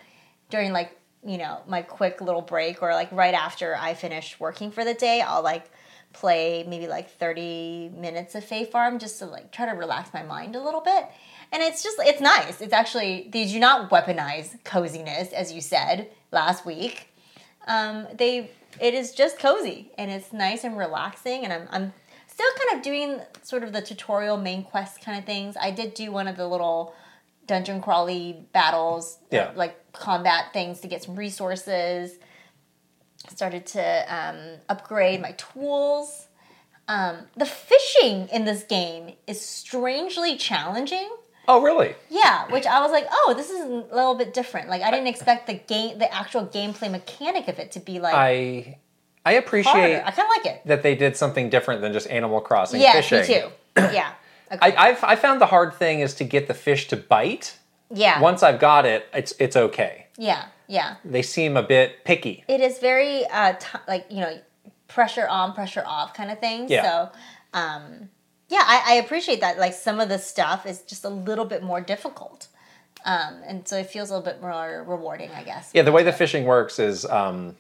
during 0.50 0.74
like 0.74 0.98
you 1.24 1.38
know 1.38 1.62
my 1.68 1.82
quick 1.84 2.20
little 2.20 2.42
break 2.42 2.82
or 2.82 2.94
like 2.94 3.12
right 3.12 3.34
after 3.34 3.76
I 3.76 3.94
finish 3.94 4.40
working 4.40 4.72
for 4.72 4.84
the 4.84 4.96
day, 4.96 5.22
I'll 5.22 5.44
like 5.44 5.70
play 6.16 6.64
maybe 6.68 6.88
like 6.88 7.10
30 7.10 7.92
minutes 7.96 8.36
of 8.36 8.44
Fae 8.44 8.64
Farm 8.66 9.00
just 9.00 9.20
to 9.20 9.26
like 9.26 9.52
try 9.52 9.66
to 9.66 9.74
relax 9.74 10.14
my 10.14 10.24
mind 10.24 10.56
a 10.56 10.62
little 10.64 10.82
bit. 10.82 11.06
and 11.52 11.62
it's 11.62 11.84
just 11.84 11.98
it's 12.00 12.22
nice. 12.22 12.62
It's 12.62 12.74
actually 12.74 13.30
they 13.32 13.46
do 13.46 13.60
not 13.60 13.90
weaponize 13.92 14.48
coziness 14.64 15.32
as 15.34 15.52
you 15.54 15.62
said 15.62 16.10
last 16.32 16.66
week. 16.66 17.10
Um, 17.68 18.08
they 18.18 18.52
it 18.80 18.94
is 18.94 19.12
just 19.14 19.40
cozy 19.40 19.92
and 19.98 20.10
it's 20.12 20.32
nice 20.34 20.64
and 20.64 20.78
relaxing, 20.78 21.44
and 21.44 21.52
I'm 21.54 21.68
I'm 21.72 21.94
still 22.28 22.52
kind 22.60 22.78
of 22.78 22.84
doing 22.84 23.20
sort 23.44 23.64
of 23.64 23.72
the 23.74 23.82
tutorial 23.82 24.38
main 24.38 24.64
quest 24.64 25.02
kind 25.04 25.18
of 25.18 25.26
things. 25.26 25.56
I 25.60 25.72
did 25.72 25.94
do 25.94 26.12
one 26.12 26.28
of 26.28 26.36
the 26.38 26.48
little 26.48 26.94
dungeon 27.48 27.80
crawly 27.82 28.46
battles, 28.54 29.20
Yeah. 29.32 29.52
like 29.56 29.76
combat 29.94 30.46
things 30.52 30.80
to 30.82 30.88
get 30.88 31.04
some 31.04 31.16
resources. 31.16 32.18
Started 33.30 33.66
to 33.68 34.16
um, 34.16 34.60
upgrade 34.70 35.22
my 35.22 35.32
tools. 35.34 36.28
Um, 36.88 37.18
the 37.36 37.46
fishing 37.46 38.28
in 38.30 38.46
this 38.46 38.64
game 38.64 39.16
is 39.28 39.42
strangely 39.42 40.38
challenging. 40.38 41.10
Oh, 41.48 41.62
really? 41.62 41.96
Yeah, 42.10 42.50
which 42.52 42.66
I 42.66 42.80
was 42.82 42.92
like, 42.92 43.06
oh, 43.12 43.34
this 43.36 43.50
is 43.50 43.62
a 43.62 43.68
little 43.96 44.16
bit 44.16 44.34
different. 44.34 44.70
Like 44.70 44.82
I 44.82 44.92
didn't 44.92 45.08
expect 45.08 45.48
the 45.48 45.56
game, 45.56 46.00
the 46.00 46.12
actual 46.14 46.46
gameplay 46.46 46.90
mechanic 46.90 47.48
of 47.48 47.60
it 47.60 47.72
to 47.74 47.80
be 47.80 48.00
like 48.00 48.14
I 48.16 48.78
I 49.26 49.32
harder. 49.34 49.46
appreciate 49.46 49.96
I 50.04 50.12
kind 50.12 50.28
of 50.30 50.38
like 50.38 50.46
it. 50.46 50.62
that 50.66 50.84
they 50.84 50.96
did 50.96 51.18
something 51.18 51.50
different 51.50 51.82
than 51.82 51.94
just 51.94 52.08
Animal 52.10 52.42
Crossing 52.42 52.82
Yeah, 52.82 52.94
fishing. 52.94 53.20
me 53.22 53.26
too. 53.26 53.48
Yeah, 53.78 54.12
okay. 54.52 54.76
I, 54.76 54.90
I've 54.90 55.04
I 55.04 55.16
found 55.16 55.42
the 55.42 55.46
hard 55.48 55.74
thing 55.74 56.00
is 56.00 56.14
to 56.16 56.24
get 56.24 56.48
the 56.48 56.54
fish 56.54 56.88
to 56.90 56.98
bite. 56.98 57.58
yeah, 57.94 58.20
Once 58.22 58.42
I've 58.44 58.60
got 58.60 58.86
it, 58.86 59.08
it's 59.14 59.34
it's 59.40 59.56
okay. 59.56 60.08
yeah, 60.18 60.46
yeah. 60.68 60.96
They 61.04 61.22
seem 61.22 61.58
a 61.58 61.64
bit 61.64 62.04
picky. 62.06 62.44
It 62.48 62.62
is 62.62 62.80
very 62.80 63.26
uh, 63.28 63.54
t- 63.54 63.80
like 63.88 64.06
you 64.10 64.22
know, 64.22 64.40
pressure 64.88 65.28
on, 65.28 65.54
pressure 65.54 65.84
off 65.86 66.14
kind 66.14 66.32
of 66.32 66.40
thing. 66.40 66.68
Yeah. 66.70 66.84
So, 66.84 67.12
um, 67.54 68.10
yeah, 68.50 68.64
I, 68.66 68.84
I 68.88 68.94
appreciate 68.96 69.42
that. 69.42 69.58
Like 69.58 69.74
some 69.74 70.00
of 70.00 70.10
the 70.10 70.20
stuff 70.20 70.66
is 70.66 70.82
just 70.82 71.04
a 71.04 71.10
little 71.10 71.46
bit 71.46 71.64
more 71.64 71.82
difficult, 71.82 72.48
um, 73.06 73.42
and 73.46 73.68
so 73.68 73.78
it 73.78 73.90
feels 73.90 74.10
a 74.10 74.18
little 74.18 74.32
bit 74.32 74.42
more 74.42 74.84
rewarding, 74.88 75.32
I 75.32 75.44
guess. 75.44 75.72
Yeah, 75.74 75.82
the 75.82 75.92
way 75.92 76.04
the 76.04 76.14
fishing 76.14 76.46
works 76.46 76.80
is 76.80 77.06
um, 77.06 77.56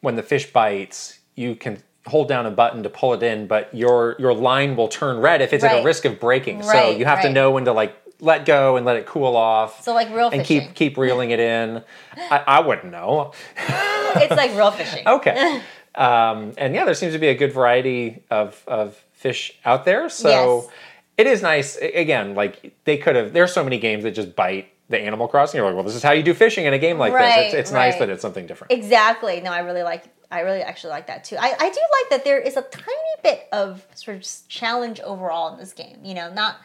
when 0.00 0.16
the 0.16 0.22
fish 0.22 0.52
bites, 0.52 1.18
you 1.34 1.56
can 1.56 1.82
hold 2.06 2.28
down 2.28 2.44
a 2.46 2.50
button 2.50 2.82
to 2.82 2.90
pull 2.90 3.14
it 3.14 3.22
in, 3.22 3.46
but 3.46 3.74
your 3.74 4.14
your 4.18 4.34
line 4.34 4.76
will 4.76 4.88
turn 4.88 5.18
red 5.18 5.40
if 5.40 5.52
it's 5.52 5.64
at 5.64 5.80
a 5.80 5.84
risk 5.84 6.04
of 6.04 6.20
breaking. 6.20 6.62
so 6.62 6.90
you 6.90 7.04
have 7.04 7.22
to 7.22 7.30
know 7.30 7.50
when 7.50 7.64
to 7.64 7.72
like 7.72 7.96
let 8.24 8.44
go 8.46 8.76
and 8.76 8.84
let 8.86 8.96
it 8.96 9.06
cool 9.06 9.36
off. 9.36 9.82
So 9.82 9.94
like 9.94 10.08
real 10.14 10.30
and 10.30 10.40
fishing, 10.42 10.60
keep 10.62 10.74
keep 10.74 10.96
reeling 10.96 11.30
it 11.30 11.40
in. 11.40 11.82
I, 12.16 12.42
I 12.46 12.60
wouldn't 12.60 12.90
know. 12.90 13.32
it's 13.56 14.34
like 14.34 14.52
real 14.52 14.70
fishing. 14.70 15.06
Okay. 15.06 15.60
um, 15.94 16.52
and 16.58 16.74
yeah, 16.74 16.84
there 16.84 16.94
seems 16.94 17.12
to 17.12 17.18
be 17.18 17.28
a 17.28 17.34
good 17.34 17.52
variety 17.52 18.22
of, 18.30 18.62
of 18.66 18.96
fish 19.12 19.52
out 19.64 19.84
there. 19.84 20.08
So 20.08 20.62
Yes. 20.62 20.72
it 21.18 21.26
is 21.26 21.42
nice. 21.42 21.76
Again, 21.76 22.34
like 22.34 22.74
they 22.84 22.96
could 22.96 23.16
have, 23.16 23.32
there's 23.32 23.52
so 23.52 23.62
many 23.62 23.78
games 23.78 24.04
that 24.04 24.12
just 24.12 24.34
bite 24.34 24.70
the 24.88 24.98
Animal 24.98 25.28
Crossing. 25.28 25.58
You're 25.58 25.66
like, 25.66 25.74
well, 25.74 25.84
this 25.84 25.94
is 25.94 26.02
how 26.02 26.12
you 26.12 26.22
do 26.22 26.34
fishing 26.34 26.64
in 26.66 26.74
a 26.74 26.78
game 26.78 26.98
like 26.98 27.12
this. 27.12 27.20
Right, 27.20 27.44
It's, 27.46 27.54
it's 27.54 27.72
nice 27.72 27.96
that 27.98 28.10
it's 28.10 28.22
something 28.22 28.46
different. 28.46 28.72
Exactly. 28.72 29.40
No, 29.40 29.50
I 29.52 29.60
really 29.60 29.82
like. 29.82 30.04
I 30.30 30.40
really 30.40 30.62
actually 30.62 30.90
like 30.90 31.06
that 31.06 31.22
too. 31.22 31.36
I, 31.38 31.54
I 31.58 31.70
do 31.70 31.80
like 31.80 32.10
that 32.10 32.24
there 32.24 32.40
is 32.40 32.56
a 32.56 32.62
tiny 32.62 33.14
bit 33.22 33.46
of 33.52 33.86
sort 33.94 34.16
of 34.16 34.26
challenge 34.48 34.98
overall 35.00 35.52
in 35.52 35.60
this 35.60 35.72
game. 35.72 35.98
You 36.02 36.14
know, 36.14 36.32
not 36.32 36.56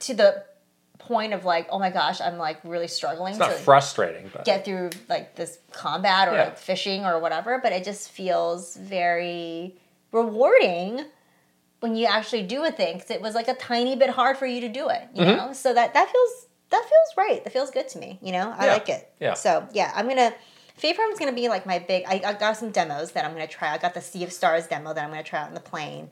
to 0.00 0.14
the 0.14 0.44
point 0.98 1.32
of 1.32 1.44
like, 1.44 1.68
oh 1.70 1.78
my 1.78 1.90
gosh, 1.90 2.20
I'm 2.20 2.36
like 2.38 2.58
really 2.64 2.88
struggling 2.88 3.30
it's 3.30 3.38
not 3.38 3.50
to 3.52 3.56
frustrating, 3.56 4.30
but 4.32 4.44
get 4.44 4.64
through 4.64 4.90
like 5.08 5.36
this 5.36 5.58
combat 5.72 6.28
or 6.28 6.32
Yeah. 6.32 6.44
like 6.44 6.58
fishing 6.58 7.04
or 7.04 7.18
whatever. 7.18 7.58
But 7.62 7.72
it 7.72 7.84
just 7.84 8.10
feels 8.10 8.76
very 8.76 9.76
rewarding 10.12 11.04
when 11.80 11.94
you 11.94 12.06
actually 12.06 12.42
do 12.42 12.64
a 12.64 12.70
thing 12.70 12.96
because 12.96 13.10
it 13.10 13.20
was 13.22 13.34
like 13.34 13.48
a 13.48 13.54
tiny 13.54 13.94
bit 13.96 14.10
hard 14.10 14.36
for 14.36 14.46
you 14.46 14.60
to 14.62 14.68
do 14.68 14.88
it. 14.88 15.02
You 15.14 15.22
Mm-hmm. 15.24 15.36
know, 15.36 15.52
so 15.52 15.72
that 15.74 15.94
that 15.94 16.10
feels 16.10 16.46
that 16.70 16.82
feels 16.82 17.16
right. 17.16 17.42
That 17.44 17.52
feels 17.52 17.70
good 17.70 17.88
to 17.90 17.98
me. 17.98 18.18
You 18.20 18.32
know, 18.32 18.54
I 18.56 18.66
Yeah. 18.66 18.72
like 18.72 18.88
it. 18.88 19.10
Yeah. 19.20 19.34
So 19.34 19.66
yeah, 19.72 19.92
I'm 19.94 20.08
gonna. 20.08 20.34
Fae 20.76 20.92
Farm's 20.92 21.18
gonna 21.18 21.32
be 21.32 21.48
like 21.48 21.66
my 21.66 21.78
big. 21.80 22.04
I, 22.06 22.20
I 22.24 22.32
got 22.34 22.56
some 22.56 22.70
demos 22.70 23.12
that 23.12 23.24
I'm 23.24 23.32
gonna 23.32 23.46
try. 23.48 23.72
I 23.72 23.78
got 23.78 23.94
the 23.94 24.00
Sea 24.00 24.22
of 24.24 24.32
Stars 24.32 24.66
demo 24.68 24.92
that 24.94 25.02
I'm 25.02 25.10
gonna 25.10 25.22
try 25.24 25.40
out 25.40 25.48
on 25.48 25.54
the 25.54 25.60
plane. 25.60 26.10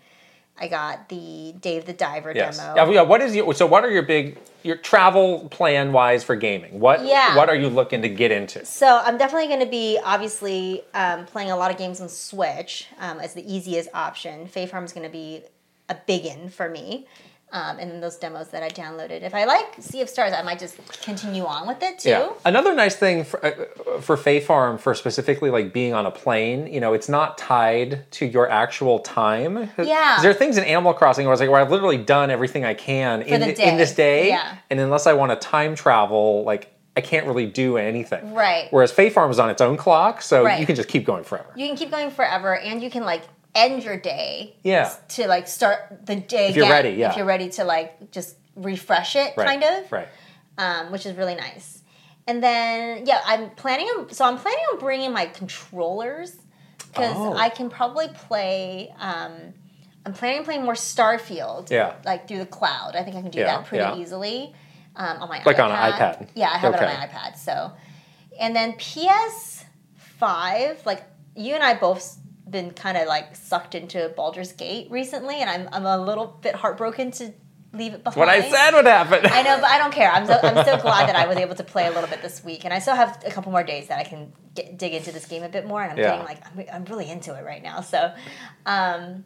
I 0.59 0.69
got 0.69 1.09
the 1.09 1.55
Dave 1.61 1.85
the 1.85 1.93
Diver 1.93 2.33
yes. 2.35 2.59
demo. 2.59 2.91
Yeah, 2.91 3.03
what 3.03 3.21
is 3.21 3.35
your, 3.37 3.53
so 3.55 3.67
what 3.67 3.85
are 3.85 3.91
your 3.91 4.03
big, 4.03 4.39
your 4.63 4.77
travel 4.77 5.49
plan 5.51 5.93
wise 5.93 6.25
for 6.25 6.35
gaming? 6.35 6.81
What, 6.81 7.05
Yeah. 7.05 7.37
what 7.37 7.49
are 7.49 7.55
you 7.55 7.69
looking 7.69 8.03
to 8.03 8.09
get 8.09 8.31
into? 8.33 8.65
So 8.65 9.01
I'm 9.05 9.19
definitely 9.19 9.49
going 9.49 9.61
to 9.61 9.67
be 9.71 9.99
obviously 10.03 10.83
um, 10.95 11.27
playing 11.27 11.51
a 11.51 11.57
lot 11.57 11.71
of 11.71 11.77
games 11.77 12.01
on 12.01 12.09
Switch 12.09 12.87
um, 12.99 13.21
as 13.21 13.35
the 13.35 13.53
easiest 13.53 13.91
option. 13.93 14.47
Fae 14.47 14.67
Farm 14.67 14.85
is 14.85 14.93
going 14.93 15.07
to 15.07 15.13
be 15.13 15.43
a 15.89 15.97
big 16.07 16.25
in 16.25 16.49
for 16.49 16.69
me. 16.69 17.07
Um, 17.53 17.79
and 17.79 17.91
then 17.91 18.01
those 18.01 18.17
demos 18.17 18.49
that 18.49 18.63
I 18.65 18.69
downloaded. 18.69 19.23
If 19.23 19.33
I 19.33 19.45
like 19.45 19.77
Sea 19.79 20.01
of 20.03 20.09
Stars, 20.09 20.33
I 20.33 20.43
might 20.43 20.59
just 20.59 20.77
continue 21.03 21.45
on 21.45 21.67
with 21.69 21.81
it 21.81 22.01
too. 22.01 22.09
Yeah. 22.09 22.33
Another 22.45 22.75
nice 22.75 22.97
thing 22.97 23.23
for, 23.23 23.45
uh, 23.47 24.01
for 24.01 24.17
Fae 24.17 24.41
Farm 24.41 24.79
for 24.79 24.95
specifically 24.95 25.51
like 25.51 25.73
being 25.73 25.95
on 25.95 26.07
a 26.07 26.11
plane, 26.11 26.67
you 26.67 26.81
know, 26.81 26.93
it's 26.93 27.09
not 27.09 27.39
tied 27.39 28.11
to 28.13 28.27
your 28.27 28.51
actual 28.51 28.99
time. 28.99 29.71
Yeah. 29.79 30.19
There 30.23 30.31
are 30.31 30.35
things 30.35 30.59
in 30.59 30.65
Animal 30.65 30.93
Crossing 30.93 31.25
where 31.25 31.31
I 31.31 31.35
was 31.35 31.41
like, 31.41 31.49
where 31.49 31.61
I've 31.61 31.71
literally 31.71 31.99
done 31.99 32.31
everything 32.31 32.65
I 32.65 32.75
can 32.75 33.23
in, 33.23 33.41
th- 33.41 33.59
in 33.61 33.77
this 33.77 33.91
day. 33.95 34.25
day. 34.25 34.29
Yeah. 34.31 34.57
And 34.69 34.81
unless 34.81 35.07
I 35.07 35.13
want 35.13 35.31
to 35.31 35.37
time 35.37 35.77
travel, 35.77 36.43
like 36.43 36.73
I 36.97 37.01
can't 37.03 37.27
really 37.27 37.47
do 37.47 37.77
anything. 37.77 38.33
Right. 38.35 38.69
Whereas 38.71 38.91
Fae 38.91 39.11
Farm 39.11 39.31
is 39.31 39.39
on 39.39 39.51
its 39.51 39.61
own 39.61 39.77
clock, 39.77 40.23
so 40.23 40.43
Right. 40.43 40.59
you 40.59 40.65
can 40.67 40.77
just 40.77 40.89
keep 40.89 41.05
going 41.05 41.25
forever. 41.25 41.51
You 41.55 41.67
can 41.69 41.77
keep 41.77 41.91
going 41.91 42.11
forever, 42.11 42.57
and 42.57 42.83
you 42.83 42.91
can 42.91 43.05
like 43.05 43.23
end 43.57 43.83
your 43.83 43.97
day. 43.97 44.55
Yeah. 44.63 44.95
To 45.09 45.27
like 45.27 45.49
start 45.49 46.05
the 46.07 46.15
day 46.17 46.49
If 46.51 46.57
you're 46.57 46.67
again, 46.67 46.85
ready, 46.85 46.91
yeah. 46.97 47.11
If 47.11 47.17
you're 47.17 47.27
ready 47.27 47.49
to 47.51 47.65
like 47.65 48.13
just 48.13 48.37
refresh 48.55 49.17
it, 49.17 49.35
Right. 49.37 49.47
kind 49.49 49.65
of. 49.65 49.91
Right. 49.91 50.09
um, 50.59 50.93
which 50.93 51.05
is 51.07 51.17
really 51.17 51.35
nice. 51.35 51.83
And 52.29 52.41
then 52.43 53.05
yeah, 53.07 53.21
I'm 53.27 53.51
planning 53.51 53.87
on 53.89 54.11
so 54.13 54.25
I'm 54.25 54.39
planning 54.39 54.65
on 54.73 54.79
bringing 54.79 55.13
my 55.13 55.27
controllers 55.27 56.37
because 56.79 57.15
Oh. 57.17 57.35
I 57.37 57.49
can 57.49 57.69
probably 57.71 58.09
play. 58.09 58.93
Um, 58.99 59.55
I'm 60.05 60.13
planning 60.13 60.39
on 60.41 60.45
playing 60.45 60.65
more 60.65 60.75
Starfield. 60.75 61.71
Yeah. 61.71 61.95
like 62.05 62.27
through 62.29 62.39
the 62.39 62.47
cloud. 62.47 62.95
I 62.97 63.03
think 63.03 63.17
I 63.17 63.23
can 63.23 63.31
do 63.31 63.39
Yeah, 63.41 63.57
that 63.59 63.67
pretty 63.67 63.83
yeah. 63.85 63.97
easy 63.97 64.55
um, 64.97 65.23
on 65.23 65.29
my 65.29 65.43
Like 65.45 65.57
iPad. 65.57 65.65
on 65.65 65.71
an 65.73 65.93
iPad. 65.93 66.29
Yeah, 66.35 66.51
I 66.51 66.59
have 66.59 66.75
it 66.75 66.81
on 66.81 66.87
my 66.87 67.07
iPad. 67.07 67.37
So, 67.37 67.73
and 68.41 68.55
then 68.57 68.73
PS5, 68.75 70.85
like 70.87 71.05
you 71.35 71.55
and 71.55 71.63
I 71.63 71.75
both 71.75 72.17
been 72.49 72.71
kind 72.71 72.97
of 72.97 73.07
like 73.09 73.35
sucked 73.37 73.75
into 73.75 74.13
Baldur's 74.17 74.53
Gate 74.53 74.89
recently, 74.91 75.37
and 75.37 75.51
I'm 75.51 75.69
I'm 75.73 75.87
a 75.87 75.99
little 76.03 76.27
bit 76.43 76.55
heartbroken 76.55 77.11
to 77.13 77.33
leave 77.73 77.95
it 77.95 78.05
behind. 78.05 78.19
What 78.19 78.29
I 78.29 78.49
said 78.49 78.73
would 78.75 78.87
happen. 78.87 79.21
I 79.31 79.43
know, 79.43 79.59
but 79.61 79.69
I 79.71 79.79
don't 79.79 79.93
care. 79.93 80.11
I'm 80.11 80.27
so, 80.27 80.39
I'm 80.43 80.65
so 80.65 80.79
glad 80.79 81.09
that 81.09 81.17
I 81.17 81.27
was 81.27 81.37
able 81.37 81.55
to 81.57 81.65
play 81.65 81.87
a 81.87 81.91
little 81.91 82.09
bit 82.09 82.23
this 82.23 82.43
week, 82.45 82.65
and 82.65 82.73
I 82.73 82.79
still 82.79 82.95
have 82.95 83.23
a 83.27 83.31
couple 83.31 83.53
more 83.53 83.65
days 83.65 83.89
that 83.89 83.99
I 83.99 84.05
can 84.05 84.33
get, 84.55 84.79
dig 84.79 84.95
into 84.95 85.13
this 85.13 85.27
game 85.27 85.43
a 85.43 85.49
bit 85.49 85.67
more. 85.67 85.83
And 85.83 85.93
I'm 85.93 85.99
Yeah. 85.99 86.11
getting 86.13 86.25
like 86.25 86.69
I'm, 86.71 86.75
I'm 86.77 86.85
really 86.85 87.11
into 87.11 87.35
it 87.35 87.45
right 87.45 87.63
now. 87.63 87.81
So, 87.81 88.13
um, 88.65 89.25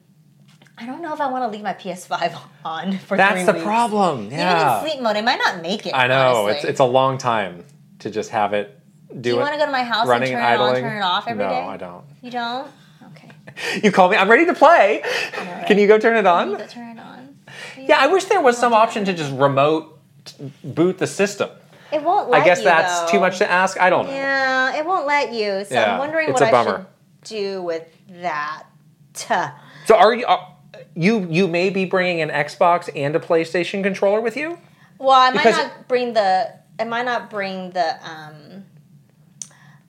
I 0.79 0.87
don't 0.87 1.03
know 1.03 1.13
if 1.13 1.21
I 1.21 1.31
want 1.31 1.45
to 1.45 1.49
leave 1.49 1.63
my 1.63 1.75
PS5 1.75 2.39
on 2.65 2.99
for 2.99 3.17
That's 3.17 3.35
three 3.35 3.45
the 3.45 3.53
weeks. 3.53 3.65
problem. 3.65 4.27
Even 4.27 4.39
in 4.39 4.81
sleep 4.81 5.03
mode, 5.03 5.17
I 5.17 5.21
might 5.21 5.39
not 5.39 5.61
make 5.63 5.87
it. 5.87 5.95
I 5.95 6.07
know. 6.09 6.45
honestly. 6.45 6.53
It's 6.61 6.65
it's 6.65 6.81
a 6.81 6.85
long 6.85 7.19
time 7.19 7.65
to 7.99 8.11
just 8.11 8.31
have 8.31 8.55
it 8.55 8.81
do, 9.13 9.21
Do 9.21 9.29
you 9.31 9.37
want 9.37 9.53
to 9.53 9.59
go 9.59 9.67
to 9.67 9.73
my 9.73 9.83
house 9.83 10.03
and 10.03 10.09
running 10.11 10.33
turn 10.33 10.43
and 10.43 10.55
it 10.55 10.61
on, 10.61 10.81
turn 10.81 10.97
it 10.99 11.05
off 11.05 11.27
every 11.29 11.43
no, 11.45 11.51
day? 11.51 11.61
I 11.61 11.77
don't. 11.77 12.05
You 12.23 12.31
don't? 12.31 12.71
You 13.83 13.93
call 13.93 14.09
me. 14.09 14.17
I'm 14.17 14.31
ready 14.31 14.47
to 14.47 14.55
play. 14.55 15.03
Can 15.67 15.79
you 15.79 15.87
go 15.87 15.99
turn 15.99 16.17
it 16.17 16.27
on? 16.27 16.57
go 16.57 16.67
turn 16.67 16.97
it 16.97 17.01
on. 17.01 17.37
Yeah, 17.79 17.99
I 17.99 18.07
wish 18.09 18.25
there 18.25 18.41
was 18.41 18.57
some 18.59 18.73
option 18.73 19.05
to 19.05 19.13
just 19.13 19.33
remote 19.33 19.99
boot 20.63 20.99
the 20.99 21.07
system. 21.07 21.51
It 21.93 22.03
won't 22.03 22.31
let 22.31 22.39
you. 22.39 22.43
I 22.43 22.47
guess 22.47 22.59
you, 22.59 22.65
that's 22.65 23.01
though. 23.01 23.07
too 23.13 23.21
much 23.21 23.39
to 23.39 23.51
ask. 23.51 23.81
I 23.81 23.91
don't 23.91 24.07
know. 24.07 24.13
Yeah, 24.13 24.77
it 24.79 24.85
won't 24.87 25.07
let 25.07 25.33
you. 25.33 25.65
So 25.65 25.75
Yeah, 25.75 25.93
I'm 25.95 25.99
wondering 25.99 26.33
what 26.33 26.43
I 26.43 26.51
bummer. 26.51 26.87
should 27.25 27.37
do 27.37 27.63
with 27.63 27.85
that. 28.23 28.65
So 29.87 29.97
are 29.97 30.15
you? 30.15 30.25
Are, 30.27 30.55
you 30.95 31.27
you 31.29 31.49
may 31.49 31.69
be 31.71 31.85
bringing 31.85 32.21
an 32.21 32.29
Xbox 32.31 32.89
and 32.95 33.17
a 33.17 33.19
PlayStation 33.19 33.83
controller 33.83 34.21
with 34.21 34.37
you. 34.37 34.57
Well, 34.99 35.11
I 35.11 35.31
might 35.31 35.43
Because- 35.45 35.57
not 35.57 35.89
bring 35.89 36.13
the. 36.13 36.55
I 36.79 36.85
might 36.85 37.05
not 37.07 37.29
bring 37.29 37.71
the 37.71 37.97
um, 38.09 38.65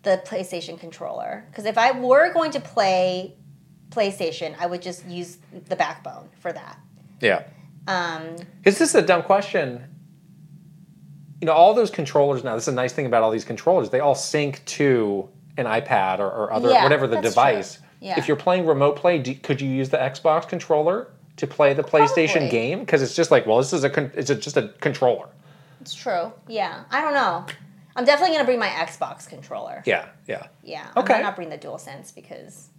the 0.04 0.22
PlayStation 0.26 0.80
controller 0.80 1.46
because 1.50 1.66
if 1.66 1.78
I 1.78 1.92
were 1.92 2.34
going 2.34 2.52
to 2.52 2.60
play 2.60 3.36
PlayStation, 3.92 4.56
I 4.60 4.66
would 4.66 4.82
just 4.82 5.06
use 5.06 5.38
the 5.70 5.76
backbone 5.76 6.30
for 6.40 6.52
that. 6.52 6.80
Yeah. 7.20 7.44
Um, 7.88 8.36
Because 8.58 8.80
this 8.80 8.96
a 8.96 9.02
dumb 9.02 9.24
question. 9.24 9.84
You 11.42 11.46
know, 11.48 11.54
all 11.54 11.74
those 11.74 11.90
controllers 11.92 12.44
now. 12.44 12.56
This 12.56 12.64
is 12.66 12.74
a 12.74 12.76
nice 12.76 12.94
thing 12.94 13.06
about 13.06 13.24
all 13.24 13.32
these 13.32 13.46
controllers. 13.46 13.90
They 13.90 14.00
all 14.00 14.16
sync 14.16 14.64
to 14.66 15.28
an 15.58 15.66
iPad 15.66 16.20
or, 16.20 16.28
or 16.28 16.54
other 16.54 16.70
Yeah, 16.70 16.84
whatever 16.84 17.08
the 17.08 17.20
device. 17.22 17.76
true. 17.76 17.86
Yeah. 18.00 18.18
If 18.18 18.28
you're 18.28 18.38
playing 18.38 18.66
remote 18.66 18.96
play, 18.96 19.20
do, 19.20 19.34
could 19.36 19.60
you 19.62 19.70
use 19.70 19.90
the 19.90 19.98
Xbox 19.98 20.48
controller 20.48 21.08
to 21.38 21.48
play 21.48 21.74
the 21.74 21.84
PlayStation 21.84 22.32
Probably. 22.34 22.50
game? 22.50 22.80
Because 22.82 23.02
it's 23.02 23.16
just 23.16 23.30
like, 23.32 23.46
well, 23.46 23.58
this 23.58 23.74
is 23.74 23.84
a 23.84 23.90
con- 23.90 24.12
it's 24.16 24.30
a, 24.30 24.36
just 24.36 24.58
a 24.58 24.70
controller. 24.80 25.28
it's 25.82 25.94
true. 25.94 26.32
Yeah, 26.48 26.84
I 26.92 27.02
don't 27.02 27.14
know. 27.14 27.46
I'm 27.96 28.06
definitely 28.06 28.36
gonna 28.36 28.46
bring 28.46 28.60
my 28.60 28.70
Xbox 28.70 29.28
controller. 29.28 29.84
Yeah, 29.86 30.08
yeah. 30.28 30.48
Yeah, 30.64 30.82
Okay. 30.82 30.92
I 30.96 31.00
Okay. 31.02 31.14
might 31.16 31.22
not 31.24 31.36
bring 31.36 31.50
the 31.50 31.58
DualSense 31.58 32.14
because 32.16 32.70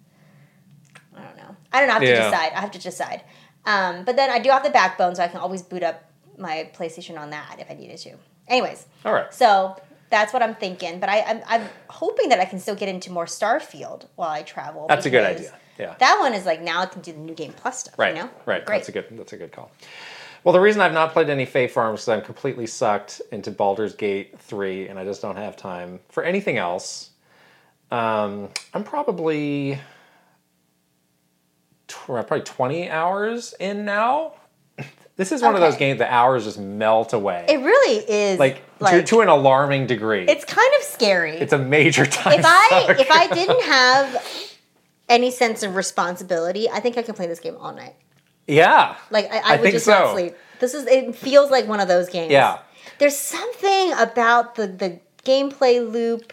I 1.17 1.23
don't 1.23 1.37
know. 1.37 1.57
I 1.73 1.79
don't 1.81 1.89
know. 1.89 1.95
I 1.95 1.99
have 1.99 2.03
to 2.03 2.09
Yeah. 2.09 2.25
decide. 2.31 2.53
I 2.55 2.61
have 2.61 2.71
to 2.73 2.79
decide. 2.79 3.23
Um, 3.65 4.05
but 4.05 4.17
then 4.17 4.31
I 4.31 4.39
do 4.39 4.51
have 4.51 4.63
the 4.65 4.71
backbone, 4.71 5.15
so 5.15 5.23
I 5.23 5.29
can 5.29 5.39
always 5.41 5.63
boot 5.63 5.83
up 5.83 6.03
my 6.39 6.71
PlayStation 6.77 7.19
on 7.19 7.31
that 7.31 7.57
if 7.59 7.71
I 7.71 7.75
needed 7.75 7.99
to. 7.99 8.15
Anyways, 8.49 8.87
All 9.05 9.13
right. 9.13 9.33
so 9.33 9.77
that's 10.11 10.33
what 10.33 10.43
I'm 10.43 10.55
thinking. 10.57 10.99
But 10.99 11.09
I, 11.09 11.21
I'm, 11.23 11.41
I'm 11.47 11.69
hoping 11.89 12.29
that 12.31 12.41
I 12.41 12.45
can 12.45 12.59
still 12.59 12.75
get 12.75 12.89
into 12.89 13.13
more 13.13 13.27
Starfield 13.27 14.07
while 14.17 14.31
I 14.31 14.43
travel. 14.43 14.87
That's 14.89 15.07
a 15.07 15.11
good 15.11 15.25
idea. 15.25 15.53
Yeah. 15.79 15.95
That 15.99 16.19
one 16.19 16.35
is 16.35 16.45
like 16.45 16.61
now 16.61 16.81
I 16.83 16.87
can 16.87 17.01
do 17.03 17.13
the 17.13 17.19
new 17.19 17.35
game 17.35 17.53
plus 17.53 17.81
stuff. 17.81 17.99
Right. 17.99 18.15
You 18.17 18.23
know? 18.23 18.31
Right. 18.47 18.65
Great. 18.65 18.79
That's 18.79 18.89
a 18.89 18.93
good. 18.93 19.07
That's 19.13 19.33
a 19.33 19.37
good 19.37 19.53
call. 19.53 19.71
Well, 20.45 20.53
the 20.53 20.61
reason 20.61 20.81
I've 20.83 20.93
not 20.93 21.13
played 21.13 21.31
any 21.31 21.45
Fae 21.45 21.69
Farms 21.69 22.01
is 22.03 22.09
I'm 22.09 22.21
completely 22.21 22.67
sucked 22.67 23.23
into 23.31 23.51
Baldur's 23.53 23.95
Gate 23.95 24.39
three, 24.41 24.89
and 24.89 24.99
I 24.99 25.05
just 25.05 25.23
don't 25.23 25.37
have 25.37 25.57
time 25.57 26.01
for 26.09 26.25
anything 26.25 26.59
else. 26.59 27.11
Um, 27.91 28.49
I'm 28.75 28.83
probably 28.85 29.79
tw- 31.93 32.07
probably 32.27 32.41
20 32.43 32.91
hours 32.91 33.55
in 33.61 33.85
now. 33.85 34.33
This 35.17 35.31
is 35.31 35.43
one 35.43 35.55
of 35.55 35.61
those 35.61 35.77
games 35.77 35.99
the 35.99 36.11
hours 36.13 36.45
just 36.45 36.59
melt 36.59 37.13
away, 37.13 37.45
It 37.47 37.59
really 37.61 37.99
is 37.99 38.39
like, 38.39 38.63
like 38.81 38.93
to, 38.95 39.03
to 39.03 39.21
an 39.21 39.29
alarming 39.29 39.87
degree. 39.87 40.25
it's 40.27 40.45
kind 40.47 40.73
of 40.79 40.83
scary. 40.83 41.37
it's 41.37 41.53
a 41.53 41.59
major 41.59 42.07
time. 42.21 42.39
if 42.39 42.45
I 42.47 42.97
if 42.99 43.11
I 43.11 43.27
didn't 43.29 43.63
have 43.63 44.27
any 45.11 45.31
sense 45.31 45.63
of 45.63 45.77
responsibility, 45.77 46.69
I 46.71 46.81
think 46.81 46.97
I 46.97 47.03
could 47.03 47.15
play 47.15 47.27
this 47.27 47.41
game 47.41 47.57
all 47.61 47.75
night. 47.75 47.95
yeah, 48.49 48.97
Like 49.11 49.31
I, 49.31 49.39
I, 49.39 49.55
I 49.59 49.61
would 49.61 49.71
just 49.73 49.85
so. 49.85 49.93
not 49.93 50.13
sleep. 50.15 50.35
This 50.61 50.73
is 50.73 50.87
it 50.87 51.15
feels 51.15 51.51
like 51.51 51.69
one 51.69 51.79
of 51.81 51.89
those 51.89 52.09
games. 52.09 52.33
Yeah. 52.33 52.59
There's 52.99 53.17
something 53.17 53.93
about 53.99 54.55
the 54.55 54.67
the 54.67 54.99
gameplay 55.25 55.79
loop 55.89 56.33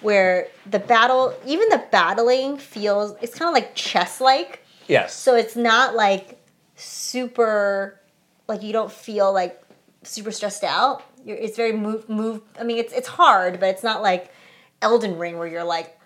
where 0.00 0.46
the 0.70 0.78
battle 0.78 1.34
even 1.44 1.68
the 1.70 1.82
battling 1.90 2.56
feels 2.56 3.14
it's 3.20 3.36
kind 3.36 3.48
of 3.48 3.52
like 3.54 3.74
chess 3.74 4.20
like. 4.20 4.61
Yes, 4.88 5.14
So 5.14 5.34
it's 5.34 5.56
not 5.56 5.94
like 5.94 6.38
super 6.76 8.00
like 8.48 8.62
you 8.62 8.72
don't 8.72 8.92
feel 8.92 9.32
like 9.32 9.60
super 10.02 10.30
stressed 10.30 10.64
out. 10.64 11.02
You're, 11.24 11.36
it's 11.36 11.56
very 11.56 11.72
move 11.72 12.08
move 12.08 12.42
I 12.58 12.64
mean 12.64 12.78
it's 12.78 12.92
it's 12.92 13.08
hard, 13.08 13.60
but 13.60 13.68
it's 13.68 13.82
not 13.82 14.02
like 14.02 14.32
Elden 14.80 15.18
Ring 15.18 15.38
where 15.38 15.46
you're 15.46 15.64
like 15.64 15.98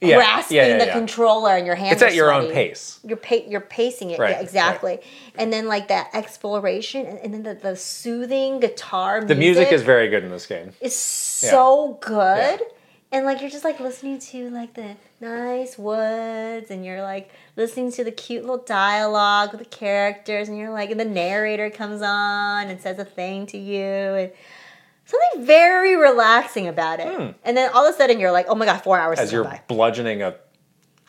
yeah, 0.00 0.16
grasping 0.16 0.56
yeah, 0.58 0.66
yeah, 0.68 0.84
the 0.84 0.90
controller 0.92 1.56
and 1.56 1.66
your 1.66 1.74
hands 1.74 1.94
It's 1.94 2.02
at 2.02 2.14
your 2.14 2.32
own 2.32 2.52
pace. 2.52 3.00
You're 3.04 3.16
pa- 3.16 3.42
you're 3.48 3.60
pacing 3.60 4.10
it 4.10 4.18
Right, 4.18 4.30
yeah, 4.30 4.36
right. 4.36 4.44
exactly, 4.44 5.00
and 5.34 5.52
then 5.52 5.66
like 5.66 5.88
that 5.88 6.10
exploration, 6.14 7.04
and, 7.04 7.18
and 7.18 7.34
then 7.34 7.42
the, 7.42 7.54
the 7.54 7.74
soothing 7.76 8.60
guitar. 8.60 9.24
The 9.24 9.34
music 9.34 9.72
is 9.72 9.82
very 9.82 10.08
good 10.08 10.22
in 10.22 10.30
this 10.30 10.46
game. 10.46 10.72
It's 10.80 10.94
so 10.94 11.98
good, 12.00 12.60
and 13.12 13.24
like 13.24 13.40
you're 13.40 13.50
just 13.50 13.64
like 13.64 13.80
listening 13.80 14.18
to 14.18 14.50
like 14.50 14.74
the 14.74 14.96
nice 15.20 15.78
woods, 15.78 16.70
and 16.70 16.84
you're 16.84 17.02
like 17.02 17.30
listening 17.56 17.90
to 17.92 18.04
the 18.04 18.10
cute 18.12 18.42
little 18.42 18.58
dialogue 18.64 19.50
with 19.52 19.60
the 19.60 19.66
characters, 19.76 20.48
and 20.48 20.58
you're 20.58 20.70
like, 20.70 20.90
and 20.90 21.00
the 21.00 21.04
narrator 21.04 21.70
comes 21.70 22.02
on 22.02 22.68
and 22.68 22.80
says 22.80 22.98
a 22.98 23.04
thing 23.04 23.46
to 23.46 23.58
you, 23.58 23.82
and 23.82 24.32
something 25.06 25.46
very 25.46 25.96
relaxing 25.96 26.68
about 26.68 27.00
it. 27.00 27.34
And 27.44 27.56
then 27.56 27.70
all 27.74 27.86
of 27.86 27.94
a 27.94 27.96
sudden 27.96 28.20
you're 28.20 28.32
like, 28.32 28.46
oh 28.48 28.54
my 28.54 28.66
god, 28.66 28.82
four 28.82 28.98
hours 28.98 29.18
Hmm. 29.18 29.22
as 29.24 29.32
you're 29.32 29.44
by. 29.44 29.60
bludgeoning 29.68 30.22
a 30.22 30.34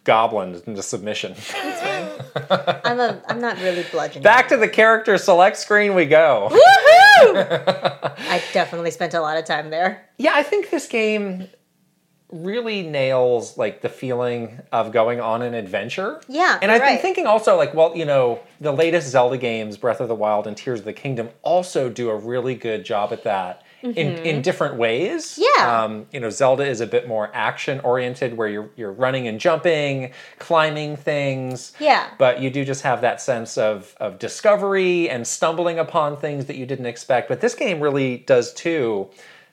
goblin 0.06 0.62
into 0.66 0.82
submission. 0.82 1.36
I'm 2.50 3.00
a 3.00 3.22
I'm 3.28 3.42
not 3.42 3.58
really 3.60 3.84
bludgeoning. 3.92 4.24
Back 4.24 4.48
to 4.50 4.58
the 4.58 4.68
character 4.70 5.18
select 5.18 5.58
screen 5.58 5.94
we 5.96 6.06
go. 6.06 6.48
Woohoo! 6.52 8.14
I 8.18 8.42
definitely 8.54 8.92
spent 8.92 9.14
a 9.14 9.22
lot 9.22 9.38
of 9.38 9.46
time 9.46 9.70
there. 9.70 10.08
Yeah, 10.18 10.32
I 10.34 10.44
think 10.44 10.70
this 10.70 10.88
game 10.88 11.48
really 12.32 12.84
nails 12.84 13.58
like 13.58 13.82
the 13.82 13.90
feeling 13.90 14.62
of 14.72 14.92
going 14.92 15.20
on 15.20 15.42
an 15.42 15.54
adventure. 15.54 16.22
Yeah, 16.28 16.60
And 16.62 16.72
I've 16.72 16.82
been 16.82 17.00
thinking 17.00 17.26
also 17.26 17.58
like, 17.58 17.74
well, 17.74 17.96
you 17.96 18.06
know, 18.06 18.40
the 18.62 18.72
latest 18.72 19.10
Zelda 19.10 19.38
games, 19.38 19.78
Breath 19.78 20.00
of 20.00 20.08
the 20.08 20.16
Wild 20.16 20.46
and 20.46 20.56
Tears 20.56 20.80
of 20.80 20.86
the 20.86 20.94
Kingdom, 20.94 21.30
also 21.42 21.90
do 21.90 22.10
a 22.10 22.16
really 22.16 22.56
good 22.56 22.86
job 22.86 23.12
at 23.12 23.24
that. 23.24 23.64
In, 23.82 23.96
in 23.96 24.42
different 24.42 24.76
ways. 24.76 25.26
Mm-hmm. 25.26 25.42
Yeah. 25.58 25.84
Um, 25.84 26.06
you 26.12 26.20
know, 26.20 26.30
Zelda 26.30 26.66
is 26.66 26.82
a 26.82 26.86
bit 26.86 27.08
more 27.08 27.32
action 27.34 27.80
oriented 27.80 28.36
where 28.36 28.50
you're 28.50 28.70
you're 28.76 28.92
running 28.92 29.26
and 29.30 29.40
jumping, 29.40 30.12
climbing 30.38 30.98
things. 30.98 31.72
Yeah. 31.80 32.10
But 32.18 32.42
you 32.42 32.50
do 32.50 32.66
just 32.66 32.82
have 32.82 33.00
that 33.00 33.22
sense 33.22 33.58
of 33.58 33.96
of 34.02 34.20
discovery 34.20 35.10
and 35.10 35.26
stumbling 35.26 35.80
upon 35.80 36.18
things 36.18 36.48
that 36.48 36.58
you 36.58 36.66
didn't 36.66 36.88
expect. 36.88 37.30
But 37.30 37.40
this 37.40 37.56
game 37.56 37.80
really 37.80 38.18
does 38.18 38.54
too. 38.54 39.12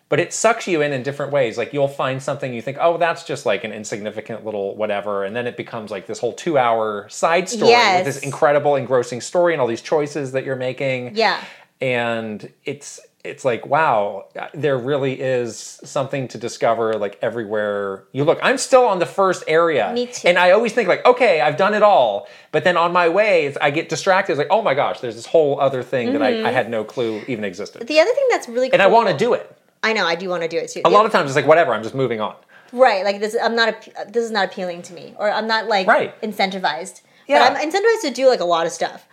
But 0.09 0.21
it 0.21 0.33
sucks 0.33 0.69
you 0.69 0.83
in 0.83 0.93
in 0.93 1.03
different 1.03 1.33
ways. 1.33 1.59
Like 1.59 1.73
you'll 1.73 1.89
find 1.89 2.23
something 2.23 2.55
you 2.55 2.63
think, 2.63 2.79
oh, 2.81 2.97
that's 2.97 3.25
just 3.25 3.45
like 3.45 3.65
an 3.65 3.73
insignificant 3.73 4.45
little 4.45 4.77
whatever, 4.77 5.25
and 5.25 5.35
then 5.35 5.47
it 5.49 5.57
becomes 5.57 5.91
like 5.91 6.07
this 6.07 6.21
whole 6.21 6.33
two-hour 6.33 7.09
side 7.09 7.49
story 7.49 7.71
Yes. 7.73 8.05
with 8.07 8.15
this 8.15 8.23
incredible, 8.23 8.77
engrossing 8.77 9.21
story 9.21 9.53
and 9.53 9.61
all 9.61 9.67
these 9.67 9.83
choices 9.83 10.31
that 10.33 10.45
you're 10.45 10.55
making 10.57 11.17
Yeah. 11.17 11.41
and 11.81 12.53
it's 12.65 13.01
it's 13.25 13.45
like 13.45 13.67
wow 13.67 14.25
there 14.55 14.79
really 14.79 15.21
is 15.21 15.81
something 15.83 16.29
to 16.29 16.39
discover 16.39 16.93
like 16.95 17.19
everywhere 17.21 18.05
you 18.13 18.23
look 18.23 18.39
i'm 18.41 18.57
still 18.57 18.85
on 18.85 19.01
the 19.01 19.07
first 19.07 19.43
area 19.49 19.91
Me 19.93 20.07
too. 20.07 20.29
and 20.29 20.39
i 20.39 20.53
always 20.53 20.73
think 20.73 20.89
like 20.89 21.05
okay 21.05 21.41
i've 21.41 21.57
done 21.57 21.75
it 21.75 21.83
all 21.83 22.29
but 22.53 22.63
then 22.63 22.77
on 22.77 22.93
my 22.93 23.09
way 23.09 23.53
i 23.61 23.69
get 23.73 23.89
distracted 23.89 24.33
it's 24.33 24.39
like 24.39 24.47
oh 24.51 24.63
my 24.63 24.75
gosh 24.75 25.01
there's 25.01 25.17
this 25.17 25.27
whole 25.27 25.61
other 25.61 25.83
thing 25.83 26.13
that 26.13 26.21
Mm-hmm. 26.23 26.47
I, 26.47 26.51
I 26.51 26.53
had 26.53 26.71
no 26.71 26.85
clue 26.85 27.21
even 27.27 27.43
existed 27.45 27.85
The 27.89 27.99
other 27.99 28.13
thing 28.13 28.27
that's 28.31 28.49
really 28.49 28.69
cool, 28.69 28.75
and 28.75 28.83
i 28.83 28.87
want 28.87 29.09
to 29.09 29.17
do 29.17 29.35
it 29.35 29.56
I 29.83 29.93
know 29.93 30.05
I 30.07 30.15
do 30.15 30.29
want 30.29 30.43
to 30.43 30.49
do 30.49 30.59
it 30.59 30.69
too. 30.71 30.83
a 30.85 30.91
lot 30.91 31.07
of 31.07 31.13
times 31.13 31.31
it's 31.31 31.37
like 31.37 31.47
whatever 31.47 31.73
i'm 31.75 31.83
just 31.83 31.95
moving 31.95 32.21
on 32.21 32.35
right, 32.73 33.05
like 33.05 33.21
this. 33.21 33.37
I'm 33.41 33.55
not. 33.55 33.69
A, 33.69 34.11
this 34.11 34.25
is 34.25 34.31
not 34.33 34.47
appealing 34.47 34.83
to 34.83 34.93
me, 34.93 35.15
or 35.19 35.31
I'm 35.31 35.47
not 35.47 35.69
like 35.69 35.87
Right. 35.87 36.21
incentivized. 36.21 37.01
Yeah. 37.29 37.39
But 37.39 37.57
I'm 37.57 37.71
incentivized 37.71 38.03
to 38.03 38.11
do 38.11 38.29
like 38.29 38.41
a 38.41 38.45
lot 38.45 38.67
of 38.67 38.73
stuff. 38.73 39.07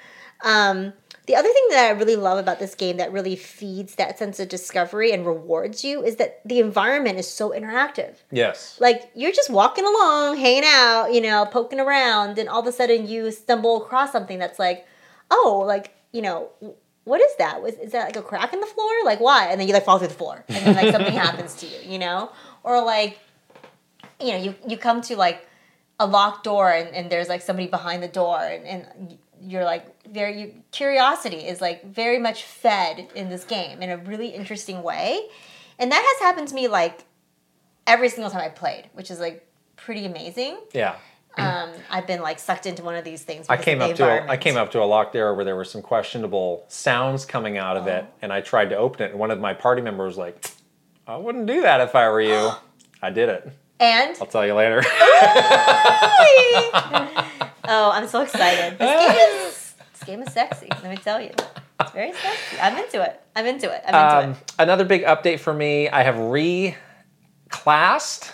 Um, 0.44 0.94
the 1.28 1.36
other 1.36 1.48
thing 1.48 1.68
that 1.70 1.86
I 1.86 1.90
really 1.92 2.16
love 2.18 2.38
about 2.40 2.60
this 2.60 2.74
game 2.76 2.98
that 2.98 3.12
really 3.14 3.36
feeds 3.36 3.96
that 3.96 4.18
sense 4.18 4.40
of 4.40 4.50
discovery 4.50 5.12
and 5.14 5.26
rewards 5.26 5.84
you 5.84 6.04
is 6.04 6.16
that 6.18 6.42
the 6.44 6.60
environment 6.60 7.18
is 7.20 7.28
so 7.32 7.52
interactive. 7.52 8.16
yes 8.32 8.78
like 8.82 9.10
you're 9.16 9.32
just 9.32 9.50
walking 9.52 9.86
along, 9.86 10.38
hanging 10.38 10.64
out, 10.66 11.14
you 11.14 11.22
know, 11.22 11.46
poking 11.46 11.80
around, 11.80 12.38
and 12.40 12.50
all 12.50 12.60
of 12.62 12.68
a 12.68 12.72
sudden 12.72 13.08
you 13.08 13.32
stumble 13.32 13.78
across 13.84 14.12
something 14.12 14.40
that's 14.40 14.60
like, 14.60 14.86
oh, 15.32 15.64
like 15.66 15.94
you 16.12 16.22
know, 16.24 16.50
what 17.04 17.22
is 17.22 17.36
that? 17.38 17.62
Was 17.62 17.76
is 17.76 17.92
that 17.92 18.06
like 18.06 18.16
a 18.16 18.22
crack 18.22 18.54
in 18.54 18.60
the 18.60 18.66
floor? 18.66 18.92
Like 19.04 19.20
why? 19.20 19.48
And 19.48 19.60
then 19.60 19.68
you 19.68 19.74
like 19.74 19.86
fall 19.86 20.00
through 20.00 20.08
the 20.08 20.14
floor, 20.14 20.44
and 20.48 20.66
then 20.66 20.76
like 20.76 20.92
something 20.92 21.14
happens 21.28 21.56
to 21.56 21.66
you, 21.66 21.78
you 21.86 22.00
know, 22.00 22.32
or 22.64 22.84
like, 22.84 23.20
you 24.20 24.32
know, 24.32 24.38
you 24.38 24.56
you 24.68 24.78
come 24.78 25.02
to 25.02 25.16
like 25.16 25.48
a 26.00 26.08
locked 26.08 26.44
door, 26.44 26.72
and, 26.72 26.90
and 26.96 27.12
there's 27.12 27.28
like 27.30 27.42
somebody 27.42 27.68
behind 27.68 28.02
the 28.02 28.08
door, 28.08 28.40
and, 28.40 28.66
and 28.66 29.18
you're 29.42 29.66
like 29.66 29.86
very 30.10 30.42
you, 30.42 30.54
curiosity 30.72 31.38
is 31.38 31.60
like 31.60 31.84
very 31.86 32.20
much 32.20 32.44
fed 32.44 33.10
in 33.16 33.30
this 33.30 33.44
game 33.44 33.82
in 33.82 33.90
a 33.90 33.98
really 33.98 34.28
interesting 34.28 34.82
way, 34.82 35.28
and 35.80 35.92
that 35.92 36.02
has 36.02 36.26
happened 36.26 36.48
to 36.48 36.56
me 36.56 36.68
like 36.70 37.04
every 37.86 38.08
single 38.08 38.32
time 38.32 38.42
I 38.42 38.50
played, 38.50 38.90
which 38.94 39.12
is 39.12 39.20
like 39.20 39.46
pretty 39.76 40.06
amazing. 40.06 40.58
yeah 40.74 40.96
Um, 41.38 41.72
I've 41.90 42.06
been 42.06 42.22
like 42.22 42.40
sucked 42.40 42.66
into 42.66 42.84
one 42.84 42.96
of 42.96 43.04
these 43.04 43.24
things. 43.24 43.48
I 43.50 43.58
came 43.58 43.82
up 43.82 43.96
to 43.96 44.06
a, 44.06 44.28
I 44.28 44.38
came 44.38 44.56
up 44.56 44.72
to 44.72 44.82
a 44.82 44.86
locked 44.86 45.16
area 45.16 45.34
where 45.34 45.46
there 45.46 45.56
were 45.56 45.66
some 45.66 45.82
questionable 45.82 46.66
sounds 46.68 47.26
coming 47.26 47.58
out 47.58 47.76
of 47.76 47.88
it, 47.88 48.06
and 48.22 48.32
I 48.32 48.42
tried 48.42 48.70
to 48.70 48.78
open 48.78 49.02
it, 49.02 49.12
and 49.12 49.20
one 49.20 49.32
of 49.32 49.40
my 49.40 49.54
party 49.54 49.82
members 49.82 50.10
was 50.10 50.18
like, 50.18 50.52
"I 51.08 51.18
wouldn't 51.18 51.48
do 51.48 51.62
that 51.62 51.82
if 51.82 51.96
I 51.96 52.08
were 52.10 52.22
you." 52.22 52.52
I 53.02 53.10
did 53.10 53.30
it. 53.30 53.52
and 53.80 54.16
I'll 54.22 54.28
tell 54.28 54.46
you 54.46 54.54
later. 54.54 54.82
oh, 57.66 57.92
I'm 57.94 58.08
so 58.08 58.22
excited. 58.22 58.78
This 58.78 59.08
game 59.08 59.18
is 59.48 59.74
this 59.94 60.04
game 60.06 60.22
is 60.22 60.32
sexy. 60.34 60.68
Let 60.70 60.90
me 60.92 60.98
tell 60.98 61.20
you, 61.20 61.32
it's 61.80 61.92
very 61.92 62.14
sexy. 62.14 62.60
I'm 62.62 62.78
into 62.78 63.02
it. 63.02 63.22
I'm 63.36 63.46
into 63.46 63.74
it. 63.74 63.84
I'm 63.88 63.96
into 63.96 64.30
um, 64.30 64.32
it. 64.32 64.54
another 64.60 64.86
big 64.86 65.04
update 65.04 65.40
for 65.40 65.54
me: 65.54 65.90
I 65.90 66.04
have 66.04 66.16
reclassed. 66.16 66.74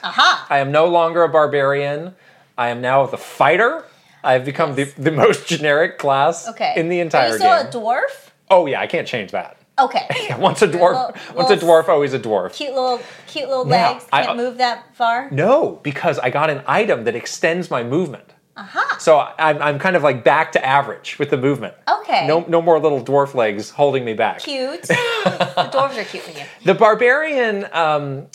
Aha! 0.03 0.47
I 0.49 0.59
am 0.59 0.71
no 0.71 0.87
longer 0.87 1.23
a 1.23 1.29
barbarian. 1.29 2.13
I 2.59 2.69
am 2.69 2.81
now 2.81 3.05
the 3.05 3.17
fighter. 3.17 3.85
I've 4.21 4.43
become 4.43 4.77
Yes. 4.77 4.93
the, 4.93 5.03
the 5.03 5.11
most 5.11 5.47
generic 5.47 5.97
class 5.97 6.47
Okay. 6.49 6.73
in 6.75 6.89
the 6.89 6.99
entire 6.99 7.29
Are 7.29 7.31
you 7.31 7.37
still 7.37 7.57
game. 7.57 7.67
a 7.67 7.69
dwarf? 7.71 8.29
oh 8.51 8.65
yeah, 8.65 8.81
I 8.81 8.87
can't 8.87 9.07
change 9.07 9.31
that. 9.31 9.55
Okay. 9.79 10.05
Once 10.37 10.61
a 10.61 10.67
dwarf, 10.67 11.15
Little- 11.15 11.35
once 11.37 11.49
a 11.51 11.57
dwarf, 11.65 11.87
always 11.87 12.13
a 12.13 12.19
dwarf. 12.19 12.53
Cute 12.53 12.73
little, 12.73 12.99
cute 13.27 13.47
little 13.47 13.65
Yeah, 13.65 13.91
legs. 13.91 14.05
I- 14.11 14.25
Can't 14.25 14.35
move 14.37 14.57
that 14.57 14.93
far. 14.93 15.29
No, 15.31 15.79
because 15.83 16.19
I 16.19 16.29
got 16.31 16.49
an 16.49 16.61
item 16.67 17.05
that 17.05 17.15
extends 17.15 17.71
my 17.71 17.81
movement. 17.81 18.33
Aha! 18.57 18.97
So 18.99 19.19
I'm, 19.39 19.61
I'm 19.61 19.79
kind 19.79 19.95
of 19.95 20.03
like 20.03 20.25
back 20.25 20.51
to 20.51 20.65
average 20.65 21.17
with 21.17 21.29
the 21.29 21.37
movement. 21.37 21.75
Okay. 21.89 22.27
No, 22.27 22.43
no 22.49 22.61
more 22.61 22.77
little 22.77 23.01
dwarf 23.01 23.33
legs 23.35 23.69
holding 23.69 24.03
me 24.03 24.13
back. 24.15 24.39
Cute. 24.39 24.81
the 24.89 25.69
dwarves 25.71 25.97
are 25.97 26.03
cute. 26.03 26.25
The 26.65 26.73
barbarian 26.73 27.65
um, 27.71 28.27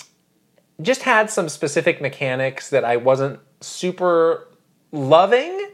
just 0.80 1.02
had 1.02 1.28
some 1.28 1.50
specific 1.50 2.00
mechanics 2.00 2.70
that 2.70 2.86
I 2.86 2.96
wasn't 2.96 3.38
super 3.64 4.48
loving 4.92 5.68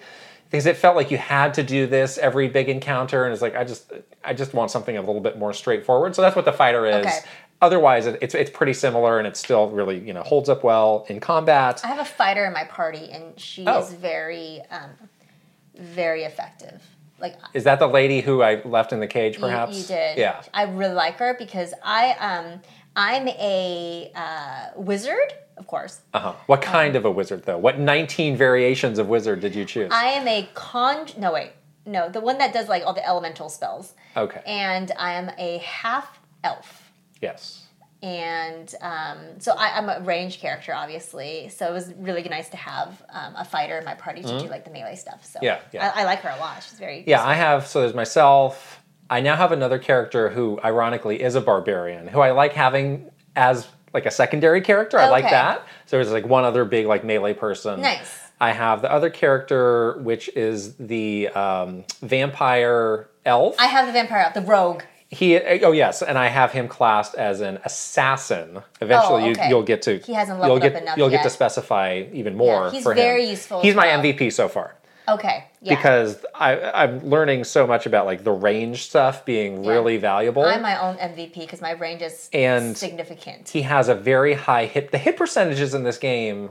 because 0.50 0.66
it 0.66 0.76
felt 0.76 0.96
like 0.96 1.10
you 1.10 1.18
had 1.18 1.54
to 1.54 1.62
do 1.62 1.86
this 1.86 2.18
every 2.18 2.48
big 2.48 2.68
encounter, 2.68 3.24
and 3.24 3.32
it's 3.32 3.42
like 3.42 3.54
I 3.56 3.64
just 3.64 3.92
I 4.24 4.34
just 4.34 4.52
want 4.54 4.70
something 4.70 4.96
a 4.96 5.00
little 5.00 5.20
bit 5.20 5.38
more 5.38 5.52
straightforward. 5.52 6.14
So 6.16 6.22
that's 6.22 6.34
what 6.36 6.44
the 6.44 6.52
fighter 6.52 6.86
is. 6.86 7.06
Okay. 7.06 7.18
Otherwise, 7.62 8.06
it, 8.06 8.18
it's 8.22 8.34
it's 8.34 8.50
pretty 8.50 8.72
similar, 8.72 9.18
and 9.18 9.26
it 9.28 9.36
still 9.36 9.68
really 9.70 9.98
you 9.98 10.12
know 10.14 10.22
holds 10.22 10.48
up 10.48 10.64
well 10.64 11.04
in 11.08 11.20
combat. 11.20 11.80
I 11.84 11.88
have 11.88 11.98
a 11.98 12.04
fighter 12.04 12.44
in 12.46 12.52
my 12.52 12.64
party, 12.64 13.10
and 13.12 13.38
she 13.38 13.64
Oh. 13.66 13.80
is 13.80 13.92
very, 13.92 14.62
um, 14.70 14.90
very 15.76 16.24
effective. 16.24 16.82
like 17.20 17.36
Is 17.52 17.64
that 17.64 17.78
the 17.78 17.86
lady 17.86 18.22
who 18.22 18.42
I 18.42 18.62
left 18.64 18.92
in 18.94 19.00
the 19.00 19.06
cage? 19.06 19.34
you- 19.34 19.40
Perhaps 19.42 19.76
you, 19.78 19.84
did. 19.84 20.16
Yeah. 20.18 20.42
I 20.54 20.62
really 20.64 20.94
like 20.94 21.16
her 21.18 21.34
because 21.38 21.74
I 21.84 22.12
um 22.14 22.60
I'm 22.96 23.28
a 23.28 24.10
uh, 24.14 24.66
wizard, 24.76 25.32
of 25.56 25.66
course. 25.66 26.00
Uh-huh. 26.12 26.34
What 26.46 26.62
kind 26.62 26.96
of 26.96 27.04
a 27.04 27.10
wizard 27.10 27.44
though? 27.44 27.58
What 27.58 27.78
19 27.78 28.36
variations 28.36 28.98
of 28.98 29.08
wizard 29.08 29.40
did 29.40 29.54
you 29.54 29.64
choose? 29.64 29.90
I 29.92 30.06
am 30.06 30.26
a 30.26 30.48
con. 30.54 31.06
No 31.16 31.32
wait, 31.32 31.52
no, 31.86 32.08
the 32.08 32.20
one 32.20 32.38
that 32.38 32.52
does 32.52 32.68
like 32.68 32.84
all 32.84 32.94
the 32.94 33.06
elemental 33.06 33.48
spells. 33.48 33.94
okay. 34.16 34.42
And 34.46 34.92
I 34.98 35.12
am 35.14 35.30
a 35.38 35.58
half 35.58 36.18
elf. 36.44 36.90
yes. 37.20 37.66
and 38.02 38.74
um, 38.80 39.18
so 39.38 39.52
I, 39.52 39.76
I'm 39.76 39.88
a 39.88 40.00
range 40.00 40.40
character, 40.40 40.74
obviously. 40.74 41.48
So 41.50 41.68
it 41.68 41.72
was 41.72 41.92
really 41.98 42.22
nice 42.22 42.48
to 42.50 42.56
have 42.56 43.02
um, 43.10 43.34
a 43.36 43.44
fighter 43.44 43.78
in 43.78 43.84
my 43.84 43.94
party 43.94 44.22
to 44.22 44.38
do 44.40 44.46
like 44.48 44.64
the 44.64 44.70
melee 44.70 44.96
stuff. 44.96 45.24
So 45.24 45.38
Mm-hmm. 45.38 45.44
Yeah, 45.44 45.60
yeah. 45.72 45.92
I, 45.94 46.02
I 46.02 46.04
like 46.04 46.20
her 46.20 46.30
a 46.30 46.40
lot. 46.40 46.62
She's 46.62 46.78
very 46.78 47.04
Yeah, 47.06 47.24
I 47.24 47.34
have. 47.34 47.66
So 47.66 47.80
there's 47.82 47.94
myself. 47.94 48.79
I 49.10 49.20
now 49.20 49.34
have 49.36 49.50
another 49.52 49.78
character 49.78 50.30
who, 50.30 50.58
ironically, 50.64 51.20
is 51.20 51.34
a 51.34 51.40
barbarian 51.40 52.06
who 52.06 52.20
I 52.20 52.30
like 52.30 52.52
having 52.52 53.10
as 53.36 53.66
like 53.92 54.06
a 54.06 54.10
secondary 54.10 54.60
character. 54.60 54.98
I 54.98 55.08
like 55.10 55.24
Okay. 55.24 55.32
that. 55.34 55.66
So 55.86 55.96
there's 55.96 56.12
like 56.12 56.24
one 56.26 56.44
other 56.44 56.64
big 56.64 56.86
like 56.86 57.02
melee 57.04 57.34
person. 57.34 57.80
Nice. 57.82 58.16
I 58.40 58.52
have 58.52 58.80
the 58.82 58.90
other 58.90 59.10
character, 59.10 59.98
which 59.98 60.28
is 60.36 60.74
the 60.76 61.28
um, 61.30 61.84
vampire 62.00 63.08
elf. 63.26 63.56
I 63.58 63.66
have 63.66 63.86
the 63.86 63.92
vampire, 63.92 64.30
the 64.34 64.40
rogue. 64.42 64.82
he. 65.08 65.38
Oh 65.38 65.72
yes, 65.72 66.02
and 66.02 66.16
I 66.16 66.28
have 66.28 66.52
him 66.52 66.68
classed 66.68 67.14
as 67.16 67.40
an 67.40 67.58
assassin. 67.64 68.62
Eventually, 68.80 69.24
Oh, 69.24 69.30
okay. 69.30 69.42
you, 69.44 69.48
you'll 69.50 69.62
get 69.62 69.82
to. 69.82 69.98
He 69.98 70.12
hasn't 70.14 70.38
you'll 70.38 70.54
leveled 70.54 70.62
get, 70.62 70.76
up 70.76 70.82
enough 70.82 70.96
You'll 70.98 71.08
get 71.10 71.16
yet. 71.16 71.22
to 71.24 71.30
specify 71.30 72.04
even 72.12 72.36
more. 72.36 72.70
he's 72.70 72.82
for 72.82 72.92
him. 72.92 72.96
very 72.96 73.24
useful 73.24 73.60
He's 73.60 73.70
as 73.72 73.76
my 73.76 73.86
well. 73.88 74.02
MVP 74.02 74.32
so 74.32 74.48
far 74.48 74.76
Okay. 75.14 75.44
Yeah. 75.62 75.74
because 75.76 76.24
I, 76.34 76.58
I'm 76.72 77.00
learning 77.08 77.44
so 77.44 77.66
much 77.66 77.84
about 77.86 78.06
like 78.06 78.24
the 78.24 78.32
range 78.32 78.84
stuff 78.88 79.24
being 79.24 79.62
Yeah. 79.64 79.70
really 79.72 79.96
valuable. 79.98 80.44
I'm 80.44 80.62
my 80.62 80.80
own 80.80 80.96
MVP 80.96 81.34
because 81.40 81.60
my 81.60 81.72
range 81.72 82.02
is 82.02 82.28
And- 82.32 82.76
significant. 82.76 83.48
he 83.50 83.62
has 83.62 83.88
a 83.88 83.94
very 83.94 84.34
high 84.34 84.66
hit. 84.66 84.90
The 84.90 84.98
hit 84.98 85.16
percentages 85.16 85.74
in 85.74 85.84
this 85.84 85.98
game 85.98 86.50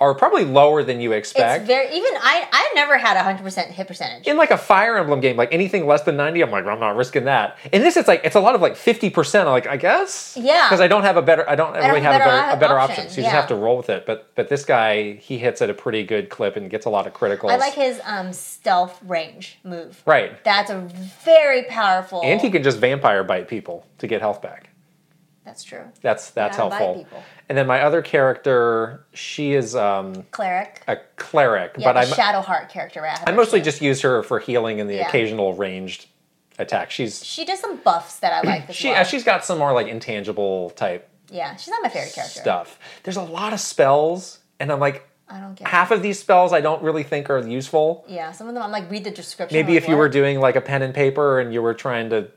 are 0.00 0.14
probably 0.14 0.46
lower 0.46 0.82
than 0.82 0.98
you 0.98 1.12
expect. 1.12 1.60
It's 1.60 1.66
very 1.66 1.86
even 1.94 2.12
I 2.22 2.48
I 2.50 2.72
never 2.74 2.96
had 2.96 3.18
a 3.18 3.22
hundred 3.22 3.42
percent 3.42 3.70
hit 3.70 3.86
percentage. 3.86 4.26
in 4.26 4.38
like 4.38 4.50
a 4.50 4.56
Fire 4.56 4.96
Emblem 4.96 5.20
game, 5.20 5.36
like 5.36 5.52
anything 5.52 5.86
less 5.86 6.02
than 6.02 6.16
90, 6.16 6.40
I'm 6.40 6.50
like, 6.50 6.64
I'm 6.64 6.80
not 6.80 6.96
risking 6.96 7.24
that. 7.24 7.58
In 7.70 7.82
this, 7.82 7.98
it's 7.98 8.08
like 8.08 8.22
it's 8.24 8.34
a 8.34 8.40
lot 8.40 8.54
of 8.54 8.62
like 8.62 8.74
50%. 8.76 9.44
Like, 9.44 9.66
I 9.66 9.76
guess, 9.76 10.38
Yeah. 10.40 10.66
because 10.68 10.80
I 10.80 10.88
don't 10.88 11.02
have 11.02 11.18
a 11.18 11.22
better, 11.22 11.48
I 11.48 11.54
don't 11.54 11.74
really 11.74 12.00
have 12.00 12.14
have, 12.14 12.22
a 12.22 12.24
better 12.24 12.56
a 12.56 12.60
better 12.60 12.78
option, 12.78 13.00
option. 13.04 13.10
So 13.10 13.16
you 13.18 13.24
just 13.24 13.34
have 13.34 13.48
to 13.48 13.54
roll 13.54 13.76
with 13.76 13.90
it. 13.90 14.06
But 14.06 14.34
but 14.34 14.48
this 14.48 14.64
guy, 14.64 15.14
he 15.16 15.36
hits 15.36 15.60
at 15.60 15.68
a 15.68 15.74
pretty 15.74 16.02
good 16.02 16.30
clip 16.30 16.56
and 16.56 16.70
gets 16.70 16.86
a 16.86 16.90
lot 16.90 17.06
of 17.06 17.12
criticals. 17.12 17.50
I 17.50 17.56
like 17.56 17.74
his 17.74 18.00
um, 18.04 18.32
stealth 18.32 18.98
range 19.02 19.58
move. 19.64 20.02
right, 20.06 20.42
That's 20.44 20.70
a 20.70 20.78
very 21.24 21.64
powerful. 21.64 22.22
and 22.24 22.40
he 22.40 22.50
can 22.50 22.62
just 22.62 22.78
vampire 22.78 23.22
bite 23.22 23.48
people 23.48 23.84
to 23.98 24.06
get 24.06 24.22
health 24.22 24.40
back. 24.40 24.69
That's 25.50 25.64
true. 25.64 25.82
That's 26.00 26.30
that's 26.30 26.56
helpful. 26.56 27.04
And 27.48 27.58
then 27.58 27.66
my 27.66 27.82
other 27.82 28.02
character, 28.02 29.04
she 29.12 29.52
is 29.54 29.74
um, 29.74 30.22
Cleric. 30.30 30.84
a 30.86 30.98
cleric, 31.16 31.72
Yeah, 31.76 31.92
but 31.92 31.96
I'm 31.96 32.04
a 32.04 32.14
Shadowheart 32.14 32.68
character. 32.68 33.02
Right? 33.02 33.18
I 33.26 33.32
mostly 33.32 33.60
just 33.60 33.82
use 33.82 34.00
her 34.02 34.22
for 34.22 34.38
healing 34.38 34.80
and 34.80 34.88
the 34.88 34.94
Yeah. 34.94 35.08
occasional 35.08 35.54
ranged 35.54 36.06
attack. 36.60 36.92
She's 36.92 37.24
She 37.24 37.44
does 37.44 37.58
some 37.58 37.78
buffs 37.78 38.20
that 38.20 38.32
I 38.32 38.42
like 38.46 38.72
she 38.72 38.90
well. 38.90 39.02
she's 39.02 39.24
got 39.24 39.44
some 39.44 39.58
more 39.58 39.72
like 39.72 39.88
intangible 39.88 40.70
type 40.70 41.08
yeah, 41.32 41.56
she's 41.56 41.68
not 41.70 41.82
my 41.82 41.88
favorite 41.88 42.12
character. 42.14 42.40
stuff. 42.40 42.78
There's 43.02 43.16
a 43.16 43.22
lot 43.22 43.52
of 43.52 43.58
spells, 43.60 44.38
and 44.60 44.70
I'm 44.72 44.78
like, 44.80 45.08
I 45.28 45.38
don't 45.40 45.54
get 45.56 45.66
half 45.66 45.90
of 45.92 46.02
these 46.02 46.18
spells 46.20 46.52
I 46.52 46.60
don't 46.60 46.80
really 46.82 47.02
think 47.02 47.28
are 47.28 47.38
useful. 47.38 48.04
Yeah, 48.08 48.30
some 48.30 48.46
of 48.48 48.54
them 48.54 48.62
I'm 48.62 48.70
like 48.70 48.88
read 48.88 49.02
the 49.02 49.10
description. 49.10 49.56
Maybe 49.56 49.72
I'm 49.72 49.78
if 49.78 49.82
like, 49.84 49.90
you 49.90 49.96
were 49.96 50.08
doing 50.08 50.38
like 50.38 50.54
a 50.54 50.60
pen 50.60 50.82
and 50.82 50.94
paper 50.94 51.40
and 51.40 51.52
you 51.52 51.60
were 51.62 51.74
trying 51.74 52.10
to 52.10 52.28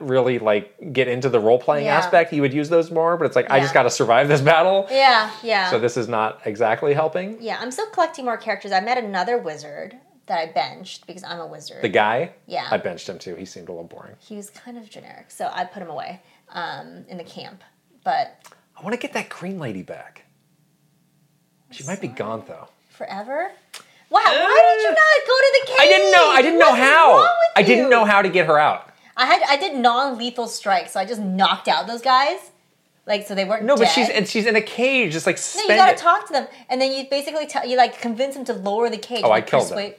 really 0.00 0.38
like 0.38 0.92
get 0.92 1.08
into 1.08 1.28
the 1.28 1.40
role 1.40 1.58
playing 1.58 1.86
Yeah. 1.86 1.96
aspect, 1.98 2.32
you 2.32 2.42
would 2.42 2.52
use 2.54 2.68
those 2.68 2.90
more. 2.90 3.16
But 3.16 3.26
it's 3.26 3.36
like 3.36 3.50
I 3.50 3.60
just 3.60 3.74
got 3.74 3.84
to 3.84 3.90
survive 3.90 4.28
this 4.28 4.40
battle, 4.40 4.86
Yeah, 4.90 5.30
yeah. 5.42 5.70
so 5.70 5.78
this 5.78 5.96
is 5.96 6.08
not 6.08 6.40
exactly 6.44 6.94
helping. 6.94 7.38
yeah, 7.40 7.58
I'm 7.60 7.70
still 7.70 7.86
collecting 7.90 8.24
more 8.24 8.36
characters. 8.36 8.72
I 8.72 8.80
met 8.80 8.98
another 8.98 9.38
wizard 9.38 9.96
that 10.26 10.38
I 10.38 10.46
benched 10.46 11.06
because 11.06 11.22
I'm 11.22 11.38
a 11.40 11.46
wizard. 11.46 11.82
The 11.82 11.88
guy, 11.88 12.32
Yeah. 12.46 12.66
I 12.70 12.78
benched 12.78 13.08
him 13.08 13.18
too. 13.18 13.36
He 13.36 13.44
seemed 13.44 13.68
a 13.68 13.72
little 13.72 13.86
boring. 13.86 14.16
he 14.18 14.36
was 14.36 14.50
kind 14.50 14.76
of 14.76 14.88
generic, 14.90 15.30
so 15.30 15.48
I 15.52 15.64
put 15.64 15.82
him 15.82 15.88
away 15.90 16.20
um, 16.50 17.04
in 17.08 17.16
the 17.16 17.24
camp. 17.24 17.62
But 18.04 18.40
I 18.76 18.82
want 18.82 18.92
to 18.94 19.00
get 19.00 19.12
that 19.14 19.28
green 19.28 19.58
lady 19.58 19.82
back. 19.82 20.24
She 21.70 21.84
might 21.84 22.00
be 22.00 22.08
gone 22.08 22.44
though. 22.46 22.68
forever. 22.90 23.50
Wow, 24.08 24.20
why 24.20 24.76
did 24.76 24.82
you 24.84 24.90
not 24.90 25.26
go 25.26 25.36
to 25.36 25.60
the 25.60 25.66
cave? 25.66 25.76
I 25.80 25.86
didn't 25.86 26.12
know. 26.12 26.30
I 26.30 26.42
didn't 26.42 26.58
know 26.60 26.70
What's 26.70 26.80
how. 26.80 27.28
I 27.56 27.62
didn't 27.62 27.90
know 27.90 28.04
how 28.04 28.22
to 28.22 28.28
get 28.28 28.46
her 28.46 28.56
out. 28.58 28.90
I 29.16 29.26
had 29.26 29.42
I 29.48 29.56
did 29.56 29.76
non-lethal 29.76 30.48
strikes, 30.48 30.92
so 30.92 31.00
I 31.00 31.04
just 31.04 31.20
knocked 31.20 31.68
out 31.68 31.86
those 31.86 32.02
guys. 32.02 32.38
Like 33.06 33.26
so 33.26 33.34
they 33.34 33.44
weren't 33.44 33.64
No, 33.64 33.76
but 33.76 33.84
dead. 33.84 33.92
she's 33.92 34.08
and 34.08 34.28
she's 34.28 34.46
in 34.46 34.56
a 34.56 34.60
cage, 34.60 35.12
just 35.12 35.26
like 35.26 35.38
No, 35.56 35.62
you 35.62 35.68
gotta 35.68 35.96
talk 35.96 36.26
to 36.26 36.32
them, 36.32 36.48
and 36.68 36.80
then 36.80 36.92
you 36.92 37.08
basically 37.08 37.46
tell 37.46 37.64
you 37.66 37.76
like 37.76 38.00
convince 38.00 38.34
them 38.34 38.44
to 38.46 38.52
lower 38.52 38.90
the 38.90 38.98
cage. 38.98 39.22
Oh, 39.24 39.30
I 39.30 39.40
killed 39.40 39.68
them. 39.70 39.92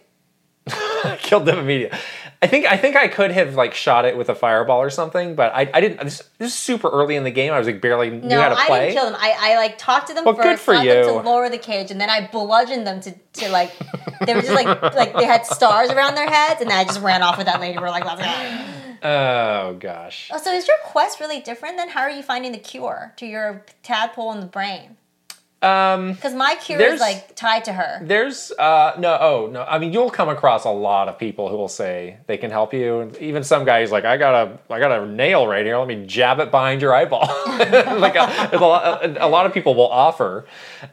killed 1.20 1.46
them 1.46 1.60
immediately. 1.60 1.98
I 2.42 2.46
think 2.46 2.68
I 2.68 2.78
think 2.78 2.96
I 2.96 3.08
could 3.08 3.32
have 3.32 3.56
like 3.56 3.74
shot 3.74 4.06
it 4.06 4.16
with 4.16 4.30
a 4.30 4.36
fireball 4.36 4.80
or 4.80 4.92
something, 4.92 5.34
but 5.36 5.52
I, 5.56 5.70
I 5.74 5.82
didn't. 5.82 6.04
This, 6.04 6.22
this 6.38 6.50
is 6.50 6.54
super 6.54 6.88
early 6.88 7.16
in 7.16 7.24
the 7.24 7.32
game. 7.32 7.52
I 7.52 7.58
was 7.58 7.66
like 7.66 7.82
barely 7.82 8.12
knew 8.12 8.38
how 8.38 8.50
to 8.50 8.56
I 8.56 8.68
play. 8.68 8.80
didn't 8.88 8.94
kill 8.94 9.06
them. 9.06 9.16
I, 9.20 9.36
I 9.40 9.56
like 9.56 9.78
talked 9.80 10.10
to 10.10 10.14
them 10.14 10.24
Well, 10.24 10.36
first, 10.36 10.48
good 10.48 10.60
for 10.60 10.74
got 10.76 10.86
them 10.86 11.06
to 11.06 11.30
lower 11.30 11.50
the 11.50 11.58
cage, 11.58 11.90
and 11.90 12.00
then 12.00 12.12
I 12.12 12.28
bludgeoned 12.28 12.86
them 12.86 13.02
to, 13.02 13.12
to 13.12 13.50
like 13.50 13.72
they 14.26 14.36
were 14.36 14.42
just 14.42 14.54
like 14.54 14.82
like 14.94 15.16
they 15.16 15.26
had 15.26 15.48
stars 15.48 15.90
around 15.90 16.14
their 16.14 16.30
heads, 16.30 16.62
and 16.62 16.70
then 16.70 16.78
I 16.78 16.84
just 16.84 17.02
ran 17.02 17.24
off 17.24 17.38
with 17.38 17.48
that 17.48 17.60
lady. 17.60 17.80
We're 17.80 17.90
like. 17.90 18.06
Oh 19.04 19.76
gosh. 19.80 20.30
Oh, 20.34 20.38
so 20.38 20.52
is 20.52 20.68
your 20.68 20.78
quest 20.84 21.20
really 21.20 21.40
different? 21.40 21.78
Then 21.78 21.90
how 21.90 22.02
are 22.02 22.10
you 22.10 22.24
finding 22.24 22.52
the 22.52 22.58
cure 22.58 23.14
to 23.18 23.26
your 23.26 23.64
tadpole 23.84 24.32
in 24.34 24.40
the 24.40 24.48
brain? 24.48 24.98
Um, 25.60 26.14
Because 26.14 26.36
my 26.36 26.56
cure 26.62 26.80
is 26.80 27.00
like 27.00 27.36
tied 27.36 27.66
to 27.66 27.74
her. 27.74 28.00
there's 28.04 28.52
uh 28.60 28.94
no 29.00 29.18
oh 29.20 29.50
no. 29.52 29.64
I 29.64 29.80
mean 29.80 29.92
you'll 29.92 30.12
come 30.12 30.30
across 30.30 30.66
a 30.66 30.70
lot 30.70 31.10
of 31.10 31.18
people 31.18 31.50
who 31.50 31.58
will 31.58 31.68
say 31.68 32.18
they 32.28 32.38
can 32.38 32.52
help 32.52 32.76
you, 32.76 33.00
and 33.00 33.18
even 33.18 33.44
some 33.44 33.66
guy 33.66 33.82
who's 33.82 33.92
like 33.92 34.06
I 34.06 34.18
got 34.18 34.36
a 34.48 34.60
I 34.74 34.80
got 34.80 34.92
a 34.92 35.08
nail 35.08 35.48
right 35.48 35.66
here. 35.66 35.78
Let 35.80 35.88
me 35.88 36.06
jab 36.06 36.40
it 36.40 36.52
behind 36.52 36.82
your 36.82 36.94
eyeball. 36.94 37.26
like 37.48 38.16
a, 38.16 38.50
a, 38.54 38.58
lot, 38.60 39.18
a 39.18 39.28
lot 39.28 39.46
of 39.48 39.54
people 39.54 39.74
will 39.74 39.90
offer, 39.90 40.46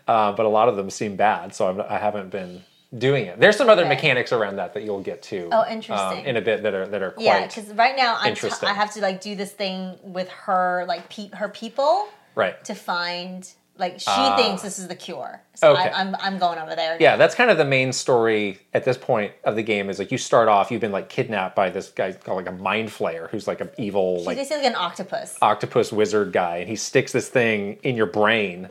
uh, 0.09 0.33
but 0.33 0.47
a 0.47 0.49
lot 0.49 0.69
of 0.71 0.77
them 0.77 0.89
seem 0.89 1.17
bad. 1.17 1.55
So 1.55 1.69
I'm, 1.69 1.81
I 1.83 1.99
haven't 1.99 2.31
been 2.31 2.63
doing 2.97 3.27
it. 3.27 3.39
There's 3.39 3.57
some 3.57 3.69
other 3.69 3.83
Okay. 3.83 3.91
mechanics 3.91 4.33
around 4.33 4.57
that 4.57 4.73
that 4.75 4.83
you'll 4.85 5.03
get 5.03 5.21
to. 5.25 5.49
Oh, 5.53 5.61
um, 5.61 5.69
interesting. 5.69 6.25
in 6.25 6.37
a 6.39 6.41
bit 6.41 6.63
that 6.63 6.73
are 6.73 6.87
that 6.87 7.03
are 7.03 7.11
quite. 7.11 7.25
Yeah, 7.25 7.47
because 7.47 7.69
right 7.75 7.97
now 7.97 8.17
I'm 8.19 8.35
t-. 8.35 8.49
I 8.63 8.73
have 8.73 8.95
to 8.95 9.01
like 9.03 9.21
do 9.21 9.35
this 9.37 9.53
thing 9.53 9.99
with 10.03 10.31
her 10.31 10.87
like 10.89 11.11
pe- 11.11 11.31
her 11.35 11.51
people 11.51 12.09
right. 12.35 12.65
to 12.65 12.75
find 12.75 13.47
like 13.77 13.99
she 13.99 14.07
Ah. 14.09 14.37
thinks 14.37 14.63
this 14.63 14.79
is 14.79 14.87
the 14.89 14.95
cure. 14.95 15.43
So 15.55 15.73
Okay. 15.73 15.83
I, 15.91 16.01
I'm 16.01 16.15
I'm 16.21 16.39
going 16.39 16.59
over 16.59 16.75
there. 16.77 16.97
Yeah, 17.01 17.17
that's 17.17 17.35
kind 17.35 17.51
of 17.51 17.59
the 17.59 17.65
main 17.65 17.93
story 17.93 18.59
at 18.73 18.85
this 18.85 18.97
point 18.97 19.33
of 19.45 19.57
the 19.57 19.63
game. 19.63 19.91
Is 19.91 19.99
like 19.99 20.13
you 20.13 20.19
start 20.19 20.49
off, 20.49 20.71
you've 20.71 20.81
been 20.81 20.93
like 20.93 21.09
kidnapped 21.09 21.57
by 21.57 21.71
this 21.71 21.89
guy 21.91 22.13
called 22.13 22.37
like 22.45 22.49
a 22.55 22.57
mind 22.57 22.89
flayer, 22.91 23.29
who's 23.31 23.49
like 23.49 23.61
an 23.61 23.71
evil 23.77 24.19
She's 24.19 24.27
like 24.27 24.37
basically 24.37 24.63
like 24.65 24.71
an 24.73 24.77
octopus. 24.77 25.37
octopus 25.43 25.93
wizard 25.93 26.33
guy, 26.33 26.59
and 26.59 26.69
he 26.69 26.77
sticks 26.77 27.13
this 27.13 27.29
thing 27.29 27.79
in 27.83 27.97
your 27.97 28.07
brain, 28.07 28.69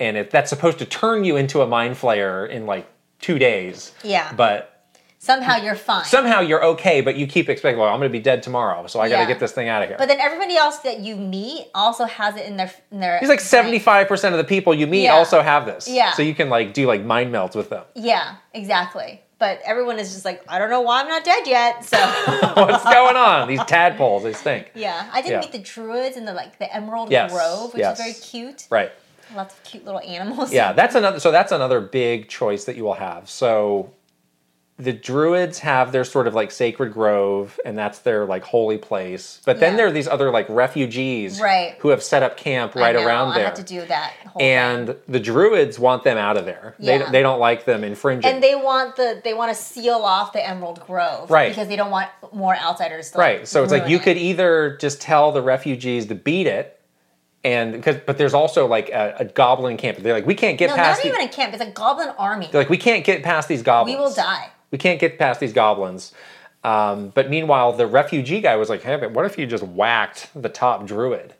and 0.00 0.16
it, 0.16 0.30
that's 0.30 0.48
supposed 0.50 0.78
to 0.78 0.84
turn 0.86 1.24
you 1.24 1.36
into 1.36 1.60
a 1.60 1.66
mind 1.66 1.96
flayer 1.96 2.48
in 2.48 2.64
like 2.66 2.86
two 3.20 3.38
days. 3.38 3.92
Yeah. 4.02 4.32
But 4.34 4.77
Somehow 5.20 5.56
you're 5.56 5.74
fine. 5.74 6.04
somehow 6.04 6.40
you're 6.40 6.64
okay, 6.64 7.00
but 7.00 7.16
you 7.16 7.26
keep 7.26 7.48
expecting, 7.48 7.78
well, 7.80 7.88
I'm 7.88 7.98
going 7.98 8.08
to 8.10 8.16
be 8.16 8.22
dead 8.22 8.42
tomorrow, 8.42 8.86
so 8.86 9.00
I 9.00 9.08
got 9.08 9.20
to 9.22 9.26
get 9.26 9.40
this 9.40 9.50
thing 9.52 9.68
out 9.68 9.82
of 9.82 9.88
here. 9.88 9.98
but 9.98 10.06
then 10.06 10.20
everybody 10.20 10.56
else 10.56 10.78
that 10.78 11.00
you 11.00 11.16
meet 11.16 11.66
also 11.74 12.04
has 12.04 12.36
it 12.36 12.46
in 12.46 12.56
their 12.56 12.72
in 12.92 13.00
their. 13.00 13.18
He's 13.18 13.28
like 13.28 13.40
seventy 13.40 13.78
five 13.80 14.06
percent 14.06 14.32
of 14.34 14.38
the 14.38 14.44
people 14.44 14.72
you 14.74 14.86
meet 14.86 15.04
Yeah. 15.04 15.14
also 15.14 15.42
have 15.42 15.66
this. 15.66 15.88
Yeah. 15.88 16.12
So 16.12 16.22
you 16.22 16.34
can 16.34 16.48
like 16.48 16.72
do 16.72 16.86
like 16.86 17.04
mind 17.04 17.32
melts 17.32 17.56
with 17.56 17.68
them. 17.68 17.84
Yeah, 17.96 18.36
exactly. 18.54 19.22
But 19.40 19.60
everyone 19.64 19.98
is 20.00 20.12
just 20.12 20.24
like, 20.24 20.42
I 20.48 20.58
don't 20.58 20.68
know 20.70 20.80
why 20.80 21.00
I'm 21.00 21.08
not 21.08 21.24
dead 21.24 21.46
yet. 21.46 21.84
So 21.84 21.96
What's 22.54 22.82
going 22.84 23.16
on? 23.16 23.46
These 23.48 23.62
tadpoles, 23.64 24.24
they 24.24 24.32
stink. 24.32 24.70
yeah, 24.74 25.08
I 25.12 25.22
did 25.22 25.30
Yeah. 25.30 25.40
meet 25.40 25.52
the 25.52 25.58
druids 25.60 26.16
in 26.16 26.24
the 26.24 26.32
like 26.34 26.58
the 26.58 26.72
Emerald 26.74 27.10
Yes, 27.10 27.32
Grove, 27.32 27.72
which 27.72 27.80
yes. 27.80 27.98
is 27.98 28.04
very 28.04 28.14
cute. 28.14 28.66
Right. 28.70 28.90
Lots 29.36 29.54
of 29.54 29.62
cute 29.62 29.84
little 29.84 30.00
animals. 30.00 30.52
Yeah, 30.52 30.72
that's 30.72 30.94
another. 31.00 31.20
So 31.20 31.30
that's 31.30 31.52
another 31.52 31.80
big 31.80 32.28
choice 32.28 32.64
that 32.64 32.76
you 32.76 32.82
will 32.84 32.94
have. 32.94 33.28
So 33.30 33.92
the 34.80 34.92
druids 34.92 35.58
have 35.58 35.90
their 35.90 36.04
sort 36.04 36.28
of 36.28 36.34
like 36.36 36.52
sacred 36.52 36.92
grove, 36.92 37.58
and 37.64 37.76
that's 37.76 37.98
their 37.98 38.24
like 38.24 38.44
holy 38.44 38.78
place. 38.78 39.40
But 39.44 39.58
then 39.58 39.72
Yeah. 39.72 39.76
there 39.78 39.86
are 39.88 39.90
these 39.90 40.06
other 40.06 40.30
like 40.30 40.46
refugees, 40.48 41.40
Right. 41.40 41.74
who 41.80 41.88
have 41.88 42.00
set 42.02 42.22
up 42.22 42.36
camp 42.36 42.76
I 42.76 42.80
right 42.80 42.94
know, 42.94 43.04
around 43.04 43.32
I 43.32 43.34
there. 43.38 43.44
had 43.46 43.56
to 43.56 43.64
do 43.64 43.84
that. 43.86 44.12
Whole 44.28 44.40
and 44.40 44.86
thing. 44.86 44.96
the 45.08 45.18
druids 45.18 45.80
want 45.80 46.04
them 46.04 46.16
out 46.16 46.36
of 46.36 46.44
there. 46.44 46.76
Yeah. 46.78 46.98
They, 47.06 47.10
they 47.10 47.22
don't 47.22 47.40
like 47.40 47.64
them 47.64 47.82
infringing. 47.82 48.30
and 48.30 48.40
they 48.40 48.54
want 48.54 48.94
the 48.94 49.20
they 49.24 49.34
want 49.34 49.50
to 49.50 49.60
seal 49.60 49.96
off 50.04 50.32
the 50.32 50.48
Emerald 50.48 50.78
Grove, 50.86 51.28
Right. 51.28 51.48
Because 51.48 51.66
they 51.66 51.74
don't 51.76 51.90
want 51.90 52.08
more 52.32 52.54
outsiders. 52.56 53.10
To, 53.10 53.18
like, 53.18 53.26
right. 53.38 53.48
So 53.48 53.64
it's 53.64 53.72
like 53.72 53.88
you 53.88 53.96
it. 53.96 54.02
could 54.04 54.16
either 54.16 54.76
just 54.80 55.00
tell 55.00 55.32
the 55.32 55.42
refugees 55.42 56.06
to 56.06 56.14
beat 56.14 56.46
it, 56.46 56.78
and 57.42 57.72
because 57.72 57.96
but 58.06 58.16
there's 58.16 58.34
also 58.34 58.66
like 58.66 58.90
a, 58.90 59.16
a 59.18 59.24
goblin 59.24 59.76
camp. 59.76 59.98
They're 59.98 60.14
like 60.14 60.26
we 60.26 60.36
can't 60.36 60.56
get 60.56 60.70
No, 60.70 60.76
past. 60.76 61.04
not 61.04 61.06
even 61.12 61.20
a 61.20 61.28
camp. 61.28 61.52
It's 61.52 61.62
a 61.64 61.70
goblin 61.72 62.10
army. 62.16 62.48
they're 62.52 62.60
like 62.60 62.70
we 62.70 62.78
can't 62.78 63.04
get 63.04 63.24
past 63.24 63.48
these 63.48 63.62
goblins. 63.62 63.96
We 63.98 64.00
will 64.00 64.14
die. 64.14 64.50
We 64.70 64.78
can't 64.78 65.00
get 65.00 65.18
past 65.18 65.40
these 65.40 65.52
goblins. 65.52 66.12
Um, 66.64 67.10
but 67.14 67.30
meanwhile, 67.30 67.72
the 67.72 67.86
refugee 67.86 68.40
guy 68.40 68.56
was 68.56 68.68
like, 68.68 68.82
"Hey, 68.82 68.96
but 68.96 69.12
what 69.12 69.24
if 69.24 69.38
you 69.38 69.46
just 69.46 69.62
whacked 69.62 70.28
the 70.34 70.48
top 70.48 70.86
druid?" 70.86 71.34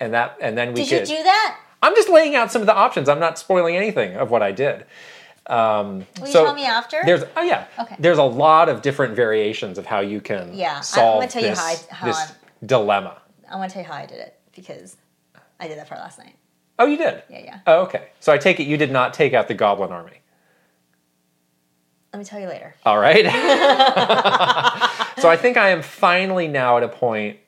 And 0.00 0.12
that, 0.14 0.36
and 0.40 0.58
then 0.58 0.74
we 0.74 0.84
Did 0.84 1.00
could. 1.00 1.08
you 1.08 1.16
do 1.18 1.22
that? 1.22 1.58
I'm 1.82 1.94
just 1.94 2.08
laying 2.08 2.34
out 2.34 2.50
some 2.50 2.60
of 2.62 2.66
the 2.66 2.74
options. 2.74 3.08
I'm 3.08 3.20
not 3.20 3.38
spoiling 3.38 3.76
anything 3.76 4.16
of 4.16 4.30
what 4.30 4.42
I 4.42 4.52
did. 4.52 4.84
Um, 5.46 6.06
Will 6.18 6.26
you 6.26 6.32
tell 6.32 6.54
me 6.54 6.64
after? 6.64 7.00
There's 7.04 7.22
oh 7.36 7.42
yeah. 7.42 7.66
Okay. 7.78 7.96
There's 7.98 8.18
a 8.18 8.22
lot 8.22 8.68
of 8.68 8.82
different 8.82 9.14
variations 9.14 9.76
of 9.78 9.86
how 9.86 10.00
you 10.00 10.20
can 10.20 10.54
Yeah, 10.54 10.72
I- 10.72 10.76
I'm 10.78 10.82
solve 10.82 11.20
gonna 11.20 11.30
tell 11.30 11.42
you 11.42 11.48
this, 11.50 11.58
how 11.58 11.66
I- 11.66 11.94
how 11.94 12.06
this 12.06 12.18
I'm- 12.18 12.30
dilemma. 12.66 13.18
I 13.50 13.56
want 13.56 13.70
to 13.70 13.74
tell 13.74 13.82
you 13.82 13.88
how 13.92 13.98
I 13.98 14.06
did 14.06 14.18
it 14.18 14.38
because 14.56 14.96
I 15.60 15.68
did 15.68 15.78
that 15.78 15.86
for 15.86 15.96
last 15.96 16.18
night. 16.18 16.34
Oh, 16.78 16.86
you 16.86 16.96
did. 16.96 17.22
Yeah, 17.28 17.38
yeah. 17.44 17.58
Oh, 17.66 17.82
okay. 17.82 18.08
So 18.20 18.32
I 18.32 18.38
take 18.38 18.58
it 18.58 18.64
you 18.64 18.76
did 18.78 18.90
not 18.90 19.12
take 19.14 19.34
out 19.34 19.46
the 19.48 19.54
goblin 19.54 19.92
army. 19.92 20.20
Let 22.14 22.18
me 22.20 22.24
tell 22.24 22.38
you 22.38 22.46
later. 22.46 22.76
All 22.86 22.96
right. 23.00 23.24
so 25.18 25.28
I 25.28 25.36
think 25.36 25.56
I 25.56 25.70
am 25.70 25.82
finally 25.82 26.46
now 26.46 26.76
at 26.76 26.84
a 26.84 26.88
point 26.88 27.38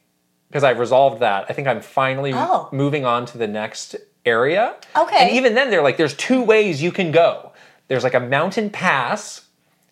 because 0.49 0.65
I've 0.65 0.81
resolved 0.81 1.21
that. 1.21 1.47
I 1.49 1.53
think 1.53 1.69
I'm 1.69 1.81
finally 1.81 2.33
Oh. 2.35 2.69
moving 2.73 3.05
on 3.05 3.27
to 3.27 3.39
the 3.39 3.47
next 3.47 3.95
area. 4.25 4.75
Okay. 4.97 5.19
And 5.29 5.31
even 5.37 5.55
then, 5.55 5.71
they're 5.71 5.85
like, 5.85 5.97
there's 5.99 6.15
two 6.15 6.43
ways 6.43 6.83
you 6.83 6.91
can 6.91 7.13
go. 7.13 7.53
There's 7.87 8.03
like 8.03 8.15
a 8.15 8.19
mountain 8.21 8.69
pass, 8.69 9.47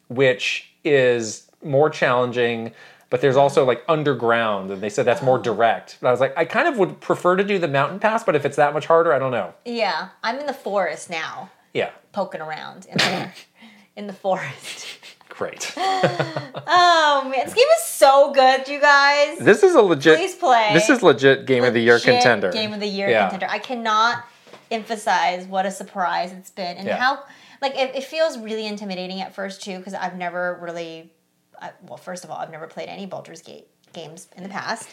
which 0.08 0.72
is 0.82 1.48
more 1.62 1.88
challenging, 1.88 2.72
but 3.10 3.20
there's 3.20 3.36
also 3.36 3.64
like 3.64 3.84
underground, 3.88 4.72
and 4.72 4.80
they 4.82 4.90
said 4.90 5.04
that's 5.04 5.22
Oh. 5.22 5.26
more 5.26 5.38
direct. 5.38 5.98
But 6.00 6.08
I 6.08 6.10
was 6.10 6.18
like, 6.18 6.36
I 6.36 6.44
kind 6.46 6.66
of 6.66 6.78
would 6.78 7.00
prefer 7.00 7.36
to 7.36 7.44
do 7.44 7.60
the 7.60 7.68
mountain 7.68 8.00
pass, 8.00 8.24
but 8.24 8.34
if 8.34 8.44
it's 8.44 8.56
that 8.56 8.74
much 8.74 8.86
harder, 8.86 9.12
I 9.12 9.20
don't 9.20 9.30
know. 9.30 9.54
Yeah, 9.64 10.08
I'm 10.24 10.40
in 10.40 10.46
the 10.46 10.52
forest 10.52 11.10
now, 11.10 11.50
Yeah, 11.72 11.90
poking 12.10 12.40
around 12.40 12.86
in 12.86 12.98
there, 12.98 13.32
in 13.96 14.06
the 14.06 14.12
forest. 14.12 14.86
great. 15.28 15.72
Oh 15.76 17.28
man, 17.30 17.44
this 17.44 17.54
game 17.54 17.66
is 17.78 17.84
so 17.86 18.32
good, 18.32 18.68
you 18.68 18.80
guys. 18.80 19.38
This 19.38 19.62
is 19.62 19.74
a 19.74 19.82
legit. 19.82 20.18
Please 20.18 20.34
play. 20.34 20.70
This 20.72 20.88
is 20.88 21.02
legit 21.02 21.46
game 21.46 21.64
of 21.64 21.74
the 21.74 21.80
year 21.80 21.98
contender. 21.98 22.52
Game 22.52 22.72
of 22.72 22.80
the 22.80 22.86
year 22.86 23.08
Yeah. 23.08 23.28
contender. 23.28 23.52
I 23.52 23.58
cannot 23.58 24.24
emphasize 24.70 25.46
what 25.46 25.66
a 25.66 25.70
surprise 25.70 26.32
it's 26.32 26.50
been 26.50 26.76
and 26.76 26.86
Yeah. 26.86 26.96
how 26.96 27.24
like 27.60 27.76
it, 27.76 27.94
it 27.94 28.04
feels 28.04 28.38
really 28.38 28.66
intimidating 28.66 29.20
at 29.20 29.34
first 29.34 29.62
too 29.62 29.78
because 29.78 29.94
I've 29.94 30.16
never 30.16 30.58
really 30.60 31.12
I, 31.60 31.70
well 31.82 31.96
first 31.96 32.24
of 32.24 32.30
all 32.30 32.38
I've 32.38 32.50
never 32.50 32.66
played 32.66 32.88
any 32.88 33.06
Baldur's 33.06 33.42
Gate 33.42 33.66
games 33.92 34.28
in 34.36 34.42
the 34.42 34.48
past. 34.48 34.88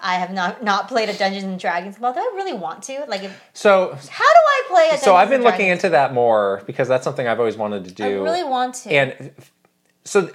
I 0.00 0.14
have 0.16 0.32
not 0.32 0.62
not 0.62 0.88
played 0.88 1.08
a 1.08 1.16
Dungeons 1.16 1.44
and 1.44 1.58
Dragons. 1.58 1.98
Well, 1.98 2.12
do 2.12 2.20
I 2.20 2.32
really 2.34 2.52
want 2.52 2.82
to? 2.84 3.04
Like, 3.08 3.22
if, 3.22 3.42
So, 3.52 3.88
how 3.88 4.24
do 4.24 4.40
I 4.40 4.62
play 4.68 4.82
a 4.84 4.88
Dungeons 4.90 5.02
so 5.02 5.16
I've 5.16 5.30
been 5.30 5.42
looking 5.42 5.68
into 5.68 5.88
that 5.90 6.12
more 6.12 6.62
because 6.66 6.88
that's 6.88 7.04
something 7.04 7.26
I've 7.26 7.38
always 7.38 7.56
wanted 7.56 7.96
to 7.96 8.04
I 8.04 8.08
do. 8.08 8.22
really 8.22 8.44
want 8.44 8.74
to. 8.76 8.90
and 8.90 9.32
so 10.04 10.30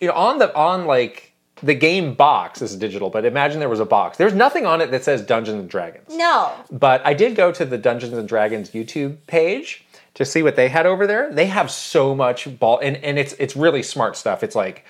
you 0.00 0.08
know 0.08 0.14
on 0.14 0.38
the 0.38 0.54
on 0.54 0.86
like 0.86 1.32
the 1.62 1.74
game 1.74 2.14
box 2.14 2.62
is 2.62 2.76
digital 2.76 3.10
but 3.10 3.24
imagine 3.24 3.58
there 3.58 3.68
was 3.68 3.80
a 3.80 3.84
box 3.84 4.16
there's 4.18 4.34
nothing 4.34 4.64
on 4.66 4.80
it 4.80 4.90
that 4.90 5.02
says 5.02 5.22
dungeons 5.22 5.58
and 5.58 5.68
dragons 5.70 6.14
no, 6.14 6.52
but 6.70 7.04
i 7.04 7.12
did 7.14 7.34
go 7.34 7.50
to 7.50 7.64
the 7.64 7.78
dungeons 7.78 8.12
and 8.12 8.28
dragons 8.28 8.70
youtube 8.70 9.16
page 9.26 9.84
to 10.14 10.24
see 10.24 10.42
what 10.42 10.54
they 10.56 10.68
had 10.68 10.86
over 10.86 11.06
there 11.06 11.32
they 11.32 11.46
have 11.46 11.70
so 11.70 12.14
much 12.14 12.58
ball 12.60 12.78
and, 12.80 12.96
and 12.98 13.18
it's 13.18 13.32
it's 13.40 13.56
really 13.56 13.82
smart 13.82 14.16
stuff 14.16 14.42
it's 14.44 14.54
like 14.54 14.84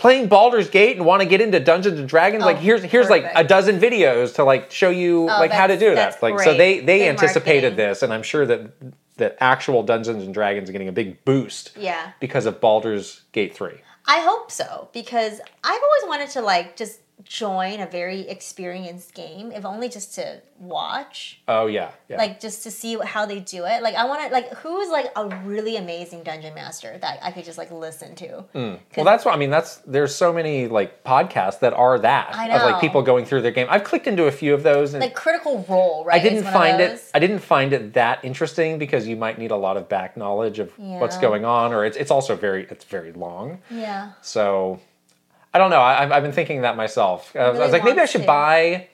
playing 0.00 0.28
Baldur's 0.28 0.70
Gate 0.70 0.96
and 0.96 1.04
want 1.04 1.22
to 1.22 1.28
get 1.28 1.40
into 1.40 1.60
Dungeons 1.60 2.00
and 2.00 2.08
Dragons, 2.08 2.42
like 2.42 2.56
Oh, 2.56 2.60
here's 2.60 2.82
here's 2.82 3.10
like 3.10 3.30
a 3.34 3.44
dozen 3.44 3.78
videos 3.78 4.34
to 4.36 4.44
like 4.44 4.70
show 4.70 4.90
you 4.90 5.24
oh, 5.24 5.26
like 5.26 5.52
how 5.52 5.66
to 5.66 5.78
do 5.78 5.94
that. 5.94 6.20
Like 6.22 6.40
so 6.40 6.56
they 6.56 6.80
they 6.80 7.00
Good 7.00 7.08
anticipated 7.08 7.72
marketing. 7.72 7.76
this, 7.76 8.02
and 8.02 8.12
I'm 8.12 8.22
sure 8.22 8.46
that 8.46 8.72
that 9.18 9.36
actual 9.38 9.82
Dungeons 9.82 10.24
and 10.24 10.32
Dragons 10.32 10.68
are 10.68 10.72
getting 10.72 10.88
a 10.88 10.92
big 10.92 11.22
boost 11.26 11.72
yeah. 11.76 12.12
because 12.20 12.46
of 12.46 12.60
Baldur's 12.60 13.22
Gate 13.32 13.54
three. 13.54 13.82
I 14.06 14.20
hope 14.20 14.50
so 14.50 14.88
because 14.92 15.40
I've 15.62 15.82
always 15.82 16.02
wanted 16.06 16.30
to 16.30 16.40
like 16.40 16.76
just 16.76 17.00
join 17.30 17.78
a 17.78 17.86
very 17.86 18.22
experienced 18.28 19.14
game, 19.14 19.52
if 19.52 19.64
only 19.64 19.88
just 19.88 20.16
to 20.16 20.40
watch, 20.58 21.40
Oh 21.46 21.68
yeah, 21.68 21.92
yeah. 22.08 22.16
like 22.18 22.40
just 22.40 22.64
to 22.64 22.72
see 22.72 22.98
how 23.04 23.24
they 23.24 23.38
do 23.38 23.64
it. 23.66 23.84
Like 23.84 23.94
I 23.94 24.04
want 24.04 24.26
to 24.26 24.32
like 24.32 24.52
who's 24.54 24.90
like 24.90 25.12
a 25.14 25.28
really 25.44 25.76
amazing 25.76 26.24
dungeon 26.24 26.54
master 26.56 26.98
that 27.00 27.20
I 27.22 27.30
could 27.30 27.44
just 27.44 27.56
like 27.56 27.70
listen 27.70 28.16
to. 28.16 28.40
Hmm. 28.52 28.74
well, 28.96 29.04
that's 29.04 29.24
what 29.24 29.32
I 29.32 29.36
mean. 29.36 29.50
That's 29.50 29.76
there's 29.86 30.12
so 30.12 30.32
many 30.32 30.66
like 30.66 31.04
podcasts 31.04 31.60
that 31.60 31.72
are 31.72 32.00
that 32.00 32.34
I 32.34 32.48
of 32.48 32.62
like 32.62 32.80
people 32.80 33.00
going 33.00 33.24
through 33.24 33.42
their 33.42 33.52
game. 33.52 33.68
I've 33.70 33.84
clicked 33.84 34.08
into 34.08 34.24
a 34.24 34.32
few 34.32 34.52
of 34.52 34.64
those, 34.64 34.92
and 34.92 35.00
Like 35.00 35.14
Critical 35.14 35.64
Role, 35.68 36.04
right? 36.04 36.20
I 36.20 36.24
didn't 36.28 36.42
find 36.52 36.80
it. 36.80 37.00
I 37.14 37.20
didn't 37.20 37.38
find 37.38 37.72
it 37.72 37.92
that 37.94 38.24
interesting 38.24 38.76
because 38.76 39.06
you 39.06 39.14
might 39.14 39.38
need 39.38 39.52
a 39.52 39.56
lot 39.56 39.76
of 39.76 39.88
back 39.88 40.16
knowledge 40.16 40.58
of 40.58 40.76
what's 40.76 41.16
going 41.18 41.44
on, 41.44 41.72
or 41.72 41.84
it's 41.84 41.96
it's 41.96 42.10
also 42.10 42.34
very 42.34 42.66
it's 42.70 42.84
very 42.84 43.12
long. 43.12 43.60
Yeah. 43.70 44.14
So 44.20 44.80
I 45.52 45.58
don't 45.58 45.70
know. 45.70 45.80
I, 45.80 46.02
I've- 46.02 46.12
I've 46.12 46.22
been 46.22 46.32
thinking 46.32 46.62
that 46.62 46.76
myself. 46.76 47.34
I 47.36 47.48
was, 47.50 47.58
I 47.58 47.62
was 47.64 47.72
like, 47.72 47.84
maybe 47.84 48.00
I 48.00 48.06
should 48.06 48.22
to. 48.22 48.26
buy. 48.26 48.88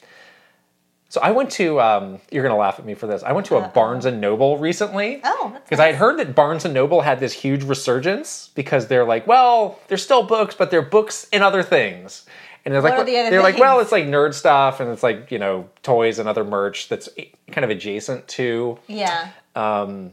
So 1.09 1.21
I 1.21 1.31
went 1.31 1.51
to. 1.53 1.81
Um, 1.81 2.19
you're 2.31 2.43
gonna 2.43 2.57
laugh 2.57 2.79
at 2.79 2.85
me 2.85 2.95
for 2.95 3.07
this. 3.07 3.23
I 3.23 3.33
went 3.33 3.47
to 3.47 3.57
a 3.57 3.61
Uh-oh. 3.61 3.69
Barnes 3.75 4.05
and 4.07 4.21
Noble 4.21 4.59
recently. 4.59 5.21
Oh, 5.25 5.51
that's 5.53 5.65
Because 5.65 5.79
I 5.81 5.87
had 5.87 5.95
heard 5.95 6.19
that 6.19 6.35
Barnes 6.35 6.65
and 6.65 6.75
Noble 6.75 7.03
had 7.03 7.21
this 7.21 7.33
huge 7.33 7.63
resurgence 7.63 8.51
because 8.55 8.89
they're 8.89 9.05
like, 9.05 9.27
well, 9.27 9.79
they're 9.89 9.99
still 9.99 10.25
books, 10.25 10.55
but 10.57 10.71
they're 10.71 10.83
books 10.83 11.29
and 11.33 11.45
other 11.45 11.63
things. 11.63 12.27
And 12.65 12.75
they're 12.75 12.83
like, 12.83 12.95
What 12.95 13.03
are 13.03 13.05
the 13.05 13.31
they're 13.31 13.43
like, 13.43 13.59
well, 13.59 13.79
it's 13.79 13.93
like 13.93 14.05
nerd 14.07 14.35
stuff 14.35 14.81
and 14.81 14.91
it's 14.91 15.05
like 15.05 15.31
you 15.31 15.39
know 15.39 15.69
toys 15.85 16.19
and 16.19 16.29
other 16.29 16.43
merch 16.43 16.89
that's 16.89 17.09
kind 17.53 17.65
of 17.65 17.71
adjacent 17.71 18.27
to 18.29 18.79
Yeah. 18.89 19.29
Um, 19.55 20.13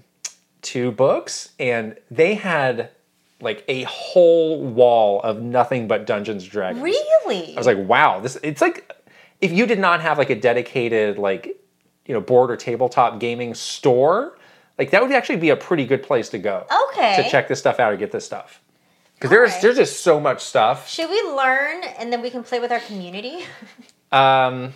to 0.61 0.91
books, 0.91 1.49
and 1.59 1.97
they 2.11 2.35
had 2.35 2.89
like 3.43 3.63
a 3.67 3.83
whole 3.83 4.61
wall 4.61 5.21
of 5.21 5.41
nothing 5.41 5.87
but 5.87 6.05
Dungeons 6.05 6.43
and 6.43 6.51
Dragons. 6.51 6.83
Really? 6.83 7.53
I 7.55 7.57
was 7.57 7.67
like, 7.67 7.77
wow, 7.77 8.19
this 8.19 8.37
it's 8.43 8.61
like 8.61 8.91
if 9.41 9.51
you 9.51 9.65
did 9.65 9.79
not 9.79 10.01
have 10.01 10.17
like 10.17 10.29
a 10.29 10.35
dedicated 10.35 11.17
like 11.17 11.59
you 12.05 12.13
know 12.13 12.21
board 12.21 12.49
or 12.51 12.55
tabletop 12.55 13.19
gaming 13.19 13.53
store, 13.53 14.37
like 14.77 14.91
that 14.91 15.01
would 15.01 15.11
actually 15.11 15.37
be 15.37 15.49
a 15.49 15.55
pretty 15.55 15.85
good 15.85 16.03
place 16.03 16.29
to 16.29 16.37
go 16.37 16.65
okay. 16.89 17.21
to 17.21 17.29
check 17.29 17.47
this 17.47 17.59
stuff 17.59 17.79
out 17.79 17.93
or 17.93 17.97
get 17.97 18.11
this 18.11 18.25
stuff. 18.25 18.61
Because 19.15 19.29
there's 19.29 19.61
there's 19.61 19.77
just 19.77 20.03
so 20.03 20.19
much 20.19 20.41
stuff. 20.41 20.89
Should 20.89 21.09
we 21.09 21.21
learn 21.21 21.83
and 21.99 22.11
then 22.11 22.21
we 22.21 22.29
can 22.29 22.43
play 22.43 22.59
with 22.59 22.71
our 22.71 22.81
community? 22.81 23.39
Um, 24.13 24.73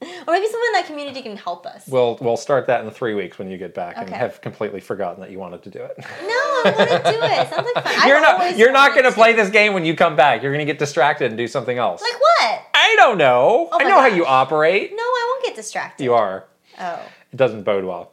or 0.00 0.32
maybe 0.32 0.46
someone 0.46 0.66
in 0.68 0.72
that 0.74 0.84
community 0.86 1.22
can 1.22 1.36
help 1.36 1.66
us. 1.66 1.86
we'll 1.88 2.16
we'll 2.20 2.36
start 2.36 2.66
that 2.68 2.84
in 2.84 2.90
three 2.90 3.14
weeks 3.14 3.38
when 3.38 3.50
you 3.50 3.58
get 3.58 3.74
back 3.74 3.96
and 3.96 4.08
have 4.10 4.40
completely 4.40 4.80
forgotten 4.80 5.20
that 5.20 5.30
you 5.30 5.38
wanted 5.38 5.62
to 5.64 5.70
do 5.70 5.80
it. 5.82 5.94
no, 5.98 6.04
I 6.26 6.74
want 6.76 6.88
to 7.04 7.10
do 7.12 7.18
it. 7.20 7.48
Sounds 7.50 7.68
like 7.74 7.84
fun. 7.84 8.08
you're 8.08 8.16
I've 8.24 8.38
not 8.38 8.56
you're 8.58 8.72
not 8.72 8.92
going 8.92 9.04
to 9.04 9.12
play 9.12 9.32
this 9.32 9.50
game 9.50 9.72
when 9.74 9.84
you 9.84 9.96
come 9.96 10.14
back. 10.16 10.42
You're 10.42 10.52
going 10.52 10.64
to 10.64 10.70
get 10.72 10.78
distracted 10.78 11.26
and 11.26 11.36
do 11.36 11.48
something 11.48 11.78
else. 11.78 12.00
Like 12.02 12.20
what? 12.20 12.62
I 12.74 12.94
don't 12.98 13.18
know. 13.18 13.68
Oh 13.72 13.78
I 13.80 13.84
know 13.84 13.98
how 14.00 14.06
you 14.06 14.24
operate. 14.24 14.92
No, 14.92 15.02
I 15.02 15.32
won't 15.34 15.44
get 15.44 15.56
distracted. 15.56 16.04
You 16.04 16.14
are. 16.14 16.44
Oh. 16.78 17.00
It 17.32 17.36
doesn't 17.36 17.64
bode 17.64 17.84
well. 17.84 18.12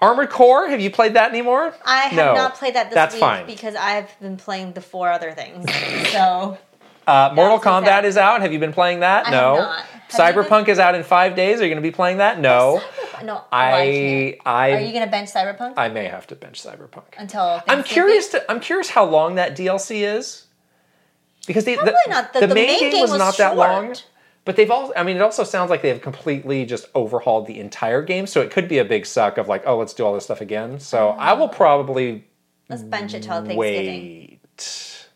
Armored 0.00 0.30
Core, 0.30 0.66
have 0.68 0.80
you 0.80 0.90
played 0.90 1.14
that 1.14 1.30
anymore? 1.30 1.72
I 1.84 2.04
have 2.06 2.12
No, 2.16 2.34
not 2.34 2.54
played 2.56 2.74
that 2.74 2.86
this 2.90 2.94
that's 2.94 3.14
week 3.14 3.20
fine. 3.20 3.46
because 3.46 3.76
I've 3.76 4.18
been 4.18 4.36
playing 4.36 4.72
the 4.72 4.80
four 4.80 5.10
other 5.12 5.32
things. 5.32 5.66
So 6.10 6.58
Uh, 7.06 7.32
Mortal 7.34 7.58
Kombat 7.60 7.78
exactly- 8.04 8.08
is 8.08 8.16
out. 8.16 8.40
Have 8.42 8.52
you 8.52 8.58
been 8.58 8.72
playing 8.72 9.00
that? 9.00 9.28
I 9.28 9.30
no. 9.30 9.76
Have. 10.12 10.34
Cyberpunk 10.34 10.68
is 10.68 10.78
out 10.78 10.94
in 10.94 11.02
five 11.02 11.34
days. 11.36 11.60
Are 11.60 11.64
you 11.64 11.68
going 11.70 11.82
to 11.82 11.88
be 11.88 11.92
playing 11.94 12.18
that? 12.18 12.38
No. 12.38 12.80
No, 13.24 13.44
I, 13.52 14.36
I 14.44 14.72
Are 14.72 14.80
you 14.80 14.92
gonna 14.92 15.06
bench 15.06 15.32
Cyberpunk 15.32 15.74
I 15.76 15.88
may 15.88 16.06
have 16.06 16.26
to 16.26 16.34
bench 16.34 16.60
Cyberpunk. 16.60 17.04
until? 17.16 17.62
I'm 17.68 17.84
curious 17.84 18.30
to 18.30 18.50
I'm 18.50 18.58
curious 18.58 18.88
how 18.90 19.04
long 19.04 19.36
that 19.36 19.56
DLC 19.56 20.00
is. 20.02 20.46
Because 21.46 21.64
the, 21.64 21.76
Probably 21.76 21.92
the, 22.06 22.10
not. 22.10 22.32
The- 22.32 22.40
the 22.40 22.46
the 22.48 22.54
main, 22.56 22.66
main 22.66 22.80
game, 22.80 22.90
game 22.90 23.00
was, 23.02 23.10
was 23.12 23.18
not 23.20 23.36
that 23.36 23.56
long. 23.56 23.86
short. 23.86 24.06
But 24.44 24.56
they've 24.56 24.68
all, 24.72 24.92
I 24.96 25.04
mean 25.04 25.14
it 25.14 25.22
also 25.22 25.44
sounds 25.44 25.70
like 25.70 25.82
they've 25.82 26.02
completely 26.02 26.64
just 26.66 26.86
overhauled 26.96 27.46
the 27.46 27.60
entire 27.60 28.02
game. 28.02 28.26
So 28.26 28.40
it 28.40 28.50
could 28.50 28.66
be 28.66 28.78
a 28.78 28.84
big 28.84 29.06
suck 29.06 29.38
of 29.38 29.46
like, 29.46 29.62
oh 29.66 29.78
let's 29.78 29.94
do 29.94 30.04
all 30.04 30.14
this 30.14 30.24
stuff 30.24 30.40
again. 30.40 30.80
So 30.80 31.10
I 31.10 31.34
will 31.34 31.48
probably 31.48 32.24
Let's 32.68 32.82
bench 32.82 33.14
it 33.14 33.22
till 33.22 33.34
Thanksgiving. 33.44 33.56
wait. 33.56 35.06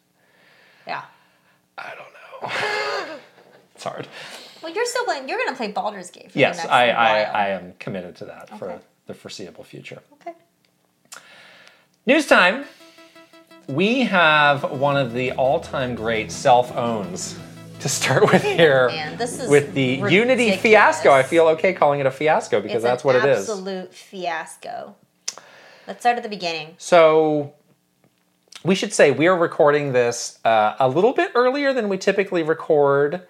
Yeah. 0.87 1.03
I 1.77 1.93
don't 1.97 2.53
know. 2.53 3.17
it's 3.75 3.83
hard. 3.83 4.07
Well, 4.67 4.75
you're 4.75 4.87
still 4.87 5.05
playing. 5.05 5.29
You're 5.29 5.39
gonna 5.39 5.57
play 5.57 5.71
Baldur's 5.71 6.11
Gate. 6.11 6.33
For 6.33 6.39
Yes, 6.41 6.57
the 6.57 6.63
next 6.65 6.73
I. 6.73 6.91
I, 6.91 7.21
I 7.23 7.49
am 7.51 7.75
committed 7.79 8.17
to 8.17 8.25
that 8.25 8.59
for 8.59 8.81
the 9.07 9.15
foreseeable 9.15 9.63
future. 9.63 10.03
Okay. 10.15 10.33
News 12.05 12.27
time. 12.27 12.65
We 13.69 14.01
have 14.01 14.69
one 14.73 14.97
of 14.97 15.13
the 15.13 15.31
all-time 15.33 15.95
great 15.95 16.33
self-owns 16.33 17.39
to 17.79 17.89
start 17.89 18.33
with 18.33 18.43
here. 18.59 18.89
Man, 18.89 19.17
this 19.17 19.39
is 19.39 19.49
with 19.49 19.73
the 19.73 20.03
Unity 20.11 20.57
fiasco. 20.57 21.13
I 21.13 21.23
feel 21.23 21.47
okay 21.51 21.73
calling 21.73 22.01
it 22.01 22.07
a 22.07 22.11
fiasco 22.11 22.61
because 22.61 22.83
It's 22.83 22.85
that's 22.85 23.05
what 23.05 23.15
it 23.15 23.25
is. 23.25 23.49
Absolute 23.49 23.95
fiasco. 23.95 24.97
Let's 25.87 26.01
start 26.01 26.17
at 26.17 26.25
the 26.25 26.29
beginning. 26.29 26.75
So 26.79 27.55
we 28.65 28.75
should 28.75 28.93
say 28.93 29.13
we 29.13 29.29
are 29.29 29.39
recording 29.39 29.93
this 29.93 30.41
uh, 30.45 30.75
a 30.81 30.89
little 30.89 31.13
bit 31.13 31.31
earlier 31.37 31.73
than 31.73 31.89
we 31.89 31.99
typically 31.99 32.43
record. 32.43 33.23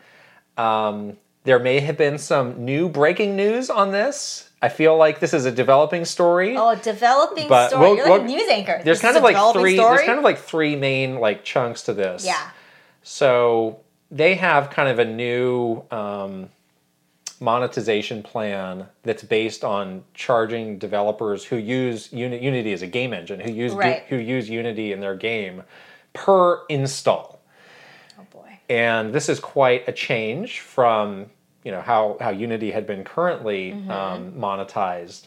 Um, 0.56 1.18
there 1.46 1.58
may 1.58 1.80
have 1.80 1.96
been 1.96 2.18
some 2.18 2.64
new 2.64 2.88
breaking 2.88 3.34
news 3.36 3.70
on 3.70 3.90
this. 3.92 4.50
I 4.60 4.68
feel 4.68 4.96
like 4.96 5.20
this 5.20 5.32
is 5.32 5.44
a 5.44 5.52
developing 5.52 6.04
story. 6.04 6.56
Oh, 6.56 6.70
a 6.70 6.76
developing 6.76 7.48
But 7.48 7.68
story. 7.68 7.82
we'll- 7.82 7.96
You're 7.96 8.08
like 8.08 8.20
a 8.20 8.24
we'll- 8.24 8.32
news 8.36 8.48
anchor. 8.50 8.80
there's 8.84 8.98
This 8.98 9.02
kind 9.02 9.16
of 9.16 9.22
a 9.22 9.26
like 9.26 9.54
three. 9.54 9.76
Story? 9.76 9.96
There's 9.96 10.06
kind 10.06 10.18
of 10.18 10.24
like 10.24 10.38
three 10.38 10.76
main 10.76 11.16
like 11.20 11.44
chunks 11.44 11.82
to 11.82 11.94
this. 11.94 12.24
yeah. 12.26 12.50
So 13.02 13.80
they 14.10 14.34
have 14.34 14.70
kind 14.70 14.88
of 14.88 14.98
a 14.98 15.04
new 15.04 15.82
um, 15.90 16.48
monetization 17.40 18.22
plan 18.22 18.86
that's 19.02 19.22
based 19.22 19.62
on 19.62 20.02
charging 20.14 20.78
developers 20.78 21.44
who 21.44 21.56
use 21.56 22.12
Uni- 22.12 22.42
Unity 22.42 22.72
as 22.72 22.82
a 22.82 22.86
game 22.86 23.12
engine, 23.12 23.40
who 23.40 23.52
use 23.52 23.72
Right. 23.72 24.04
who 24.08 24.16
use 24.16 24.48
Unity 24.48 24.92
in 24.92 25.00
their 25.00 25.14
game 25.14 25.62
per 26.14 26.64
install. 26.68 27.40
Oh 28.18 28.22
boy. 28.32 28.58
And 28.70 29.12
this 29.12 29.28
is 29.28 29.38
quite 29.38 29.86
a 29.86 29.92
change 29.92 30.60
from 30.60 31.26
you 31.66 31.72
know 31.72 31.82
how 31.82 32.16
how 32.20 32.30
Unity 32.30 32.70
had 32.70 32.86
been 32.86 33.02
currently 33.02 33.72
Mm-hmm. 33.72 33.90
um, 33.90 34.32
monetized, 34.32 35.26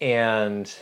and 0.00 0.74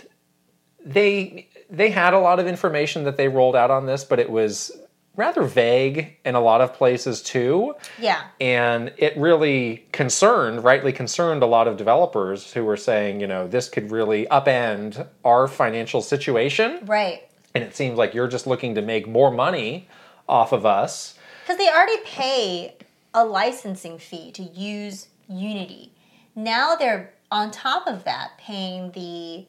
they 0.85 1.49
they 1.69 1.91
had 1.91 2.15
a 2.15 2.19
lot 2.21 2.39
of 2.39 2.47
information 2.47 3.05
that 3.05 3.17
they 3.17 3.29
rolled 3.29 3.57
out 3.57 3.71
on 3.71 3.87
this, 3.87 4.05
but 4.05 4.19
it 4.21 4.31
was 4.31 4.71
rather 5.17 5.43
vague 5.43 6.17
in 6.25 6.37
a 6.37 6.41
lot 6.41 6.61
of 6.61 6.73
places 6.73 7.23
too. 7.23 7.75
Yeah. 7.99 8.23
And 8.41 8.93
it 8.97 9.17
really 9.17 9.85
concerned, 9.91 10.63
rightly 10.63 10.93
concerned, 10.93 11.43
a 11.43 11.47
lot 11.47 11.67
of 11.67 11.77
developers 11.77 12.53
who 12.53 12.65
were 12.65 12.77
saying, 12.77 13.21
you 13.21 13.27
know, 13.27 13.49
this 13.49 13.69
could 13.69 13.91
really 13.91 14.27
upend 14.27 15.05
our 15.25 15.49
financial 15.49 16.03
situation. 16.03 16.79
Right. 16.87 17.29
And 17.53 17.65
it 17.65 17.75
seems 17.75 17.99
like 17.99 18.15
you're 18.15 18.29
just 18.29 18.47
looking 18.47 18.77
to 18.77 18.83
make 18.83 19.09
more 19.09 19.33
money 19.33 19.89
off 20.29 20.53
of 20.53 20.65
us. 20.65 21.19
Because 21.43 21.59
they 21.59 21.69
already 21.69 21.99
pay 22.05 22.77
a 23.19 23.25
licensing 23.25 23.99
fee 23.99 24.31
to 24.33 24.43
use 24.43 25.09
Unity. 25.29 25.93
Now 26.35 26.75
they're 26.77 27.13
on 27.31 27.51
top 27.51 27.87
of 27.87 28.05
that 28.05 28.39
paying 28.39 28.93
the 28.93 29.47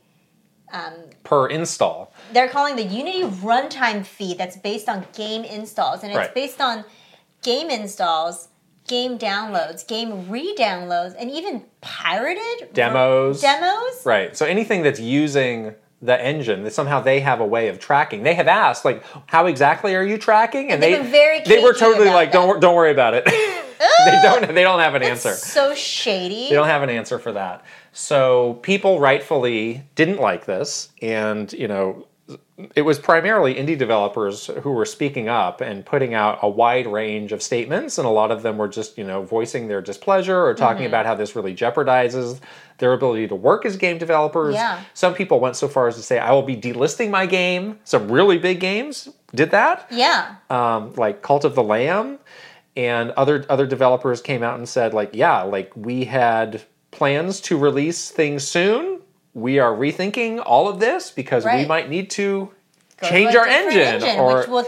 um, 0.71 0.93
per 1.23 1.47
install. 1.47 2.13
they're 2.33 2.47
calling 2.49 2.75
the 2.75 2.83
Unity 2.83 3.23
runtime 3.23 4.05
fee 4.05 4.33
that's 4.35 4.57
based 4.57 4.87
on 4.89 5.05
game 5.15 5.43
installs, 5.43 6.03
and 6.03 6.11
it's 6.11 6.17
Right. 6.17 6.33
based 6.35 6.59
on 6.61 6.83
game 7.41 7.69
installs, 7.69 8.49
game 8.87 9.17
downloads, 9.17 9.87
game 9.87 10.29
re-downloads, 10.29 11.15
and 11.17 11.31
even 11.31 11.63
pirated 11.81 12.73
Demos. 12.73 13.41
Demos. 13.41 14.05
Right. 14.05 14.35
So 14.37 14.45
anything 14.45 14.83
that's 14.83 14.99
using 14.99 15.73
the 16.01 16.21
engine 16.23 16.63
that 16.63 16.73
somehow 16.73 17.01
they 17.01 17.19
have 17.19 17.41
a 17.41 17.45
way 17.45 17.67
of 17.67 17.79
tracking. 17.79 18.23
They 18.23 18.35
have 18.35 18.47
asked 18.47 18.85
like, 18.85 19.03
how 19.25 19.47
exactly 19.47 19.95
are 19.95 20.03
you 20.03 20.17
tracking? 20.17 20.71
And, 20.71 20.81
they've 20.81 20.97
they 20.97 21.03
been 21.03 21.11
very 21.11 21.41
they 21.41 21.61
were 21.61 21.73
totally 21.73 22.09
like, 22.09 22.31
don't 22.31 22.61
don't 22.61 22.75
worry 22.75 22.91
about 22.91 23.13
it. 23.13 23.25
they 24.05 24.19
don't 24.23 24.53
they 24.53 24.63
don't 24.63 24.79
have 24.79 24.95
an 24.95 25.03
answer. 25.03 25.33
So 25.33 25.75
shady. 25.75 26.49
They 26.49 26.55
don't 26.55 26.67
have 26.67 26.83
an 26.83 26.89
answer 26.89 27.19
for 27.19 27.33
that. 27.33 27.63
So 27.91 28.59
people 28.61 28.99
rightfully 28.99 29.83
didn't 29.95 30.19
like 30.19 30.45
this, 30.45 30.89
and 31.01 31.51
you 31.53 31.67
know, 31.67 32.07
it 32.75 32.83
was 32.83 32.99
primarily 32.99 33.55
indie 33.55 33.77
developers 33.77 34.47
who 34.61 34.71
were 34.71 34.85
speaking 34.85 35.29
up 35.29 35.61
and 35.61 35.85
putting 35.85 36.13
out 36.13 36.39
a 36.41 36.49
wide 36.49 36.85
range 36.87 37.31
of 37.31 37.41
statements, 37.41 37.97
and 37.97 38.05
a 38.05 38.11
lot 38.11 38.31
of 38.31 38.43
them 38.43 38.57
were 38.57 38.67
just 38.67 38.97
you 38.97 39.03
know 39.03 39.23
voicing 39.23 39.67
their 39.67 39.81
displeasure 39.81 40.45
or 40.45 40.53
talking 40.53 40.79
Mm-hmm. 40.83 40.87
about 40.87 41.05
how 41.05 41.15
this 41.15 41.35
really 41.35 41.55
jeopardizes 41.55 42.39
their 42.77 42.93
ability 42.93 43.27
to 43.27 43.35
work 43.35 43.65
as 43.65 43.75
game 43.77 43.97
developers. 43.97 44.55
Yeah. 44.55 44.81
Some 44.93 45.13
people 45.13 45.39
went 45.39 45.55
so 45.55 45.67
far 45.67 45.87
as 45.87 45.95
to 45.95 46.03
say, 46.03 46.19
"I 46.19 46.31
will 46.31 46.43
be 46.43 46.55
delisting 46.55 47.09
my 47.09 47.25
game." 47.25 47.79
Some 47.83 48.11
really 48.11 48.37
big 48.37 48.59
games 48.59 49.09
did 49.35 49.51
that 49.51 49.87
yeah. 49.91 50.35
um, 50.49 50.93
like 50.95 51.21
Cult 51.21 51.45
of 51.45 51.55
the 51.55 51.63
Lamb, 51.63 52.19
and 52.75 53.11
other 53.11 53.45
other 53.49 53.65
developers 53.67 54.21
came 54.21 54.43
out 54.43 54.57
and 54.57 54.67
said 54.67 54.93
like, 54.93 55.11
yeah, 55.13 55.41
like 55.41 55.71
we 55.75 56.05
had 56.05 56.61
plans 56.91 57.39
to 57.41 57.57
release 57.57 58.09
things 58.09 58.47
soon. 58.47 58.98
We 59.39 59.59
are 59.59 59.71
rethinking 59.71 60.41
all 60.45 60.67
of 60.67 60.79
this 60.79 61.11
because 61.11 61.45
we 61.45 61.65
might 61.65 61.89
need 61.89 62.09
to 62.11 62.49
Go 63.01 63.09
change 63.09 63.33
a 63.35 63.39
our 63.39 63.45
different 63.45 63.75
engine, 63.77 64.19
or 64.19 64.37
which 64.39 64.47
will 64.47 64.67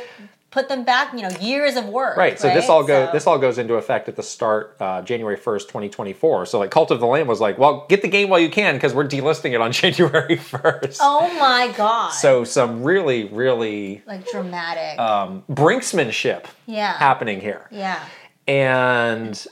put 0.51 0.67
them 0.67 0.83
back, 0.83 1.13
you 1.13 1.21
know, 1.21 1.29
years 1.39 1.77
of 1.77 1.85
work. 1.87 2.17
right. 2.17 2.37
So 2.37 2.47
this 2.53 2.67
all 2.67 2.83
go 2.83 3.05
So- 3.07 3.11
this 3.13 3.25
all 3.25 3.37
goes 3.37 3.57
into 3.57 3.75
effect 3.75 4.09
at 4.09 4.15
the 4.17 4.23
start 4.23 4.75
uh, 4.81 5.01
January 5.01 5.37
first, 5.37 5.69
twenty 5.69 5.87
twenty 5.89 6.13
four. 6.13 6.45
So 6.45 6.59
like 6.59 6.71
Cult 6.71 6.91
of 6.91 6.99
the 6.99 7.05
Lamb 7.07 7.27
was 7.27 7.39
like, 7.39 7.57
well, 7.57 7.85
get 7.89 8.01
the 8.01 8.07
game 8.09 8.27
while 8.29 8.39
you 8.39 8.49
can 8.49 8.75
because 8.75 8.93
we're 8.93 9.07
delisting 9.07 9.53
it 9.53 9.61
on 9.61 9.71
January 9.81 10.35
first. 10.37 10.99
Oh 11.01 11.27
my 11.39 11.73
god. 11.75 12.09
So 12.09 12.43
some 12.43 12.83
really 12.83 13.25
really 13.25 14.01
like 14.05 14.27
dramatic. 14.29 14.99
um, 14.99 15.43
brinksmanship 15.49 16.45
yeah. 16.65 16.97
happening 16.97 17.39
here. 17.39 17.67
Yeah. 17.71 18.03
And 18.47 19.45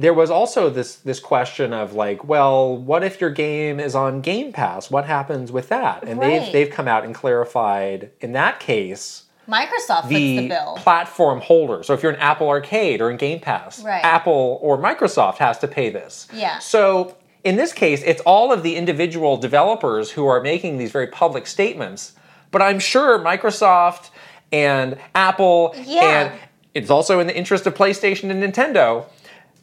there 0.00 0.14
was 0.14 0.30
also 0.30 0.70
this 0.70 0.96
this 0.96 1.20
question 1.20 1.72
of 1.72 1.92
like, 1.94 2.24
well, 2.24 2.76
what 2.76 3.02
if 3.04 3.20
your 3.20 3.30
game 3.30 3.78
is 3.78 3.94
on 3.94 4.20
Game 4.20 4.52
Pass? 4.52 4.90
What 4.90 5.04
happens 5.04 5.52
with 5.52 5.68
that? 5.68 6.02
And 6.04 6.18
Right. 6.18 6.40
they've 6.40 6.52
they've 6.52 6.70
come 6.70 6.88
out 6.88 7.04
and 7.04 7.14
clarified 7.14 8.10
in 8.20 8.32
that 8.32 8.60
case 8.60 9.24
Microsoft 9.48 10.08
the, 10.08 10.38
the 10.38 10.48
bill. 10.48 10.74
platform 10.78 11.40
holder. 11.40 11.82
So 11.82 11.92
if 11.94 12.02
you're 12.02 12.12
an 12.12 12.20
Apple 12.20 12.48
Arcade 12.48 13.00
or 13.00 13.10
in 13.10 13.16
Game 13.16 13.40
Pass, 13.40 13.82
Right. 13.82 14.04
Apple 14.04 14.58
or 14.62 14.78
Microsoft 14.78 15.36
has 15.38 15.58
to 15.58 15.68
pay 15.68 15.90
this. 15.90 16.28
Yeah. 16.32 16.58
So 16.60 17.16
in 17.42 17.56
this 17.56 17.72
case, 17.72 18.02
it's 18.04 18.20
all 18.22 18.52
of 18.52 18.62
the 18.62 18.76
individual 18.76 19.36
developers 19.38 20.10
who 20.12 20.26
are 20.26 20.40
making 20.40 20.78
these 20.78 20.92
very 20.92 21.06
public 21.08 21.46
statements. 21.46 22.12
But 22.52 22.62
I'm 22.62 22.78
sure 22.78 23.18
Microsoft 23.18 24.10
and 24.52 24.98
Apple 25.14 25.74
Yeah. 25.84 26.02
and 26.30 26.32
it's 26.74 26.90
also 26.90 27.18
in 27.18 27.26
the 27.26 27.36
interest 27.36 27.66
of 27.66 27.74
PlayStation 27.74 28.30
and 28.30 28.40
Nintendo. 28.42 29.06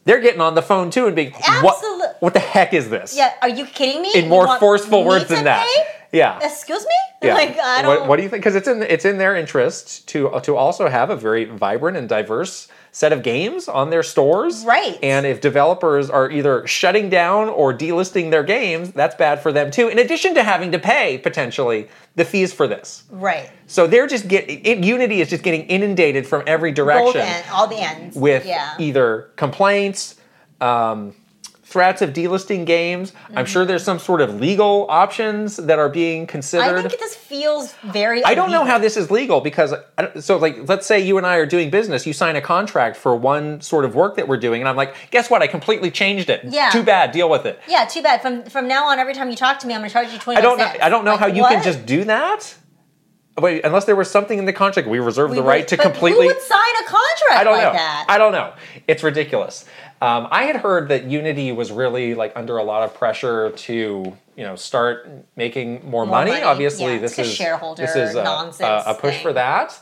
They're 0.08 0.20
getting 0.20 0.40
on 0.40 0.54
the 0.54 0.62
phone 0.62 0.90
too 0.90 1.06
and 1.06 1.14
being, 1.14 1.32
what, 1.60 2.16
what 2.20 2.32
the 2.32 2.40
heck 2.40 2.72
is 2.72 2.88
this? 2.88 3.14
yeah. 3.14 3.34
Are 3.42 3.48
you 3.50 3.66
kidding 3.66 4.00
me? 4.00 4.10
In 4.14 4.26
more 4.26 4.58
forceful 4.58 5.04
words 5.04 5.26
than 5.28 5.44
that. 5.44 5.66
pay? 5.66 6.18
Yeah. 6.18 6.38
Excuse 6.42 6.82
me? 6.86 6.94
Yeah. 7.28 7.34
Like 7.42 7.58
I 7.58 7.86
What- 7.86 7.94
don't. 7.98 8.08
What, 8.08 8.16
do 8.16 8.22
you 8.22 8.30
think? 8.30 8.40
Because 8.42 8.54
it's 8.54 8.66
in 8.68 8.82
it's 8.82 9.04
in 9.04 9.18
their 9.18 9.36
interest 9.36 10.08
to 10.08 10.40
to 10.44 10.56
also 10.56 10.88
have 10.88 11.10
a 11.10 11.16
very 11.16 11.44
vibrant 11.44 11.98
and 11.98 12.08
diverse 12.08 12.68
set 12.98 13.12
of 13.12 13.22
games 13.22 13.68
on 13.68 13.90
their 13.90 14.02
stores. 14.02 14.64
Right. 14.64 14.98
And 15.04 15.24
if 15.24 15.40
developers 15.40 16.10
are 16.10 16.28
either 16.32 16.66
shutting 16.66 17.08
down 17.08 17.48
or 17.48 17.72
delisting 17.72 18.32
their 18.32 18.42
games, 18.42 18.90
that's 18.90 19.14
bad 19.14 19.40
for 19.40 19.52
them 19.52 19.70
too. 19.70 19.86
In 19.86 20.00
addition 20.00 20.34
to 20.34 20.42
having 20.42 20.72
to 20.72 20.80
pay 20.80 21.18
potentially 21.18 21.86
the 22.16 22.24
fees 22.24 22.52
for 22.52 22.66
this. 22.66 23.04
right. 23.08 23.52
So 23.68 23.86
they're 23.86 24.08
just 24.08 24.26
get 24.26 24.50
it, 24.50 24.82
Unity 24.82 25.20
is 25.20 25.30
just 25.30 25.44
getting 25.44 25.62
inundated 25.66 26.26
from 26.26 26.42
every 26.48 26.72
Both 26.72 26.76
direction 26.86 27.20
end, 27.20 27.44
all 27.52 27.68
the 27.68 27.76
ends. 27.76 28.16
with 28.16 28.44
yeah. 28.44 28.74
either 28.80 29.30
complaints, 29.36 30.16
um, 30.60 31.14
threats 31.68 32.00
of 32.00 32.14
delisting 32.14 32.64
games. 32.64 33.12
I'm 33.36 33.44
sure 33.44 33.66
there's 33.66 33.84
some 33.84 33.98
sort 33.98 34.22
of 34.22 34.40
legal 34.40 34.86
options 34.88 35.56
that 35.56 35.78
are 35.78 35.90
being 35.90 36.26
considered. 36.26 36.78
I 36.78 36.88
think 36.88 36.98
this 36.98 37.14
feels 37.14 37.74
very. 37.84 38.24
I 38.24 38.34
don't 38.34 38.50
know 38.50 38.64
how 38.64 38.78
this 38.78 38.96
is 38.96 39.10
legal 39.10 39.42
because 39.42 39.74
so 40.18 40.38
like 40.38 40.66
let's 40.66 40.86
say 40.86 40.98
you 40.98 41.18
and 41.18 41.26
I 41.26 41.36
are 41.36 41.46
doing 41.46 41.68
business, 41.68 42.06
you 42.06 42.14
sign 42.14 42.36
a 42.36 42.40
contract 42.40 42.96
for 42.96 43.14
one 43.14 43.60
sort 43.60 43.84
of 43.84 43.94
work 43.94 44.16
that 44.16 44.26
we're 44.26 44.38
doing, 44.38 44.62
and 44.62 44.68
I'm 44.68 44.76
like, 44.76 44.94
guess 45.10 45.28
what? 45.28 45.42
I 45.42 45.46
completely 45.46 45.90
changed 45.90 46.30
it. 46.30 46.40
Yeah. 46.44 46.70
Too 46.70 46.82
bad. 46.82 47.12
Deal 47.12 47.28
with 47.28 47.44
it. 47.44 47.60
Yeah, 47.68 47.84
too 47.84 48.02
bad. 48.02 48.22
From 48.22 48.44
from 48.44 48.66
now 48.66 48.86
on, 48.86 48.98
every 48.98 49.12
time 49.14 49.28
you 49.28 49.36
talk 49.36 49.58
to 49.60 49.66
me, 49.66 49.74
I'm 49.74 49.80
going 49.80 49.90
to 49.90 49.92
charge 49.92 50.10
you 50.10 50.18
twenty. 50.18 50.38
I 50.38 50.40
don't 50.40 50.56
know. 50.58 50.72
I 50.80 50.88
don't 50.88 51.04
know 51.04 51.12
like, 51.12 51.20
how 51.20 51.26
you 51.26 51.42
can 51.44 51.62
just 51.62 51.84
do 51.84 52.04
that. 52.04 52.54
Wait, 53.38 53.64
unless 53.64 53.84
there 53.84 53.94
was 53.94 54.10
something 54.10 54.36
in 54.38 54.46
the 54.46 54.52
contract, 54.52 54.88
we 54.88 54.98
reserve 54.98 55.30
We 55.30 55.36
the 55.36 55.42
would- 55.42 55.48
right 55.48 55.68
to 55.68 55.76
but 55.76 55.84
completely. 55.84 56.26
Who 56.26 56.34
would 56.34 56.42
sign 56.42 56.74
a 56.82 56.86
contract 56.88 57.32
I 57.40 57.44
don't 57.44 57.52
like 57.52 57.62
know. 57.62 57.72
that? 57.72 58.06
I 58.08 58.18
don't 58.18 58.32
know. 58.32 58.52
It's 58.88 59.04
ridiculous. 59.04 59.64
Um, 60.00 60.28
I 60.30 60.44
had 60.44 60.56
heard 60.56 60.88
that 60.88 61.04
Unity 61.04 61.50
was 61.52 61.72
really 61.72 62.14
like 62.14 62.32
under 62.36 62.56
a 62.56 62.62
lot 62.62 62.84
of 62.84 62.94
pressure 62.94 63.50
to 63.50 64.16
you 64.36 64.44
know 64.44 64.54
start 64.54 65.10
making 65.36 65.88
more, 65.88 66.06
money. 66.06 66.30
money. 66.30 66.42
Obviously, 66.42 66.94
Yeah, 66.94 66.98
this 67.00 67.18
is 67.18 67.32
shareholder 67.34 67.82
this 67.82 67.96
is 67.96 68.14
a, 68.14 68.22
a, 68.60 68.82
a 68.86 68.94
push 68.94 69.20
for 69.20 69.32
that. 69.32 69.80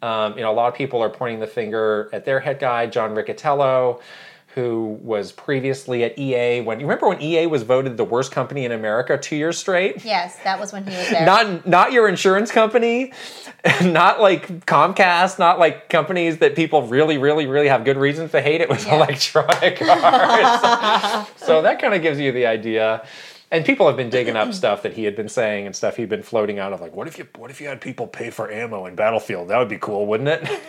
Um, 0.00 0.36
you 0.36 0.42
know, 0.42 0.52
a 0.52 0.54
lot 0.54 0.68
of 0.68 0.74
people 0.74 1.02
are 1.02 1.10
pointing 1.10 1.40
the 1.40 1.46
finger 1.46 2.08
at 2.12 2.24
their 2.24 2.40
head 2.40 2.60
guy, 2.60 2.86
John 2.86 3.14
Riccitiello, 3.14 4.00
who 4.54 4.98
was 5.02 5.30
previously 5.30 6.02
at 6.04 6.18
EA. 6.18 6.62
When 6.62 6.80
you 6.80 6.86
remember 6.86 7.08
when 7.08 7.20
EA 7.20 7.46
was 7.46 7.62
voted 7.62 7.96
the 7.96 8.04
worst 8.04 8.32
company 8.32 8.64
in 8.64 8.72
America 8.72 9.18
two 9.18 9.36
years 9.36 9.58
straight. 9.58 10.04
Yes, 10.04 10.36
that 10.44 10.58
was 10.58 10.72
when 10.72 10.86
he 10.86 10.96
was 10.96 11.10
there. 11.10 11.26
Not 11.26 11.66
not 11.66 11.92
your 11.92 12.08
insurance 12.08 12.50
company, 12.50 13.12
not 13.82 14.20
like 14.20 14.66
Comcast, 14.66 15.38
not 15.38 15.58
like 15.58 15.88
companies 15.88 16.38
that 16.38 16.56
people 16.56 16.82
really, 16.86 17.18
really, 17.18 17.46
really 17.46 17.68
have 17.68 17.84
good 17.84 17.96
reasons 17.98 18.30
to 18.32 18.40
hate. 18.40 18.60
It 18.60 18.68
was 18.68 18.84
Yeah. 18.86 18.96
Electronic 18.96 19.80
Arts. 19.88 21.30
so 21.44 21.62
that 21.62 21.80
kind 21.80 21.94
of 21.94 22.02
gives 22.02 22.18
you 22.18 22.32
the 22.32 22.46
idea. 22.46 23.04
And 23.50 23.64
people 23.64 23.86
have 23.86 23.96
been 23.96 24.10
digging 24.10 24.36
up 24.36 24.52
stuff 24.52 24.82
that 24.82 24.92
he 24.92 25.04
had 25.04 25.16
been 25.16 25.28
saying 25.28 25.64
and 25.64 25.74
stuff 25.74 25.96
he'd 25.96 26.10
been 26.10 26.22
floating 26.22 26.58
out 26.58 26.74
of 26.74 26.80
like, 26.82 26.94
what 26.94 27.06
if 27.06 27.16
you 27.16 27.26
what 27.36 27.50
if 27.50 27.60
you 27.60 27.66
had 27.68 27.80
people 27.80 28.06
pay 28.06 28.30
for 28.30 28.50
ammo 28.50 28.86
in 28.86 28.94
Battlefield? 28.94 29.48
That 29.48 29.58
would 29.58 29.68
be 29.70 29.78
cool, 29.78 30.06
wouldn't 30.06 30.28
it? 30.28 30.60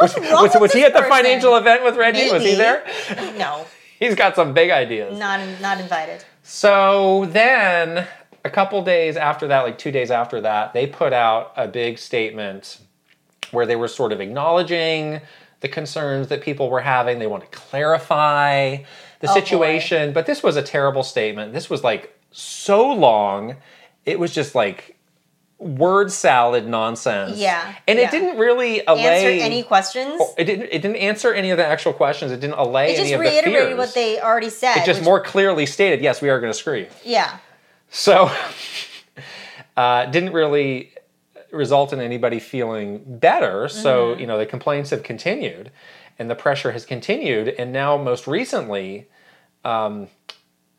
What's 0.00 0.16
was 0.18 0.30
wrong 0.30 0.42
was, 0.42 0.52
with 0.54 0.60
was 0.62 0.72
he 0.72 0.84
at 0.84 0.92
the 0.92 1.00
person? 1.00 1.10
financial 1.16 1.56
event 1.56 1.84
with 1.84 1.96
Reggie? 1.96 2.30
Was 2.30 2.42
he 2.42 2.54
there? 2.54 2.84
no, 3.38 3.66
He's 3.98 4.14
got 4.14 4.34
some 4.34 4.54
big 4.54 4.70
ideas. 4.70 5.18
not 5.18 5.40
not 5.60 5.80
invited. 5.80 6.24
So 6.42 7.26
then, 7.26 8.06
a 8.44 8.50
couple 8.50 8.82
days 8.82 9.16
after 9.16 9.46
that, 9.48 9.60
like 9.62 9.78
two 9.78 9.90
days 9.92 10.10
after 10.10 10.40
that, 10.40 10.72
they 10.72 10.86
put 10.86 11.12
out 11.12 11.52
a 11.56 11.68
big 11.68 11.98
statement 11.98 12.78
where 13.50 13.66
they 13.66 13.76
were 13.76 13.88
sort 13.88 14.12
of 14.12 14.20
acknowledging 14.20 15.20
the 15.60 15.68
concerns 15.68 16.28
that 16.28 16.40
people 16.40 16.70
were 16.70 16.80
having. 16.80 17.18
They 17.18 17.26
want 17.26 17.42
to 17.50 17.58
clarify 17.58 18.76
the 19.20 19.28
Oh, 19.30 19.34
boy. 19.34 19.40
situation. 19.40 20.12
But 20.14 20.24
this 20.26 20.42
was 20.42 20.56
a 20.56 20.62
terrible 20.62 21.02
statement. 21.02 21.52
This 21.52 21.68
was 21.68 21.84
like 21.84 22.18
so 22.30 22.90
long. 22.90 23.56
It 24.06 24.18
was 24.18 24.32
just 24.32 24.54
like 24.54 24.96
word 25.60 26.10
salad 26.10 26.66
nonsense. 26.66 27.38
Yeah, 27.38 27.74
and 27.86 27.98
yeah. 27.98 28.08
it 28.08 28.10
didn't 28.10 28.38
really 28.38 28.82
allay 28.86 29.36
Answer 29.36 29.44
any 29.44 29.62
questions? 29.62 30.20
It 30.36 30.44
didn't. 30.44 30.68
It 30.72 30.80
didn't 30.82 30.96
answer 30.96 31.32
any 31.32 31.50
of 31.50 31.58
the 31.58 31.66
actual 31.66 31.92
questions. 31.92 32.32
It 32.32 32.40
didn't 32.40 32.58
allay 32.58 32.86
it 32.92 32.98
any 32.98 33.10
just 33.10 33.12
of 33.12 33.20
the 33.20 33.26
reiterated 33.26 33.78
what 33.78 33.94
they 33.94 34.18
already 34.20 34.50
said. 34.50 34.78
it 34.78 34.86
just 34.86 35.00
which- 35.00 35.04
more 35.04 35.20
clearly 35.20 35.66
stated, 35.66 36.00
yes, 36.00 36.20
we 36.20 36.28
are 36.30 36.40
going 36.40 36.52
to 36.52 36.58
screw 36.58 36.78
you. 36.78 36.86
Yeah. 37.04 37.38
So, 37.90 38.30
uh, 39.76 40.06
didn't 40.06 40.32
really 40.32 40.92
result 41.52 41.92
in 41.92 42.00
anybody 42.00 42.38
feeling 42.38 43.02
better. 43.18 43.68
So, 43.68 44.12
Mm-hmm. 44.12 44.20
you 44.20 44.26
know, 44.26 44.38
the 44.38 44.46
complaints 44.46 44.90
have 44.90 45.02
continued 45.02 45.70
and 46.18 46.30
the 46.30 46.34
pressure 46.34 46.72
has 46.72 46.84
continued. 46.86 47.48
And 47.48 47.72
now, 47.72 47.96
most 47.96 48.26
recently, 48.26 49.08
um, 49.64 50.08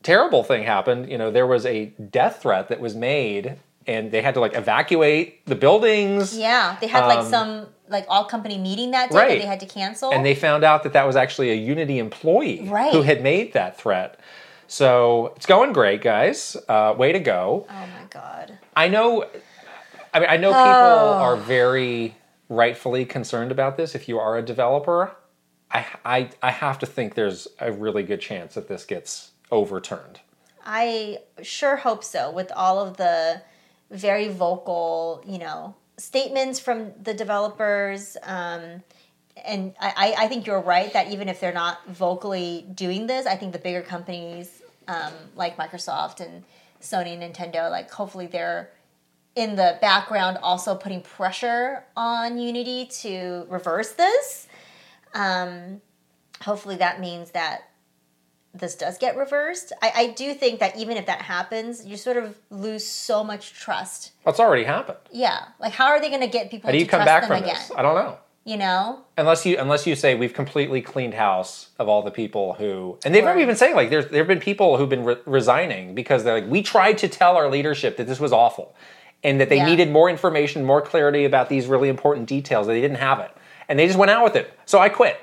terrible 0.03 0.43
thing 0.43 0.63
happened. 0.63 1.09
You 1.09 1.17
know, 1.17 1.29
there 1.31 1.47
was 1.47 1.65
a 1.65 1.87
death 2.09 2.41
threat 2.41 2.69
that 2.69 2.79
was 2.79 2.95
made 2.95 3.57
and 3.87 4.11
they 4.11 4.21
had 4.21 4.33
to 4.35 4.39
like 4.39 4.55
evacuate 4.55 5.45
the 5.45 5.55
buildings. 5.55 6.37
Yeah. 6.37 6.77
They 6.79 6.87
had 6.87 7.05
like 7.07 7.19
Um, 7.19 7.25
some 7.29 7.67
like 7.89 8.05
all 8.07 8.23
company 8.25 8.57
meeting 8.57 8.91
that 8.91 9.09
day 9.11 9.17
Right. 9.17 9.29
that 9.29 9.39
they 9.39 9.45
had 9.47 9.59
to 9.61 9.65
cancel. 9.65 10.11
And 10.11 10.25
they 10.25 10.35
found 10.35 10.63
out 10.63 10.83
that 10.83 10.93
that 10.93 11.05
was 11.05 11.15
actually 11.15 11.51
a 11.51 11.55
Unity 11.55 11.99
employee 11.99 12.67
Right. 12.69 12.93
who 12.93 13.01
had 13.01 13.21
made 13.21 13.53
that 13.53 13.77
threat. 13.77 14.17
So 14.67 15.33
it's 15.35 15.45
going 15.45 15.73
great, 15.73 16.01
guys. 16.01 16.55
Uh, 16.69 16.93
way 16.97 17.11
to 17.11 17.19
go. 17.19 17.65
oh 17.69 17.73
my 17.73 18.05
god. 18.09 18.57
I 18.75 18.87
know. 18.87 19.25
I 20.13 20.19
mean, 20.19 20.29
I 20.29 20.37
know 20.37 20.49
people 20.49 20.63
Oh. 20.63 21.19
are 21.21 21.35
very 21.35 22.15
rightfully 22.49 23.05
concerned 23.05 23.51
about 23.51 23.77
this. 23.77 23.95
If 23.95 24.07
you 24.07 24.19
are 24.19 24.37
a 24.37 24.41
developer, 24.41 25.15
I, 25.71 25.85
I, 26.05 26.29
I 26.41 26.51
have 26.51 26.79
to 26.79 26.85
think 26.85 27.15
there's 27.15 27.47
a 27.59 27.71
really 27.71 28.03
good 28.03 28.19
chance 28.21 28.55
that 28.55 28.67
this 28.67 28.83
gets 28.85 29.31
overturned. 29.51 30.19
I 30.65 31.19
sure 31.41 31.77
hope 31.77 32.03
so 32.03 32.29
with 32.31 32.51
all 32.53 32.79
of 32.79 32.97
the 32.97 33.41
very 33.91 34.29
vocal, 34.29 35.23
you 35.27 35.37
know, 35.37 35.75
statements 35.97 36.59
from 36.59 36.93
the 37.01 37.13
developers. 37.13 38.17
Um, 38.23 38.83
and 39.45 39.73
I, 39.79 40.15
I 40.17 40.27
think 40.27 40.45
you're 40.47 40.61
right 40.61 40.91
that 40.93 41.11
even 41.11 41.29
if 41.29 41.39
they're 41.39 41.53
not 41.53 41.87
vocally 41.87 42.65
doing 42.73 43.07
this, 43.07 43.25
I 43.25 43.35
think 43.35 43.53
the 43.53 43.59
bigger 43.59 43.81
companies 43.81 44.61
um, 44.87 45.13
like 45.35 45.57
Microsoft 45.57 46.19
and 46.19 46.43
Sony 46.81 47.19
and 47.19 47.33
Nintendo, 47.33 47.69
like 47.69 47.91
hopefully 47.91 48.27
they're 48.27 48.71
in 49.35 49.55
the 49.55 49.77
background 49.81 50.37
also 50.43 50.75
putting 50.75 51.01
pressure 51.01 51.85
on 51.95 52.37
Unity 52.37 52.85
to 52.87 53.45
reverse 53.49 53.91
this. 53.93 54.47
Um, 55.13 55.81
hopefully 56.41 56.75
that 56.77 56.99
means 56.99 57.31
that 57.31 57.70
this 58.53 58.75
does 58.75 58.97
get 58.97 59.15
reversed. 59.15 59.71
I, 59.81 59.91
I 59.95 60.07
do 60.09 60.33
think 60.33 60.59
that 60.59 60.77
even 60.77 60.97
if 60.97 61.05
that 61.05 61.21
happens, 61.21 61.85
you 61.85 61.95
sort 61.97 62.17
of 62.17 62.37
lose 62.49 62.85
so 62.85 63.23
much 63.23 63.53
trust. 63.53 64.11
That's 64.25 64.39
already 64.39 64.63
happened? 64.65 64.97
Yeah, 65.11 65.39
like 65.59 65.73
how 65.73 65.87
are 65.87 66.01
they 66.01 66.09
going 66.09 66.21
to 66.21 66.27
get 66.27 66.51
people 66.51 66.67
How 66.67 66.71
do 66.71 66.77
to 66.77 66.83
you 66.83 66.89
come 66.89 66.99
trust 66.99 67.07
back 67.07 67.21
them 67.21 67.29
from 67.29 67.43
again? 67.43 67.55
this? 67.55 67.71
I 67.75 67.81
don't 67.81 67.95
know. 67.95 68.17
You 68.43 68.57
know, 68.57 69.01
Unless 69.19 69.45
you 69.45 69.55
unless 69.59 69.85
you 69.85 69.95
say 69.95 70.15
we've 70.15 70.33
completely 70.33 70.81
cleaned 70.81 71.13
house 71.13 71.69
of 71.77 71.87
all 71.87 72.01
the 72.01 72.09
people 72.09 72.53
who 72.53 72.97
and 73.05 73.13
they've 73.13 73.23
Right. 73.23 73.37
even 73.39 73.55
saying 73.55 73.75
like 73.75 73.91
there's 73.91 74.07
there 74.07 74.17
have 74.21 74.27
been 74.27 74.39
people 74.39 74.77
who've 74.77 74.89
been 74.89 75.03
re- 75.05 75.17
resigning 75.27 75.93
because 75.93 76.23
they're 76.23 76.41
like 76.41 76.49
we 76.49 76.63
tried 76.63 76.97
to 76.97 77.07
tell 77.07 77.37
our 77.37 77.47
leadership 77.51 77.97
that 77.97 78.07
this 78.07 78.19
was 78.19 78.33
awful 78.33 78.75
and 79.23 79.39
that 79.39 79.49
they 79.49 79.57
Yeah. 79.57 79.67
needed 79.67 79.91
more 79.91 80.09
information, 80.09 80.65
more 80.65 80.81
clarity 80.81 81.23
about 81.23 81.49
these 81.49 81.67
really 81.67 81.87
important 81.87 82.27
details. 82.27 82.65
They 82.65 82.81
didn't 82.81 82.97
have 82.97 83.19
it 83.19 83.29
and 83.69 83.77
they 83.77 83.85
just 83.85 83.99
went 83.99 84.09
out 84.09 84.23
with 84.23 84.35
it. 84.35 84.51
So 84.65 84.79
I 84.79 84.89
quit. 84.89 85.17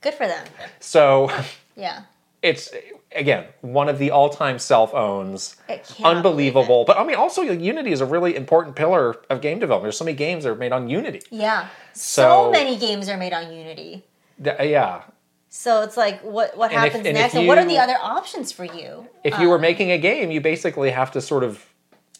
good 0.00 0.14
for 0.14 0.26
them. 0.26 0.44
So 0.80 1.30
Yeah, 1.76 2.00
it's 2.42 2.70
again 3.14 3.46
one 3.62 3.88
of 3.88 3.98
the 3.98 4.10
all-time 4.10 4.58
self-owns 4.58 5.56
unbelievable 6.04 6.84
but 6.86 6.98
i 6.98 7.04
mean 7.04 7.16
also 7.16 7.42
unity 7.42 7.90
is 7.92 8.00
a 8.00 8.06
really 8.06 8.36
important 8.36 8.76
pillar 8.76 9.16
of 9.30 9.40
game 9.40 9.58
development 9.58 9.84
there's 9.84 9.96
so 9.96 10.04
many 10.04 10.16
games 10.16 10.44
that 10.44 10.50
are 10.50 10.54
made 10.54 10.72
on 10.72 10.88
unity 10.88 11.20
yeah. 11.30 11.68
So- 11.94 12.44
So, 12.44 12.50
many 12.52 12.76
games 12.76 13.08
are 13.08 13.16
made 13.16 13.32
on 13.32 13.52
Unity. 13.52 14.04
Th- 14.42 14.56
uh, 14.60 14.62
yeah 14.62 15.02
So 15.48 15.82
it's 15.82 15.96
like, 15.96 16.20
what 16.22 16.56
what 16.56 16.70
And 16.70 16.76
if- 16.86 16.92
happens 16.92 17.06
and 17.06 17.16
if 17.16 17.22
next, 17.22 17.34
and 17.34 17.48
what 17.48 17.58
are 17.58 17.64
the 17.64 17.78
other 17.78 17.96
options 18.00 18.52
for 18.52 18.64
you? 18.64 19.08
if 19.24 19.36
you 19.40 19.48
were 19.48 19.56
um, 19.56 19.62
making 19.62 19.90
a 19.90 19.98
game 19.98 20.30
you 20.30 20.40
basically 20.40 20.90
have 20.90 21.10
to 21.12 21.20
sort 21.20 21.42
of 21.42 21.64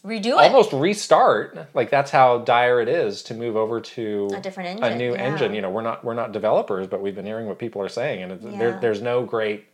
Redo 0.03 0.27
it. 0.27 0.33
almost 0.33 0.71
restart 0.73 1.57
like 1.73 1.89
that's 1.89 2.09
how 2.11 2.39
dire 2.39 2.81
it 2.81 2.87
is 2.89 3.21
to 3.23 3.33
move 3.33 3.55
over 3.55 3.79
to 3.81 4.29
A 4.35 4.41
different 4.41 4.69
engine 4.69 4.83
a 4.93 4.95
new 4.95 5.11
yeah. 5.13 5.21
engine 5.21 5.53
you 5.53 5.61
know 5.61 5.69
we're 5.69 5.81
not 5.81 6.03
we're 6.03 6.13
not 6.13 6.31
developers 6.31 6.87
but 6.87 7.01
we've 7.01 7.15
been 7.15 7.25
hearing 7.25 7.47
what 7.47 7.59
people 7.59 7.81
are 7.81 7.89
saying 7.89 8.23
and 8.23 8.31
it, 8.33 8.57
there, 8.59 8.79
there's 8.81 9.01
no 9.01 9.23
great 9.23 9.65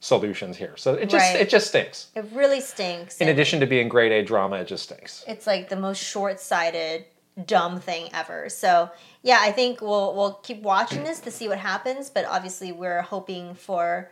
solutions 0.00 0.56
here 0.56 0.74
so 0.76 0.94
it 0.94 1.10
just 1.10 1.32
Right. 1.32 1.40
it 1.40 1.48
just 1.50 1.66
stinks 1.68 2.08
It 2.14 2.24
really 2.32 2.60
stinks. 2.60 3.20
in 3.20 3.28
addition 3.28 3.58
to 3.60 3.66
being 3.66 3.88
grade 3.88 4.12
a 4.12 4.22
drama 4.22 4.56
it 4.56 4.68
just 4.68 4.84
stinks 4.84 5.24
it's 5.26 5.46
like 5.46 5.68
the 5.68 5.76
most 5.76 6.02
short-sighted 6.02 7.04
dumb 7.46 7.80
thing 7.80 8.08
ever 8.12 8.48
so 8.48 8.90
yeah 9.22 9.38
i 9.40 9.50
think 9.52 9.80
we'll 9.80 10.14
we'll 10.14 10.34
keep 10.34 10.62
watching 10.62 11.02
this 11.04 11.18
to 11.20 11.30
see 11.30 11.48
what 11.48 11.58
happens 11.58 12.10
but 12.10 12.24
obviously 12.26 12.70
we're 12.72 13.02
hoping 13.02 13.54
for 13.54 14.10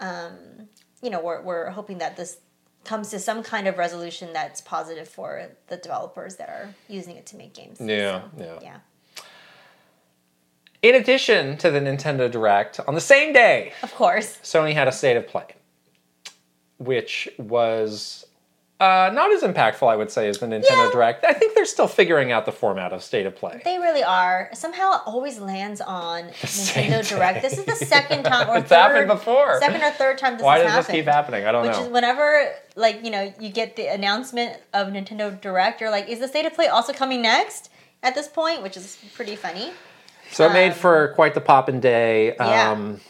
um, 0.00 0.34
you 1.02 1.10
know 1.10 1.20
we're, 1.20 1.40
we're 1.42 1.70
hoping 1.70 1.98
that 1.98 2.16
this 2.16 2.38
comes 2.84 3.10
to 3.10 3.18
some 3.18 3.42
kind 3.42 3.66
of 3.66 3.78
resolution 3.78 4.32
that's 4.32 4.60
positive 4.60 5.08
for 5.08 5.48
the 5.68 5.76
developers 5.76 6.36
that 6.36 6.48
are 6.48 6.68
using 6.88 7.16
it 7.16 7.26
to 7.26 7.36
make 7.36 7.54
games 7.54 7.80
Yeah, 7.80 8.22
So, 8.36 8.44
yeah. 8.44 8.58
yeah 8.62 8.76
In 10.84 10.94
addition 10.96 11.56
to 11.58 11.70
the 11.70 11.80
Nintendo 11.80 12.30
Direct, 12.30 12.78
on 12.86 12.94
the 12.94 13.00
same 13.00 13.32
day, 13.32 13.72
of 13.82 13.94
course 13.94 14.38
Sony 14.42 14.74
had 14.74 14.86
a 14.86 14.92
state 14.92 15.16
of 15.16 15.26
play, 15.26 15.46
which 16.76 17.26
was 17.38 18.26
uh, 18.80 19.10
not 19.14 19.32
as 19.32 19.40
impactful, 19.42 19.88
I 19.88 19.96
would 19.96 20.10
say, 20.10 20.28
as 20.28 20.40
the 20.40 20.46
Nintendo 20.46 20.64
Yeah. 20.68 20.90
Direct. 20.92 21.24
I 21.24 21.32
think 21.32 21.54
they're 21.54 21.64
still 21.64 21.88
figuring 21.88 22.32
out 22.32 22.44
the 22.44 22.52
format 22.52 22.92
of 22.92 23.02
state 23.02 23.24
of 23.24 23.34
play. 23.34 23.62
they 23.64 23.78
really 23.78 24.02
are 24.02 24.50
somehow 24.52 24.96
it 24.96 25.00
always 25.06 25.38
lands 25.38 25.80
on 25.80 26.30
same 26.44 26.90
nintendo 26.90 27.08
direct 27.08 27.40
this 27.40 27.56
is 27.56 27.64
the 27.64 27.76
second 27.76 28.24
time 28.24 28.50
or 28.50 28.56
It's 28.58 28.68
third, 28.68 28.76
happened 28.76 29.08
before. 29.08 29.58
second 29.60 29.82
or 29.82 29.90
third 29.92 30.18
time 30.18 30.34
this 30.34 30.42
Why 30.42 30.58
has 30.58 30.64
does 30.64 30.72
happened 30.72 30.86
this 30.88 30.96
keep 30.96 31.04
happening? 31.06 31.46
I 31.46 31.52
don't 31.52 31.62
Which 31.62 31.72
know. 31.72 31.78
Which 31.78 31.86
is 31.86 31.92
whenever, 31.94 32.52
like, 32.76 33.02
you 33.02 33.10
know, 33.10 33.32
you 33.40 33.48
get 33.48 33.76
the 33.76 33.86
announcement 33.86 34.58
of 34.74 34.88
Nintendo 34.88 35.40
Direct, 35.40 35.80
you're 35.80 35.88
like, 35.90 36.10
is 36.10 36.18
the 36.18 36.28
State 36.28 36.44
of 36.44 36.52
Play 36.52 36.66
also 36.66 36.92
coming 36.92 37.22
next 37.22 37.70
at 38.02 38.14
this 38.14 38.28
point? 38.28 38.62
Which 38.62 38.76
is 38.76 38.98
pretty 39.14 39.34
funny. 39.36 39.72
So 40.34 40.46
it 40.46 40.52
made 40.52 40.74
for 40.74 41.08
quite 41.14 41.34
the 41.34 41.40
poppin' 41.40 41.80
day. 41.80 42.36
um, 42.36 42.48
Yeah. 42.48 42.70
Um, 42.70 43.00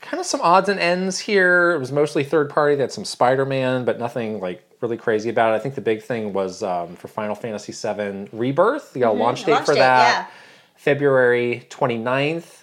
kind 0.00 0.20
of 0.20 0.26
some 0.26 0.40
odds 0.40 0.68
and 0.68 0.80
ends 0.80 1.18
here. 1.18 1.72
It 1.72 1.78
was 1.78 1.92
mostly 1.92 2.24
third 2.24 2.48
party. 2.50 2.74
They 2.76 2.82
had 2.82 2.92
some 2.92 3.04
Spider 3.04 3.44
Man, 3.44 3.84
but 3.84 3.98
nothing 3.98 4.40
like 4.40 4.64
really 4.80 4.96
crazy 4.96 5.28
about 5.28 5.52
it. 5.52 5.56
I 5.56 5.58
think 5.58 5.74
the 5.74 5.80
big 5.80 6.02
thing 6.02 6.32
was 6.32 6.62
um, 6.62 6.96
for 6.96 7.08
Final 7.08 7.34
Fantasy 7.34 7.72
VII 7.72 8.28
Rebirth. 8.32 8.92
You 8.94 9.00
got 9.00 9.10
a 9.10 9.18
launch 9.18 9.40
date 9.40 9.46
Mm-hmm. 9.46 9.52
Launch 9.52 9.66
for 9.66 9.74
date, 9.74 9.80
that. 9.80 10.30
February 10.76 11.66
29th. 11.70 12.62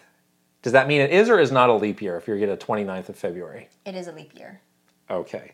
Does 0.62 0.74
that 0.74 0.88
mean 0.88 1.02
it 1.02 1.12
is 1.12 1.30
or 1.30 1.40
is 1.40 1.52
not 1.52 1.70
a 1.70 1.74
leap 1.74 2.02
year 2.02 2.18
if 2.18 2.28
you 2.28 2.38
get 2.40 2.50
a 2.50 2.58
29th 2.58 3.10
of 3.10 3.16
February? 3.18 3.70
It 3.86 3.94
is 3.94 4.08
a 4.08 4.12
leap 4.12 4.36
year. 4.38 4.62
Okay. 5.12 5.52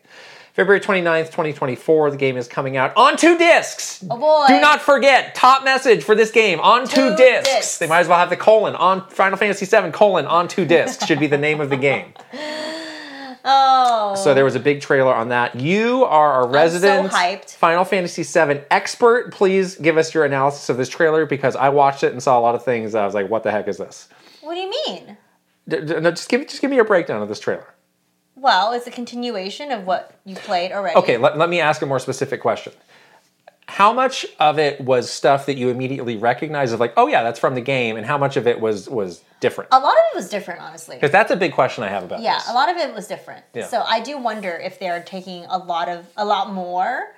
February 0.52 0.80
29th, 0.80 1.26
2024, 1.26 2.10
the 2.10 2.16
game 2.18 2.36
is 2.36 2.46
coming 2.46 2.76
out 2.76 2.94
on 2.94 3.16
two 3.16 3.38
discs. 3.38 4.04
Oh 4.10 4.18
boy. 4.18 4.44
Do 4.48 4.60
not 4.60 4.82
forget, 4.82 5.34
top 5.34 5.64
message 5.64 6.04
for 6.04 6.14
this 6.14 6.30
game 6.30 6.60
on 6.60 6.86
two, 6.86 7.10
Two 7.10 7.16
discs. 7.16 7.48
discs. 7.54 7.78
They 7.78 7.86
might 7.86 8.00
as 8.00 8.08
well 8.08 8.18
have 8.18 8.28
the 8.28 8.36
colon 8.36 8.74
on 8.76 9.08
Final 9.08 9.38
Fantasy 9.38 9.64
VII 9.64 9.90
colon 9.92 10.26
on 10.26 10.48
two 10.48 10.66
discs 10.66 11.06
should 11.06 11.18
be 11.18 11.26
the 11.26 11.38
name 11.38 11.60
of 11.60 11.70
the 11.70 11.76
game. 11.78 12.12
Oh. 13.44 14.14
So 14.22 14.34
there 14.34 14.44
was 14.44 14.54
a 14.54 14.60
big 14.60 14.80
trailer 14.80 15.12
on 15.12 15.30
that. 15.30 15.58
You 15.58 16.04
are 16.04 16.32
our 16.32 16.46
resident 16.46 17.10
hyped. 17.10 17.50
Final 17.56 17.84
Fantasy 17.84 18.22
VII 18.22 18.60
expert. 18.70 19.32
Please 19.32 19.74
give 19.74 19.96
us 19.98 20.14
your 20.14 20.24
analysis 20.24 20.68
of 20.68 20.76
this 20.76 20.88
trailer 20.88 21.26
because 21.26 21.56
I 21.56 21.68
watched 21.70 22.04
it 22.04 22.12
and 22.12 22.22
saw 22.22 22.38
a 22.38 22.40
lot 22.40 22.54
of 22.54 22.64
things. 22.64 22.94
I 22.94 23.04
was 23.04 23.14
like, 23.14 23.28
what 23.28 23.42
the 23.42 23.50
heck 23.50 23.66
is 23.66 23.78
this? 23.78 24.08
What 24.42 24.54
do 24.54 24.60
you 24.60 24.70
mean? 24.86 25.16
D- 25.68 25.80
d- 25.80 25.98
no, 26.00 26.10
just 26.12 26.28
give 26.28 26.46
just 26.46 26.60
give 26.60 26.70
me 26.70 26.76
your 26.76 26.84
breakdown 26.84 27.20
of 27.20 27.28
this 27.28 27.40
trailer. 27.40 27.66
Well, 28.42 28.72
it's 28.72 28.88
a 28.88 28.90
continuation 28.90 29.70
of 29.70 29.86
what 29.86 30.16
you 30.24 30.34
played 30.34 30.72
already. 30.72 30.96
Okay, 30.98 31.16
let, 31.16 31.38
let 31.38 31.48
me 31.48 31.60
ask 31.60 31.80
a 31.80 31.86
more 31.86 32.00
specific 32.00 32.40
question. 32.40 32.72
How 33.68 33.92
much 33.92 34.26
of 34.40 34.58
it 34.58 34.80
was 34.80 35.08
stuff 35.08 35.46
that 35.46 35.56
you 35.56 35.68
immediately 35.68 36.16
recognized 36.16 36.74
of 36.74 36.80
like, 36.80 36.92
oh 36.96 37.06
yeah, 37.06 37.22
that's 37.22 37.38
from 37.38 37.54
the 37.54 37.60
game, 37.60 37.96
and 37.96 38.04
how 38.04 38.18
much 38.18 38.36
of 38.36 38.48
it 38.48 38.60
was 38.60 38.88
was 38.88 39.22
different? 39.38 39.68
A 39.72 39.78
lot 39.78 39.92
of 39.92 39.98
it 40.12 40.16
was 40.16 40.28
different, 40.28 40.60
honestly. 40.60 40.96
Because 40.96 41.12
that's 41.12 41.30
a 41.30 41.36
big 41.36 41.52
question 41.52 41.84
I 41.84 41.88
have 41.88 42.02
about 42.02 42.20
Yeah, 42.20 42.34
this. 42.38 42.50
a 42.50 42.52
lot 42.52 42.68
of 42.68 42.76
it 42.76 42.92
was 42.92 43.06
different. 43.06 43.44
Yeah. 43.54 43.66
So 43.68 43.82
I 43.82 44.00
do 44.00 44.18
wonder 44.18 44.50
if 44.50 44.80
they're 44.80 45.02
taking 45.04 45.44
a 45.44 45.56
lot 45.56 45.88
of 45.88 46.04
a 46.16 46.24
lot 46.24 46.52
more 46.52 47.14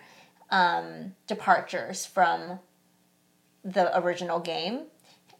um, 0.51 1.15
departures 1.27 2.05
from 2.05 2.61
the 3.65 3.99
original 3.99 4.41
game 4.41 4.83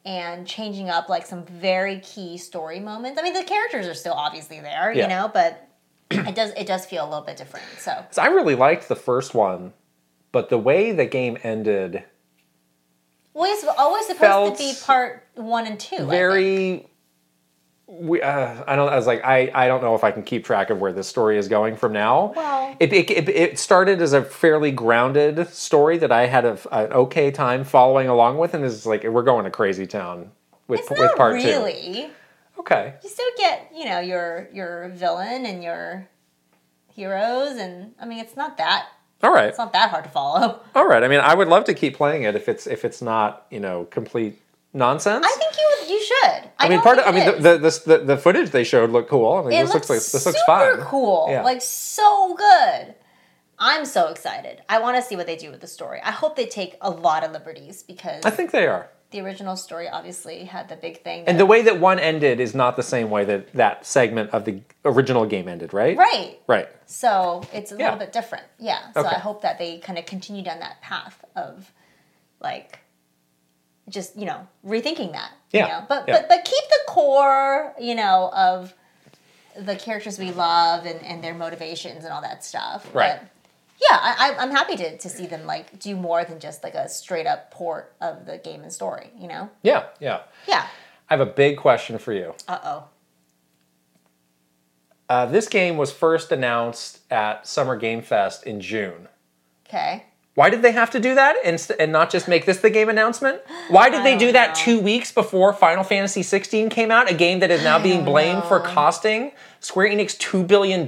and 0.06 0.47
changing 0.47 0.89
up 0.89 1.11
like 1.11 1.27
some 1.27 1.44
very 1.44 2.01
key 2.01 2.39
story 2.39 2.81
moments. 2.81 3.20
I 3.20 3.23
mean, 3.23 3.35
the 3.35 3.44
characters 3.44 3.86
are 3.86 3.94
still 3.94 4.15
obviously 4.15 4.61
there, 4.61 4.93
Yeah. 4.93 5.02
you 5.02 5.09
know, 5.09 5.31
but 5.32 5.69
it 6.14 6.34
does 6.34 6.52
it 6.56 6.66
does 6.66 6.86
feel 6.86 7.04
a 7.04 7.08
little 7.08 7.24
bit 7.24 7.36
different. 7.36 7.64
So 7.78 8.04
I 8.18 8.26
really 8.28 8.54
liked 8.54 8.88
the 8.88 8.96
first 8.96 9.34
one, 9.34 9.72
but 10.32 10.48
the 10.48 10.58
way 10.58 10.92
the 10.92 11.06
game 11.06 11.38
ended, 11.42 12.04
well, 13.32 13.52
it's 13.52 13.64
always 13.78 14.06
supposed 14.06 14.60
to 14.60 14.62
be 14.62 14.74
part 14.84 15.26
one 15.34 15.66
and 15.66 15.78
two. 15.78 15.96
I 15.96 16.04
very 16.04 16.86
we, 17.86 18.22
uh, 18.22 18.64
I 18.66 18.76
don't. 18.76 18.88
I 18.88 18.96
was 18.96 19.06
like, 19.06 19.24
I, 19.24 19.50
I 19.54 19.66
don't 19.66 19.82
know 19.82 19.94
if 19.94 20.04
I 20.04 20.10
can 20.10 20.22
keep 20.22 20.44
track 20.44 20.70
of 20.70 20.80
where 20.80 20.92
this 20.92 21.06
story 21.06 21.36
is 21.36 21.48
going 21.48 21.76
from 21.76 21.92
now. 21.92 22.32
Well- 22.34 22.76
it, 22.80 22.92
it, 22.92 23.10
it, 23.10 23.28
it 23.28 23.58
started 23.58 24.02
as 24.02 24.12
a 24.12 24.22
fairly 24.22 24.72
grounded 24.72 25.48
story 25.48 25.98
that 25.98 26.10
I 26.10 26.26
had 26.26 26.44
a, 26.44 26.58
an 26.72 26.92
okay 26.92 27.30
time 27.30 27.62
following 27.62 28.08
along 28.08 28.38
with, 28.38 28.54
and 28.54 28.64
it's 28.64 28.86
like 28.86 29.04
we're 29.04 29.22
going 29.22 29.44
to 29.44 29.50
crazy 29.50 29.86
town 29.86 30.30
with 30.66 30.80
with 30.90 31.14
part 31.16 31.40
two. 31.40 31.46
really. 31.46 32.10
Okay. 32.64 32.94
You 33.02 33.08
still 33.10 33.28
get, 33.36 33.70
you 33.74 33.84
know, 33.84 34.00
your 34.00 34.48
your 34.52 34.88
villain 34.94 35.44
and 35.46 35.62
your 35.62 36.08
heroes, 36.94 37.56
and 37.56 37.94
I 38.00 38.06
mean, 38.06 38.18
it's 38.20 38.36
not 38.36 38.56
that 38.58 38.86
All 39.22 39.32
right. 39.32 39.48
it's 39.48 39.58
not 39.58 39.72
that 39.72 39.90
hard 39.90 40.04
to 40.04 40.10
follow. 40.10 40.60
All 40.74 40.86
right. 40.86 41.02
I 41.02 41.08
mean, 41.08 41.20
I 41.20 41.34
would 41.34 41.48
love 41.48 41.64
to 41.64 41.74
keep 41.74 41.96
playing 41.96 42.22
it 42.22 42.34
if 42.34 42.48
it's 42.48 42.66
if 42.66 42.84
it's 42.84 43.02
not 43.02 43.46
you 43.50 43.60
know 43.60 43.84
complete 43.90 44.40
nonsense. 44.72 45.24
I 45.26 45.36
think 45.38 45.54
you 45.56 45.94
you 45.94 46.02
should. 46.04 46.50
I, 46.58 46.66
I 46.66 46.68
mean, 46.68 46.80
part 46.80 46.98
of 46.98 47.06
I 47.06 47.12
mean 47.12 47.42
the, 47.42 47.58
the, 47.58 47.82
the 47.86 47.98
the 48.04 48.16
footage 48.16 48.50
they 48.50 48.64
showed 48.64 48.90
looked 48.90 49.10
cool. 49.10 49.32
I 49.34 49.42
mean, 49.42 49.52
it 49.60 49.64
this 49.64 49.74
looks 49.74 49.90
like 49.90 49.98
this 49.98 50.26
looks 50.26 50.38
super 50.38 50.76
fun. 50.76 50.80
cool, 50.86 51.26
Yeah. 51.30 51.42
like 51.42 51.60
so 51.62 52.34
good. 52.34 52.94
I'm 53.58 53.84
so 53.84 54.08
excited. 54.08 54.62
I 54.68 54.80
want 54.80 54.96
to 54.96 55.02
see 55.02 55.14
what 55.14 55.26
they 55.26 55.36
do 55.36 55.50
with 55.50 55.60
the 55.60 55.68
story. 55.68 56.00
I 56.02 56.10
hope 56.10 56.34
they 56.34 56.46
take 56.46 56.76
a 56.80 56.90
lot 56.90 57.22
of 57.22 57.30
liberties 57.32 57.82
because 57.84 58.24
I 58.24 58.30
think 58.30 58.50
they 58.50 58.66
are. 58.66 58.88
The 59.14 59.20
original 59.20 59.54
story 59.54 59.88
obviously 59.88 60.42
had 60.44 60.68
the 60.68 60.74
big 60.74 61.00
thing. 61.04 61.22
And 61.28 61.38
the 61.38 61.46
way 61.46 61.62
that 61.62 61.78
one 61.78 62.00
ended 62.00 62.40
is 62.40 62.52
not 62.52 62.74
the 62.74 62.82
same 62.82 63.10
way 63.10 63.24
that 63.24 63.52
that 63.52 63.86
segment 63.86 64.30
of 64.30 64.44
the 64.44 64.60
original 64.84 65.24
game 65.24 65.46
ended, 65.46 65.72
right? 65.72 65.96
right, 65.96 66.40
Right. 66.48 66.68
so 66.86 67.44
it's 67.52 67.70
a 67.70 67.76
Yeah. 67.76 67.84
little 67.92 68.00
bit 68.00 68.12
different. 68.12 68.44
Yeah. 68.58 68.80
So 68.92 69.00
Okay. 69.00 69.14
I 69.14 69.20
hope 69.20 69.42
that 69.42 69.56
they 69.58 69.78
kind 69.78 70.00
of 70.00 70.04
continue 70.04 70.42
down 70.42 70.58
that 70.58 70.80
path 70.80 71.24
of 71.36 71.70
like 72.40 72.80
just 73.88 74.16
you 74.16 74.26
know 74.26 74.48
rethinking 74.66 75.12
that. 75.12 75.30
Yeah, 75.52 75.62
You 75.66 75.72
know? 75.72 75.86
But 75.88 76.08
yeah. 76.08 76.14
but 76.18 76.28
but 76.28 76.44
keep 76.44 76.64
the 76.68 76.80
core 76.88 77.72
you 77.78 77.94
know 77.94 78.30
of 78.34 78.74
the 79.56 79.76
characters 79.76 80.18
we 80.18 80.32
love 80.32 80.86
and, 80.86 81.00
and 81.04 81.22
their 81.22 81.34
motivations 81.34 82.02
and 82.04 82.12
all 82.12 82.22
that 82.22 82.44
stuff. 82.44 82.84
Right. 82.92 83.20
But 83.20 83.28
yeah, 83.80 83.98
I, 84.01 84.34
I'm 84.38 84.51
happy 84.51 84.76
to, 84.76 84.96
to 84.96 85.09
see 85.09 85.26
them 85.26 85.46
like 85.46 85.78
do 85.78 85.96
more 85.96 86.24
than 86.24 86.40
just 86.40 86.62
like 86.62 86.74
a 86.74 86.88
straight 86.88 87.26
up 87.26 87.51
port 87.51 87.94
of 88.01 88.26
the 88.26 88.38
game 88.38 88.62
and 88.62 88.72
story. 88.72 89.10
You 89.18 89.28
know? 89.28 89.51
Yeah, 89.62 89.86
yeah. 90.01 90.22
Yeah. 90.46 90.66
I 91.10 91.14
have 91.16 91.20
a 91.20 91.30
big 91.30 91.59
question 91.59 91.98
for 91.98 92.12
you. 92.12 92.34
Uh 92.48 92.59
oh. 92.64 92.84
Uh, 95.09 95.26
this 95.26 95.48
game 95.48 95.76
was 95.76 95.92
first 95.92 96.32
announced 96.32 97.01
at 97.10 97.46
Summer 97.46 97.76
Game 97.76 98.01
Fest 98.01 98.44
in 98.44 98.60
June. 98.60 99.09
Okay. 99.68 100.05
Why 100.34 100.51
did 100.51 100.62
they 100.62 100.72
have 100.72 100.90
to 100.90 101.01
do 101.01 101.14
that 101.14 101.36
and, 101.44 101.60
st- 101.60 101.78
and 101.78 101.92
not 101.92 102.10
just 102.10 102.26
make 102.26 102.44
this 102.44 102.59
the 102.59 102.70
game 102.70 102.88
announcement? 102.88 103.40
Why 103.68 103.88
did 103.88 104.05
they 104.05 104.16
do 104.16 104.32
that 104.32 104.48
know. 104.48 104.55
two 104.55 104.80
weeks 104.80 105.12
before 105.12 105.52
Final 105.52 105.84
Fantasy 105.84 106.24
16 106.24 106.70
came 106.70 106.90
out? 106.90 107.09
A 107.09 107.14
game 107.14 107.38
that 107.40 107.52
is 107.52 107.62
now 107.62 107.80
being 107.80 108.05
blamed 108.05 108.42
for 108.44 108.59
costing 108.59 109.30
Square 109.60 109.90
Enix 109.90 110.16
$2 110.18 110.46
billion? 110.46 110.84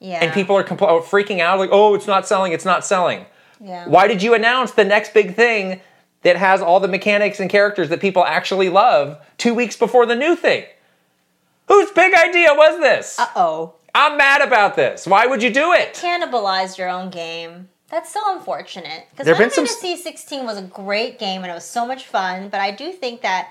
Yeah. 0.00 0.22
And 0.22 0.32
people 0.32 0.56
are 0.56 0.64
compl- 0.64 1.02
freaking 1.04 1.40
out 1.40 1.58
like, 1.58 1.70
oh, 1.72 1.94
it's 1.94 2.06
not 2.06 2.26
selling, 2.26 2.52
it's 2.52 2.64
not 2.64 2.84
selling. 2.84 3.26
Yeah. 3.60 3.88
Why 3.88 4.06
did 4.06 4.22
you 4.22 4.34
announce 4.34 4.72
the 4.72 4.84
next 4.84 5.12
big 5.12 5.34
thing 5.34 5.80
that 6.22 6.36
has 6.36 6.62
all 6.62 6.78
the 6.80 6.88
mechanics 6.88 7.40
and 7.40 7.50
characters 7.50 7.88
that 7.88 8.00
people 8.00 8.24
actually 8.24 8.68
love 8.68 9.18
two 9.38 9.54
weeks 9.54 9.76
before 9.76 10.06
the 10.06 10.14
new 10.14 10.36
thing? 10.36 10.64
Whose 11.66 11.90
big 11.90 12.14
idea 12.14 12.48
was 12.54 12.80
this? 12.80 13.18
Uh 13.18 13.26
oh. 13.36 13.74
I'm 13.94 14.16
mad 14.16 14.42
about 14.42 14.76
this. 14.76 15.06
Why 15.06 15.26
would 15.26 15.42
you 15.42 15.52
do 15.52 15.72
it? 15.72 15.94
cannibalized 15.94 16.78
your 16.78 16.88
own 16.88 17.10
game. 17.10 17.68
That's 17.90 18.12
so 18.12 18.20
unfortunate. 18.36 19.04
Because 19.10 19.24
There 19.24 19.34
have 19.34 19.50
Final 19.52 19.64
been 19.64 19.66
some- 19.66 19.80
Fantasy 19.82 20.02
16 20.02 20.44
was 20.44 20.58
a 20.58 20.62
great 20.62 21.18
game 21.18 21.42
and 21.42 21.50
it 21.50 21.54
was 21.54 21.64
so 21.64 21.86
much 21.86 22.04
fun, 22.06 22.48
but 22.50 22.60
I 22.60 22.70
do 22.70 22.92
think 22.92 23.22
that 23.22 23.48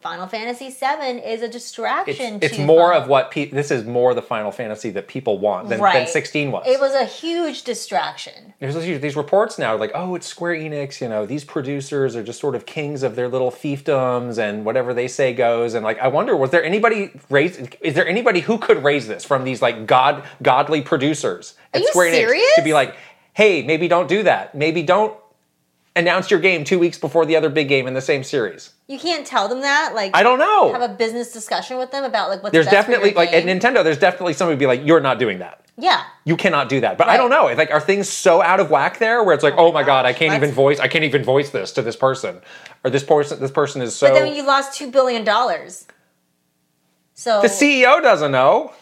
Final 0.00 0.28
Fantasy 0.28 0.70
7 0.70 1.18
is 1.18 1.42
a 1.42 1.48
distraction 1.48 2.38
it's 2.40 2.56
to 2.56 2.64
more 2.64 2.92
Final- 2.92 3.02
of 3.02 3.08
what 3.08 3.30
pe- 3.32 3.50
this 3.50 3.70
is 3.72 3.84
more 3.84 4.14
the 4.14 4.22
Final 4.22 4.52
Fantasy 4.52 4.90
that 4.90 5.08
people 5.08 5.38
want 5.38 5.68
than, 5.68 5.80
than 5.80 6.06
16 6.06 6.52
was. 6.52 6.64
It 6.68 6.78
was 6.80 6.94
a 6.94 7.04
huge 7.04 7.64
distraction. 7.64 8.54
There's 8.60 8.76
these 8.76 9.00
these 9.00 9.16
reports 9.16 9.58
now 9.58 9.76
like, 9.76 9.90
oh, 9.94 10.14
it's 10.14 10.26
Square 10.26 10.54
Enix. 10.54 11.00
You 11.00 11.08
know, 11.08 11.26
these 11.26 11.44
producers 11.44 12.14
are 12.14 12.22
just 12.22 12.40
sort 12.40 12.54
of 12.54 12.64
kings 12.64 13.02
of 13.02 13.16
their 13.16 13.28
little 13.28 13.50
fiefdoms, 13.50 14.38
and 14.38 14.64
whatever 14.64 14.94
they 14.94 15.08
say 15.08 15.32
goes. 15.34 15.74
And 15.74 15.84
like, 15.84 15.98
I 15.98 16.08
wonder, 16.08 16.36
was 16.36 16.50
there 16.50 16.62
anybody 16.62 17.10
raise? 17.28 17.58
Is 17.80 17.94
there 17.94 18.06
anybody 18.06 18.40
who 18.40 18.58
could 18.58 18.84
raise 18.84 19.08
this 19.08 19.24
from 19.24 19.42
these 19.44 19.60
like 19.60 19.86
god 19.86 20.24
godly 20.42 20.80
producers 20.82 21.54
at 21.74 21.84
Square 21.86 22.12
Enix 22.12 22.40
to 22.56 22.62
be 22.62 22.72
like, 22.72 22.94
hey, 23.34 23.62
maybe 23.62 23.88
don't 23.88 24.08
do 24.08 24.22
that. 24.22 24.54
Maybe 24.54 24.82
don't 24.82 25.14
announce 25.98 26.30
your 26.30 26.40
game 26.40 26.64
two 26.64 26.78
weeks 26.78 26.98
before 26.98 27.26
the 27.26 27.36
other 27.36 27.48
big 27.48 27.68
game 27.68 27.86
in 27.86 27.94
the 27.94 28.00
same 28.00 28.22
series. 28.22 28.70
You 28.86 28.98
can't 28.98 29.26
tell 29.26 29.48
them 29.48 29.60
that. 29.60 29.92
Like, 29.94 30.14
I 30.14 30.22
don't 30.22 30.38
know. 30.38 30.72
have 30.72 30.88
a 30.88 30.94
business 30.94 31.32
discussion 31.32 31.76
with 31.76 31.90
them 31.90 32.04
about 32.04 32.30
like 32.30 32.42
what's 32.42 32.52
there's 32.52 32.66
your 32.66 32.72
definitely 32.72 33.12
like 33.12 33.32
at. 33.32 33.44
Nintendo, 33.44 33.84
there's 33.84 33.98
definitely 33.98 34.32
somebody 34.32 34.54
who'd 34.54 34.60
be 34.60 34.66
like, 34.66 34.86
you're 34.86 35.00
not 35.00 35.18
doing 35.18 35.40
that. 35.40 35.66
yeah. 35.76 36.04
you 36.24 36.36
cannot 36.36 36.68
do 36.68 36.80
that. 36.80 36.96
But 36.96 37.08
I 37.08 37.16
don't 37.16 37.30
know. 37.30 37.46
Like, 37.54 37.70
are 37.70 37.80
things 37.80 38.08
so 38.08 38.40
out 38.40 38.60
of 38.60 38.70
whack 38.70 38.98
there 38.98 39.22
where 39.22 39.34
it's 39.34 39.44
like, 39.44 39.54
oh, 39.58 39.68
oh 39.68 39.72
my 39.72 39.82
god, 39.82 40.06
I 40.06 40.12
can't 40.12 40.34
even 40.34 40.52
voice, 40.54 40.78
I 40.78 40.88
can't 40.88 41.04
even 41.04 41.24
voice 41.24 41.50
this 41.50 41.72
to 41.72 41.82
this 41.82 41.96
person, 41.96 42.40
or 42.84 42.90
this 42.90 43.04
person, 43.04 43.40
this 43.40 43.50
person 43.50 43.82
is 43.82 43.94
so. 43.94 44.08
But 44.08 44.14
then 44.14 44.34
you 44.34 44.46
lost 44.46 44.80
$2 44.80 44.90
billion. 44.92 45.24
So, 47.14 47.42
the 47.42 47.48
CEO 47.48 48.00
doesn't 48.00 48.30
know, 48.30 48.72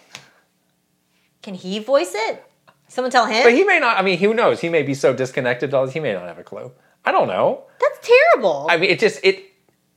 can 1.42 1.54
he 1.54 1.78
voice 1.78 2.12
it? 2.14 2.44
Someone 2.88 3.10
tell 3.10 3.26
him? 3.26 3.42
but 3.42 3.52
he 3.52 3.64
may 3.64 3.78
not. 3.78 3.98
I 3.98 4.02
mean, 4.02 4.18
who 4.18 4.32
knows? 4.34 4.60
He 4.60 4.68
may 4.68 4.82
be 4.82 4.94
so 4.94 5.12
disconnected. 5.12 5.72
He 5.92 6.00
may 6.00 6.12
not 6.12 6.22
have 6.24 6.38
a 6.38 6.44
clue. 6.44 6.72
I 7.06 7.12
don't 7.12 7.28
know. 7.28 7.62
That's 7.80 8.06
terrible. 8.06 8.66
I 8.68 8.76
mean, 8.76 8.90
it 8.90 8.98
just 8.98 9.20
it. 9.24 9.44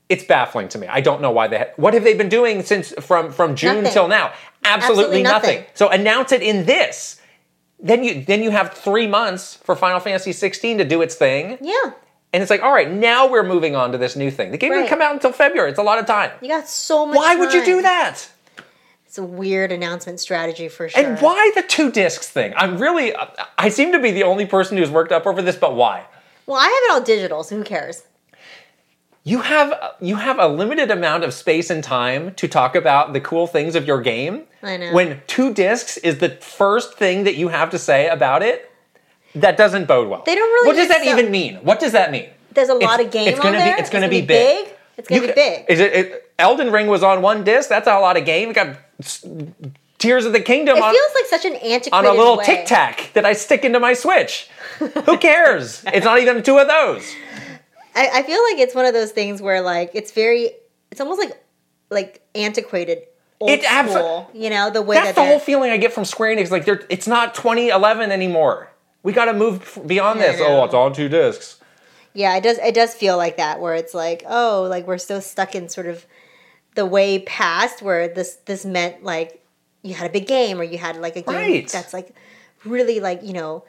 It's 0.07 0.23
baffling 0.23 0.69
to 0.69 0.77
me. 0.79 0.87
I 0.87 1.01
don't 1.01 1.21
know 1.21 1.31
why 1.31 1.47
they. 1.47 1.57
Ha- 1.59 1.65
what 1.75 1.93
have 1.93 2.03
they 2.03 2.13
been 2.15 2.29
doing 2.29 2.63
since 2.63 2.91
from 2.99 3.31
from 3.31 3.55
June 3.55 3.77
Nothing. 3.77 3.91
till 3.93 4.07
now? 4.07 4.31
Absolutely, 4.63 4.63
Absolutely 4.63 5.23
nothing. 5.23 5.55
nothing. 5.59 5.71
So 5.75 5.89
announce 5.89 6.31
it 6.31 6.41
in 6.41 6.65
this. 6.65 7.21
Then 7.79 8.03
you 8.03 8.23
then 8.23 8.41
you 8.43 8.51
have 8.51 8.73
three 8.73 9.07
months 9.07 9.55
for 9.55 9.75
Final 9.75 9.99
Fantasy 9.99 10.31
16 10.33 10.77
to 10.79 10.85
do 10.85 11.01
its 11.01 11.15
thing. 11.15 11.57
yeah. 11.61 11.91
And 12.31 12.43
it's 12.43 12.51
like, 12.51 12.61
all 12.61 12.71
right, 12.71 12.91
now 12.91 13.27
we're 13.27 13.41
moving 13.41 13.75
on 13.75 13.91
to 13.91 13.97
this 13.97 14.15
new 14.15 14.29
thing. 14.29 14.51
The 14.51 14.57
game 14.59 14.71
didn't 14.71 14.87
come 14.89 15.01
out 15.01 15.13
until 15.13 15.31
February. 15.31 15.71
It's 15.71 15.79
a 15.79 15.83
lot 15.83 15.97
of 15.97 16.05
time. 16.05 16.29
You 16.43 16.49
got 16.49 16.67
so 16.67 17.07
much 17.07 17.15
Why 17.15 17.35
would 17.35 17.51
you 17.53 17.65
do 17.65 17.81
that? 17.81 18.29
It's 19.07 19.17
a 19.17 19.23
weird 19.23 19.71
announcement 19.71 20.19
strategy 20.19 20.67
for 20.67 20.87
sure. 20.89 21.03
And 21.03 21.17
why 21.19 21.51
the 21.55 21.63
two 21.63 21.91
discs 21.91 22.29
thing? 22.29 22.53
I'm 22.55 22.77
really, 22.77 23.15
I 23.57 23.69
seem 23.69 23.93
to 23.93 23.99
be 23.99 24.11
the 24.11 24.21
only 24.21 24.45
person 24.45 24.77
who's 24.77 24.91
worked 24.91 25.11
up 25.11 25.25
over 25.25 25.41
this, 25.41 25.55
but 25.55 25.73
why? 25.75 26.05
Well, 26.49 26.57
I 26.59 26.63
have 26.63 26.71
it 26.73 26.91
all 26.91 27.01
digital, 27.01 27.43
so 27.43 27.57
who 27.57 27.63
cares? 27.63 28.01
You 29.23 29.41
have 29.41 29.71
you 30.01 30.15
have 30.15 30.39
a 30.39 30.47
limited 30.47 30.89
amount 30.89 31.23
of 31.23 31.31
space 31.35 31.69
and 31.69 31.83
time 31.83 32.33
to 32.35 32.47
talk 32.47 32.73
about 32.75 33.13
the 33.13 33.21
cool 33.21 33.45
things 33.45 33.75
of 33.75 33.85
your 33.85 34.01
game. 34.01 34.45
I 34.63 34.77
know. 34.77 34.91
When 34.91 35.21
two 35.27 35.53
discs 35.53 35.97
is 35.97 36.17
the 36.17 36.29
first 36.29 36.95
thing 36.97 37.25
that 37.25 37.35
you 37.35 37.49
have 37.49 37.69
to 37.69 37.77
say 37.77 38.07
about 38.07 38.41
it, 38.41 38.71
that 39.35 39.57
doesn't 39.57 39.85
bode 39.87 40.07
well. 40.09 40.23
They 40.25 40.33
don't 40.33 40.49
really 40.51 40.67
What 40.69 40.75
does 40.75 40.87
that 40.87 41.03
sell- 41.03 41.19
even 41.19 41.29
mean? 41.29 41.57
What 41.57 41.79
does 41.79 41.91
that 41.91 42.09
mean? 42.11 42.29
There's 42.51 42.69
a 42.69 42.73
lot 42.73 42.99
It's- 42.99 43.05
of 43.05 43.11
game 43.11 43.27
it's 43.27 43.39
gonna 43.39 43.57
on 43.59 43.63
be- 43.63 43.69
there. 43.69 43.77
it's 43.77 43.89
gonna 43.91 44.09
be 44.09 44.21
big. 44.23 44.69
It's 44.97 45.07
gonna 45.07 45.21
be 45.27 45.31
big. 45.33 45.65
Is 45.69 45.79
it, 45.79 45.93
it? 45.93 46.31
Elden 46.39 46.71
Ring 46.71 46.87
was 46.87 47.03
on 47.03 47.21
one 47.21 47.43
disc. 47.43 47.69
That's 47.69 47.87
a 47.87 47.99
lot 47.99 48.17
of 48.17 48.25
game. 48.25 48.49
It 48.49 48.53
got 48.53 48.75
Tears 49.99 50.25
of 50.25 50.33
the 50.33 50.39
Kingdom 50.41 50.77
It 50.77 50.83
on, 50.83 50.93
feels 50.93 51.11
like 51.13 51.25
such 51.25 51.45
an 51.45 51.55
antiquated 51.55 51.93
on 51.93 52.05
a 52.05 52.17
little 52.17 52.37
way. 52.37 52.45
tic 52.45 52.65
tac 52.65 53.11
that 53.13 53.25
I 53.25 53.33
stick 53.33 53.63
into 53.63 53.79
my 53.79 53.93
Switch. 53.93 54.49
Who 54.79 55.17
cares? 55.17 55.83
it's 55.87 56.05
not 56.05 56.19
even 56.19 56.41
two 56.41 56.57
of 56.57 56.67
those. 56.67 57.13
I, 57.95 58.09
I 58.15 58.23
feel 58.23 58.41
like 58.43 58.59
it's 58.59 58.73
one 58.73 58.85
of 58.85 58.93
those 58.93 59.11
things 59.11 59.41
where 59.41 59.61
like 59.61 59.91
it's 59.93 60.11
very, 60.11 60.51
it's 60.89 61.01
almost 61.01 61.19
like 61.19 61.39
like 61.89 62.21
antiquated, 62.33 62.99
old 63.39 63.51
It 63.51 63.61
abso- 63.63 63.89
school. 63.91 64.31
You 64.33 64.49
know 64.49 64.69
the 64.69 64.81
way 64.81 64.95
That's 64.95 65.09
that 65.09 65.15
the 65.15 65.25
whole 65.27 65.39
feeling 65.39 65.71
I 65.71 65.77
get 65.77 65.91
from 65.91 66.05
Square 66.05 66.37
Enix. 66.37 66.49
Like, 66.49 66.65
they're, 66.65 66.85
it's 66.89 67.07
not 67.07 67.35
2011 67.35 68.11
anymore. 68.11 68.71
We 69.03 69.11
got 69.13 69.25
to 69.25 69.33
move 69.33 69.79
beyond 69.85 70.19
this. 70.19 70.39
Oh, 70.41 70.63
it's 70.65 70.73
on 70.73 70.93
two 70.93 71.09
discs. 71.09 71.59
Yeah, 72.13 72.35
it 72.35 72.43
does. 72.43 72.57
It 72.57 72.73
does 72.73 72.93
feel 72.93 73.17
like 73.17 73.37
that, 73.37 73.59
where 73.59 73.73
it's 73.75 73.93
like, 73.93 74.23
oh, 74.27 74.65
like 74.69 74.87
we're 74.87 74.97
so 74.97 75.19
stuck 75.19 75.55
in 75.55 75.67
sort 75.69 75.87
of 75.87 76.05
the 76.75 76.85
way 76.85 77.19
past, 77.19 77.81
where 77.81 78.07
this 78.07 78.35
this 78.45 78.65
meant 78.65 79.03
like 79.03 79.38
you 79.81 79.93
had 79.93 80.09
a 80.09 80.13
big 80.13 80.27
game, 80.27 80.59
or 80.59 80.63
you 80.63 80.77
had 80.77 80.97
like 80.97 81.15
a 81.15 81.21
game 81.21 81.35
Right. 81.35 81.67
that's 81.69 81.93
like 81.93 82.15
really 82.65 82.99
like 82.99 83.23
you 83.23 83.33
know, 83.33 83.63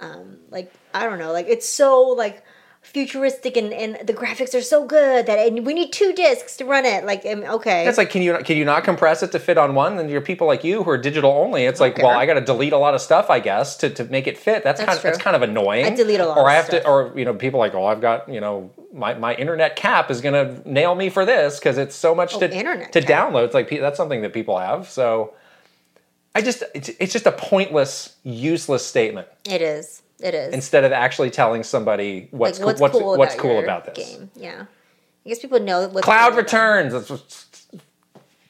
um, 0.00 0.38
like 0.50 0.72
I 0.94 1.04
don't 1.04 1.18
know, 1.18 1.32
like 1.32 1.46
it's 1.48 1.68
so 1.68 2.02
like 2.02 2.42
futuristic 2.82 3.56
and, 3.56 3.72
and 3.72 3.98
the 4.06 4.12
graphics 4.14 4.54
are 4.56 4.62
so 4.62 4.86
good 4.86 5.26
that 5.26 5.38
and 5.40 5.66
we 5.66 5.74
need 5.74 5.92
two 5.92 6.12
discs 6.12 6.56
to 6.56 6.64
run 6.64 6.84
it. 6.86 7.04
Like, 7.04 7.26
okay, 7.26 7.84
that's 7.84 7.98
like, 7.98 8.10
can 8.10 8.22
you 8.22 8.38
can 8.44 8.56
you 8.56 8.64
not 8.64 8.84
compress 8.84 9.22
it 9.24 9.32
to 9.32 9.40
fit 9.40 9.58
on 9.58 9.74
one? 9.74 9.98
and 9.98 10.08
you're 10.08 10.20
people 10.20 10.46
like 10.46 10.62
you 10.62 10.84
who 10.84 10.90
are 10.90 10.98
digital 10.98 11.32
only. 11.32 11.64
It's 11.64 11.80
like, 11.80 11.94
Okay. 11.94 12.02
well, 12.04 12.16
I 12.16 12.26
got 12.26 12.34
to 12.34 12.40
delete 12.40 12.72
a 12.72 12.78
lot 12.78 12.94
of 12.94 13.00
stuff, 13.00 13.28
I 13.28 13.40
guess, 13.40 13.76
to, 13.78 13.90
to 13.90 14.04
make 14.04 14.26
it 14.28 14.38
fit. 14.38 14.62
That's, 14.62 14.78
That's 14.80 14.86
kind 14.86 14.96
of 14.98 15.02
that's 15.02 15.18
kind 15.18 15.34
of 15.36 15.42
annoying. 15.42 15.84
I 15.86 15.90
delete 15.90 16.20
a 16.20 16.26
lot 16.26 16.38
Or 16.38 16.48
I 16.48 16.54
have 16.54 16.66
stuff. 16.66 16.82
to, 16.84 16.88
or 16.88 17.12
you 17.18 17.24
know, 17.24 17.34
people 17.34 17.58
like, 17.58 17.74
oh, 17.74 17.84
I've 17.86 18.00
got 18.00 18.28
you 18.28 18.40
know, 18.40 18.70
my, 18.92 19.14
my 19.14 19.34
internet 19.34 19.74
cap 19.74 20.10
is 20.10 20.20
gonna 20.20 20.62
nail 20.64 20.94
me 20.94 21.08
for 21.08 21.24
this 21.24 21.58
because 21.58 21.78
it's 21.78 21.96
so 21.96 22.14
much 22.14 22.34
Oh, 22.34 22.40
to 22.40 22.54
internet 22.54 22.92
to 22.92 23.02
cap. 23.02 23.30
download. 23.32 23.46
It's 23.46 23.54
like 23.54 23.68
that's 23.68 23.96
something 23.96 24.22
that 24.22 24.32
people 24.32 24.58
have. 24.58 24.88
So, 24.88 25.34
I 26.36 26.42
just 26.42 26.62
it's, 26.74 26.90
it's 27.00 27.12
just 27.14 27.26
a 27.26 27.32
pointless, 27.32 28.14
useless 28.22 28.84
statement 28.86 29.26
it 29.48 29.62
is. 29.62 30.02
It 30.20 30.34
is. 30.34 30.52
instead 30.54 30.84
of 30.84 30.92
actually 30.92 31.30
telling 31.30 31.62
somebody 31.62 32.28
what's 32.30 32.60
like, 32.60 32.76
cool, 32.76 32.80
what's, 32.80 32.98
cool 32.98 33.16
what's 33.18 33.34
about 33.34 33.42
cool 33.42 33.58
about 33.58 33.94
this. 33.94 34.16
game? 34.16 34.30
Yeah, 34.36 34.66
I 35.24 35.28
guess 35.28 35.38
people 35.38 35.60
know 35.60 35.88
what's 35.88 36.04
Cloud 36.04 36.30
cool 36.30 36.38
returns. 36.38 36.92
That's 36.92 37.46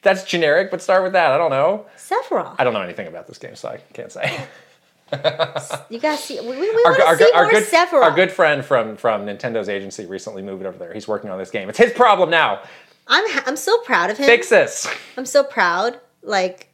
That's 0.01 0.23
generic, 0.25 0.69
but 0.69 0.81
start 0.81 1.03
with 1.03 1.13
that. 1.13 1.31
I 1.31 1.37
don't 1.37 1.49
know. 1.49 1.85
Sephiroth. 1.97 2.55
I 2.59 2.63
don't 2.63 2.73
know 2.73 2.81
anything 2.81 3.07
about 3.07 3.27
this 3.27 3.37
game, 3.37 3.55
so 3.55 3.69
I 3.69 3.77
can't 3.93 4.11
say. 4.11 4.37
You 5.89 5.99
guys 5.99 6.21
see, 6.21 6.37
we, 6.41 6.47
we, 6.49 6.67
Our, 6.67 6.73
want 6.73 6.97
to 6.97 7.05
our, 7.05 7.17
see 7.17 7.31
our 7.33 7.43
more 7.43 7.51
good, 7.53 7.63
Sephiroth. 7.63 8.03
our 8.03 8.11
good 8.11 8.29
friend 8.29 8.65
from, 8.65 8.97
from 8.97 9.25
Nintendo's 9.25 9.69
agency 9.69 10.05
recently 10.05 10.41
moved 10.41 10.65
over 10.65 10.77
there. 10.77 10.93
He's 10.93 11.07
working 11.07 11.29
on 11.29 11.37
this 11.39 11.49
game. 11.49 11.69
It's 11.69 11.77
his 11.77 11.93
problem 11.93 12.29
now. 12.29 12.59
I'm 13.07 13.23
ha- 13.29 13.43
I'm 13.47 13.55
so 13.55 13.77
proud 13.79 14.09
of 14.09 14.17
him. 14.17 14.25
Fix 14.25 14.49
this. 14.49 14.85
I'm 15.15 15.25
so 15.25 15.45
proud. 15.45 15.97
Like 16.23 16.66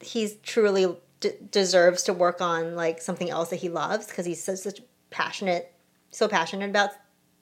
he's 0.00 0.34
truly 0.42 0.96
d- 1.20 1.32
deserves 1.50 2.02
to 2.04 2.12
work 2.12 2.40
on 2.40 2.74
like 2.74 3.00
something 3.00 3.30
else 3.30 3.50
that 3.50 3.56
he 3.56 3.68
loves 3.68 4.06
because 4.06 4.26
he's 4.26 4.42
so, 4.42 4.54
such 4.54 4.80
passionate, 5.10 5.72
so 6.10 6.28
passionate 6.28 6.70
about 6.70 6.90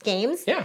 games. 0.03 0.45
Yeah. 0.47 0.65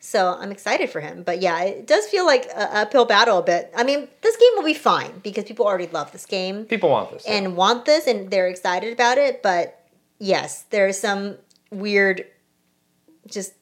So 0.00 0.36
I'm 0.38 0.52
excited 0.52 0.90
for 0.90 1.00
him. 1.00 1.22
But 1.22 1.40
yeah, 1.40 1.62
it 1.62 1.86
does 1.86 2.06
feel 2.06 2.26
like 2.26 2.44
a 2.46 2.76
uphill 2.76 3.06
battle 3.06 3.38
a 3.38 3.42
bit. 3.42 3.72
I 3.74 3.84
mean, 3.84 4.08
this 4.20 4.36
game 4.36 4.50
will 4.54 4.64
be 4.64 4.74
fine 4.74 5.20
because 5.22 5.44
people 5.44 5.64
already 5.66 5.86
love 5.86 6.12
this 6.12 6.26
game 6.26 6.66
People 6.66 6.90
want 6.90 7.10
this. 7.12 7.24
and 7.26 7.56
want 7.56 7.86
this 7.86 8.06
and 8.06 8.30
they're 8.30 8.48
excited 8.48 8.92
about 8.92 9.16
it. 9.16 9.42
But 9.42 9.80
yes, 10.18 10.64
there 10.70 10.86
are 10.86 10.92
some 10.92 11.38
weird, 11.70 12.26
just 13.26 13.54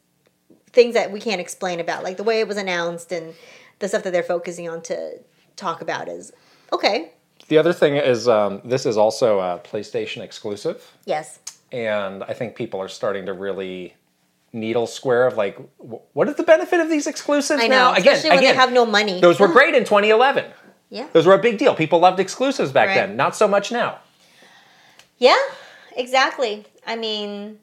things 0.72 0.94
that 0.94 1.12
we 1.12 1.20
can't 1.20 1.40
explain 1.40 1.78
about, 1.78 2.02
like 2.02 2.16
the 2.16 2.24
way 2.24 2.40
it 2.40 2.48
was 2.48 2.56
announced 2.56 3.12
and 3.12 3.34
the 3.78 3.88
stuff 3.88 4.02
that 4.02 4.12
they're 4.12 4.22
focusing 4.22 4.68
on 4.68 4.82
to 4.82 5.18
talk 5.54 5.80
about 5.80 6.09
is 6.09 6.32
okay. 6.72 7.12
The 7.48 7.59
other 7.59 7.73
thing 7.73 7.97
is 7.97 8.28
um, 8.28 8.60
this 8.64 8.86
is 8.86 8.97
also 8.97 9.40
a 9.40 9.59
PlayStation 9.64 10.23
exclusive. 10.23 10.90
Yes. 11.05 11.39
and 11.70 12.23
I 12.24 12.32
think 12.35 12.55
people 12.56 12.81
are 12.81 12.89
starting 12.89 13.27
to 13.27 13.32
really 13.32 13.94
needle 14.52 14.86
square 14.86 15.27
of 15.27 15.36
like, 15.36 15.59
what 16.12 16.28
is 16.28 16.36
the 16.36 16.43
benefit 16.43 16.78
of 16.81 16.89
these 16.90 17.06
exclusives 17.06 17.62
I 17.62 17.66
know, 17.69 17.77
now? 17.77 17.93
Again, 17.94 18.14
especially 18.14 18.31
when 18.31 18.39
again, 18.40 18.55
they 18.55 18.60
have 18.60 18.73
no 18.73 18.85
money. 18.86 19.20
those 19.20 19.40
were 19.40 19.48
great 19.48 19.74
in 19.74 19.85
2011. 19.85 20.44
Yeah. 20.90 21.09
Those 21.14 21.27
were 21.27 21.32
a 21.35 21.39
big 21.39 21.56
deal. 21.59 21.74
People 21.74 22.01
loved 22.01 22.20
exclusives 22.20 22.70
back 22.70 22.89
Right. 22.89 22.94
then. 22.97 23.16
Not 23.16 23.35
so 23.35 23.48
much 23.48 23.73
now. 23.73 23.98
Yeah, 25.16 25.39
exactly. 25.97 26.66
I 26.86 26.97
mean, 26.97 27.59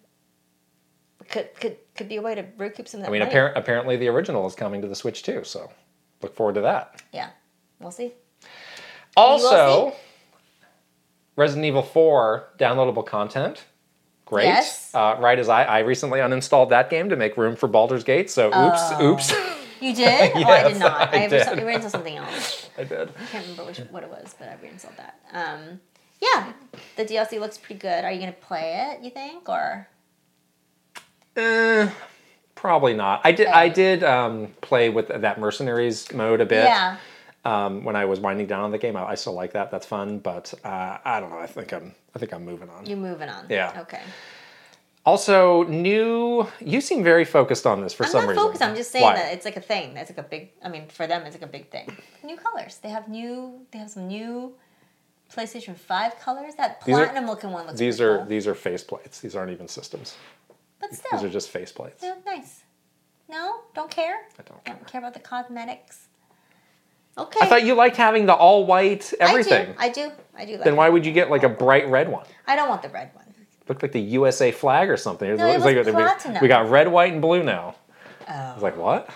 could 1.30 1.54
could 1.60 1.78
could 1.96 2.10
be 2.10 2.16
a 2.16 2.22
way 2.22 2.34
to 2.36 2.46
recoup 2.58 2.88
some 2.88 3.02
of 3.02 3.04
that 3.06 3.10
I 3.10 3.12
mean, 3.12 3.20
money. 3.20 3.32
appar- 3.32 3.54
apparently 3.56 3.98
the 3.98 4.08
original 4.08 4.48
is 4.48 4.56
coming 4.56 4.82
to 4.82 4.88
the 4.88 4.96
Switch 4.96 5.22
too. 5.24 5.44
So 5.44 5.70
look 6.24 6.36
forward 6.36 6.56
to 6.56 6.62
that. 6.62 7.02
yeah, 7.12 7.30
we'll 7.80 7.92
see. 7.92 8.14
Also, 9.20 9.94
Resident 11.36 11.66
Evil 11.66 11.84
4 11.84 12.50
downloadable 12.58 13.06
content. 13.06 13.66
Great. 14.26 14.46
Yes. 14.46 14.94
Uh, 14.94 15.16
right 15.20 15.40
as 15.40 15.50
I, 15.50 15.64
I 15.64 15.80
recently 15.80 16.20
uninstalled 16.20 16.70
that 16.70 16.90
game 16.90 17.10
to 17.10 17.16
make 17.16 17.36
room 17.38 17.56
for 17.56 17.68
Baldur's 17.68 18.04
Gate. 18.04 18.30
So 18.30 18.48
oops, 18.48 18.80
Oh. 18.94 19.12
oops. 19.14 19.34
You 19.82 19.96
did? 19.96 20.32
oh, 20.36 20.38
I 20.38 20.40
Yes, 20.40 20.74
did 20.74 20.80
not. 20.80 21.14
I 21.14 21.24
I, 21.24 21.28
did. 21.28 21.46
Something 21.90 22.18
else. 22.18 22.70
I 22.78 22.84
did. 22.84 23.10
I 23.10 23.26
can't 23.32 23.44
remember 23.46 23.66
which 23.66 23.80
what 23.90 24.04
it 24.04 24.10
was, 24.10 24.36
but 24.38 24.50
I 24.50 24.56
reinstalled 24.62 24.96
that. 24.98 25.20
Um, 25.34 25.80
yeah, 26.22 26.52
the 26.98 27.06
DLC 27.06 27.40
looks 27.40 27.58
pretty 27.58 27.80
good. 27.80 28.04
Are 28.04 28.12
you 28.12 28.20
gonna 28.20 28.34
play 28.34 28.92
it? 28.92 29.04
You 29.04 29.10
think 29.10 29.48
or? 29.48 29.88
Eh, 31.38 31.90
probably 32.56 32.94
not. 32.94 33.22
I 33.24 33.32
did. 33.32 33.48
I 33.48 33.70
did 33.70 34.04
um, 34.04 34.50
play 34.62 34.90
with 34.90 35.08
that 35.08 35.40
mercenaries 35.40 36.12
mode 36.14 36.42
a 36.42 36.46
bit. 36.46 36.66
Yeah. 36.66 36.98
Um, 37.46 37.84
when 37.86 37.96
I 37.96 38.04
was 38.06 38.20
winding 38.20 38.48
down 38.48 38.64
on 38.64 38.72
the 38.72 38.78
game, 38.78 38.96
I, 38.98 39.04
I 39.04 39.16
still 39.16 39.34
like 39.34 39.54
that. 39.54 39.72
That's 39.72 39.86
fun. 39.86 40.20
But 40.20 40.54
uh, 40.64 40.98
I 41.06 41.20
don't 41.20 41.30
know. 41.30 41.40
I 41.40 41.48
think 41.48 41.74
I'm. 41.74 41.96
I 42.16 42.20
think 42.20 42.34
I'm 42.34 42.44
moving 42.44 42.70
on. 42.70 42.86
You're 42.86 42.98
moving 42.98 43.30
on. 43.30 43.46
Yeah. 43.50 43.80
Okay. 43.82 44.02
Also, 45.06 45.64
new. 45.64 46.48
You 46.60 46.82
seem 46.82 47.04
very 47.04 47.24
focused 47.26 47.66
on 47.66 47.82
this 47.82 47.94
for 47.94 48.04
I'm 48.04 48.10
some 48.12 48.22
not 48.26 48.30
reason. 48.32 48.44
focused. 48.44 48.62
I'm 48.62 48.76
just 48.76 48.92
saying 48.92 49.04
Why? 49.06 49.16
that 49.16 49.34
it's 49.34 49.46
like 49.46 49.56
a 49.58 49.62
thing. 49.62 49.94
That's 49.94 50.10
like 50.10 50.18
a 50.20 50.24
big. 50.24 50.52
I 50.64 50.70
mean, 50.70 50.88
for 50.90 51.08
them, 51.08 51.24
it's 51.26 51.36
like 51.36 51.42
a 51.44 51.48
big 51.48 51.70
thing. 51.72 51.90
New 52.24 52.36
colors. 52.38 52.80
They 52.84 52.90
have 52.90 53.08
new. 53.08 53.62
They 53.72 53.80
have 53.80 53.90
some 53.90 54.08
new 54.08 54.54
PlayStation 55.34 55.76
Five 55.78 56.20
colors. 56.20 56.56
That 56.56 56.82
These 56.86 56.98
are- 56.98 57.06
platinum 57.06 57.28
looking 57.28 57.52
one 57.52 57.68
looks. 57.68 57.80
These 57.80 58.02
are 58.02 58.18
cool. 58.18 58.26
these 58.28 58.48
are 58.48 58.54
faceplates. 58.54 59.22
These 59.22 59.36
aren't 59.36 59.52
even 59.52 59.68
systems. 59.70 60.16
But 60.82 60.94
still, 60.94 61.12
These 61.14 61.24
are 61.24 61.30
just 61.30 61.52
faceplates. 61.54 62.04
nice. 62.26 62.64
No, 63.30 63.62
don't 63.74 63.90
care. 63.92 64.16
I 64.38 64.42
don't 64.44 64.64
care. 64.66 64.74
Don't 64.74 64.80
care. 64.80 64.86
care 64.88 65.00
about 65.02 65.14
the 65.14 65.20
cosmetics. 65.22 66.08
Okay. 67.18 67.40
I 67.42 67.48
thought 67.48 67.64
you 67.64 67.74
liked 67.76 67.98
having 67.98 68.26
the 68.26 68.34
all 68.34 68.66
white 68.66 69.12
everything. 69.20 69.74
I 69.78 69.90
do. 69.90 70.02
I 70.04 70.08
do. 70.08 70.12
I 70.38 70.46
do 70.46 70.52
like. 70.54 70.64
Then 70.64 70.76
why 70.76 70.90
would 70.90 71.06
you 71.06 71.12
get 71.12 71.30
like 71.30 71.44
a 71.44 71.50
bright 71.50 71.88
red 71.90 72.10
one? 72.10 72.26
I 72.48 72.56
don't 72.56 72.70
want 72.70 72.82
the 72.82 72.90
red 72.90 73.12
one. 73.14 73.26
Looked 73.68 73.82
like 73.84 73.92
the 73.92 74.00
USA 74.02 74.52
flag 74.52 74.90
or 74.90 74.98
something. 74.98 75.36
No, 75.36 75.46
it 75.48 75.56
was 75.56 75.66
like 75.66 75.76
we- 75.86 75.92
platinum. 75.92 76.42
we 76.42 76.48
got 76.48 76.70
red, 76.70 76.88
white, 76.88 77.12
and 77.14 77.22
blue 77.22 77.44
now. 77.44 77.76
Oh. 78.28 78.34
I 78.34 78.54
was 78.54 78.64
like, 78.64 78.78
what? 78.78 79.10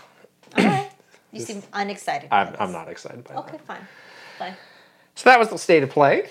All 0.58 0.64
right. 0.66 0.92
You 1.32 1.40
seem 1.40 1.64
unexcited. 1.74 2.30
I'm. 2.32 2.56
I'm 2.60 2.72
not 2.72 2.88
excited 2.90 3.24
by 3.24 3.36
Okay, 3.36 3.52
that. 3.58 3.62
fine. 3.66 3.88
Fine. 4.38 4.56
So 5.16 5.30
that 5.30 5.40
was 5.40 5.50
the 5.50 5.58
state 5.58 5.82
of 5.84 5.90
play. 5.90 6.30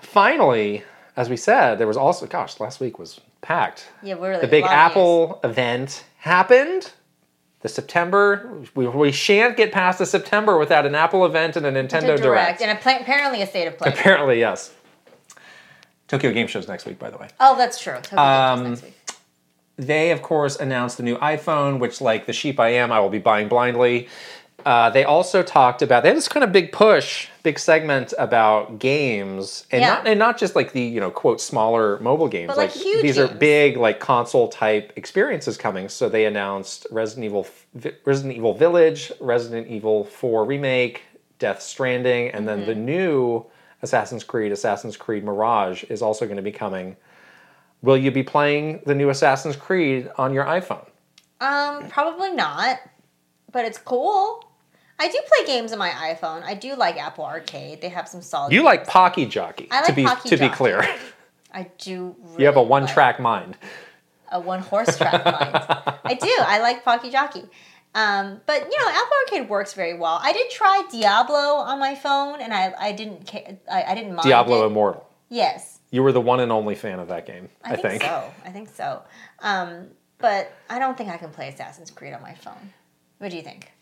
Finally, 0.00 0.84
as 1.16 1.28
we 1.28 1.36
said, 1.36 1.76
there 1.76 1.86
was 1.86 1.96
also, 1.96 2.26
gosh, 2.26 2.58
last 2.60 2.80
week 2.80 2.98
was 2.98 3.20
packed. 3.40 3.88
Yeah, 4.02 4.14
we're 4.14 4.30
really 4.30 4.40
The 4.42 4.48
big 4.48 4.64
a 4.64 4.66
lot 4.66 4.72
news. 4.72 4.90
Apple 4.90 5.40
event 5.44 6.04
happened. 6.18 6.92
The 7.62 7.68
September, 7.68 8.60
we, 8.74 8.88
we 8.88 9.12
shan't 9.12 9.56
get 9.56 9.70
past 9.72 9.98
the 10.00 10.06
September 10.06 10.58
without 10.58 10.84
an 10.84 10.94
Apple 10.96 11.24
event 11.24 11.56
and 11.56 11.64
a 11.64 11.70
Nintendo 11.72 12.16
To 12.16 12.22
Direct. 12.22 12.60
and 12.60 12.70
appa- 12.72 12.98
apparently 13.00 13.40
a 13.40 13.46
state 13.46 13.66
of 13.68 13.78
play. 13.78 13.90
Apparently, 13.90 14.40
yes. 14.40 14.72
Tokyo 16.08 16.32
Game 16.32 16.48
Show's 16.48 16.66
next 16.68 16.84
week, 16.86 16.98
by 16.98 17.08
the 17.10 17.16
way. 17.18 17.28
oh, 17.40 17.56
that's 17.56 17.80
true. 17.80 17.94
Tokyo 17.94 18.10
Game 18.10 18.18
Show's 18.18 18.58
Um, 18.58 18.70
next 18.70 18.82
week. 18.82 18.94
They, 19.76 20.10
of 20.10 20.22
course, 20.22 20.56
announced 20.56 20.96
the 20.98 21.02
new 21.02 21.16
iPhone, 21.18 21.78
which, 21.78 22.00
like 22.00 22.26
the 22.26 22.32
sheep 22.32 22.60
I 22.60 22.68
am, 22.70 22.92
I 22.92 23.00
will 23.00 23.08
be 23.08 23.18
buying 23.18 23.48
blindly. 23.48 24.08
Uh, 24.64 24.90
they 24.90 25.04
also 25.04 25.42
talked 25.42 25.82
about 25.82 26.02
they 26.02 26.08
had 26.10 26.16
this 26.16 26.28
kind 26.28 26.44
of 26.44 26.52
big 26.52 26.72
push, 26.72 27.28
big 27.42 27.58
segment 27.58 28.12
about 28.18 28.78
games, 28.78 29.66
and 29.70 29.80
Yeah. 29.82 29.88
not 29.88 30.06
and 30.06 30.18
not 30.18 30.38
just 30.38 30.54
like 30.56 30.72
the 30.72 30.80
you 30.82 31.00
know 31.00 31.10
quote 31.10 31.40
smaller 31.40 31.98
mobile 32.00 32.28
games. 32.28 32.48
But, 32.48 32.56
like, 32.56 32.70
huge 32.72 33.02
these 33.02 33.18
are 33.18 33.28
big 33.28 33.76
like 33.76 34.00
console 34.00 34.48
type 34.48 34.92
experiences 34.96 35.56
coming. 35.56 35.88
So 35.88 36.08
they 36.08 36.26
announced 36.26 36.86
Resident 36.90 37.24
Evil, 37.26 37.46
Vi- 37.74 37.92
Resident 38.04 38.36
Evil 38.36 38.54
Village, 38.54 39.12
Resident 39.20 39.66
Evil 39.68 40.04
Four 40.04 40.44
remake, 40.44 41.02
Death 41.38 41.60
Stranding, 41.62 42.28
and 42.30 42.46
then 42.48 42.58
Mm-hmm. 42.60 42.68
the 42.68 42.74
new 42.74 43.46
Assassin's 43.82 44.22
Creed, 44.22 44.52
Assassin's 44.52 44.96
Creed 44.96 45.24
Mirage, 45.24 45.82
is 45.84 46.02
also 46.02 46.24
going 46.26 46.36
to 46.36 46.42
be 46.42 46.52
coming. 46.52 46.96
Will 47.82 47.96
you 47.96 48.12
be 48.12 48.22
playing 48.22 48.80
the 48.86 48.94
new 48.94 49.08
Assassin's 49.08 49.56
Creed 49.56 50.08
on 50.16 50.32
your 50.32 50.44
iPhone? 50.44 50.86
Um, 51.40 51.88
probably 51.88 52.30
not, 52.30 52.78
but 53.50 53.64
it's 53.64 53.78
cool. 53.78 54.48
I 55.02 55.08
do 55.08 55.20
play 55.26 55.46
games 55.46 55.72
on 55.72 55.78
my 55.78 55.90
iPhone. 55.90 56.42
I 56.44 56.54
do 56.54 56.76
like 56.76 56.96
Apple 56.96 57.24
Arcade. 57.24 57.80
They 57.80 57.88
have 57.88 58.06
some 58.08 58.22
solid. 58.22 58.52
You 58.52 58.62
like 58.62 58.86
Pocky 58.86 59.26
Jockey, 59.26 59.66
I 59.70 59.80
to 59.80 59.86
like 59.86 59.96
be 59.96 60.04
Pocky 60.04 60.28
to 60.28 60.36
be 60.36 60.48
clear. 60.48 60.86
I 61.52 61.70
do. 61.78 62.14
you 62.38 62.46
have 62.46 62.56
a 62.56 62.60
really 62.60 62.68
one 62.68 62.84
like- 62.84 62.94
track 62.94 63.18
mind. 63.20 63.56
a 64.30 64.38
one 64.40 64.60
horse 64.60 64.96
track 64.96 65.24
mind. 65.24 65.98
I 66.04 66.14
do. 66.14 66.32
I 66.38 66.60
like 66.60 66.84
Pocky 66.84 67.10
Jockey. 67.10 67.42
Um, 67.94 68.40
but 68.46 68.62
you 68.70 68.78
know, 68.78 68.88
Apple 68.88 69.16
Arcade 69.26 69.50
works 69.50 69.74
very 69.74 69.98
well. 69.98 70.18
I 70.22 70.32
did 70.32 70.50
try 70.50 70.84
Diablo 70.90 71.36
on 71.36 71.78
my 71.80 71.94
phone, 71.94 72.40
and 72.40 72.54
I 72.54 72.72
I 72.78 72.92
didn't 72.92 73.28
ca- 73.28 73.56
I, 73.70 73.82
I 73.82 73.94
didn't 73.94 74.14
mind 74.14 74.22
Diablo 74.24 74.62
it. 74.62 74.66
Immortal. 74.68 75.06
Yes, 75.28 75.80
You 75.90 76.02
were 76.02 76.12
the 76.12 76.20
one 76.20 76.40
and 76.40 76.52
only 76.52 76.74
fan 76.74 77.00
of 77.00 77.08
that 77.08 77.26
game, 77.26 77.48
I, 77.64 77.72
I, 77.72 77.76
think, 77.76 78.02
so. 78.02 78.24
I 78.44 78.50
think 78.50 78.68
so. 78.68 79.02
Um, 79.40 79.88
but 80.18 80.52
I 80.70 80.78
don't 80.78 80.96
think 80.96 81.08
I 81.10 81.16
can 81.16 81.30
play 81.30 81.48
Assassin's 81.48 81.90
Creed 81.90 82.12
on 82.12 82.20
my 82.20 82.34
phone. 82.34 82.72
What 83.18 83.30
do 83.30 83.36
you 83.38 83.42
think? 83.42 83.72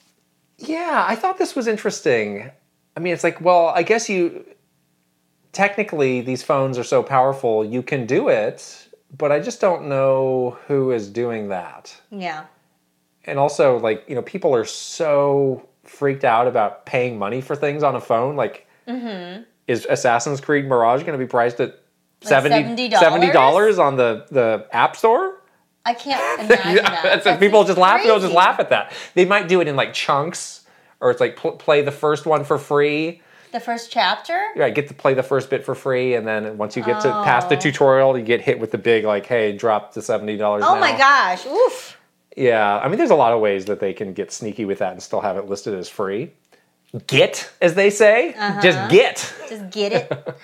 Yeah, 0.61 1.05
I 1.07 1.17
thought 1.17 1.39
this 1.39 1.57
was 1.57 1.67
interesting. 1.67 2.51
I 2.97 3.01
mean, 3.01 3.13
it's 3.13 3.25
like, 3.25 3.41
well, 3.41 3.69
I 3.69 3.83
guess 3.83 4.09
you 4.09 4.45
technically 5.53 6.21
these 6.21 6.43
phones 6.43 6.79
are 6.79 6.85
so 6.85 7.03
powerful, 7.03 7.65
you 7.65 7.83
can 7.83 8.07
do 8.07 8.29
it, 8.29 8.89
but 9.17 9.33
I 9.33 9.41
just 9.41 9.61
don't 9.61 9.89
know 9.89 10.59
who 10.67 10.93
is 10.93 11.09
doing 11.09 11.49
that. 11.49 11.95
Yeah. 12.11 12.45
And 13.25 13.39
also, 13.39 13.79
like, 13.79 14.05
you 14.09 14.15
know, 14.15 14.23
people 14.23 14.55
are 14.55 14.65
so 14.65 15.69
freaked 15.85 16.25
out 16.25 16.47
about 16.47 16.87
paying 16.87 17.19
money 17.19 17.41
for 17.41 17.57
things 17.57 17.83
on 17.83 17.97
a 17.97 18.01
phone. 18.01 18.37
Like, 18.37 18.67
mm-hmm. 18.87 19.43
is 19.67 19.87
Assassin's 19.89 20.41
Creed 20.41 20.67
Mirage 20.67 21.03
going 21.03 21.19
to 21.19 21.25
be 21.25 21.29
priced 21.29 21.61
at 21.61 21.81
Like 22.23 22.29
70 22.29 22.89
$70? 22.91 23.33
dollars 23.33 23.79
on 23.79 23.97
the, 23.97 24.27
the 24.31 24.67
App 24.73 24.97
Store? 24.97 25.40
I 25.85 25.95
can't 25.95 26.41
imagine 26.51 26.77
that. 26.85 27.03
That's- 27.03 27.39
people 27.39 27.65
just 27.65 27.79
laugh. 27.79 28.03
They'll 28.03 28.21
just 28.21 28.35
laugh 28.35 28.61
at 28.61 28.71
that. 28.71 28.93
They 29.15 29.25
might 29.25 29.49
do 29.49 29.61
it 29.61 29.69
in 29.69 29.77
like 29.77 29.93
chunks, 29.93 30.63
or 31.01 31.11
it's 31.11 31.21
like 31.21 31.37
pl- 31.37 31.53
play 31.53 31.83
the 31.83 31.93
first 31.93 32.27
one 32.27 32.45
for 32.45 32.59
free. 32.59 33.23
The 33.53 33.61
first 33.61 33.91
chapter? 33.91 34.39
Right, 34.55 34.73
get 34.73 34.87
to 34.89 34.95
play 34.95 35.15
the 35.15 35.25
first 35.25 35.51
bit 35.51 35.65
for 35.65 35.75
free, 35.75 36.15
and 36.15 36.25
then 36.27 36.57
once 36.57 36.77
you 36.77 36.85
get 36.85 37.01
to 37.03 37.09
past 37.25 37.49
the 37.49 37.57
Oh. 37.57 37.61
tutorial, 37.61 38.17
you 38.17 38.23
get 38.25 38.41
hit 38.41 38.61
with 38.61 38.71
the 38.71 38.79
big 38.79 39.05
like, 39.05 39.27
"Hey, 39.27 39.53
drop 39.53 39.93
to 39.95 40.03
seventy 40.03 40.37
dollars." 40.37 40.63
Oh 40.65 40.79
my 40.79 40.97
gosh. 40.97 41.45
Oof. 41.47 41.97
Yeah, 42.37 42.79
I 42.79 42.87
mean, 42.87 42.97
there's 42.97 43.11
a 43.11 43.17
lot 43.17 43.33
of 43.33 43.41
ways 43.41 43.65
that 43.65 43.81
they 43.81 43.93
can 43.93 44.13
get 44.13 44.31
sneaky 44.31 44.65
with 44.65 44.79
that 44.79 44.93
and 44.93 45.03
still 45.03 45.21
have 45.21 45.37
it 45.37 45.47
listed 45.47 45.75
as 45.75 45.89
free. 45.89 46.31
Get, 47.09 47.51
as 47.61 47.75
they 47.75 47.91
say, 47.91 48.35
Uh-huh. 48.35 48.61
just 48.61 48.89
get. 48.91 49.35
Just 49.49 49.69
get 49.71 49.93
it. 49.93 50.09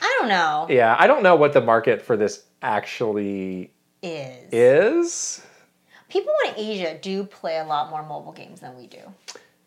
I 0.00 0.16
don't 0.20 0.28
know. 0.28 0.66
Yeah, 0.70 0.94
I 0.96 1.08
don't 1.08 1.22
know 1.24 1.34
what 1.34 1.52
the 1.52 1.60
market 1.60 2.00
for 2.00 2.16
this 2.16 2.44
actually 2.62 3.72
Is. 4.04 4.52
is. 4.52 5.46
People 6.08 6.32
in 6.46 6.54
Asia 6.56 6.98
do 7.00 7.24
play 7.24 7.58
a 7.58 7.64
lot 7.64 7.90
more 7.90 8.02
mobile 8.06 8.32
games 8.32 8.60
than 8.60 8.76
we 8.76 8.86
do. 8.86 8.98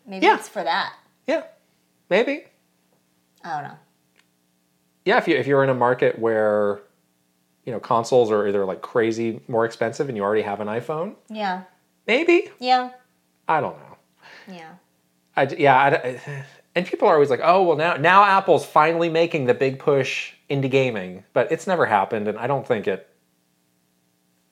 Maybe 0.06 0.24
Yeah. 0.26 0.36
it's 0.36 0.48
for 0.48 0.62
that. 0.62 0.92
Yeah, 1.26 1.42
maybe. 2.08 2.44
I 3.44 3.60
don't 3.60 3.68
know. 3.70 3.78
Yeah, 5.04 5.18
if 5.18 5.26
you 5.28 5.36
if 5.36 5.46
you're 5.46 5.64
in 5.64 5.70
a 5.70 5.74
market 5.74 6.18
where 6.18 6.80
you 7.64 7.72
know 7.72 7.80
consoles 7.80 8.30
are 8.30 8.46
either 8.46 8.64
like 8.64 8.80
crazy 8.80 9.40
more 9.48 9.64
expensive 9.64 10.08
and 10.08 10.16
you 10.16 10.22
already 10.22 10.42
have 10.42 10.60
an 10.60 10.68
iPhone, 10.68 11.16
Yeah. 11.28 11.62
maybe. 12.06 12.50
Yeah. 12.60 12.90
I 13.48 13.60
don't 13.60 13.76
know. 13.78 13.96
Yeah. 14.54 14.70
I 15.36 15.42
yeah, 15.58 15.76
I 15.78 15.90
d 15.90 16.20
and 16.74 16.86
people 16.86 17.08
are 17.08 17.14
always 17.14 17.30
like, 17.30 17.40
"Oh, 17.42 17.62
well 17.64 17.76
now 17.76 17.96
now 17.96 18.24
Apple's 18.24 18.64
finally 18.64 19.08
making 19.08 19.46
the 19.46 19.54
big 19.54 19.78
push 19.80 20.32
into 20.48 20.68
gaming," 20.68 21.24
but 21.32 21.50
it's 21.50 21.66
never 21.66 21.86
happened, 21.86 22.28
and 22.28 22.38
I 22.38 22.46
don't 22.46 22.66
think 22.66 22.86
it. 22.86 23.07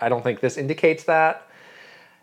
I 0.01 0.09
don't 0.09 0.23
think 0.23 0.41
this 0.41 0.57
indicates 0.57 1.05
that. 1.05 1.43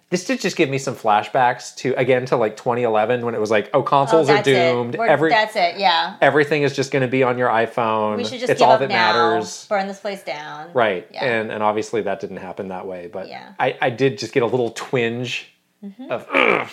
This 0.09 0.25
did 0.25 0.41
just 0.41 0.55
give 0.55 0.69
me 0.69 0.77
some 0.77 0.95
flashbacks 0.95 1.75
to 1.77 1.95
again 1.95 2.27
to 2.27 2.37
like 2.37 2.55
2011 2.55 3.25
when 3.25 3.33
it 3.33 3.41
was 3.41 3.49
like, 3.49 3.71
"Oh, 3.73 3.81
consoles 3.81 4.29
oh, 4.29 4.35
are 4.35 4.43
doomed. 4.43 4.93
It. 4.93 5.01
Every 5.01 5.31
that's 5.31 5.55
it. 5.55 5.79
Yeah. 5.79 6.17
everything 6.21 6.61
is 6.61 6.75
just 6.75 6.91
going 6.91 7.01
to 7.01 7.07
be 7.07 7.23
on 7.23 7.39
your 7.39 7.49
iPhone. 7.49 8.17
We 8.17 8.23
should 8.23 8.39
just 8.39 8.51
it's 8.51 8.59
give 8.59 8.67
all 8.67 8.73
up 8.73 8.81
that 8.81 8.89
now. 8.89 9.13
matters." 9.13 9.65
Burn 9.67 9.87
this 9.87 9.99
place 9.99 10.21
down. 10.21 10.71
Right. 10.73 11.07
Yeah. 11.11 11.25
And 11.25 11.51
and 11.51 11.63
obviously 11.63 12.03
that 12.03 12.19
didn't 12.19 12.37
happen 12.37 12.67
that 12.67 12.85
way, 12.85 13.07
but 13.07 13.27
Yeah. 13.27 13.53
I, 13.59 13.75
I 13.81 13.89
did 13.89 14.19
just 14.19 14.33
get 14.33 14.43
a 14.43 14.45
little 14.45 14.69
twinge 14.69 15.51
mm-hmm. 15.83 16.11
of, 16.11 16.27
of 16.27 16.71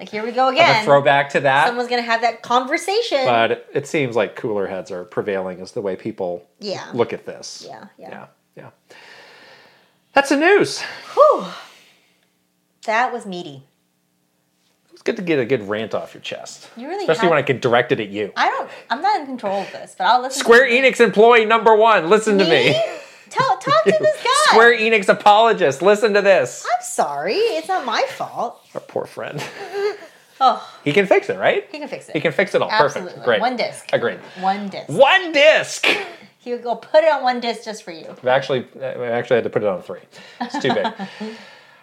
Like 0.00 0.08
here 0.08 0.24
we 0.24 0.32
go 0.32 0.48
a 0.48 0.52
again. 0.52 0.84
throwback 0.84 1.28
to 1.30 1.40
that. 1.40 1.68
Someone's 1.68 1.90
gonna 1.90 2.02
have 2.02 2.22
that 2.22 2.42
conversation. 2.42 3.24
but 3.24 3.50
it, 3.52 3.66
it 3.72 3.86
seems 3.86 4.16
like 4.16 4.34
cooler 4.34 4.66
heads 4.66 4.90
are 4.90 5.04
prevailing 5.04 5.60
as 5.60 5.72
the 5.72 5.80
way 5.82 5.94
people 5.94 6.48
yeah. 6.58 6.90
look 6.92 7.12
at 7.12 7.26
this. 7.26 7.64
Yeah. 7.68 7.84
Yeah. 7.98 8.08
Yeah. 8.08 8.26
Yeah. 8.56 8.70
That's 10.12 10.28
the 10.30 10.36
news. 10.36 10.80
Whew. 11.14 11.46
That 12.86 13.12
was 13.12 13.26
meaty. 13.26 13.62
It's 14.92 15.02
good 15.02 15.16
to 15.16 15.22
get 15.22 15.38
a 15.38 15.44
good 15.44 15.68
rant 15.68 15.94
off 15.94 16.12
your 16.14 16.20
chest. 16.20 16.68
You 16.76 16.88
really 16.88 17.04
Especially 17.04 17.22
have- 17.22 17.30
when 17.30 17.38
I 17.38 17.42
can 17.42 17.58
direct 17.60 17.92
it 17.92 18.00
at 18.00 18.08
you. 18.08 18.32
I 18.36 18.48
don't. 18.48 18.68
I'm 18.90 19.00
not 19.00 19.20
in 19.20 19.26
control 19.26 19.62
of 19.62 19.72
this, 19.72 19.94
but 19.96 20.04
I'll 20.06 20.20
listen. 20.20 20.40
Square 20.40 20.66
to 20.66 20.72
Enix 20.72 21.00
employee 21.00 21.44
number 21.46 21.74
one, 21.74 22.10
listen 22.10 22.36
to 22.38 22.44
me. 22.44 22.72
Talk, 23.30 23.60
talk 23.62 23.84
to 23.84 23.90
this 24.00 24.22
guy. 24.22 24.30
Square 24.50 24.78
Enix 24.78 25.08
apologist, 25.08 25.80
listen 25.82 26.12
to 26.14 26.20
this. 26.22 26.66
I'm 26.76 26.82
sorry. 26.84 27.34
It's 27.36 27.68
not 27.68 27.86
my 27.86 28.02
fault. 28.10 28.60
Our 28.74 28.80
poor 28.80 29.06
friend. 29.06 29.42
Oh, 30.42 30.66
He 30.84 30.94
can 30.94 31.04
fix 31.06 31.28
it, 31.28 31.36
right? 31.38 31.68
he 31.70 31.78
can 31.78 31.86
fix 31.86 32.08
it. 32.08 32.14
He 32.14 32.20
can 32.22 32.32
fix 32.32 32.54
it 32.54 32.62
all. 32.62 32.70
Absolutely. 32.70 33.10
Perfect. 33.10 33.26
Great. 33.26 33.40
One 33.42 33.56
disc. 33.56 33.90
Agreed. 33.92 34.20
One 34.40 34.70
disc. 34.70 34.88
One 34.88 35.32
disc. 35.32 35.86
He 36.40 36.52
would 36.52 36.62
go 36.62 36.74
put 36.74 37.04
it 37.04 37.12
on 37.12 37.22
one 37.22 37.40
disc 37.40 37.64
just 37.64 37.82
for 37.82 37.92
you. 37.92 38.16
We 38.22 38.30
actually, 38.30 38.66
we 38.74 38.80
actually 38.82 39.36
had 39.36 39.44
to 39.44 39.50
put 39.50 39.62
it 39.62 39.68
on 39.68 39.82
three. 39.82 40.00
It's 40.40 40.58
too 40.58 40.72
big. 40.72 40.86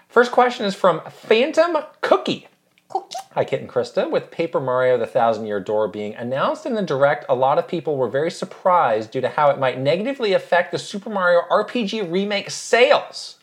First 0.09 0.31
question 0.31 0.65
is 0.65 0.73
from 0.73 1.01
Phantom 1.11 1.77
Cookie. 2.01 2.47
Cookie. 2.89 3.17
Hi, 3.33 3.45
Kit 3.45 3.61
and 3.61 3.69
Krysta. 3.69 4.09
With 4.09 4.31
Paper 4.31 4.59
Mario 4.59 4.97
The 4.97 5.05
Thousand 5.05 5.45
Year 5.45 5.59
Door 5.59 5.89
being 5.89 6.15
announced 6.15 6.65
in 6.65 6.73
the 6.73 6.81
direct, 6.81 7.25
a 7.29 7.35
lot 7.35 7.59
of 7.59 7.67
people 7.67 7.97
were 7.97 8.09
very 8.09 8.31
surprised 8.31 9.11
due 9.11 9.21
to 9.21 9.29
how 9.29 9.51
it 9.51 9.59
might 9.59 9.79
negatively 9.79 10.33
affect 10.33 10.71
the 10.71 10.79
Super 10.79 11.11
Mario 11.11 11.41
RPG 11.51 12.11
remake 12.11 12.49
sales. 12.49 13.35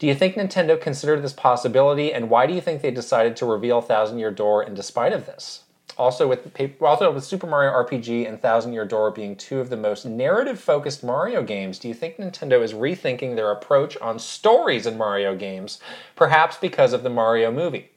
Do 0.00 0.08
you 0.08 0.14
think 0.14 0.34
Nintendo 0.34 0.80
considered 0.80 1.22
this 1.22 1.32
possibility, 1.32 2.12
and 2.12 2.30
why 2.30 2.48
do 2.48 2.54
you 2.54 2.60
think 2.60 2.82
they 2.82 2.90
decided 2.90 3.36
to 3.36 3.46
reveal 3.46 3.80
Thousand 3.80 4.18
Year 4.18 4.32
Door 4.32 4.64
in 4.64 4.74
despite 4.74 5.12
of 5.12 5.26
this? 5.26 5.62
Also, 5.98 6.28
with 6.28 6.54
paper, 6.54 6.86
also 6.86 7.10
with 7.10 7.24
Super 7.24 7.48
Mario 7.48 7.72
RPG 7.72 8.28
and 8.28 8.40
Thousand 8.40 8.72
Year 8.72 8.84
Door 8.84 9.10
being 9.10 9.34
two 9.34 9.58
of 9.58 9.68
the 9.68 9.76
most 9.76 10.06
narrative-focused 10.06 11.02
Mario 11.02 11.42
games, 11.42 11.78
do 11.80 11.88
you 11.88 11.94
think 11.94 12.18
Nintendo 12.18 12.62
is 12.62 12.72
rethinking 12.72 13.34
their 13.34 13.50
approach 13.50 13.96
on 13.98 14.20
stories 14.20 14.86
in 14.86 14.96
Mario 14.96 15.34
games, 15.34 15.80
perhaps 16.14 16.56
because 16.56 16.92
of 16.92 17.02
the 17.02 17.10
Mario 17.10 17.50
movie? 17.50 17.90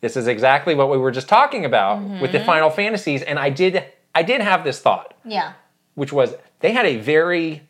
This 0.00 0.16
is 0.16 0.26
exactly 0.26 0.74
what 0.74 0.90
we 0.90 0.98
were 0.98 1.12
just 1.12 1.28
talking 1.28 1.64
about 1.64 1.98
mm-hmm. 2.00 2.20
with 2.20 2.32
the 2.32 2.40
Final 2.40 2.70
Fantasies, 2.70 3.22
and 3.22 3.38
I 3.38 3.50
did 3.50 3.84
I 4.14 4.22
did 4.24 4.40
have 4.40 4.64
this 4.64 4.80
thought, 4.80 5.14
Yeah. 5.24 5.52
which 5.94 6.12
was 6.12 6.34
they 6.58 6.72
had 6.72 6.86
a 6.86 6.96
very 6.96 7.62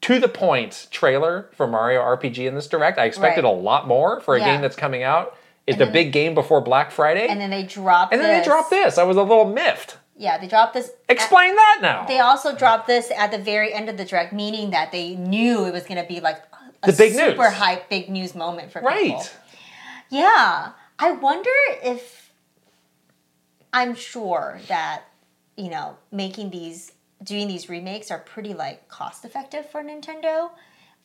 to 0.00 0.18
the 0.18 0.28
point 0.28 0.88
trailer 0.90 1.50
for 1.52 1.66
Mario 1.68 2.00
RPG 2.00 2.46
in 2.46 2.54
this 2.54 2.66
direct. 2.66 2.98
I 2.98 3.04
expected 3.04 3.44
Right. 3.44 3.52
a 3.52 3.56
lot 3.56 3.86
more 3.86 4.20
for 4.20 4.34
a 4.34 4.38
Yeah. 4.40 4.52
game 4.52 4.60
that's 4.62 4.76
coming 4.76 5.02
out. 5.02 5.36
Is 5.68 5.76
the 5.76 5.86
big 5.86 6.12
game 6.12 6.34
before 6.34 6.60
Black 6.60 6.90
Friday? 6.90 7.26
And 7.28 7.40
then 7.40 7.50
they 7.50 7.62
dropped. 7.62 8.12
And 8.12 8.20
then 8.22 8.28
this. 8.36 8.46
they 8.46 8.50
dropped 8.50 8.70
this. 8.70 8.98
I 8.98 9.02
was 9.04 9.16
a 9.16 9.22
little 9.22 9.44
miffed. 9.44 9.96
Yeah, 10.16 10.38
they 10.38 10.48
dropped 10.48 10.74
this. 10.74 10.90
Explain 11.08 11.54
that 11.54 11.78
now. 11.80 12.04
They 12.06 12.18
also 12.18 12.54
dropped 12.56 12.86
this 12.88 13.10
at 13.16 13.30
the 13.30 13.38
very 13.38 13.72
end 13.72 13.88
of 13.88 13.96
the 13.96 14.04
direct, 14.04 14.32
meaning 14.32 14.70
that 14.70 14.90
they 14.90 15.14
knew 15.14 15.64
it 15.64 15.72
was 15.72 15.84
going 15.84 16.02
to 16.02 16.08
be 16.08 16.20
like 16.20 16.42
a 16.82 16.90
The 16.90 16.96
big 16.96 17.14
news. 17.14 17.30
super 17.30 17.50
hype, 17.50 17.88
big 17.88 18.08
news 18.08 18.34
moment 18.34 18.72
for 18.72 18.80
people. 18.80 18.90
right. 18.90 19.36
Yeah. 20.10 20.72
I 20.98 21.12
wonder 21.12 21.50
if 21.84 22.32
I'm 23.72 23.94
sure 23.94 24.60
that, 24.68 25.02
you 25.56 25.70
know, 25.70 25.96
making 26.10 26.50
these 26.50 26.92
doing 27.22 27.48
these 27.48 27.68
remakes 27.68 28.10
are 28.10 28.18
pretty 28.18 28.54
like 28.54 28.88
cost 28.88 29.24
effective 29.24 29.68
for 29.70 29.82
Nintendo. 29.82 30.50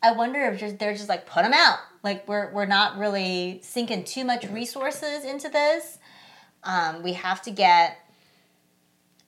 I 0.04 0.12
wonder 0.12 0.42
if 0.46 0.60
just 0.60 0.78
they're 0.78 0.94
just 0.94 1.10
like 1.10 1.26
put 1.26 1.44
them 1.44 1.54
out. 1.54 1.80
Like 2.04 2.28
we're 2.28 2.52
we're 2.52 2.66
not 2.66 2.98
really 2.98 3.62
sinking 3.64 4.04
too 4.04 4.26
much 4.26 4.46
resources 4.50 5.24
into 5.24 5.50
this. 5.50 5.98
Um, 6.64 7.02
we 7.02 7.14
have 7.14 7.42
to 7.44 7.52
get 7.52 7.98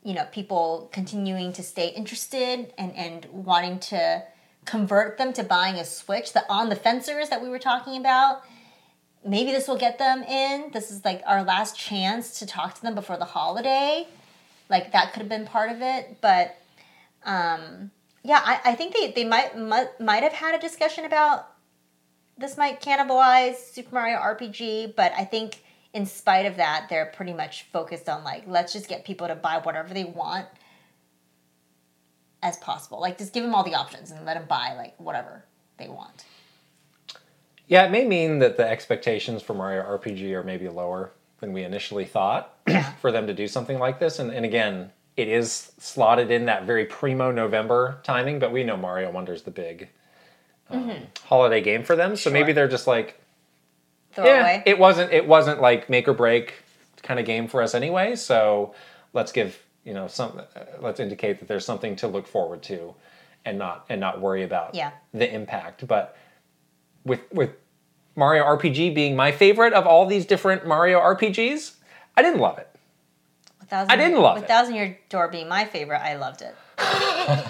you 0.04 0.14
know 0.14 0.26
people 0.32 0.90
continuing 0.92 1.54
to 1.54 1.64
stay 1.64 1.88
interested 1.88 2.74
and 2.78 2.94
and 2.96 3.26
wanting 3.32 3.80
to 3.80 4.24
convert 4.66 5.18
them 5.18 5.32
to 5.34 5.44
buying 5.44 5.76
a 5.76 5.86
Switch. 5.86 6.34
The 6.34 6.44
on 6.52 6.70
the 6.70 6.76
fencers 6.76 7.30
that 7.30 7.42
we 7.42 7.50
were 7.50 7.60
talking 7.60 7.98
about 7.98 8.44
maybe 9.26 9.52
this 9.52 9.68
will 9.68 9.78
get 9.78 9.98
them 9.98 10.24
in. 10.24 10.70
This 10.72 10.92
is 10.92 11.04
like 11.04 11.24
our 11.26 11.44
last 11.44 11.78
chance 11.78 12.40
to 12.40 12.46
talk 12.46 12.76
to 12.76 12.82
them 12.82 12.96
before 12.96 13.18
the 13.18 13.26
holiday. 13.26 14.08
Like 14.70 14.92
that 14.92 15.14
could 15.14 15.22
have 15.22 15.30
been 15.30 15.46
part 15.46 15.72
of 15.72 15.82
it, 15.82 16.18
but 16.22 16.56
um, 17.24 17.92
yeah, 18.26 18.42
I, 18.44 18.72
I 18.72 18.76
think 18.76 18.96
they, 18.96 19.12
they 19.12 19.24
might, 19.24 19.56
might 19.56 20.00
might 20.02 20.24
have 20.24 20.34
had 20.34 20.56
a 20.56 20.60
discussion 20.60 21.06
about 21.06 21.48
this 22.38 22.58
might 22.58 22.82
cannibalize 22.82 23.56
Super 23.56 23.94
Mario 23.94 24.18
RPG, 24.18 24.96
but 24.96 25.14
I 25.16 25.24
think 25.26 25.64
in 25.94 26.08
spite 26.08 26.48
of 26.48 26.58
that, 26.58 26.88
they're 26.90 27.06
pretty 27.06 27.34
much 27.34 27.68
focused 27.72 28.10
on 28.10 28.24
like 28.24 28.44
let's 28.48 28.74
just 28.74 28.90
get 28.90 29.06
people 29.06 29.28
to 29.28 29.36
buy 29.36 29.60
whatever 29.60 29.94
they 29.94 30.06
want 30.06 30.48
as 32.42 32.58
possible. 32.58 33.00
Like 33.00 33.20
just 33.20 33.32
give 33.32 33.44
them 33.44 33.54
all 33.54 33.64
the 33.64 33.76
options 33.76 34.10
and 34.10 34.26
let 34.26 34.34
them 34.34 34.48
buy 34.48 34.74
like 34.76 35.00
whatever 35.00 35.46
they 35.78 35.88
want. 35.88 36.26
Yeah, 37.68 37.86
it 37.86 37.92
may 37.92 38.06
mean 38.06 38.40
that 38.40 38.58
the 38.58 38.68
expectations 38.68 39.44
for 39.44 39.54
Mario 39.54 39.84
RPG 39.84 40.32
are 40.34 40.44
maybe 40.44 40.68
lower 40.68 41.12
than 41.42 41.54
we 41.54 41.64
initially 41.64 42.06
thought 42.06 42.58
for 43.02 43.12
them 43.12 43.28
to 43.28 43.34
do 43.36 43.48
something 43.48 43.78
like 43.78 44.00
this. 44.00 44.18
And, 44.18 44.32
and 44.32 44.46
again, 44.46 44.92
it 45.18 45.28
is 45.28 45.72
slotted 45.78 46.30
in 46.32 46.46
that 46.46 46.66
very 46.66 46.86
primo 46.86 47.32
November 47.32 48.00
timing, 48.04 48.40
but 48.40 48.52
we 48.52 48.64
know 48.64 48.76
Mario 48.78 49.12
Wonder's 49.12 49.44
the 49.44 49.52
big 49.52 49.90
um, 50.70 50.92
holiday 51.24 51.62
game 51.62 51.84
for 51.84 51.96
them. 51.96 52.16
So 52.16 52.30
maybe 52.30 52.52
they're 52.54 52.68
just 52.68 52.88
like, 52.88 53.20
Throw 54.14 54.26
yeah, 54.26 54.42
away. 54.42 54.64
it 54.66 54.80
wasn't 54.80 55.12
it 55.12 55.28
wasn't 55.28 55.62
like 55.62 55.90
make 55.90 56.08
or 56.08 56.14
break 56.14 56.54
kind 57.04 57.20
of 57.20 57.26
game 57.26 57.48
for 57.48 57.62
us 57.62 57.76
anyway. 57.76 58.16
So 58.16 58.74
let's 59.14 59.32
give 59.32 59.62
you 59.84 59.94
know 59.94 60.08
some 60.08 60.40
uh, 60.56 60.60
let's 60.80 61.00
indicate 61.00 61.40
that 61.40 61.48
there's 61.48 61.66
something 61.66 61.96
to 61.98 62.08
look 62.08 62.26
forward 62.28 62.64
to, 62.64 62.94
and 63.46 63.58
not 63.58 63.86
and 63.90 64.00
not 64.00 64.22
worry 64.22 64.44
about 64.44 64.74
Yeah. 64.76 64.92
the 65.14 65.32
impact. 65.34 65.86
But 65.88 66.18
with 67.06 67.22
with 67.34 67.52
Mario 68.16 68.44
RPG 68.46 68.96
being 68.96 69.16
my 69.18 69.32
favorite 69.34 69.74
of 69.74 69.86
all 69.86 70.06
these 70.06 70.26
different 70.26 70.66
Mario 70.66 71.00
RPGs, 71.00 71.74
I 72.16 72.22
didn't 72.22 72.40
love 72.40 72.58
it. 72.58 72.70
Thousand, 73.70 73.92
I 73.92 73.96
didn't 73.96 74.22
love 74.22 74.36
with 74.36 74.44
it. 74.44 74.48
Thousand 74.48 74.76
Year 74.76 75.00
Door 75.10 75.30
being 75.30 75.48
my 75.48 75.66
favorite, 75.66 76.02
I 76.02 76.16
loved 76.16 76.42
it. 76.42 76.56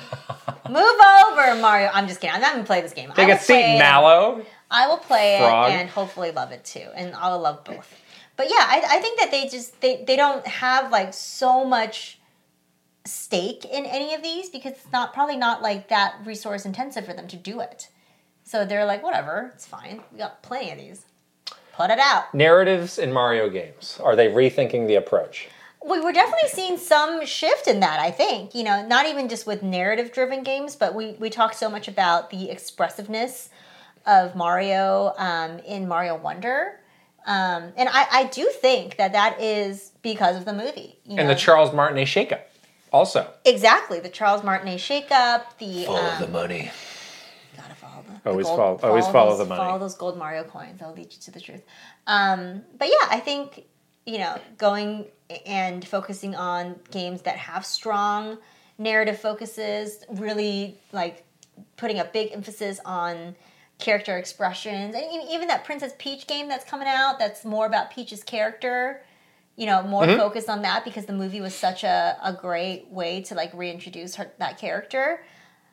Move 0.69 0.77
over, 0.77 1.61
Mario. 1.61 1.89
I'm 1.93 2.07
just 2.07 2.21
kidding. 2.21 2.35
I'm 2.35 2.41
not 2.41 2.53
gonna 2.53 2.65
play 2.65 2.81
this 2.81 2.93
game. 2.93 3.11
Take 3.15 3.27
will 3.27 3.35
a 3.35 3.39
seat. 3.39 3.77
Mallow. 3.77 4.43
I 4.71 4.87
will 4.87 4.97
play 4.97 5.37
Frog. 5.39 5.71
it 5.71 5.75
and 5.75 5.89
hopefully 5.89 6.31
love 6.31 6.51
it 6.51 6.63
too, 6.65 6.87
and 6.95 7.13
I'll 7.15 7.39
love 7.39 7.63
both. 7.63 8.01
But 8.37 8.49
yeah, 8.49 8.57
I, 8.59 8.83
I 8.89 8.99
think 8.99 9.19
that 9.19 9.31
they 9.31 9.47
just 9.47 9.79
they, 9.81 10.03
they 10.03 10.15
don't 10.15 10.45
have 10.45 10.91
like 10.91 11.13
so 11.13 11.65
much 11.65 12.19
stake 13.05 13.65
in 13.65 13.85
any 13.85 14.13
of 14.13 14.23
these 14.23 14.49
because 14.49 14.73
it's 14.73 14.91
not 14.91 15.13
probably 15.13 15.37
not 15.37 15.61
like 15.61 15.89
that 15.89 16.15
resource 16.25 16.65
intensive 16.65 17.05
for 17.05 17.13
them 17.13 17.27
to 17.27 17.37
do 17.37 17.59
it. 17.59 17.89
So 18.43 18.65
they're 18.65 18.85
like, 18.85 19.03
whatever, 19.03 19.51
it's 19.55 19.65
fine. 19.65 20.01
We 20.11 20.19
got 20.19 20.43
plenty 20.43 20.71
of 20.71 20.77
these. 20.77 21.05
Put 21.73 21.89
it 21.89 21.99
out. 21.99 22.33
Narratives 22.33 22.97
in 22.97 23.11
Mario 23.11 23.49
games. 23.49 23.99
Are 24.03 24.15
they 24.15 24.27
rethinking 24.27 24.87
the 24.87 24.95
approach? 24.95 25.49
We 25.87 25.99
were 26.01 26.11
definitely 26.11 26.49
seeing 26.49 26.77
some 26.77 27.25
shift 27.25 27.67
in 27.67 27.79
that 27.79 27.99
i 27.99 28.09
think 28.11 28.53
you 28.55 28.63
know 28.63 28.85
not 28.87 29.05
even 29.05 29.27
just 29.29 29.45
with 29.45 29.61
narrative 29.63 30.11
driven 30.11 30.43
games 30.43 30.75
but 30.75 30.93
we 30.95 31.13
we 31.19 31.29
talked 31.29 31.55
so 31.55 31.69
much 31.69 31.87
about 31.87 32.29
the 32.29 32.49
expressiveness 32.49 33.49
of 34.05 34.35
mario 34.35 35.13
um, 35.17 35.59
in 35.59 35.87
mario 35.87 36.15
wonder 36.15 36.79
um, 37.27 37.73
and 37.75 37.89
I, 37.89 38.05
I 38.11 38.23
do 38.25 38.45
think 38.53 38.97
that 38.97 39.13
that 39.13 39.41
is 39.41 39.91
because 40.03 40.35
of 40.37 40.45
the 40.45 40.53
movie 40.53 40.99
you 41.05 41.17
And 41.17 41.27
know? 41.27 41.33
the 41.33 41.39
Charles 41.39 41.73
Martinet 41.73 42.07
shakeup, 42.07 42.41
also. 42.93 43.27
exactly 43.45 43.99
the 43.99 44.09
charles 44.09 44.43
martinet 44.43 44.79
shakeup 44.79 45.41
the 45.57 45.85
Follow 45.85 45.99
um, 46.07 46.21
the 46.21 46.27
money. 46.27 46.69
gotta 47.57 47.73
follow 47.73 48.03
the, 48.07 48.19
the 48.23 48.29
Always 48.29 48.45
gold- 48.45 48.57
follow- 48.81 48.89
always 48.91 49.07
follow 49.07 49.29
those, 49.31 49.39
the 49.39 49.45
money. 49.45 49.59
Follow 49.59 49.79
those 49.79 49.95
gold 49.95 50.17
Mario 50.19 50.43
coins. 50.43 50.79
They'll 50.79 50.93
lead 50.93 51.11
you 51.13 51.19
to 51.19 51.31
the 51.31 51.39
truth. 51.41 51.63
Um, 52.05 52.61
but 52.77 52.87
yeah, 52.89 53.07
I 53.09 53.19
think 53.19 53.65
you 54.05 54.19
know, 54.19 54.39
going 54.57 55.05
and 55.45 55.85
focusing 55.87 56.35
on 56.35 56.79
games 56.91 57.23
that 57.23 57.37
have 57.37 57.65
strong 57.65 58.37
narrative 58.77 59.19
focuses, 59.19 60.03
really 60.09 60.79
like 60.91 61.23
putting 61.77 61.99
a 61.99 62.05
big 62.05 62.31
emphasis 62.31 62.79
on 62.85 63.35
character 63.79 64.17
expressions, 64.17 64.95
and 64.95 65.29
even 65.29 65.47
that 65.47 65.65
Princess 65.65 65.93
Peach 65.97 66.27
game 66.27 66.47
that's 66.47 66.65
coming 66.65 66.87
out 66.87 67.19
that's 67.19 67.43
more 67.43 67.65
about 67.65 67.91
Peach's 67.91 68.23
character. 68.23 69.01
You 69.57 69.67
know, 69.67 69.83
more 69.83 70.03
mm-hmm. 70.03 70.17
focused 70.17 70.49
on 70.49 70.63
that 70.63 70.83
because 70.83 71.05
the 71.05 71.13
movie 71.13 71.39
was 71.39 71.55
such 71.55 71.85
a, 71.85 72.17
a 72.21 72.33
great 72.33 72.89
way 72.89 73.21
to 73.21 73.35
like 73.35 73.53
reintroduce 73.53 74.15
her 74.15 74.29
that 74.37 74.57
character. 74.57 75.23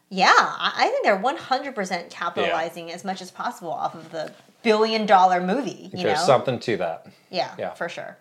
Yeah, 0.09 0.31
I, 0.31 0.73
I 0.77 0.89
think 0.89 1.05
they're 1.05 1.17
one 1.17 1.37
hundred 1.37 1.75
percent 1.75 2.09
capitalizing 2.09 2.93
as 2.93 3.05
much 3.05 3.21
as 3.21 3.31
possible 3.33 3.73
off 3.73 3.95
of 3.95 4.13
the 4.13 4.33
billion 4.63 5.05
dollar 5.07 5.41
movie. 5.41 5.91
You 5.93 6.05
There's 6.05 6.21
know, 6.21 6.27
something 6.27 6.61
to 6.61 6.77
that. 6.77 7.07
yeah, 7.31 7.55
Yeah. 7.59 7.75
for 7.75 7.89
sure. 7.89 8.17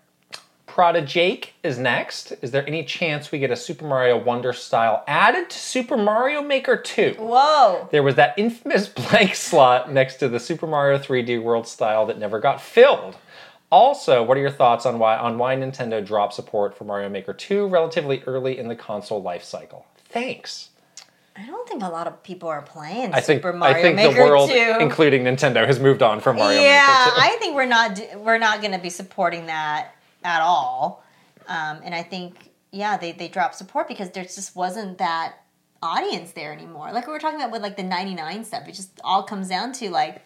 Prada 0.72 1.02
Jake 1.02 1.53
is 1.64 1.77
next. 1.77 2.31
Is 2.41 2.52
there 2.52 2.65
any 2.65 2.85
chance 2.85 3.30
we 3.30 3.39
get 3.39 3.52
a 3.52 3.57
Super 3.57 3.85
Mario 3.85 4.18
Wonder 4.18 4.53
style 4.53 5.03
added 5.06 5.49
to 5.49 5.57
Super 5.57 5.98
Mario 5.98 6.41
Maker 6.41 6.77
2? 6.77 7.15
Whoa. 7.19 7.89
There 7.91 8.02
was 8.02 8.15
that 8.15 8.35
infamous 8.38 8.88
blank 9.10 9.35
slot 9.35 9.91
next 9.91 10.15
to 10.18 10.30
the 10.30 10.39
Super 10.39 10.68
Mario 10.68 10.98
3D 10.98 11.43
World 11.43 11.68
style 11.68 12.06
that 12.06 12.18
never 12.18 12.39
got 12.39 12.61
filled. 12.61 13.18
Also, 13.69 14.23
what 14.23 14.38
are 14.38 14.39
your 14.39 14.49
thoughts 14.49 14.85
on 14.85 14.98
why 14.98 15.18
on 15.18 15.38
why 15.38 15.57
Nintendo 15.57 16.06
dropped 16.06 16.34
support 16.34 16.77
for 16.77 16.85
Mario 16.85 17.10
Maker 17.10 17.34
2 17.34 17.68
relatively 17.68 18.23
early 18.26 18.57
in 18.57 18.69
the 18.69 18.76
console 18.76 19.22
life 19.22 19.43
cycle? 19.43 19.85
Thanks. 20.07 20.69
I 21.35 21.45
don't 21.45 21.68
think 21.68 21.84
a 21.84 21.89
lot 21.89 22.07
of 22.07 22.23
people 22.23 22.48
are 22.48 22.61
playing 22.61 23.14
I 23.14 23.19
think 23.19 23.39
Super 23.39 23.52
Mario 23.52 23.76
I 23.76 23.81
think 23.81 23.95
Maker 23.98 24.14
the 24.14 24.22
world, 24.22 24.49
2. 24.49 24.77
including 24.80 25.26
Nintendo, 25.26 25.68
has 25.68 25.81
moved 25.81 26.02
on 26.02 26.22
from 26.22 26.38
Mario 26.38 26.61
yeah, 26.61 27.07
Maker 27.07 27.15
2. 27.18 27.22
I 27.23 27.35
think 27.39 27.56
we're 27.56 27.65
not 27.65 28.02
we're 28.19 28.38
not 28.38 28.61
going 28.61 28.72
to 28.72 28.80
be 28.80 28.89
supporting 28.89 29.48
that 29.48 29.95
at 30.23 30.41
all. 30.41 31.03
Um, 31.48 31.80
and 31.84 31.93
I 31.95 32.03
think 32.03 32.52
yeah, 32.72 32.98
they 32.98 33.11
they 33.11 33.27
dropped 33.27 33.56
support 33.56 33.88
because 33.88 34.11
there 34.11 34.23
just 34.23 34.56
wasn't 34.56 34.98
that 34.99 35.35
audience 35.84 36.31
there 36.31 36.53
anymore. 36.53 36.91
Like 36.91 37.07
we 37.07 37.14
were 37.14 37.19
talking 37.19 37.39
about 37.39 37.52
with 37.52 37.61
like 37.61 37.76
the 37.76 37.84
99 37.84 38.45
stuff, 38.45 38.68
it 38.68 38.73
just 38.73 38.99
all 39.03 39.23
comes 39.23 39.49
down 39.49 39.73
to 39.73 39.89
like 39.89 40.22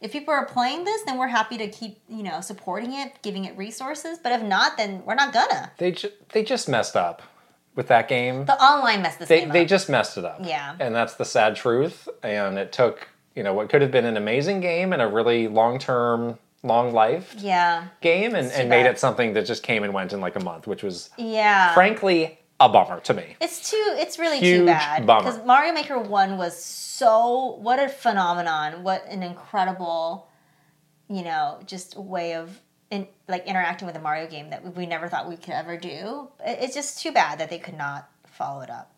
if 0.00 0.12
people 0.12 0.32
are 0.32 0.46
playing 0.46 0.84
this, 0.84 1.02
then 1.02 1.18
we're 1.18 1.28
happy 1.28 1.58
to 1.58 1.68
keep, 1.68 1.98
you 2.08 2.22
know, 2.22 2.40
supporting 2.40 2.94
it, 2.94 3.20
giving 3.22 3.44
it 3.44 3.56
resources, 3.56 4.18
but 4.22 4.32
if 4.32 4.42
not, 4.42 4.78
then 4.78 5.02
we're 5.04 5.14
not 5.14 5.32
gonna. 5.32 5.72
They 5.76 5.92
ju- 5.92 6.12
they 6.32 6.42
just 6.42 6.68
messed 6.68 6.96
up 6.96 7.22
with 7.74 7.88
that 7.88 8.08
game. 8.08 8.46
The 8.46 8.60
online 8.62 9.02
messed 9.02 9.18
this 9.18 9.28
they, 9.28 9.40
game 9.40 9.50
they 9.50 9.62
up. 9.62 9.68
just 9.68 9.88
messed 9.88 10.16
it 10.16 10.24
up. 10.24 10.40
Yeah. 10.42 10.74
And 10.80 10.94
that's 10.94 11.14
the 11.14 11.24
sad 11.24 11.54
truth. 11.54 12.08
And 12.22 12.58
it 12.58 12.72
took, 12.72 13.08
you 13.34 13.42
know, 13.42 13.52
what 13.52 13.68
could 13.68 13.82
have 13.82 13.90
been 13.90 14.06
an 14.06 14.16
amazing 14.16 14.60
game 14.60 14.92
and 14.92 15.02
a 15.02 15.06
really 15.06 15.48
long 15.48 15.78
term, 15.78 16.38
long 16.62 16.92
life 16.92 17.34
yeah. 17.38 17.86
game 18.00 18.34
and, 18.34 18.50
and 18.52 18.68
made 18.68 18.86
it 18.86 18.98
something 18.98 19.32
that 19.32 19.46
just 19.46 19.62
came 19.62 19.82
and 19.82 19.94
went 19.94 20.12
in 20.12 20.20
like 20.20 20.36
a 20.36 20.40
month, 20.44 20.66
which 20.66 20.82
was 20.82 21.10
Yeah. 21.16 21.72
frankly 21.74 22.38
a 22.60 22.68
bummer 22.68 23.00
to 23.00 23.14
me. 23.14 23.36
It's 23.40 23.70
too. 23.70 23.96
It's 23.98 24.18
really 24.18 24.38
Huge 24.38 24.60
too 24.60 24.66
bad 24.66 25.06
because 25.06 25.44
Mario 25.46 25.72
Maker 25.72 25.98
One 25.98 26.36
was 26.36 26.62
so. 26.62 27.56
What 27.60 27.78
a 27.78 27.88
phenomenon! 27.88 28.82
What 28.82 29.06
an 29.06 29.22
incredible, 29.22 30.28
you 31.08 31.22
know, 31.22 31.58
just 31.64 31.96
way 31.96 32.34
of 32.34 32.60
in, 32.90 33.08
like 33.28 33.46
interacting 33.46 33.86
with 33.86 33.96
a 33.96 34.00
Mario 34.00 34.28
game 34.28 34.50
that 34.50 34.76
we 34.76 34.84
never 34.84 35.08
thought 35.08 35.28
we 35.28 35.36
could 35.36 35.54
ever 35.54 35.78
do. 35.78 36.28
It's 36.44 36.74
just 36.74 37.00
too 37.00 37.12
bad 37.12 37.38
that 37.38 37.48
they 37.48 37.58
could 37.58 37.78
not 37.78 38.10
follow 38.26 38.60
it 38.60 38.68
up 38.68 38.92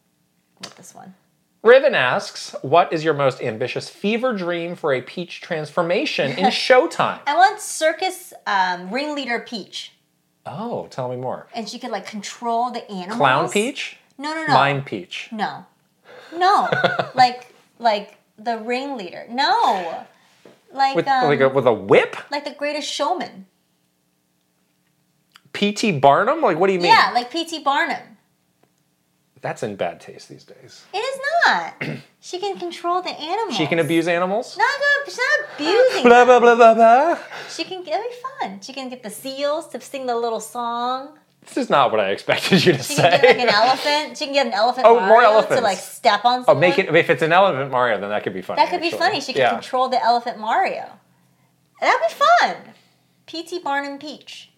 with 0.60 0.74
this 0.76 0.93
one. 0.93 1.14
Riven 1.62 1.94
asks, 1.94 2.56
what 2.62 2.93
is 2.93 3.05
your 3.05 3.14
most 3.14 3.40
ambitious 3.40 3.89
fever 3.89 4.32
dream 4.32 4.74
for 4.74 4.93
a 4.93 5.01
Peach 5.01 5.40
transformation 5.40 6.32
in 6.32 6.47
Showtime? 6.51 7.20
I 7.26 7.36
want 7.36 7.60
Circus 7.60 8.32
um, 8.47 8.90
ringleader 8.90 9.40
Peach, 9.40 9.93
Oh, 10.44 10.89
tell 10.90 11.09
me 11.09 11.16
more. 11.16 11.47
and 11.55 11.68
she 11.68 11.78
could 11.78 11.90
like 11.93 12.05
control 12.06 12.72
the 12.72 12.89
animals. 12.90 13.16
Clown 13.16 13.48
Peach? 13.51 13.97
No, 14.18 14.34
no, 14.34 14.47
no. 14.47 14.55
Mime 14.55 14.82
Peach. 14.82 15.28
No. 15.30 15.64
No. 16.36 16.68
like 17.14 17.55
like 17.78 18.18
the 18.39 18.59
ringleader. 18.59 19.26
No. 19.30 20.05
Like 20.72 20.97
With, 20.97 21.06
um, 21.06 21.26
like, 21.28 21.40
a, 21.40 21.48
with 21.48 21.66
a 21.66 21.72
whip? 21.72 22.16
like 22.30 22.44
the 22.44 22.52
greatest 22.55 22.90
showman. 22.90 23.47
P.T. 25.52 25.98
Barnum? 26.01 26.40
Like, 26.40 26.59
what 26.59 26.68
do 26.68 26.72
you 26.72 26.80
mean? 26.80 26.90
Yeah, 26.90 27.10
like 27.14 27.30
P.T. 27.30 27.62
Barnum. 27.62 28.11
That's 29.43 29.64
in 29.64 29.74
bad 29.74 30.01
taste 30.01 30.28
these 30.28 30.44
days. 30.44 30.85
It 30.94 30.98
is 30.98 31.20
not. 31.44 31.74
she 32.20 32.39
can 32.39 32.59
control 32.59 33.02
the 33.02 33.10
animals. 33.10 33.56
She 33.56 33.66
can 33.66 33.81
abuse 33.81 34.06
animals? 34.06 34.56
Not. 34.56 34.69
She's 35.05 35.19
not 35.19 35.48
abusing. 35.55 36.05
Blah, 36.05 36.24
blah, 36.24 36.39
blah, 36.39 36.55
blah, 36.55 36.74
blah. 36.74 37.19
She 37.51 37.64
can. 37.64 37.81
It'll 37.81 38.01
be 38.02 38.14
fun. 38.40 38.60
She 38.60 38.73
can 38.73 38.89
get 38.89 39.02
the 39.02 39.10
seals 39.10 39.69
to 39.70 39.81
sing 39.81 40.06
the 40.06 40.14
little 40.16 40.39
song. 40.39 41.19
This 41.44 41.56
is 41.56 41.69
not 41.69 41.90
what 41.90 41.98
I 41.98 42.10
expected 42.10 42.64
you 42.64 42.73
to 42.73 42.78
She 42.78 42.94
say. 42.94 43.02
can 43.02 43.20
get 43.20 43.36
like 43.36 43.48
an 43.48 43.48
elephant. 43.48 44.16
She 44.16 44.27
can 44.27 44.35
get 44.35 44.47
an 44.47 44.52
elephant. 44.52 44.86
Oh, 44.86 45.01
more 45.01 45.09
Mario 45.09 45.31
elephants. 45.31 45.56
To 45.56 45.62
like 45.62 45.78
step 45.78 46.24
on. 46.24 46.44
oh, 46.47 46.55
make 46.55 46.78
it. 46.78 46.94
If 46.94 47.10
it's 47.10 47.23
an 47.23 47.32
elephant 47.32 47.73
Mario, 47.73 48.01
then 48.01 48.10
that 48.10 48.23
could 48.23 48.35
be 48.35 48.43
funny. 48.43 48.62
That 48.62 48.70
could 48.70 48.81
be 48.81 48.93
funny. 48.93 49.20
She 49.20 49.32
can 49.32 49.40
yeah. 49.40 49.51
control 49.51 49.89
the 49.89 50.01
elephant 50.02 50.39
Mario. 50.39 50.89
That'd 51.81 52.01
be 52.09 52.14
fun. 52.14 52.56
P.T. 53.27 53.59
Barnum 53.59 53.98
Peach. 53.98 54.51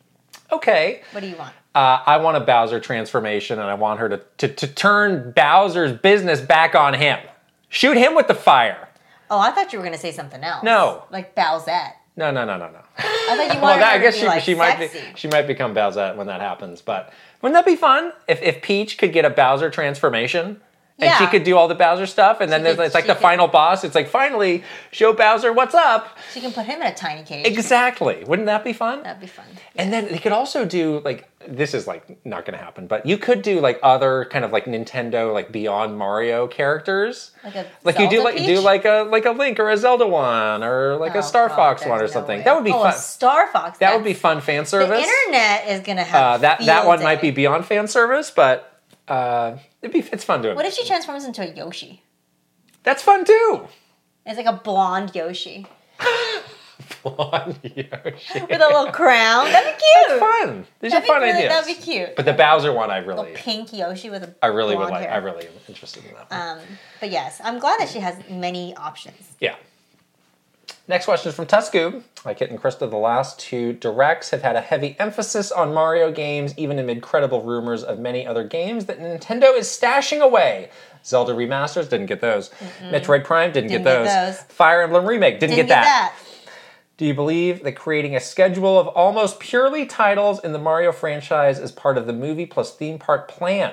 Okay. 0.52 1.00
What 1.12 1.22
do 1.22 1.26
you 1.26 1.36
want? 1.36 1.54
Uh, 1.74 2.00
I 2.06 2.18
want 2.18 2.36
a 2.36 2.40
Bowser 2.40 2.78
transformation, 2.78 3.58
and 3.58 3.68
I 3.68 3.74
want 3.74 3.98
her 4.00 4.08
to, 4.08 4.22
to, 4.38 4.48
to 4.48 4.66
turn 4.68 5.32
Bowser's 5.32 5.92
business 5.92 6.40
back 6.40 6.74
on 6.74 6.94
him. 6.94 7.18
Shoot 7.68 7.96
him 7.96 8.14
with 8.14 8.28
the 8.28 8.34
fire. 8.34 8.88
Oh, 9.28 9.40
I 9.40 9.50
thought 9.50 9.72
you 9.72 9.80
were 9.80 9.84
gonna 9.84 9.98
say 9.98 10.12
something 10.12 10.42
else. 10.44 10.62
No. 10.62 11.04
Like 11.10 11.34
Bowsette. 11.34 11.94
No, 12.16 12.30
no, 12.30 12.44
no, 12.44 12.56
no, 12.56 12.70
no. 12.70 12.78
I 12.96 13.02
thought 13.02 13.32
you 13.32 13.38
wanted 13.60 13.62
well, 13.62 13.78
that, 13.78 13.94
I 13.94 13.98
guess 13.98 14.14
to 14.14 14.20
she, 14.20 14.26
like, 14.26 14.42
she 14.44 14.54
might 14.54 14.78
be 14.78 14.88
she 15.16 15.26
might 15.26 15.48
become 15.48 15.74
Bowsette 15.74 16.14
when 16.16 16.28
that 16.28 16.40
happens. 16.40 16.80
But 16.80 17.12
wouldn't 17.42 17.56
that 17.56 17.66
be 17.66 17.74
fun 17.74 18.12
if, 18.28 18.40
if 18.42 18.62
Peach 18.62 18.96
could 18.96 19.12
get 19.12 19.24
a 19.24 19.30
Bowser 19.30 19.70
transformation? 19.70 20.60
And 20.96 21.12
she 21.18 21.26
could 21.26 21.42
do 21.42 21.56
all 21.56 21.66
the 21.66 21.74
Bowser 21.74 22.06
stuff, 22.06 22.40
and 22.40 22.50
then 22.52 22.62
there's 22.62 22.76
could- 22.76 22.84
it's 22.86 22.94
like 22.94 23.06
the 23.08 23.14
could- 23.14 23.22
final 23.22 23.48
boss. 23.48 23.82
It's 23.82 23.96
like 23.96 24.08
finally 24.08 24.62
show 24.92 25.12
Bowser 25.12 25.52
what's 25.52 25.74
up. 25.74 26.16
She 26.32 26.40
can 26.40 26.52
put 26.52 26.66
him 26.66 26.80
in 26.80 26.86
a 26.86 26.94
tiny 26.94 27.24
cage. 27.24 27.46
Exactly. 27.46 28.22
Wouldn't 28.24 28.46
that 28.46 28.62
be 28.62 28.72
fun? 28.72 29.02
That'd 29.02 29.20
be 29.20 29.26
fun. 29.26 29.44
And 29.74 29.92
then 29.92 30.06
they 30.06 30.18
could 30.18 30.30
also 30.32 30.64
do 30.64 31.00
like 31.04 31.28
this 31.48 31.74
is 31.74 31.86
like 31.86 32.24
not 32.24 32.46
going 32.46 32.56
to 32.56 32.64
happen, 32.64 32.86
but 32.86 33.04
you 33.04 33.18
could 33.18 33.42
do 33.42 33.60
like 33.60 33.78
other 33.82 34.24
kind 34.30 34.44
of 34.44 34.52
like 34.52 34.64
Nintendo 34.66 35.34
like 35.34 35.50
Beyond 35.52 35.98
Mario 35.98 36.46
characters. 36.46 37.32
Like 37.42 37.56
a 37.56 37.66
Like 37.82 37.98
you 37.98 38.08
do 38.08 38.16
Zelda 38.22 38.30
like 38.30 38.46
do 38.46 38.60
like 38.60 38.84
a 38.84 39.06
like 39.10 39.24
a 39.26 39.32
Link 39.32 39.58
or 39.58 39.70
a 39.70 39.76
Zelda 39.76 40.06
one 40.06 40.62
or 40.62 40.96
like 40.96 41.16
Oh, 41.16 41.18
a 41.18 41.22
Star 41.22 41.48
God, 41.48 41.56
Fox 41.56 41.84
one 41.84 41.98
or 41.98 42.02
no 42.02 42.06
something. 42.06 42.38
way. 42.38 42.44
that 42.44 42.54
would 42.54 42.64
be 42.64 42.72
oh, 42.72 42.80
fun. 42.82 42.94
A 42.94 42.96
Star 42.96 43.48
Fox. 43.48 43.78
that 43.78 43.94
would 43.96 44.04
be 44.04 44.14
fun 44.14 44.40
fan 44.40 44.64
service. 44.64 45.04
The 45.04 45.10
internet 45.10 45.68
is 45.68 45.80
gonna 45.80 46.04
have 46.04 46.22
uh, 46.22 46.38
that 46.38 46.64
that 46.66 46.86
one 46.86 47.02
might 47.02 47.20
be 47.20 47.30
beyond 47.32 47.66
fan 47.66 47.88
service, 47.88 48.30
but 48.30 48.70
uh, 49.08 49.56
it'd 49.84 49.92
be 49.92 50.00
it's 50.12 50.24
fun 50.24 50.42
doing. 50.42 50.56
What 50.56 50.66
if 50.66 50.74
she 50.74 50.84
transforms 50.86 51.24
into 51.24 51.42
a 51.42 51.54
Yoshi? 51.54 52.02
That's 52.82 53.02
fun 53.02 53.24
too. 53.24 53.68
It's 54.26 54.36
like 54.36 54.46
a 54.46 54.60
blonde 54.64 55.14
Yoshi 55.14 55.66
Blonde 57.02 57.58
Yoshi. 57.62 58.40
with 58.40 58.60
a 58.60 58.66
little 58.68 58.90
crown. 58.90 59.46
That'd 59.52 59.74
be 59.74 59.80
cute. 59.80 60.08
That's 60.08 60.20
fun. 60.20 60.66
These 60.80 60.92
That'd 60.92 61.08
are 61.08 61.12
fun 61.12 61.22
really, 61.22 61.38
ideas. 61.44 61.66
That'd 61.66 61.76
be 61.76 61.82
cute. 61.82 62.16
But 62.16 62.24
the 62.24 62.32
Bowser 62.32 62.72
one, 62.72 62.90
I 62.90 62.98
really, 62.98 63.32
pink 63.34 63.72
Yoshi 63.72 64.10
with 64.10 64.22
a 64.24 64.34
I 64.42 64.48
really 64.48 64.76
would 64.76 64.88
like. 64.90 65.02
hair. 65.04 65.12
I 65.12 65.16
really 65.18 65.46
am 65.46 65.52
interested 65.68 66.04
in 66.04 66.14
that. 66.14 66.30
One. 66.30 66.58
Um, 66.58 66.64
but 67.00 67.10
yes, 67.10 67.40
I'm 67.44 67.58
glad 67.58 67.78
that 67.80 67.88
she 67.88 68.00
has 68.00 68.16
many 68.28 68.74
options. 68.76 69.36
Yeah. 69.40 69.56
Next 70.86 71.06
question 71.06 71.30
is 71.30 71.34
from 71.34 71.46
Tuscoob. 71.46 72.02
Like 72.26 72.42
it 72.42 72.50
and 72.50 72.60
Krysta, 72.60 72.90
the 72.90 72.96
last 72.96 73.38
two 73.40 73.72
directs 73.72 74.30
have 74.30 74.42
had 74.42 74.54
a 74.54 74.60
heavy 74.60 74.96
emphasis 74.98 75.50
on 75.50 75.72
Mario 75.72 76.12
games, 76.12 76.52
even 76.58 76.78
amid 76.78 77.00
credible 77.00 77.42
rumors 77.42 77.82
of 77.82 77.98
many 77.98 78.26
other 78.26 78.44
games 78.44 78.84
that 78.86 78.98
Nintendo 79.00 79.56
is 79.56 79.66
stashing 79.66 80.20
away. 80.20 80.68
Zelda 81.04 81.32
remasters 81.32 81.88
didn't 81.88 82.06
get 82.06 82.20
those. 82.20 82.50
Metroid 82.82 83.24
Prime 83.24 83.50
didn't, 83.52 83.70
Didn't 83.70 83.84
get, 83.84 84.04
get 84.04 84.04
those. 84.04 84.36
those. 84.38 84.44
Fire 84.52 84.82
Emblem 84.82 85.06
Remake 85.06 85.40
didn't, 85.40 85.56
Didn't 85.56 85.68
get, 85.68 85.74
that. 85.74 86.14
that. 86.14 86.50
Do 86.96 87.06
you 87.06 87.14
believe 87.14 87.62
that 87.64 87.72
creating 87.76 88.14
a 88.14 88.20
schedule 88.20 88.78
of 88.78 88.86
almost 88.88 89.40
purely 89.40 89.84
titles 89.86 90.38
in 90.44 90.52
the 90.52 90.58
Mario 90.58 90.92
franchise 90.92 91.58
is 91.58 91.72
part 91.72 91.98
of 91.98 92.06
the 92.06 92.12
movie 92.12 92.46
plus 92.46 92.74
theme 92.76 92.98
park 92.98 93.26
plan? 93.28 93.72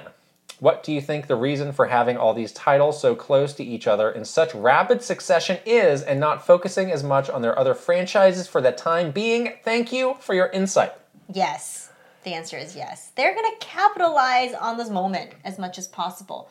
What 0.61 0.83
do 0.83 0.93
you 0.93 1.01
think 1.01 1.25
the 1.25 1.35
reason 1.35 1.71
for 1.71 1.88
having 1.88 2.17
all 2.17 2.35
these 2.35 2.51
titles 2.51 3.01
so 3.01 3.15
close 3.15 3.51
to 3.53 3.63
each 3.63 3.88
other 3.88 4.11
in 4.11 4.23
such 4.23 4.53
rapid 4.53 5.01
succession 5.01 5.57
is 5.65 6.03
and 6.03 6.19
not 6.19 6.45
focusing 6.45 6.91
as 6.91 7.03
much 7.03 7.31
on 7.31 7.41
their 7.41 7.57
other 7.57 7.73
franchises 7.73 8.47
for 8.47 8.61
the 8.61 8.71
time 8.71 9.09
being? 9.09 9.53
Thank 9.63 9.91
you 9.91 10.17
for 10.19 10.35
your 10.35 10.49
insight. 10.49 10.93
Yes. 11.33 11.89
The 12.23 12.35
answer 12.35 12.57
is 12.57 12.75
yes. 12.75 13.11
They're 13.15 13.33
going 13.33 13.49
to 13.49 13.65
capitalize 13.65 14.53
on 14.53 14.77
this 14.77 14.91
moment 14.91 15.31
as 15.43 15.57
much 15.57 15.79
as 15.79 15.88
possible. 15.88 16.47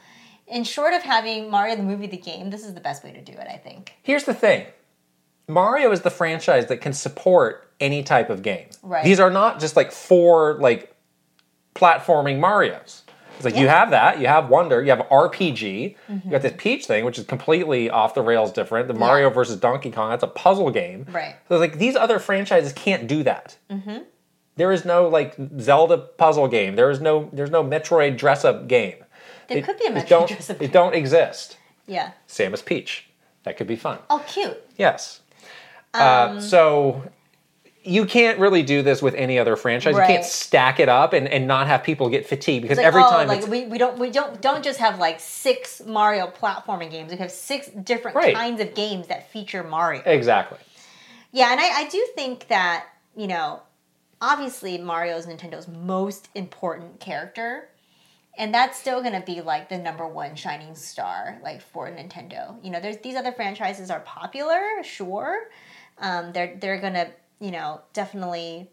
In 0.49 0.65
short 0.65 0.93
of 0.93 1.03
having 1.03 1.49
Mario 1.49 1.77
the 1.77 1.85
movie 1.85 2.09
the 2.09 2.17
game, 2.17 2.51
this 2.51 2.67
is 2.67 2.75
the 2.75 2.81
best 2.81 3.05
way 3.05 3.13
to 3.13 3.21
do 3.21 3.31
it, 3.31 3.47
I 3.49 3.59
think. 3.59 3.95
Here's 4.03 4.25
the 4.25 4.35
thing 4.35 4.67
Mario 5.47 5.93
is 5.93 6.01
the 6.01 6.11
franchise 6.11 6.67
that 6.67 6.81
can 6.81 6.95
support 6.95 7.71
any 7.79 8.03
type 8.03 8.29
of 8.29 8.43
game. 8.43 8.71
Right. 8.83 9.05
These 9.05 9.21
are 9.21 9.31
not 9.31 9.61
just 9.61 9.77
like 9.77 9.93
four 9.93 10.55
like 10.55 10.97
platforming 11.77 12.41
Marios. 12.41 13.03
It's 13.47 13.55
like 13.55 13.61
you 13.61 13.69
have 13.69 13.91
that, 13.91 14.21
you 14.21 14.27
have 14.27 14.49
Wonder, 14.51 14.83
you 14.83 14.91
have 14.91 15.01
RPG, 15.11 15.97
Mm-hmm. 16.11 16.19
you 16.27 16.31
got 16.31 16.43
this 16.43 16.53
Peach 16.59 16.85
thing, 16.87 17.05
which 17.05 17.19
is 17.19 17.25
completely 17.25 17.89
off 17.89 18.15
the 18.15 18.23
rails 18.23 18.53
different. 18.53 18.87
The 18.89 18.95
Mario 18.95 19.31
versus 19.31 19.57
Donkey 19.57 19.91
Kong, 19.91 20.11
that's 20.11 20.23
a 20.23 20.27
puzzle 20.27 20.71
game. 20.71 21.07
Right. 21.11 21.37
So 21.49 21.57
like 21.59 21.79
these 21.79 21.97
other 21.97 22.19
franchises 22.19 22.73
can't 22.73 23.07
do 23.07 23.23
that. 23.23 23.57
There 24.57 24.73
is 24.73 24.85
no 24.85 25.09
like 25.09 25.35
Zelda 25.59 25.97
puzzle 25.97 26.49
game. 26.49 26.77
There 26.77 26.91
is 26.91 27.01
no 27.01 27.31
there's 27.33 27.51
no 27.51 27.65
Metroid 27.65 28.19
dress 28.19 28.45
up 28.45 28.69
game. 28.69 28.97
There 29.49 29.59
It- 29.59 29.65
could 29.65 29.79
be 29.79 29.87
a 29.87 29.91
Metroid 29.91 30.09
don't, 30.09 30.29
dress-up 30.29 30.61
It 30.63 30.71
don't 30.73 30.95
exist. 30.95 31.57
Yeah. 31.87 32.11
Samus 32.29 32.65
Peach. 32.65 33.07
That 33.45 33.57
could 33.57 33.67
be 33.67 33.77
fun. 33.77 33.99
Oh, 34.11 34.23
cute. 34.29 34.63
Yes. 34.77 35.23
Um, 35.95 36.01
uh, 36.03 36.41
so 36.41 37.03
you 37.83 38.05
can't 38.05 38.39
really 38.39 38.63
do 38.63 38.83
this 38.83 39.01
with 39.01 39.15
any 39.15 39.39
other 39.39 39.57
franchise. 39.57 39.95
You 39.97 40.03
can't 40.03 40.25
stack 40.25 40.81
it 40.81 40.89
up 40.89 41.13
and, 41.13 41.27
and 41.27 41.47
not 41.47 41.67
have 41.67 41.83
people 41.83 42.11
get 42.11 42.27
fatigued 42.27 42.63
because 42.63 42.77
like, 42.77 42.87
every 42.87 43.03
oh, 43.03 43.11
time 43.11 43.29
like 43.29 43.39
it's, 43.41 43.49
we, 43.49 43.67
we 43.67 43.79
don't 43.79 43.99
we 43.99 44.11
don't 44.11 44.41
don't 44.43 44.63
just 44.63 44.79
have 44.79 44.99
like 44.99 45.19
six 45.19 45.81
Mario 45.87 46.27
platforming 46.27 46.91
games. 46.91 47.11
We 47.11 47.19
have 47.19 47.31
six 47.31 47.69
different 47.69 48.17
Right. 48.17 48.35
kinds 48.35 48.61
of 48.61 48.75
games 48.75 49.07
that 49.07 49.31
feature 49.31 49.63
Mario. 49.63 50.03
exactly. 50.05 50.59
Yeah, 51.33 51.53
and 51.53 51.61
I, 51.61 51.83
I 51.83 51.89
do 51.89 52.07
think 52.17 52.49
that, 52.49 52.87
you 53.17 53.29
know, 53.29 53.63
obviously 54.21 54.77
Mario 54.79 55.17
is 55.17 55.27
Nintendo's 55.27 55.69
most 55.69 56.29
important 56.35 57.01
character. 57.01 57.69
And 58.37 58.55
that's 58.55 58.79
still 58.79 59.03
gonna 59.03 59.23
be 59.25 59.41
like 59.41 59.69
the 59.69 59.79
number 59.79 60.07
one 60.07 60.35
shining 60.35 60.75
star, 60.75 61.39
like 61.43 61.61
for 61.61 61.89
Nintendo. 61.91 62.63
You 62.65 62.71
know, 62.71 62.81
there's 62.81 62.99
these 62.99 63.17
other 63.17 63.33
franchises 63.33 63.91
are 63.91 64.01
popular, 64.01 64.61
sure. 64.83 65.49
Um, 65.99 66.33
they're 66.33 66.57
they're 66.61 66.81
gonna, 66.81 67.11
you 67.41 67.51
know, 67.51 67.81
definitely, 67.93 68.71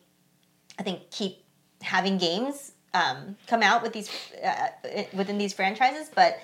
I 0.79 0.83
think 0.83 1.09
keep 1.11 1.43
having 1.81 2.17
games 2.17 2.73
um, 2.93 3.35
come 3.47 3.63
out 3.63 3.81
with 3.83 3.93
these 3.93 4.09
uh, 4.43 4.67
within 5.13 5.37
these 5.37 5.53
franchises, 5.53 6.09
but 6.13 6.39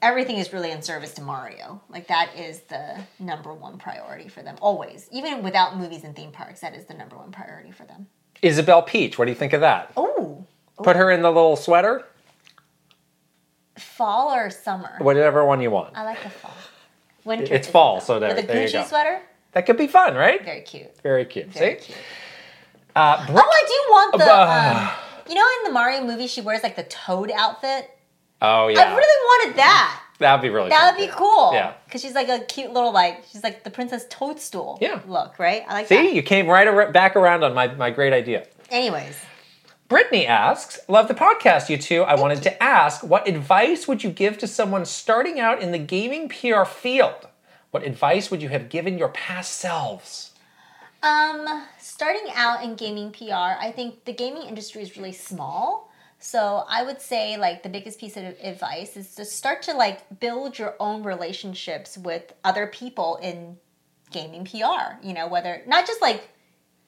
everything 0.00 0.36
is 0.36 0.52
really 0.52 0.70
in 0.70 0.82
service 0.82 1.12
to 1.14 1.22
Mario. 1.22 1.80
Like 1.88 2.08
that 2.08 2.30
is 2.36 2.60
the 2.62 2.98
number 3.18 3.52
one 3.54 3.78
priority 3.78 4.28
for 4.28 4.42
them 4.42 4.56
always. 4.60 5.08
Even 5.12 5.42
without 5.42 5.76
movies 5.78 6.04
and 6.04 6.14
theme 6.14 6.32
parks, 6.32 6.60
that 6.60 6.74
is 6.74 6.84
the 6.86 6.94
number 6.94 7.16
one 7.16 7.30
priority 7.32 7.70
for 7.70 7.84
them. 7.84 8.06
Isabel 8.42 8.82
Peach, 8.82 9.18
what 9.18 9.26
do 9.26 9.30
you 9.30 9.36
think 9.36 9.52
of 9.52 9.60
that? 9.60 9.92
Oh, 9.96 10.44
Put 10.82 10.96
her 10.96 11.10
in 11.12 11.22
the 11.22 11.30
little 11.30 11.54
sweater, 11.56 12.04
fall 13.78 14.32
or 14.34 14.50
summer? 14.50 14.96
whatever 14.98 15.44
one 15.44 15.60
you 15.60 15.70
want. 15.70 15.96
I 15.96 16.02
like 16.04 16.22
the 16.22 16.30
fall. 16.30 16.50
Winter. 17.24 17.54
It's 17.54 17.68
fall, 17.68 18.00
so 18.00 18.18
there- 18.18 18.34
with 18.34 18.44
a 18.44 18.46
there 18.48 18.62
you 18.62 18.68
Gucci 18.68 18.72
go. 18.72 18.84
sweater. 18.84 19.22
That 19.52 19.66
could 19.66 19.76
be 19.76 19.86
fun, 19.86 20.14
right? 20.14 20.44
Very 20.44 20.62
cute. 20.62 20.96
Very 21.02 21.24
cute. 21.24 21.46
Very 21.48 21.78
See? 21.80 21.86
cute. 21.86 21.98
Uh, 22.96 23.24
Oh, 23.28 23.34
I 23.36 23.64
do 23.66 23.92
want 23.92 24.18
the. 24.18 24.24
Uh, 24.32 24.88
Um, 24.88 24.90
you 25.28 25.34
know, 25.34 25.46
in 25.58 25.64
the 25.64 25.72
Mario 25.72 26.02
movie, 26.04 26.26
she 26.26 26.40
wears 26.40 26.62
like 26.62 26.76
the 26.76 26.82
Toad 26.84 27.30
outfit. 27.30 27.90
oh 28.40 28.68
yeah, 28.68 28.80
I 28.80 28.94
really 28.96 29.46
wanted 29.46 29.56
that. 29.58 30.00
that'd 30.18 30.42
be 30.42 30.48
really. 30.50 30.70
Cool. 30.70 30.78
That 30.78 30.94
would 30.96 31.00
be 31.06 31.12
cool. 31.12 31.50
Yeah. 31.54 31.72
Because 31.84 32.00
she's 32.00 32.14
like 32.14 32.28
a 32.28 32.40
cute 32.46 32.72
little 32.72 32.92
like 32.92 33.24
she's 33.30 33.42
like 33.42 33.62
the 33.64 33.70
Princess 33.70 34.04
Toadstool. 34.10 34.78
Yeah. 34.80 35.00
Look 35.06 35.38
right. 35.38 35.64
I 35.68 35.72
like 35.74 35.86
See, 35.88 35.96
that. 35.96 36.14
you 36.14 36.22
came 36.22 36.46
right 36.48 36.66
ar- 36.66 36.90
back 36.92 37.14
around 37.16 37.44
on 37.44 37.54
my, 37.54 37.68
my 37.74 37.90
great 37.90 38.12
idea. 38.12 38.46
Anyways, 38.70 39.16
Brittany 39.88 40.26
asks, 40.26 40.80
Love 40.88 41.08
the 41.08 41.14
podcast, 41.14 41.68
you 41.68 41.76
two. 41.76 42.02
I 42.02 42.14
wanted 42.14 42.42
to 42.44 42.62
ask, 42.62 43.02
what 43.04 43.28
advice 43.28 43.86
would 43.86 44.02
you 44.02 44.10
give 44.10 44.38
to 44.38 44.46
someone 44.46 44.84
starting 44.86 45.38
out 45.38 45.60
in 45.60 45.70
the 45.72 45.78
gaming 45.78 46.28
PR 46.30 46.64
field? 46.64 47.28
What 47.72 47.84
advice 47.84 48.30
would 48.30 48.42
you 48.42 48.50
have 48.50 48.68
given 48.68 48.98
your 48.98 49.08
past 49.08 49.54
selves? 49.54 50.32
Um, 51.02 51.64
starting 51.78 52.30
out 52.34 52.62
in 52.62 52.76
gaming 52.76 53.10
PR, 53.10 53.32
I 53.32 53.72
think 53.74 54.04
the 54.04 54.12
gaming 54.12 54.42
industry 54.42 54.82
is 54.82 54.94
really 54.94 55.12
small. 55.12 55.90
So 56.18 56.64
I 56.68 56.82
would 56.82 57.00
say 57.00 57.38
like 57.38 57.62
the 57.62 57.70
biggest 57.70 57.98
piece 57.98 58.18
of 58.18 58.24
advice 58.42 58.98
is 58.98 59.14
to 59.14 59.24
start 59.24 59.62
to 59.62 59.72
like 59.72 60.20
build 60.20 60.58
your 60.58 60.76
own 60.78 61.02
relationships 61.02 61.96
with 61.96 62.34
other 62.44 62.66
people 62.66 63.16
in 63.22 63.56
gaming 64.10 64.44
PR. 64.44 65.02
You 65.02 65.14
know, 65.14 65.26
whether 65.26 65.62
not 65.66 65.86
just 65.86 66.02
like 66.02 66.28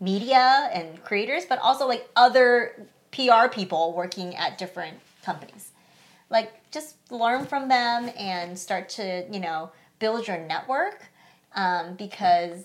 media 0.01 0.69
and 0.71 1.03
creators, 1.03 1.47
but 1.47 1.59
also 1.61 1.89
like 1.89 2.11
other 2.15 2.87
PR 3.11 3.49
people 3.51 3.95
working 3.95 4.37
at 4.37 4.59
different 4.59 4.99
companies. 5.23 5.71
Like 6.29 6.71
just 6.71 6.97
learn 7.11 7.47
from 7.47 7.69
them 7.69 8.11
and 8.19 8.59
start 8.59 8.91
to, 8.91 9.25
you 9.33 9.41
know, 9.41 9.73
build 9.99 10.27
your 10.27 10.39
network 10.39 11.03
um, 11.55 11.95
because 11.95 12.63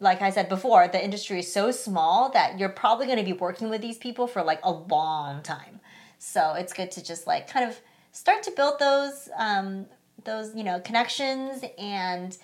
like 0.00 0.22
I 0.22 0.30
said 0.30 0.48
before, 0.48 0.88
the 0.88 1.02
industry 1.02 1.38
is 1.38 1.52
so 1.52 1.70
small 1.70 2.30
that 2.30 2.58
you're 2.58 2.68
probably 2.68 3.06
going 3.06 3.18
to 3.18 3.24
be 3.24 3.32
working 3.32 3.70
with 3.70 3.80
these 3.80 3.98
people 3.98 4.26
for 4.26 4.42
like 4.42 4.60
a 4.62 4.70
long 4.70 5.42
time. 5.42 5.80
So 6.18 6.54
it's 6.54 6.72
good 6.72 6.90
to 6.92 7.04
just 7.04 7.26
like 7.26 7.48
kind 7.48 7.68
of 7.68 7.80
start 8.12 8.42
to 8.44 8.50
build 8.52 8.78
those 8.78 9.28
um, 9.36 9.86
those 10.24 10.54
you 10.54 10.64
know 10.64 10.80
connections, 10.80 11.64
and 11.78 12.36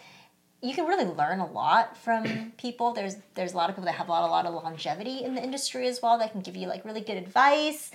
you 0.63 0.75
can 0.75 0.87
really 0.87 1.07
learn 1.07 1.41
a 1.41 1.51
lot 1.51 1.97
from 1.97 2.53
people. 2.59 2.93
There's 2.93 3.17
there's 3.35 3.53
a 3.53 3.57
lot 3.57 3.71
of 3.71 3.77
people 3.77 3.87
that 3.87 3.95
have 3.95 4.09
a 4.09 4.13
lot 4.13 4.29
a 4.29 4.31
lot 4.31 4.47
of 4.47 4.55
longevity 4.55 5.25
in 5.25 5.35
the 5.35 5.43
industry 5.43 5.87
as 5.89 6.01
well 6.03 6.19
that 6.19 6.33
can 6.33 6.41
give 6.41 6.57
you 6.57 6.67
like 6.67 6.85
really 6.85 7.01
good 7.01 7.17
advice. 7.17 7.91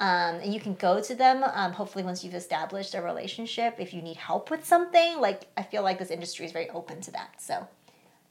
Um, 0.00 0.36
and 0.36 0.54
you 0.54 0.60
can 0.60 0.74
go 0.74 1.00
to 1.00 1.14
them 1.14 1.42
um, 1.42 1.72
hopefully 1.72 2.04
once 2.04 2.22
you've 2.22 2.34
established 2.34 2.94
a 2.94 3.02
relationship 3.02 3.74
if 3.78 3.92
you 3.92 4.00
need 4.00 4.16
help 4.16 4.48
with 4.48 4.64
something 4.64 5.18
like 5.20 5.48
i 5.56 5.62
feel 5.64 5.82
like 5.82 5.98
this 5.98 6.12
industry 6.12 6.46
is 6.46 6.52
very 6.52 6.70
open 6.70 7.00
to 7.00 7.10
that 7.10 7.30
so 7.38 7.66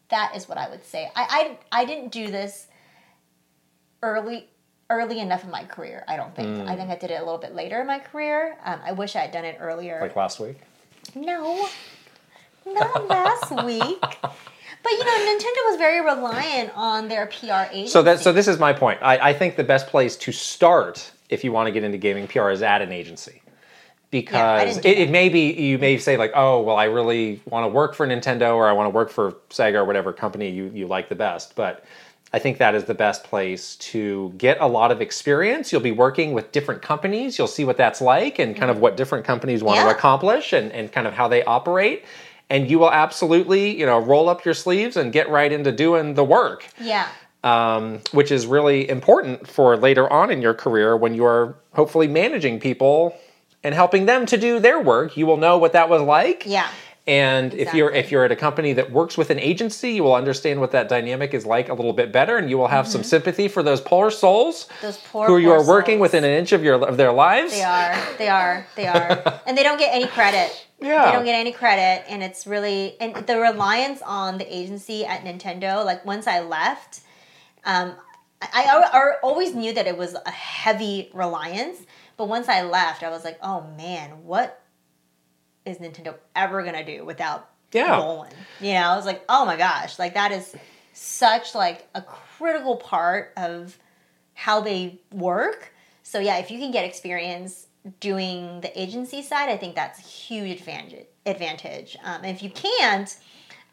that 0.09 0.33
is 0.35 0.47
what 0.47 0.57
I 0.57 0.69
would 0.69 0.85
say. 0.85 1.11
I 1.15 1.57
I, 1.71 1.81
I 1.81 1.85
didn't 1.85 2.11
do 2.11 2.29
this 2.31 2.67
early 4.01 4.47
early 4.89 5.19
enough 5.19 5.43
in 5.43 5.51
my 5.51 5.63
career. 5.63 6.05
I 6.07 6.15
don't 6.15 6.33
think. 6.35 6.67
I 6.67 6.75
think 6.75 6.89
I 6.89 6.95
did 6.95 7.11
it 7.11 7.15
a 7.15 7.23
little 7.23 7.37
bit 7.37 7.53
later 7.53 7.81
in 7.81 7.87
my 7.87 7.99
career. 7.99 8.57
Um, 8.63 8.79
I 8.85 8.93
wish 8.93 9.15
I 9.15 9.19
had 9.19 9.31
done 9.31 9.45
it 9.45 9.57
earlier. 9.59 9.99
Like 10.01 10.15
last 10.15 10.39
week? 10.39 10.57
no, 11.15 11.67
not 12.65 13.07
last 13.07 13.51
week. 13.65 13.99
But 13.99 14.91
you 14.91 15.03
know, 15.03 15.11
Nintendo 15.11 15.69
was 15.69 15.77
very 15.77 15.99
reliant 15.99 16.71
on 16.75 17.09
their 17.09 17.25
PR 17.27 17.69
agency. 17.71 17.87
So 17.87 18.01
that 18.03 18.19
so 18.19 18.31
this 18.31 18.47
is 18.47 18.59
my 18.59 18.71
point. 18.71 18.99
I, 19.01 19.29
I 19.29 19.33
think 19.33 19.57
the 19.57 19.63
best 19.63 19.87
place 19.87 20.15
to 20.17 20.31
start 20.31 21.11
if 21.29 21.43
you 21.43 21.51
want 21.51 21.67
to 21.67 21.71
get 21.71 21.83
into 21.83 21.97
gaming 21.97 22.27
PR 22.27 22.49
is 22.49 22.61
at 22.61 22.81
an 22.81 22.91
agency. 22.91 23.41
Because 24.09 24.77
didn't 24.77 24.85
it, 24.85 24.99
it 24.99 25.09
may 25.09 25.27
be 25.27 25.51
you 25.51 25.77
may 25.77 25.97
say 25.97 26.15
like, 26.15 26.31
oh 26.33 26.61
well 26.61 26.77
I 26.77 26.85
really 26.85 27.41
want 27.45 27.65
to 27.65 27.67
work 27.67 27.93
for 27.93 28.07
Nintendo 28.07 28.55
or 28.55 28.67
I 28.67 28.71
want 28.71 28.85
to 28.85 28.89
work 28.89 29.09
for 29.09 29.33
Sega 29.49 29.75
or 29.75 29.85
whatever 29.85 30.13
company 30.13 30.49
you, 30.49 30.71
you 30.73 30.87
like 30.87 31.09
the 31.09 31.15
best. 31.15 31.55
But 31.55 31.83
I 32.33 32.39
think 32.39 32.57
that 32.57 32.75
is 32.75 32.83
the 32.83 32.93
best 32.93 33.23
place 33.23 33.75
to 33.77 34.33
get 34.37 34.59
a 34.59 34.67
lot 34.67 34.91
of 34.91 35.01
experience. 35.01 35.71
You'll 35.71 35.81
be 35.81 35.91
working 35.91 36.33
with 36.33 36.51
different 36.51 36.81
companies. 36.81 37.37
You'll 37.37 37.47
see 37.47 37.63
what 37.63 37.77
that's 37.77 38.01
like 38.01 38.39
and 38.39 38.55
kind 38.55 38.69
of 38.69 38.79
what 38.79 38.97
different 38.97 39.25
companies 39.25 39.63
want 39.63 39.79
to 39.79 39.89
accomplish 39.89 40.51
and, 40.51 40.71
and 40.73 40.91
kind 40.91 41.07
of 41.07 41.13
how 41.13 41.27
they 41.27 41.43
operate. 41.43 42.03
And 42.49 42.69
you 42.69 42.79
will 42.79 42.91
absolutely, 42.91 43.77
you 43.77 43.85
know, 43.85 43.99
roll 43.99 44.29
up 44.29 44.43
your 44.43 44.53
sleeves 44.53 44.97
and 44.97 45.11
get 45.11 45.29
right 45.29 45.51
into 45.51 45.71
doing 45.71 46.13
the 46.13 46.23
work 46.23 46.67
yeah, 46.79 47.07
um, 47.43 48.01
which 48.11 48.31
is 48.31 48.45
really 48.47 48.89
important 48.89 49.47
for 49.47 49.77
later 49.77 50.11
on 50.11 50.31
in 50.31 50.41
your 50.41 50.53
career 50.53 50.97
when 50.97 51.13
you 51.13 51.25
are 51.25 51.55
hopefully 51.73 52.07
managing 52.07 52.59
people 52.59 53.15
and 53.63 53.73
helping 53.75 54.05
them 54.05 54.25
to 54.25 54.37
do 54.37 54.59
their 54.59 54.79
work. 54.79 55.17
You 55.17 55.25
will 55.25 55.37
know 55.37 55.57
what 55.57 55.73
that 55.73 55.89
was 55.89 56.01
like. 56.01 56.43
yeah, 56.45 56.67
And 57.05 57.53
if 57.53 57.73
you're 57.73 57.91
if 57.91 58.11
you're 58.11 58.25
at 58.25 58.31
a 58.31 58.35
company 58.35 58.73
that 58.73 58.91
works 58.91 59.17
with 59.17 59.29
an 59.29 59.39
agency, 59.39 59.91
you 59.91 60.03
will 60.03 60.15
understand 60.15 60.59
what 60.59 60.71
that 60.71 60.89
dynamic 60.89 61.33
is 61.33 61.45
like 61.45 61.69
a 61.69 61.73
little 61.73 61.93
bit 61.93 62.11
better, 62.11 62.37
and 62.37 62.49
you 62.49 62.57
will 62.57 62.67
have 62.67 62.87
some 62.87 63.03
sympathy 63.03 63.47
for 63.47 63.63
those 63.63 63.81
poor 63.81 64.11
souls 64.11 64.67
those 64.81 64.97
poor 64.97 65.27
who 65.27 65.37
you 65.37 65.47
poor 65.49 65.57
are 65.59 65.65
working 65.67 65.95
souls. 65.97 66.01
within 66.01 66.23
an 66.23 66.31
inch 66.31 66.51
of 66.51 66.63
your 66.63 66.83
of 66.85 66.97
their 66.97 67.11
lives. 67.13 67.51
They 67.53 67.63
are. 67.63 67.95
They 68.17 68.27
are. 68.29 68.67
They 68.75 68.87
are. 68.87 69.41
and 69.47 69.57
they 69.57 69.63
don't 69.63 69.79
get 69.79 69.93
any 69.93 70.07
credit. 70.07 70.65
Yeah. 70.79 71.05
They 71.05 71.11
don't 71.13 71.25
get 71.25 71.35
any 71.35 71.51
credit. 71.51 72.05
And 72.07 72.21
it's 72.21 72.45
really, 72.45 72.95
and 72.99 73.15
the 73.25 73.39
reliance 73.39 74.01
on 74.03 74.37
the 74.37 74.45
agency 74.55 75.05
at 75.05 75.23
Nintendo, 75.23 75.83
like 75.83 76.05
once 76.05 76.27
I 76.27 76.41
left, 76.41 77.01
um, 77.67 77.95
I, 78.41 78.47
I, 78.53 78.97
I 78.97 79.11
always 79.21 79.53
knew 79.53 79.73
that 79.73 79.87
it 79.87 79.97
was 79.97 80.15
a 80.15 80.31
heavy 80.31 81.11
reliance. 81.13 81.85
But 82.15 82.29
once 82.29 82.49
I 82.49 82.63
left, 82.63 83.03
I 83.03 83.09
was 83.09 83.23
like, 83.23 83.37
oh 83.43 83.67
man, 83.77 84.23
what 84.23 84.63
is 85.65 85.77
Nintendo 85.77 86.15
ever 86.35 86.63
to 86.75 86.83
do 86.83 87.05
without 87.05 87.49
Yeah. 88.59 88.67
You 88.67 88.73
know, 88.73 88.79
I 88.79 88.95
was 88.95 89.05
like, 89.05 89.23
oh 89.29 89.45
my 89.45 89.57
gosh, 89.57 89.99
like 89.99 90.13
that 90.13 90.31
is 90.31 90.55
such 90.93 91.53
like 91.53 91.87
a 91.93 92.01
critical 92.01 92.77
part 92.77 93.33
of 93.37 93.77
how 94.33 94.61
they 94.61 94.99
work. 95.11 95.73
So 96.03 96.19
yeah, 96.19 96.37
if 96.37 96.49
you 96.49 96.57
can 96.57 96.71
get 96.71 96.85
experience 96.85 97.67
doing 97.99 98.61
the 98.61 98.81
agency 98.81 99.21
side, 99.21 99.49
I 99.49 99.57
think 99.57 99.75
that's 99.75 99.99
a 99.99 100.03
huge 100.03 100.59
advantage. 100.59 101.05
Advantage. 101.25 101.97
Um, 102.03 102.23
and 102.23 102.35
if 102.35 102.41
you 102.41 102.49
can't, 102.49 103.15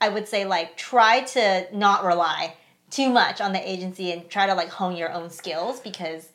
I 0.00 0.08
would 0.08 0.26
say 0.26 0.44
like 0.44 0.76
try 0.76 1.20
to 1.20 1.66
not 1.72 2.04
rely 2.04 2.56
too 2.94 3.10
much 3.10 3.40
on 3.40 3.52
the 3.52 3.68
agency 3.70 4.12
and 4.12 4.28
try 4.30 4.46
to 4.46 4.54
like 4.54 4.68
hone 4.68 4.96
your 4.96 5.12
own 5.12 5.30
skills 5.30 5.80
because 5.80 6.28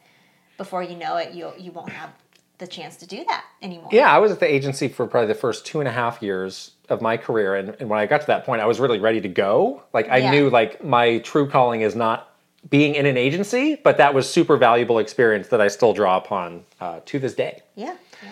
before 0.57 0.83
you 0.83 0.95
know 0.95 1.15
it, 1.17 1.33
you 1.33 1.51
you 1.57 1.71
won't 1.71 1.89
have 1.89 2.09
the 2.57 2.67
chance 2.67 2.97
to 2.97 3.07
do 3.07 3.23
that 3.25 3.45
anymore. 3.61 3.87
Yeah, 3.93 4.11
I 4.13 4.17
was 4.17 4.31
at 4.33 4.41
the 4.41 4.53
agency 4.53 4.89
for 4.89 5.07
probably 5.07 5.27
the 5.29 5.39
first 5.39 5.65
two 5.65 5.79
and 5.79 5.87
a 5.87 5.91
half 5.93 6.21
years 6.21 6.71
of 6.89 7.01
my 7.01 7.15
career, 7.15 7.55
and, 7.55 7.75
and 7.79 7.89
when 7.89 7.99
I 7.99 8.05
got 8.05 8.19
to 8.21 8.27
that 8.27 8.45
point, 8.45 8.61
I 8.61 8.65
was 8.65 8.79
really 8.81 8.99
ready 8.99 9.21
to 9.21 9.29
go. 9.29 9.83
Like 9.93 10.09
I 10.09 10.17
Yeah. 10.17 10.31
knew 10.31 10.49
like 10.49 10.83
my 10.83 11.19
true 11.19 11.47
calling 11.49 11.81
is 11.81 11.95
not 11.95 12.35
being 12.69 12.95
in 12.95 13.05
an 13.05 13.15
agency, 13.15 13.75
but 13.75 13.95
that 13.97 14.13
was 14.13 14.29
super 14.29 14.57
valuable 14.57 14.99
experience 14.99 15.47
that 15.47 15.61
I 15.61 15.69
still 15.69 15.93
draw 15.93 16.17
upon 16.17 16.65
uh, 16.81 16.99
to 17.05 17.17
this 17.19 17.33
day. 17.33 17.61
Yeah. 17.75 17.95
yeah. 18.21 18.29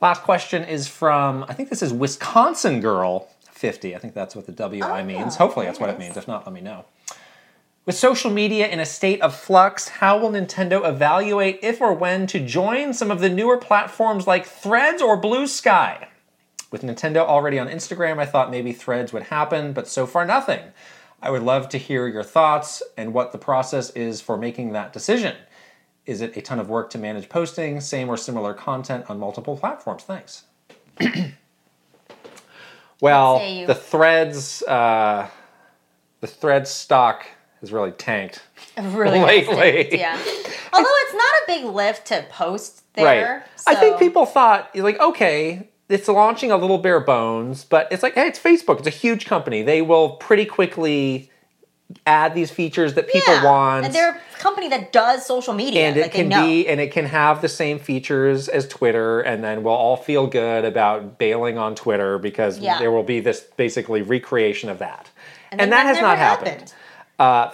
Last 0.00 0.22
question 0.24 0.64
is 0.64 0.88
from 0.88 1.44
I 1.48 1.54
think 1.54 1.70
this 1.70 1.82
is 1.82 1.92
Wisconsin 1.92 2.80
girl 2.80 3.28
fifty. 3.52 3.94
I 3.94 3.98
think 4.00 4.14
that's 4.14 4.34
what 4.34 4.46
the 4.46 4.52
WI 4.52 5.02
Oh, 5.02 5.04
means. 5.04 5.36
Hopefully 5.36 5.66
that's 5.66 5.78
what 5.78 5.90
it 5.90 5.98
means. 6.00 6.16
If 6.16 6.26
not, 6.26 6.44
let 6.44 6.52
me 6.52 6.60
know. 6.60 6.84
With 7.84 7.96
social 7.96 8.30
media 8.30 8.68
in 8.68 8.78
a 8.78 8.86
state 8.86 9.20
of 9.22 9.34
flux, 9.34 9.88
how 9.88 10.16
will 10.16 10.30
Nintendo 10.30 10.88
evaluate 10.88 11.58
if 11.62 11.80
or 11.80 11.92
when 11.92 12.28
to 12.28 12.38
join 12.38 12.94
some 12.94 13.10
of 13.10 13.20
the 13.20 13.28
newer 13.28 13.58
platforms 13.58 14.24
like 14.24 14.46
Threads 14.46 15.02
or 15.02 15.20
Bluesky? 15.20 16.06
With 16.70 16.82
Nintendo 16.82 17.26
already 17.26 17.58
on 17.58 17.66
Instagram, 17.66 18.20
I 18.20 18.26
thought 18.26 18.52
maybe 18.52 18.72
Threads 18.72 19.12
would 19.12 19.24
happen, 19.24 19.72
but 19.72 19.88
so 19.88 20.06
far 20.06 20.24
nothing. 20.24 20.60
I 21.20 21.30
would 21.30 21.42
love 21.42 21.68
to 21.70 21.78
hear 21.78 22.06
your 22.06 22.22
thoughts 22.22 22.84
and 22.96 23.12
what 23.12 23.32
the 23.32 23.38
process 23.38 23.90
is 23.90 24.20
for 24.20 24.36
making 24.36 24.72
that 24.74 24.92
decision. 24.92 25.34
Is 26.06 26.20
it 26.20 26.36
a 26.36 26.40
ton 26.40 26.60
of 26.60 26.68
work 26.68 26.88
to 26.90 26.98
manage 26.98 27.28
posting, 27.28 27.80
same 27.80 28.08
or 28.08 28.16
similar 28.16 28.54
content 28.54 29.06
on 29.10 29.18
multiple 29.18 29.56
platforms? 29.56 30.04
Thanks. 30.04 30.44
well, 33.00 33.40
the 33.66 33.74
Threads, 33.74 34.62
uh, 34.62 35.28
the 36.20 36.28
Threads 36.28 36.70
stock 36.70 37.26
has 37.62 37.72
really 37.72 37.92
tanked. 37.92 38.42
really 38.78 39.18
Lately. 39.20 39.84
distinct, 39.84 39.94
yeah. 39.94 40.18
Although 40.72 40.88
it's 40.88 41.14
not 41.14 41.22
a 41.24 41.42
big 41.46 41.64
lift 41.64 42.06
to 42.08 42.26
post 42.30 42.82
there. 42.94 43.38
Right, 43.38 43.42
I 43.66 43.74
think 43.74 43.98
people 43.98 44.26
thought 44.26 44.70
like, 44.76 45.00
okay, 45.00 45.68
it's 45.88 46.08
launching 46.08 46.50
a 46.50 46.56
little 46.56 46.78
bare 46.78 47.00
bones, 47.00 47.64
but 47.64 47.88
it's 47.90 48.02
like, 48.02 48.14
hey, 48.14 48.26
it's 48.26 48.38
Facebook. 48.38 48.78
It's 48.78 48.86
a 48.86 48.90
huge 48.90 49.26
company. 49.26 49.62
They 49.62 49.80
will 49.82 50.10
pretty 50.10 50.44
quickly 50.44 51.30
add 52.06 52.34
these 52.34 52.50
features 52.50 52.94
that 52.94 53.08
people 53.08 53.34
Yeah. 53.34 53.44
want. 53.44 53.84
And 53.86 53.94
they're 53.94 54.12
a 54.16 54.38
company 54.38 54.68
that 54.70 54.92
does 54.92 55.26
social 55.26 55.52
media. 55.52 55.82
and 55.88 55.96
it 55.96 56.02
like, 56.02 56.12
can 56.12 56.28
be 56.30 56.66
and 56.66 56.80
it 56.80 56.90
can 56.90 57.04
have 57.04 57.42
the 57.42 57.48
same 57.48 57.78
features 57.78 58.48
as 58.48 58.66
Twitter, 58.66 59.20
and 59.20 59.44
then 59.44 59.62
we'll 59.62 59.74
all 59.74 59.96
feel 59.98 60.26
good 60.26 60.64
about 60.64 61.18
bailing 61.18 61.58
on 61.58 61.74
Twitter 61.74 62.18
because 62.18 62.58
Yeah. 62.58 62.78
there 62.78 62.90
will 62.90 63.02
be 63.02 63.20
this 63.20 63.40
basically 63.56 64.00
recreation 64.02 64.70
of 64.70 64.78
that. 64.78 65.10
And, 65.50 65.60
then 65.60 65.70
that 65.70 65.84
has 65.86 66.00
not 66.00 66.16
happened. 66.16 66.72
Uh, 67.22 67.52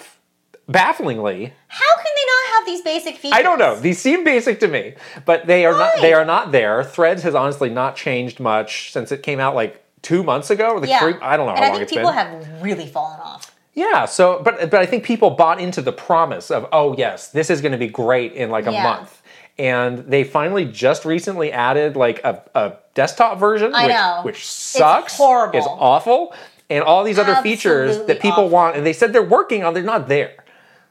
bafflingly, 0.66 1.52
How 1.68 1.94
can 1.96 2.04
they 2.04 2.26
not 2.26 2.54
have 2.56 2.66
these 2.66 2.82
basic 2.82 3.16
features? 3.16 3.38
I 3.38 3.42
don't 3.42 3.58
know. 3.58 3.78
These 3.78 3.98
seem 3.98 4.24
basic 4.24 4.60
to 4.60 4.68
me, 4.68 4.94
but 5.24 5.46
they 5.46 5.64
are 5.66 5.72
not. 5.76 5.92
They 6.00 6.12
are 6.12 6.24
not 6.24 6.52
there. 6.52 6.84
Threads 6.84 7.22
has 7.22 7.34
honestly 7.34 7.70
not 7.70 7.96
changed 7.96 8.40
much 8.40 8.92
since 8.92 9.12
it 9.12 9.22
came 9.22 9.40
out 9.40 9.54
like 9.54 9.82
two 10.02 10.22
months 10.22 10.50
ago. 10.50 10.70
Or 10.72 10.80
like 10.80 10.88
Yeah. 10.90 11.00
three, 11.00 11.14
I 11.20 11.36
don't 11.36 11.46
know 11.46 11.52
and 11.52 11.58
how 11.58 11.64
I 11.64 11.68
long 11.68 11.78
think 11.78 11.82
it's 11.82 11.92
people 11.92 12.10
been. 12.10 12.42
have 12.42 12.62
really 12.62 12.86
fallen 12.86 13.20
off. 13.20 13.54
yeah. 13.74 14.04
So, 14.06 14.40
but 14.42 14.70
but 14.70 14.80
I 14.80 14.86
think 14.86 15.04
people 15.04 15.30
bought 15.30 15.60
into 15.60 15.82
the 15.82 15.92
promise 15.92 16.50
of 16.50 16.66
oh 16.72 16.94
yes, 16.96 17.28
this 17.28 17.50
is 17.50 17.60
going 17.60 17.72
to 17.72 17.78
be 17.78 17.88
great 17.88 18.32
in 18.32 18.50
like 18.50 18.66
a 18.66 18.72
Yeah. 18.72 18.82
month, 18.82 19.22
and 19.58 19.98
they 19.98 20.24
finally 20.24 20.64
just 20.64 21.04
recently 21.04 21.52
added 21.52 21.96
like 21.96 22.20
a, 22.24 22.42
a 22.54 22.72
desktop 22.94 23.38
version, 23.38 23.74
I 23.74 23.86
which, 23.86 23.94
know. 23.94 24.20
which 24.22 24.46
sucks, 24.46 25.16
horrible. 25.16 25.58
is 25.58 25.66
awful, 25.68 26.34
and 26.70 26.84
all 26.84 27.04
these 27.04 27.18
other 27.18 27.36
features 27.36 27.98
that 28.06 28.20
people 28.20 28.44
awful. 28.44 28.48
want, 28.48 28.76
and 28.76 28.84
they 28.84 28.92
said 28.92 29.12
they're 29.12 29.22
working 29.22 29.64
on, 29.64 29.74
they're 29.74 29.82
not 29.82 30.08
there. 30.08 30.44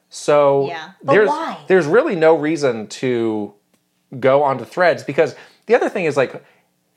So 0.10 0.68
Yeah. 0.68 0.92
There's 1.04 1.30
why? 1.30 1.58
there's 1.68 1.86
really 1.86 2.16
no 2.16 2.36
reason 2.36 2.88
to 2.88 3.54
go 4.20 4.44
onto 4.44 4.64
threads 4.66 5.04
because 5.04 5.36
the 5.66 5.76
other 5.76 5.90
thing 5.90 6.06
is 6.06 6.16
like 6.16 6.44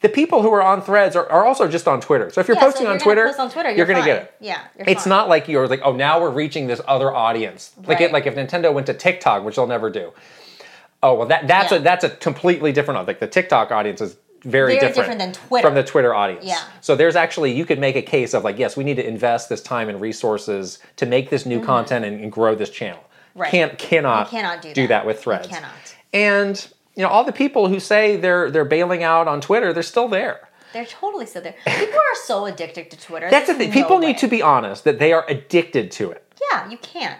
the 0.01 0.09
people 0.09 0.41
who 0.43 0.53
are 0.55 0.63
on 0.63 0.81
threads 0.81 1.15
are, 1.17 1.29
are 1.31 1.45
also 1.45 1.67
just 1.69 1.87
on 1.89 2.01
Twitter. 2.01 2.31
So 2.31 2.41
if 2.41 2.49
you're 2.49 2.57
Yeah, 2.57 2.61
so 2.63 2.67
posting 2.71 2.87
on 2.87 2.93
you're 2.95 3.01
Twitter, 3.01 3.27
post 3.27 3.41
on 3.41 3.51
Twitter, 3.51 3.69
you're, 3.71 3.79
you're 3.79 3.87
gonna 3.87 4.05
get 4.07 4.23
it. 4.23 4.35
Yeah, 4.41 4.61
it's 4.79 5.03
fine. 5.05 5.11
not 5.11 5.29
like 5.29 5.49
you're 5.49 5.67
like, 5.69 5.81
oh, 5.85 5.93
now 5.93 6.21
we're 6.21 6.31
reaching 6.31 6.69
this 6.69 6.81
other 6.87 7.13
audience. 7.15 7.73
Like 7.79 7.99
Right. 7.99 8.01
it, 8.03 8.13
like 8.13 8.27
if 8.27 8.35
Nintendo 8.37 8.73
went 8.73 8.87
to 8.87 8.95
TikTok, 8.95 9.45
which 9.45 9.57
they'll 9.57 9.67
never 9.67 9.91
do. 9.91 10.13
Oh 11.03 11.15
well, 11.15 11.27
that 11.29 11.49
that's 11.49 11.73
Yeah. 11.73 11.79
a 11.79 11.81
that's 11.81 12.05
a 12.05 12.11
completely 12.11 12.73
different. 12.73 13.07
Like 13.07 13.19
the 13.21 13.27
TikTok 13.27 13.73
audience 13.73 14.01
is 14.01 14.17
very, 14.43 14.73
Very 14.73 14.75
different, 14.75 14.95
different 14.97 15.19
than 15.19 15.33
Twitter. 15.33 15.67
from 15.69 15.75
the 15.75 15.83
Twitter 15.85 16.15
audience. 16.15 16.45
Yeah. 16.45 16.63
So 16.81 16.97
there's 16.97 17.17
actually 17.17 17.53
you 17.53 17.65
could 17.67 17.79
make 17.79 17.97
a 17.97 18.03
case 18.03 18.35
of 18.35 18.43
like, 18.45 18.59
yes, 18.59 18.77
we 18.77 18.85
need 18.85 18.97
to 18.97 19.07
invest 19.07 19.49
this 19.49 19.63
time 19.63 19.89
and 19.89 20.01
resources 20.01 20.79
to 20.97 21.07
make 21.07 21.31
this 21.31 21.45
new 21.47 21.63
content 21.63 22.05
and, 22.05 22.21
and 22.21 22.31
grow 22.33 22.55
this 22.55 22.71
channel. 22.71 23.01
Mm-hmm. 23.01 23.41
Right. 23.41 23.51
Can't 23.51 23.79
cannot 23.79 24.29
cannot 24.31 24.63
do 24.75 24.87
that. 24.89 25.07
with 25.07 25.17
You 25.19 25.23
Threads. 25.23 25.49
cannot. 25.49 25.73
And 26.13 26.69
you 26.97 27.03
know 27.05 27.09
all 27.09 27.23
the 27.25 27.33
people 27.33 27.69
who 27.69 27.79
say 27.79 28.17
they're 28.17 28.51
they're 28.51 28.65
bailing 28.65 29.03
out 29.03 29.29
on 29.29 29.41
Twitter, 29.41 29.73
they're 29.73 29.83
still 29.83 30.09
there. 30.09 30.49
They're 30.73 30.85
totally 30.87 31.27
still 31.27 31.43
there. 31.43 31.55
People 31.67 31.95
are 31.99 32.17
so 32.25 32.47
addicted 32.47 32.91
to 32.93 32.99
Twitter. 33.01 33.29
That's 33.31 33.47
the 33.49 33.55
thing. 33.55 33.69
no 33.71 33.75
People 33.75 33.99
way. 33.99 34.07
need 34.07 34.19
to 34.19 34.29
be 34.29 34.41
honest 34.43 34.85
that 34.85 34.99
they 34.99 35.13
are 35.13 35.25
addicted 35.29 35.91
to 35.93 36.11
it. 36.13 36.33
Yeah, 36.53 36.69
you 36.71 36.79
can't. 36.79 37.19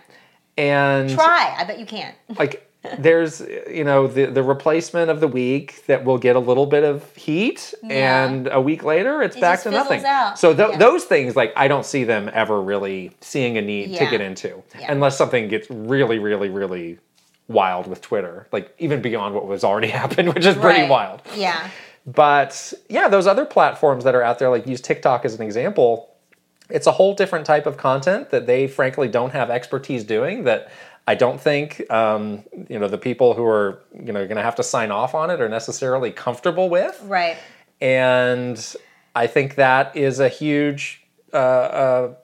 And 0.57 1.11
Try. 1.11 1.55
I 1.59 1.65
bet 1.65 1.79
you 1.79 1.87
can't. 1.87 2.15
like 2.39 2.70
there's 2.99 3.41
you 3.69 3.85
know 3.85 4.07
the 4.07 4.27
the 4.27 4.43
replacement 4.43 5.11
of 5.11 5.21
the 5.21 5.29
week 5.29 5.85
that 5.87 6.05
will 6.05 6.17
get 6.19 6.35
a 6.35 6.39
little 6.39 6.65
bit 6.67 6.83
of 6.83 7.15
heat 7.15 7.75
Yeah. 7.83 8.25
and 8.25 8.49
a 8.51 8.61
week 8.61 8.83
later 8.83 9.23
it's 9.23 9.37
It 9.37 9.41
back 9.41 9.63
to 9.65 9.71
nothing 9.71 10.03
out. 10.05 10.39
so 10.39 10.55
th- 10.55 10.71
Yeah. 10.73 10.79
those 10.79 11.05
things 11.05 11.37
like 11.37 11.53
i 11.57 11.69
don't 11.69 11.85
see 11.85 12.05
them 12.05 12.31
ever 12.33 12.61
really 12.61 13.13
seeing 13.21 13.59
a 13.59 13.63
need 13.63 13.97
to 13.99 14.07
get 14.07 14.23
into 14.23 14.63
Yeah. 14.79 14.91
unless 14.93 15.19
something 15.19 15.49
gets 15.49 15.69
really 15.71 16.19
really 16.19 16.49
really 16.49 16.99
wild 17.49 17.87
with 17.87 18.01
twitter 18.01 18.47
like 18.51 18.75
even 18.79 19.03
beyond 19.03 19.35
what 19.35 19.47
was 19.47 19.63
already 19.63 19.89
happened 20.03 20.33
which 20.35 20.47
is 20.47 20.57
pretty 20.57 20.81
Right. 20.83 20.91
wild 20.91 21.21
Yeah. 21.37 21.69
but 22.07 22.73
yeah, 22.89 23.09
those 23.09 23.27
other 23.27 23.45
platforms 23.45 24.05
that 24.05 24.15
are 24.15 24.23
out 24.23 24.39
there, 24.39 24.49
like 24.49 24.67
use 24.67 24.81
TikTok 24.81 25.27
as 25.27 25.35
an 25.35 25.43
example, 25.43 26.09
it's 26.71 26.87
a 26.87 26.93
whole 26.93 27.15
different 27.15 27.45
type 27.45 27.67
of 27.67 27.77
content 27.77 28.31
that 28.31 28.47
they 28.47 28.67
frankly 28.69 29.07
don't 29.07 29.33
have 29.33 29.51
expertise 29.51 30.03
doing. 30.05 30.45
That 30.45 30.71
I 31.11 31.17
don't 31.17 31.41
think 31.41 31.91
um, 31.91 32.45
you 32.69 32.79
know 32.79 32.87
the 32.87 33.03
people 33.09 33.35
who 33.35 33.45
are 33.45 33.83
you 33.93 34.13
know 34.13 34.25
going 34.31 34.37
to 34.37 34.43
have 34.43 34.55
to 34.57 34.63
sign 34.63 34.91
off 34.93 35.13
on 35.15 35.29
it 35.31 35.41
are 35.41 35.49
necessarily 35.49 36.13
comfortable 36.13 36.69
with, 36.71 36.97
Right. 37.03 37.37
and 37.81 38.57
I 39.17 39.27
think 39.27 39.57
that 39.57 39.97
is 39.97 40.21
a 40.21 40.29
huge. 40.29 41.03
Uh, 41.33 41.37
uh, 41.37 42.15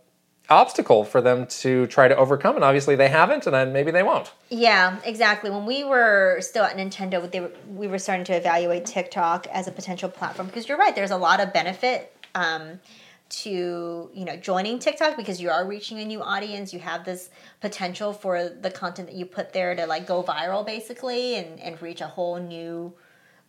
obstacle 0.48 1.02
for 1.04 1.20
them 1.20 1.44
to 1.48 1.88
try 1.88 2.06
to 2.06 2.16
overcome 2.16 2.54
and 2.54 2.64
obviously 2.64 2.94
they 2.94 3.08
haven't 3.08 3.46
and 3.46 3.54
then 3.54 3.72
maybe 3.72 3.90
they 3.90 4.04
won't 4.04 4.30
Yeah, 4.48 5.00
exactly. 5.04 5.50
When 5.50 5.66
we 5.66 5.82
were 5.82 6.38
still 6.40 6.62
at 6.62 6.76
Nintendo, 6.76 7.28
they 7.28 7.40
were, 7.40 7.50
we 7.68 7.88
were 7.88 7.98
starting 7.98 8.24
to 8.26 8.34
evaluate 8.36 8.86
TikTok 8.86 9.48
as 9.48 9.66
a 9.66 9.72
potential 9.72 10.08
platform 10.08 10.46
because 10.46 10.68
you're 10.68 10.78
right. 10.78 10.94
There's 10.94 11.10
a 11.10 11.16
lot 11.16 11.40
of 11.40 11.52
benefit 11.52 12.16
um, 12.36 12.78
to 13.28 14.10
you 14.12 14.24
know 14.24 14.36
joining 14.36 14.78
TikTok 14.78 15.16
because 15.16 15.40
you 15.40 15.50
are 15.50 15.66
reaching 15.66 15.98
a 16.00 16.04
new 16.04 16.22
audience. 16.22 16.72
You 16.72 16.80
have 16.80 17.04
this 17.04 17.30
potential 17.60 18.12
for 18.12 18.48
the 18.48 18.70
content 18.70 19.08
that 19.08 19.16
you 19.16 19.26
put 19.26 19.52
there 19.52 19.74
to 19.74 19.86
like 19.86 20.06
go 20.06 20.22
viral 20.22 20.64
basically 20.64 21.36
and 21.36 21.60
and 21.60 21.80
reach 21.82 22.00
a 22.00 22.06
whole 22.06 22.38
new 22.38 22.92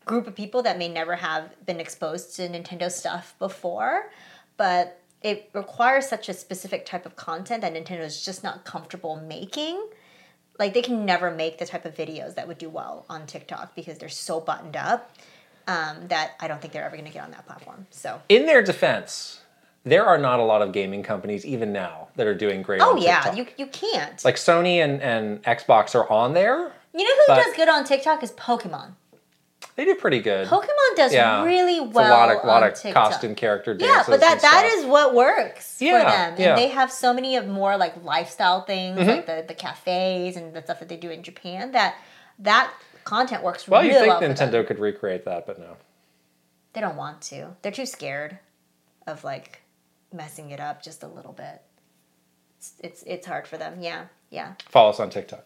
group 0.06 0.28
of 0.28 0.36
people 0.36 0.64
that 0.64 0.78
may 0.78 0.88
never 0.88 1.16
have 1.16 1.54
been 1.66 1.80
exposed 1.80 2.36
to 2.38 2.48
Nintendo 2.48 2.92
stuff 2.92 3.36
before. 3.40 4.12
But 4.56 5.02
it 5.22 5.50
requires 5.54 6.08
such 6.08 6.30
a 6.30 6.34
specific 6.34 6.86
type 6.86 7.06
of 7.06 7.16
content 7.16 7.62
that 7.62 7.74
Nintendo 7.74 8.02
is 8.02 8.24
just 8.24 8.44
not 8.44 8.66
comfortable 8.66 9.16
making 9.18 9.84
like 10.60 10.74
they 10.74 10.82
can 10.82 11.06
never 11.06 11.32
make 11.32 11.58
the 11.58 11.66
type 11.66 11.86
of 11.86 11.96
videos 11.96 12.36
that 12.36 12.48
would 12.48 12.58
do 12.58 12.70
well 12.70 13.06
on 13.10 13.26
TikTok 13.26 13.76
because 13.76 13.98
they're 13.98 14.10
so 14.10 14.40
buttoned 14.40 14.76
up 14.76 15.12
um, 15.68 16.08
that 16.08 16.32
I 16.40 16.48
don't 16.48 16.62
think 16.62 16.74
they're 16.74 16.86
ever 16.86 16.96
going 16.96 17.08
to 17.08 17.14
get 17.14 17.24
on 17.24 17.32
that 17.32 17.46
platform. 17.46 17.88
So, 17.90 18.22
in 18.30 18.46
their 18.46 18.64
defense 18.64 19.42
there 19.90 20.06
are 20.06 20.18
not 20.18 20.40
a 20.40 20.44
lot 20.44 20.62
of 20.62 20.72
gaming 20.72 21.04
companies 21.04 21.46
even 21.46 21.72
now 21.74 22.08
that 22.16 22.28
are 22.28 22.36
doing 22.36 22.62
great 22.62 22.82
oh 22.82 22.92
on 22.96 23.02
yeah, 23.02 23.22
TikTok. 23.22 23.38
you 23.38 23.46
you 23.58 23.68
can't. 23.68 24.24
like 24.26 24.36
Sony 24.36 24.84
and, 24.84 25.02
and 25.02 25.42
Xbox 25.44 25.96
are 25.96 26.10
on 26.12 26.34
there. 26.34 26.72
you 26.94 27.04
know 27.04 27.16
who 27.28 27.36
does 27.44 27.56
good 27.56 27.70
on 27.70 27.84
TikTok 27.84 28.24
is 28.24 28.32
Pokemon. 28.34 28.92
They 29.76 29.86
do 29.86 29.94
pretty 29.96 30.22
good. 30.22 30.48
Pokemon 30.48 30.96
does 30.96 31.14
yeah, 31.14 31.44
really 31.44 31.78
It's 31.78 31.94
well 31.94 32.08
a 32.08 32.18
lot 32.18 32.36
of 32.36 32.44
lot 32.46 32.64
of 32.64 32.74
TikTok. 32.74 33.12
costume 33.12 33.36
character 33.36 33.76
dances. 33.76 33.96
Yeah, 33.96 34.04
but 34.14 34.20
that 34.22 34.40
stuff. 34.40 34.66
is 34.66 34.86
what 34.86 35.14
works 35.14 35.78
Yeah, 35.80 36.00
for 36.04 36.10
them, 36.10 36.30
and 36.32 36.40
yeah. 36.40 36.56
they 36.56 36.68
have 36.70 36.92
so 36.92 37.14
many 37.14 37.36
of 37.36 37.48
more 37.48 37.78
like 37.78 38.04
lifestyle 38.04 38.62
things, 38.64 38.98
Mm-hmm. 39.00 39.10
like 39.10 39.26
the 39.28 39.46
the 39.48 39.54
cafes 39.54 40.36
and 40.36 40.54
the 40.56 40.62
stuff 40.64 40.80
that 40.80 40.90
they 40.90 40.98
do 40.98 41.10
in 41.12 41.22
Japan. 41.22 41.72
That 41.74 41.96
that 42.40 42.72
content 43.04 43.44
works 43.44 43.68
well. 43.68 43.82
really 43.84 43.94
You 43.94 44.00
think 44.00 44.20
well. 44.20 44.30
Nintendo 44.30 44.66
could 44.66 44.80
recreate 44.80 45.26
that, 45.26 45.46
but 45.46 45.60
no. 45.60 45.78
They 46.74 46.82
don't 46.82 46.96
want 46.98 47.22
to. 47.24 47.56
They're 47.62 47.72
too 47.72 47.86
scared 47.86 48.40
of 49.06 49.24
like 49.24 49.62
messing 50.14 50.52
it 50.52 50.60
up 50.60 50.82
just 50.82 51.04
a 51.04 51.08
little 51.08 51.34
bit. 51.34 51.62
It's 52.58 52.74
it's, 52.80 53.04
it's 53.04 53.28
hard 53.28 53.48
for 53.48 53.58
them. 53.58 53.82
Yeah, 53.82 54.06
yeah. 54.30 54.54
Follow 54.70 54.90
us 54.90 55.00
on 55.00 55.10
TikTok. 55.10 55.46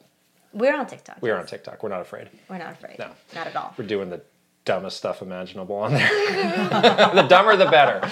We're 0.53 0.75
on 0.75 0.87
TikTok. 0.87 1.21
We 1.21 1.29
are 1.29 1.35
yes. 1.35 1.43
on 1.43 1.47
TikTok. 1.47 1.83
We're 1.83 1.89
not 1.89 2.01
afraid. 2.01 2.29
We're 2.49 2.57
not 2.57 2.73
afraid. 2.73 2.99
No. 2.99 3.11
not 3.33 3.47
at 3.47 3.55
all. 3.55 3.73
We're 3.77 3.85
doing 3.85 4.09
the 4.09 4.21
dumbest 4.65 4.97
stuff 4.97 5.21
imaginable 5.21 5.77
on 5.77 5.93
there. 5.93 6.09
the 7.13 7.25
dumber, 7.29 7.55
the 7.55 7.69
better. 7.69 8.07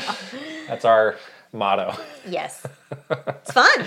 That's 0.68 0.86
our 0.86 1.18
motto. 1.52 1.96
Yes, 2.28 2.66
it's 3.10 3.52
fun. 3.52 3.86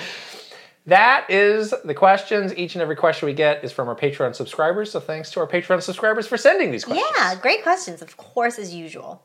That 0.86 1.26
is 1.28 1.72
the 1.84 1.94
questions. 1.94 2.55
Each 2.56 2.74
and 2.74 2.82
every 2.82 2.97
question 2.97 3.26
we 3.26 3.34
get 3.34 3.62
is 3.62 3.70
from 3.70 3.89
our 3.89 3.94
Patreon 3.94 4.34
subscribers. 4.34 4.90
So 4.90 4.98
thanks 4.98 5.30
to 5.30 5.40
our 5.40 5.47
Patreon 5.47 5.80
subscribers 5.80 6.26
for 6.26 6.36
sending 6.36 6.72
these 6.72 6.84
questions. 6.84 7.09
Yeah, 7.16 7.36
great 7.36 7.62
questions, 7.62 8.02
of 8.02 8.16
course, 8.16 8.59
as 8.59 8.74
usual. 8.74 9.22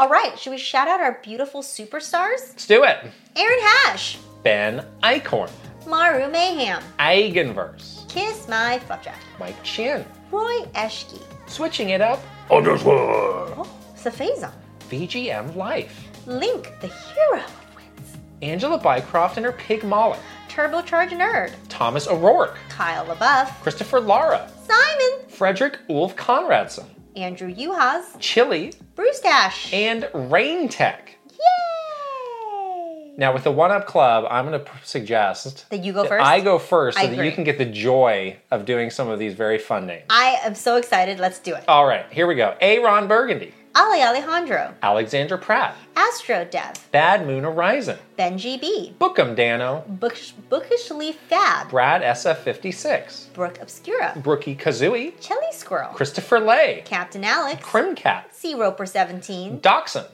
All 0.00 0.08
right, 0.08 0.38
should 0.38 0.52
we 0.52 0.56
shout 0.56 0.88
out 0.88 0.98
our 1.00 1.20
beautiful 1.22 1.60
superstars? 1.60 2.38
Let's 2.48 2.66
do 2.66 2.84
it. 2.84 3.04
Aaron 3.36 3.58
Hash, 3.60 4.16
Ben 4.42 4.82
Eichhorn, 5.02 5.50
Maru 5.86 6.26
Mayhem, 6.30 6.82
Eigenverse, 6.98 8.08
Kiss 8.08 8.48
My 8.48 8.78
Flapjack, 8.78 9.18
Mike 9.38 9.62
Chin, 9.62 10.06
Roy 10.30 10.62
Eshke, 10.72 11.22
switching 11.46 11.90
it 11.90 12.00
up, 12.00 12.18
Underscore. 12.50 12.94
oh, 13.58 13.70
Safazon, 13.94 14.52
VGM 14.88 15.54
Life, 15.54 16.08
Link, 16.24 16.72
the 16.80 16.86
hero 16.86 17.44
of 17.44 17.76
wits, 17.76 18.16
Angela 18.40 18.78
Bycroft 18.78 19.36
and 19.36 19.44
her 19.44 19.52
pig 19.52 19.84
Molly, 19.84 20.18
Turbocharge 20.48 21.10
Nerd, 21.10 21.52
Thomas 21.68 22.08
O'Rourke, 22.08 22.56
Kyle 22.70 23.04
LaBeouf, 23.04 23.48
Christopher 23.60 24.00
Lara, 24.00 24.50
Simon, 24.66 25.28
Frederick 25.28 25.78
Ulf 25.90 26.16
Conradson, 26.16 26.86
Andrew 27.16 27.52
Yuhas, 27.52 28.02
Chili, 28.18 28.72
Bruce 28.94 29.20
Dash. 29.20 29.72
and 29.72 30.08
Rain 30.14 30.68
Tech. 30.68 31.16
Yay! 31.30 33.12
Now, 33.16 33.32
with 33.34 33.44
the 33.44 33.50
One 33.52 33.70
Up 33.70 33.86
Club, 33.86 34.24
I'm 34.30 34.46
going 34.46 34.64
to 34.64 34.70
suggest 34.84 35.68
That 35.70 35.84
you 35.84 35.92
go 35.92 36.04
first? 36.06 36.24
I 36.24 36.40
go 36.40 36.58
first 36.58 36.96
so 36.96 37.02
I 37.02 37.06
that 37.08 37.12
agree. 37.14 37.26
you 37.26 37.32
can 37.32 37.44
get 37.44 37.58
the 37.58 37.66
joy 37.66 38.36
of 38.50 38.64
doing 38.64 38.90
some 38.90 39.08
of 39.08 39.18
these 39.18 39.34
very 39.34 39.58
fun 39.58 39.86
names. 39.86 40.04
I 40.08 40.38
am 40.44 40.54
so 40.54 40.76
excited. 40.76 41.18
Let's 41.18 41.38
do 41.38 41.54
it. 41.54 41.64
All 41.68 41.86
right, 41.86 42.06
here 42.10 42.26
we 42.26 42.34
go. 42.34 42.54
A. 42.60 42.78
Ron 42.78 43.08
Burgundy, 43.08 43.52
Ali 43.74 44.02
Alejandro, 44.02 44.74
Alexandra 44.82 45.38
Pratt, 45.38 45.76
Astro 45.96 46.44
Dev, 46.44 46.72
Bad 46.90 47.24
Moon 47.24 47.44
Horizon, 47.44 47.98
Benji 48.18 48.60
B, 48.60 48.92
Bookem 48.98 49.36
Dano, 49.36 49.84
Bookish, 49.86 50.34
Bookishly 50.50 51.14
Fab, 51.14 51.70
Brad 51.70 52.02
SF56, 52.02 53.32
Brooke 53.32 53.58
Obscura, 53.62 54.12
Brookie 54.16 54.56
Kazooie, 54.56 55.12
Chelly 55.20 55.52
Squirrel, 55.52 55.90
Christopher 55.92 56.40
Lay, 56.40 56.82
Captain 56.84 57.22
Alex, 57.22 57.62
Crimcat, 57.64 58.24
Sea 58.32 58.54
Roper 58.56 58.86
17, 58.86 59.60
Dachshund, 59.60 60.08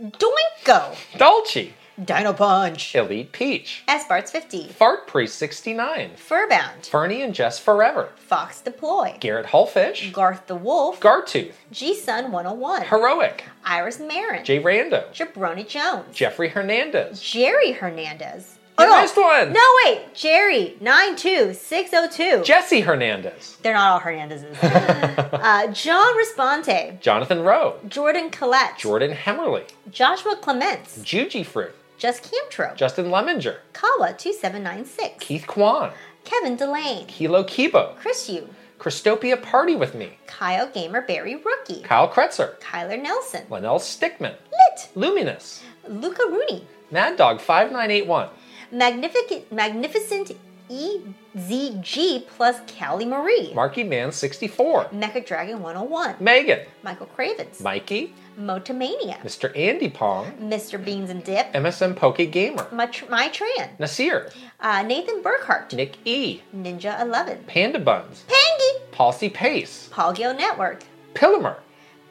Doinko, 0.00 0.96
Dolce, 1.18 1.74
Dino 2.04 2.32
Punch, 2.32 2.94
Elite 2.94 3.32
Peach, 3.32 3.84
Esparts 3.88 4.30
50, 4.30 4.68
Fart 4.68 5.06
Priest 5.06 5.36
69, 5.36 6.12
Furbound, 6.16 6.86
Fernie 6.86 7.22
and 7.22 7.34
Jess 7.34 7.58
Forever, 7.58 8.10
Fox 8.16 8.60
Deploy, 8.60 9.16
Garrett 9.20 9.46
Hullfish, 9.46 10.12
Garth 10.12 10.46
the 10.46 10.56
Wolf, 10.56 11.00
Gartooth, 11.00 11.52
G 11.70 11.94
Sun 11.94 12.32
101, 12.32 12.84
Heroic, 12.86 13.44
Iris 13.64 14.00
Marin, 14.00 14.44
Jay 14.44 14.60
Rando, 14.60 15.10
Jabroni 15.12 15.66
Jones, 15.66 16.14
Jeffrey 16.14 16.48
Hernandez. 16.48 17.20
Jerry 17.20 17.72
Hernandez. 17.72 18.58
You 18.78 19.00
missed 19.00 19.16
one. 19.16 19.52
No, 19.52 19.60
wait. 19.84 20.12
Jerry, 20.14 20.76
92602. 20.80 22.42
Jesse 22.42 22.80
Hernandez, 22.80 23.58
They're 23.62 23.74
not 23.74 23.92
all 23.92 24.00
Hernandezes. 24.00 24.56
uh, 25.32 25.66
John 25.72 26.16
Responte, 26.16 26.98
Jonathan 27.00 27.42
Rowe, 27.42 27.78
Jordan 27.86 28.30
Collette, 28.30 28.78
Jordan 28.78 29.12
Hemmerly, 29.12 29.64
Joshua 29.90 30.36
Clements, 30.36 30.98
Juji 30.98 31.44
Fruit, 31.44 31.74
Just 32.02 32.24
Camtro, 32.24 32.74
Justin 32.74 33.12
Leminger, 33.12 33.58
Kawa 33.74 34.08
2796, 34.18 35.24
Keith 35.24 35.46
Kwan, 35.46 35.92
Kevin 36.24 36.56
Delane, 36.56 37.06
Kilo 37.06 37.44
Kibo, 37.44 37.94
Chris 37.94 38.28
Yu, 38.28 38.48
Christopia 38.80 39.40
Party 39.40 39.76
with 39.76 39.94
Me, 39.94 40.18
Kyle 40.26 40.66
Gamer 40.66 41.02
Barry 41.02 41.36
Rookie, 41.36 41.82
Kyle 41.82 42.08
Kretzer, 42.08 42.58
Kyler 42.58 43.00
Nelson, 43.00 43.44
Linnell 43.48 43.78
Stickman, 43.78 44.34
Lit, 44.50 44.88
Luminous, 44.96 45.62
Luca 45.86 46.24
Rooney, 46.28 46.66
Mad 46.90 47.16
Dog 47.16 47.40
5981, 47.40 48.30
Magnificent, 48.72 49.52
Magnificent 49.52 50.32
EZG 50.72 52.26
plus 52.28 52.60
Callie 52.78 53.04
Marie, 53.04 53.52
Marky 53.54 53.84
Man 53.84 54.10
64, 54.10 54.86
Mecha 54.86 55.24
Dragon 55.24 55.60
101, 55.60 56.16
Megan, 56.20 56.60
Michael 56.82 57.06
Cravens, 57.06 57.60
Mikey, 57.60 58.14
Motomania, 58.38 59.20
Mr. 59.20 59.54
Andy 59.56 59.90
Pong, 59.90 60.32
Mr. 60.40 60.82
Beans 60.82 61.10
and 61.10 61.22
Dip, 61.22 61.52
MSM 61.52 61.94
Poke 61.94 62.30
Gamer, 62.30 62.66
My, 62.72 62.90
My 63.10 63.28
Tran, 63.28 63.78
Nasir, 63.78 64.30
uh, 64.60 64.82
Nathan 64.82 65.22
Burkhart, 65.22 65.72
Nick 65.74 65.98
E, 66.06 66.42
Ninja 66.56 67.00
11, 67.02 67.44
Panda 67.46 67.78
Buns, 67.78 68.24
Pangy, 68.26 68.90
Palsy 68.92 69.28
Pace, 69.28 69.88
Paul 69.92 70.14
Gill 70.14 70.34
Network, 70.34 70.82
Pillimer, 71.14 71.56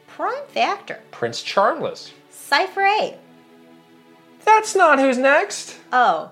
Prime 0.08 0.46
Factor, 0.50 1.00
Prince 1.10 1.42
Charles. 1.42 2.12
Cypher 2.30 2.82
A. 2.82 3.18
That's 4.46 4.76
not 4.76 5.00
who's 5.00 5.18
next. 5.18 5.78
Oh, 5.94 6.32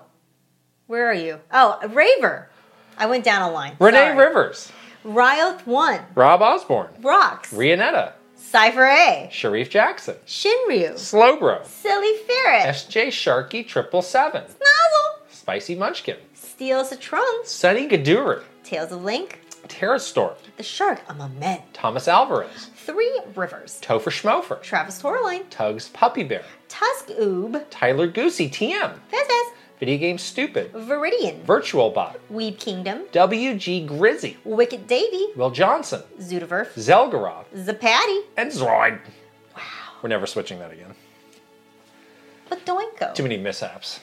where 0.90 1.08
are 1.08 1.14
you? 1.14 1.38
Oh, 1.52 1.78
Raver. 1.88 2.48
I 2.98 3.06
went 3.06 3.24
down 3.24 3.48
a 3.48 3.52
line. 3.52 3.76
Renee 3.78 3.96
Sorry. 3.96 4.26
Rivers, 4.26 4.72
Ryoth 5.04 5.64
1, 5.64 6.00
Rob 6.16 6.42
Osborne, 6.42 6.90
Rocks, 7.00 7.54
Rianetta, 7.54 8.14
Cypher 8.34 8.86
A, 8.86 9.28
Sharif 9.30 9.70
Jackson, 9.70 10.16
Shinryu, 10.26 10.94
Slowbro, 10.94 11.64
Silly 11.64 12.18
Ferret, 12.26 12.74
SJ 12.74 13.06
Sharky 13.06 13.64
Triple 13.64 14.02
Seven, 14.02 14.42
Nozzle, 14.42 15.26
Spicy 15.30 15.76
Munchkin, 15.76 16.16
Steel 16.34 16.84
Citrons, 16.84 17.46
Sunny 17.46 17.88
Gaduru, 17.88 18.42
Tales 18.64 18.90
of 18.90 19.04
Link, 19.04 19.38
Terrastorm, 19.68 20.34
The 20.56 20.64
Shark 20.64 21.02
Among 21.08 21.38
Men, 21.38 21.62
Thomas 21.72 22.08
Alvarez, 22.08 22.70
Three 22.74 23.20
Rivers, 23.36 23.80
Topher 23.80 24.10
Schmofer, 24.10 24.60
Travis 24.60 25.00
Torline, 25.00 25.48
Tugs 25.50 25.88
Puppy 25.90 26.24
Bear, 26.24 26.42
Tusk 26.68 27.06
Oob, 27.10 27.64
Tyler 27.70 28.08
Goosey 28.08 28.50
TM, 28.50 28.92
Fez, 29.08 29.26
Video 29.80 29.96
Game 29.98 30.18
Stupid, 30.18 30.72
Viridian, 30.74 31.40
Virtual 31.44 31.88
Bot, 31.90 32.18
Weeb 32.30 32.58
Kingdom, 32.58 33.04
WG 33.12 33.86
Grizzy, 33.86 34.36
Wicked 34.44 34.86
Davy, 34.86 35.28
Will 35.36 35.50
Johnson, 35.50 36.02
Zudaverf, 36.20 36.74
Zelgarov, 36.74 37.44
Zapatty, 37.56 38.20
and 38.36 38.52
Zroid. 38.52 39.00
Wow. 39.56 39.62
We're 40.02 40.10
never 40.10 40.26
switching 40.26 40.58
that 40.58 40.70
again. 40.70 40.94
but 42.50 42.64
Doinko. 42.66 43.14
Too 43.14 43.22
many 43.22 43.38
mishaps. 43.38 44.00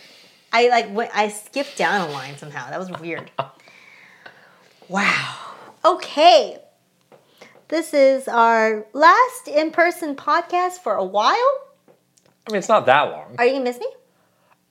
I 0.52 0.70
like 0.70 0.92
went, 0.92 1.12
I 1.16 1.28
skipped 1.28 1.78
down 1.78 2.10
a 2.10 2.12
line 2.12 2.38
somehow. 2.38 2.70
That 2.72 2.80
was 2.80 2.90
weird. 3.00 3.30
wow. 4.88 5.36
Okay. 5.86 6.58
This 7.68 7.94
is 7.94 8.28
our 8.28 8.86
last 8.94 9.48
in-person 9.48 10.16
podcast 10.16 10.80
for 10.80 10.96
a 10.96 11.04
while. 11.06 11.34
I 12.48 12.52
mean, 12.52 12.60
it's 12.60 12.70
not 12.70 12.86
that 12.88 13.12
long. 13.12 13.36
Are 13.38 13.46
you 13.46 13.52
gonna 13.52 13.66
miss 13.66 13.78
me? 13.78 13.88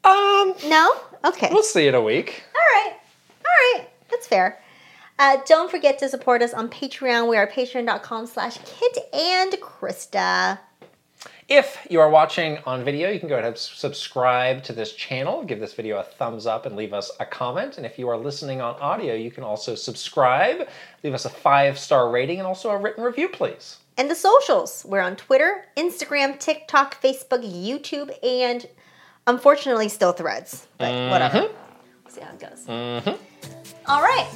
Um, 0.06 0.54
No? 0.68 0.92
Okay. 1.24 1.48
we'll 1.50 1.62
see 1.62 1.88
in 1.88 1.94
a 1.94 2.00
week. 2.00 2.44
All 2.54 2.60
right. 2.84 2.96
All 3.40 3.80
right. 3.80 3.88
That's 4.10 4.26
fair. 4.26 4.60
Uh, 5.18 5.38
don't 5.46 5.70
forget 5.70 5.98
to 5.98 6.08
support 6.08 6.42
us 6.42 6.52
on 6.52 6.68
Patreon. 6.68 7.28
We 7.28 7.36
are 7.36 7.46
patreon.com 7.46 8.26
slash 8.26 8.58
Kit 8.64 8.98
and 9.12 9.52
Krysta. 9.54 10.58
If 11.48 11.78
you 11.88 12.00
are 12.00 12.10
watching 12.10 12.58
on 12.66 12.84
video, 12.84 13.08
you 13.08 13.20
can 13.20 13.28
go 13.28 13.36
ahead 13.36 13.46
and 13.46 13.56
subscribe 13.56 14.64
to 14.64 14.72
this 14.72 14.92
channel, 14.92 15.44
give 15.44 15.60
this 15.60 15.74
video 15.74 15.98
a 15.98 16.02
thumbs 16.02 16.44
up, 16.44 16.66
and 16.66 16.76
leave 16.76 16.92
us 16.92 17.10
a 17.20 17.24
comment. 17.24 17.76
And 17.76 17.86
if 17.86 17.98
you 17.98 18.08
are 18.08 18.16
listening 18.16 18.60
on 18.60 18.74
audio, 18.80 19.14
you 19.14 19.30
can 19.30 19.44
also 19.44 19.74
subscribe, 19.76 20.68
leave 21.04 21.14
us 21.14 21.24
a 21.24 21.30
five 21.30 21.78
star 21.78 22.10
rating, 22.10 22.38
and 22.38 22.46
also 22.46 22.70
a 22.70 22.78
written 22.78 23.04
review, 23.04 23.28
please. 23.28 23.78
And 23.96 24.10
the 24.10 24.14
socials. 24.14 24.84
We're 24.88 25.00
on 25.00 25.16
Twitter, 25.16 25.64
Instagram, 25.76 26.38
TikTok, 26.38 27.00
Facebook, 27.00 27.42
YouTube, 27.42 28.10
and 28.22 28.66
unfortunately 29.26 29.88
still 29.88 30.12
threads. 30.12 30.66
But 30.78 30.92
mm-hmm. 30.92 31.10
whatever. 31.10 31.40
We'll 32.04 32.12
see 32.12 32.20
how 32.20 32.32
it 32.32 32.40
goes. 32.40 32.66
Mm-hmm. 32.66 33.90
All 33.90 34.02
right. 34.02 34.28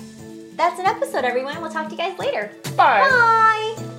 That's 0.56 0.78
an 0.78 0.86
episode, 0.86 1.24
everyone. 1.24 1.60
We'll 1.60 1.70
talk 1.70 1.86
to 1.86 1.92
you 1.92 1.98
guys 1.98 2.18
later. 2.18 2.52
Bye. 2.76 3.00
Bye. 3.76 3.96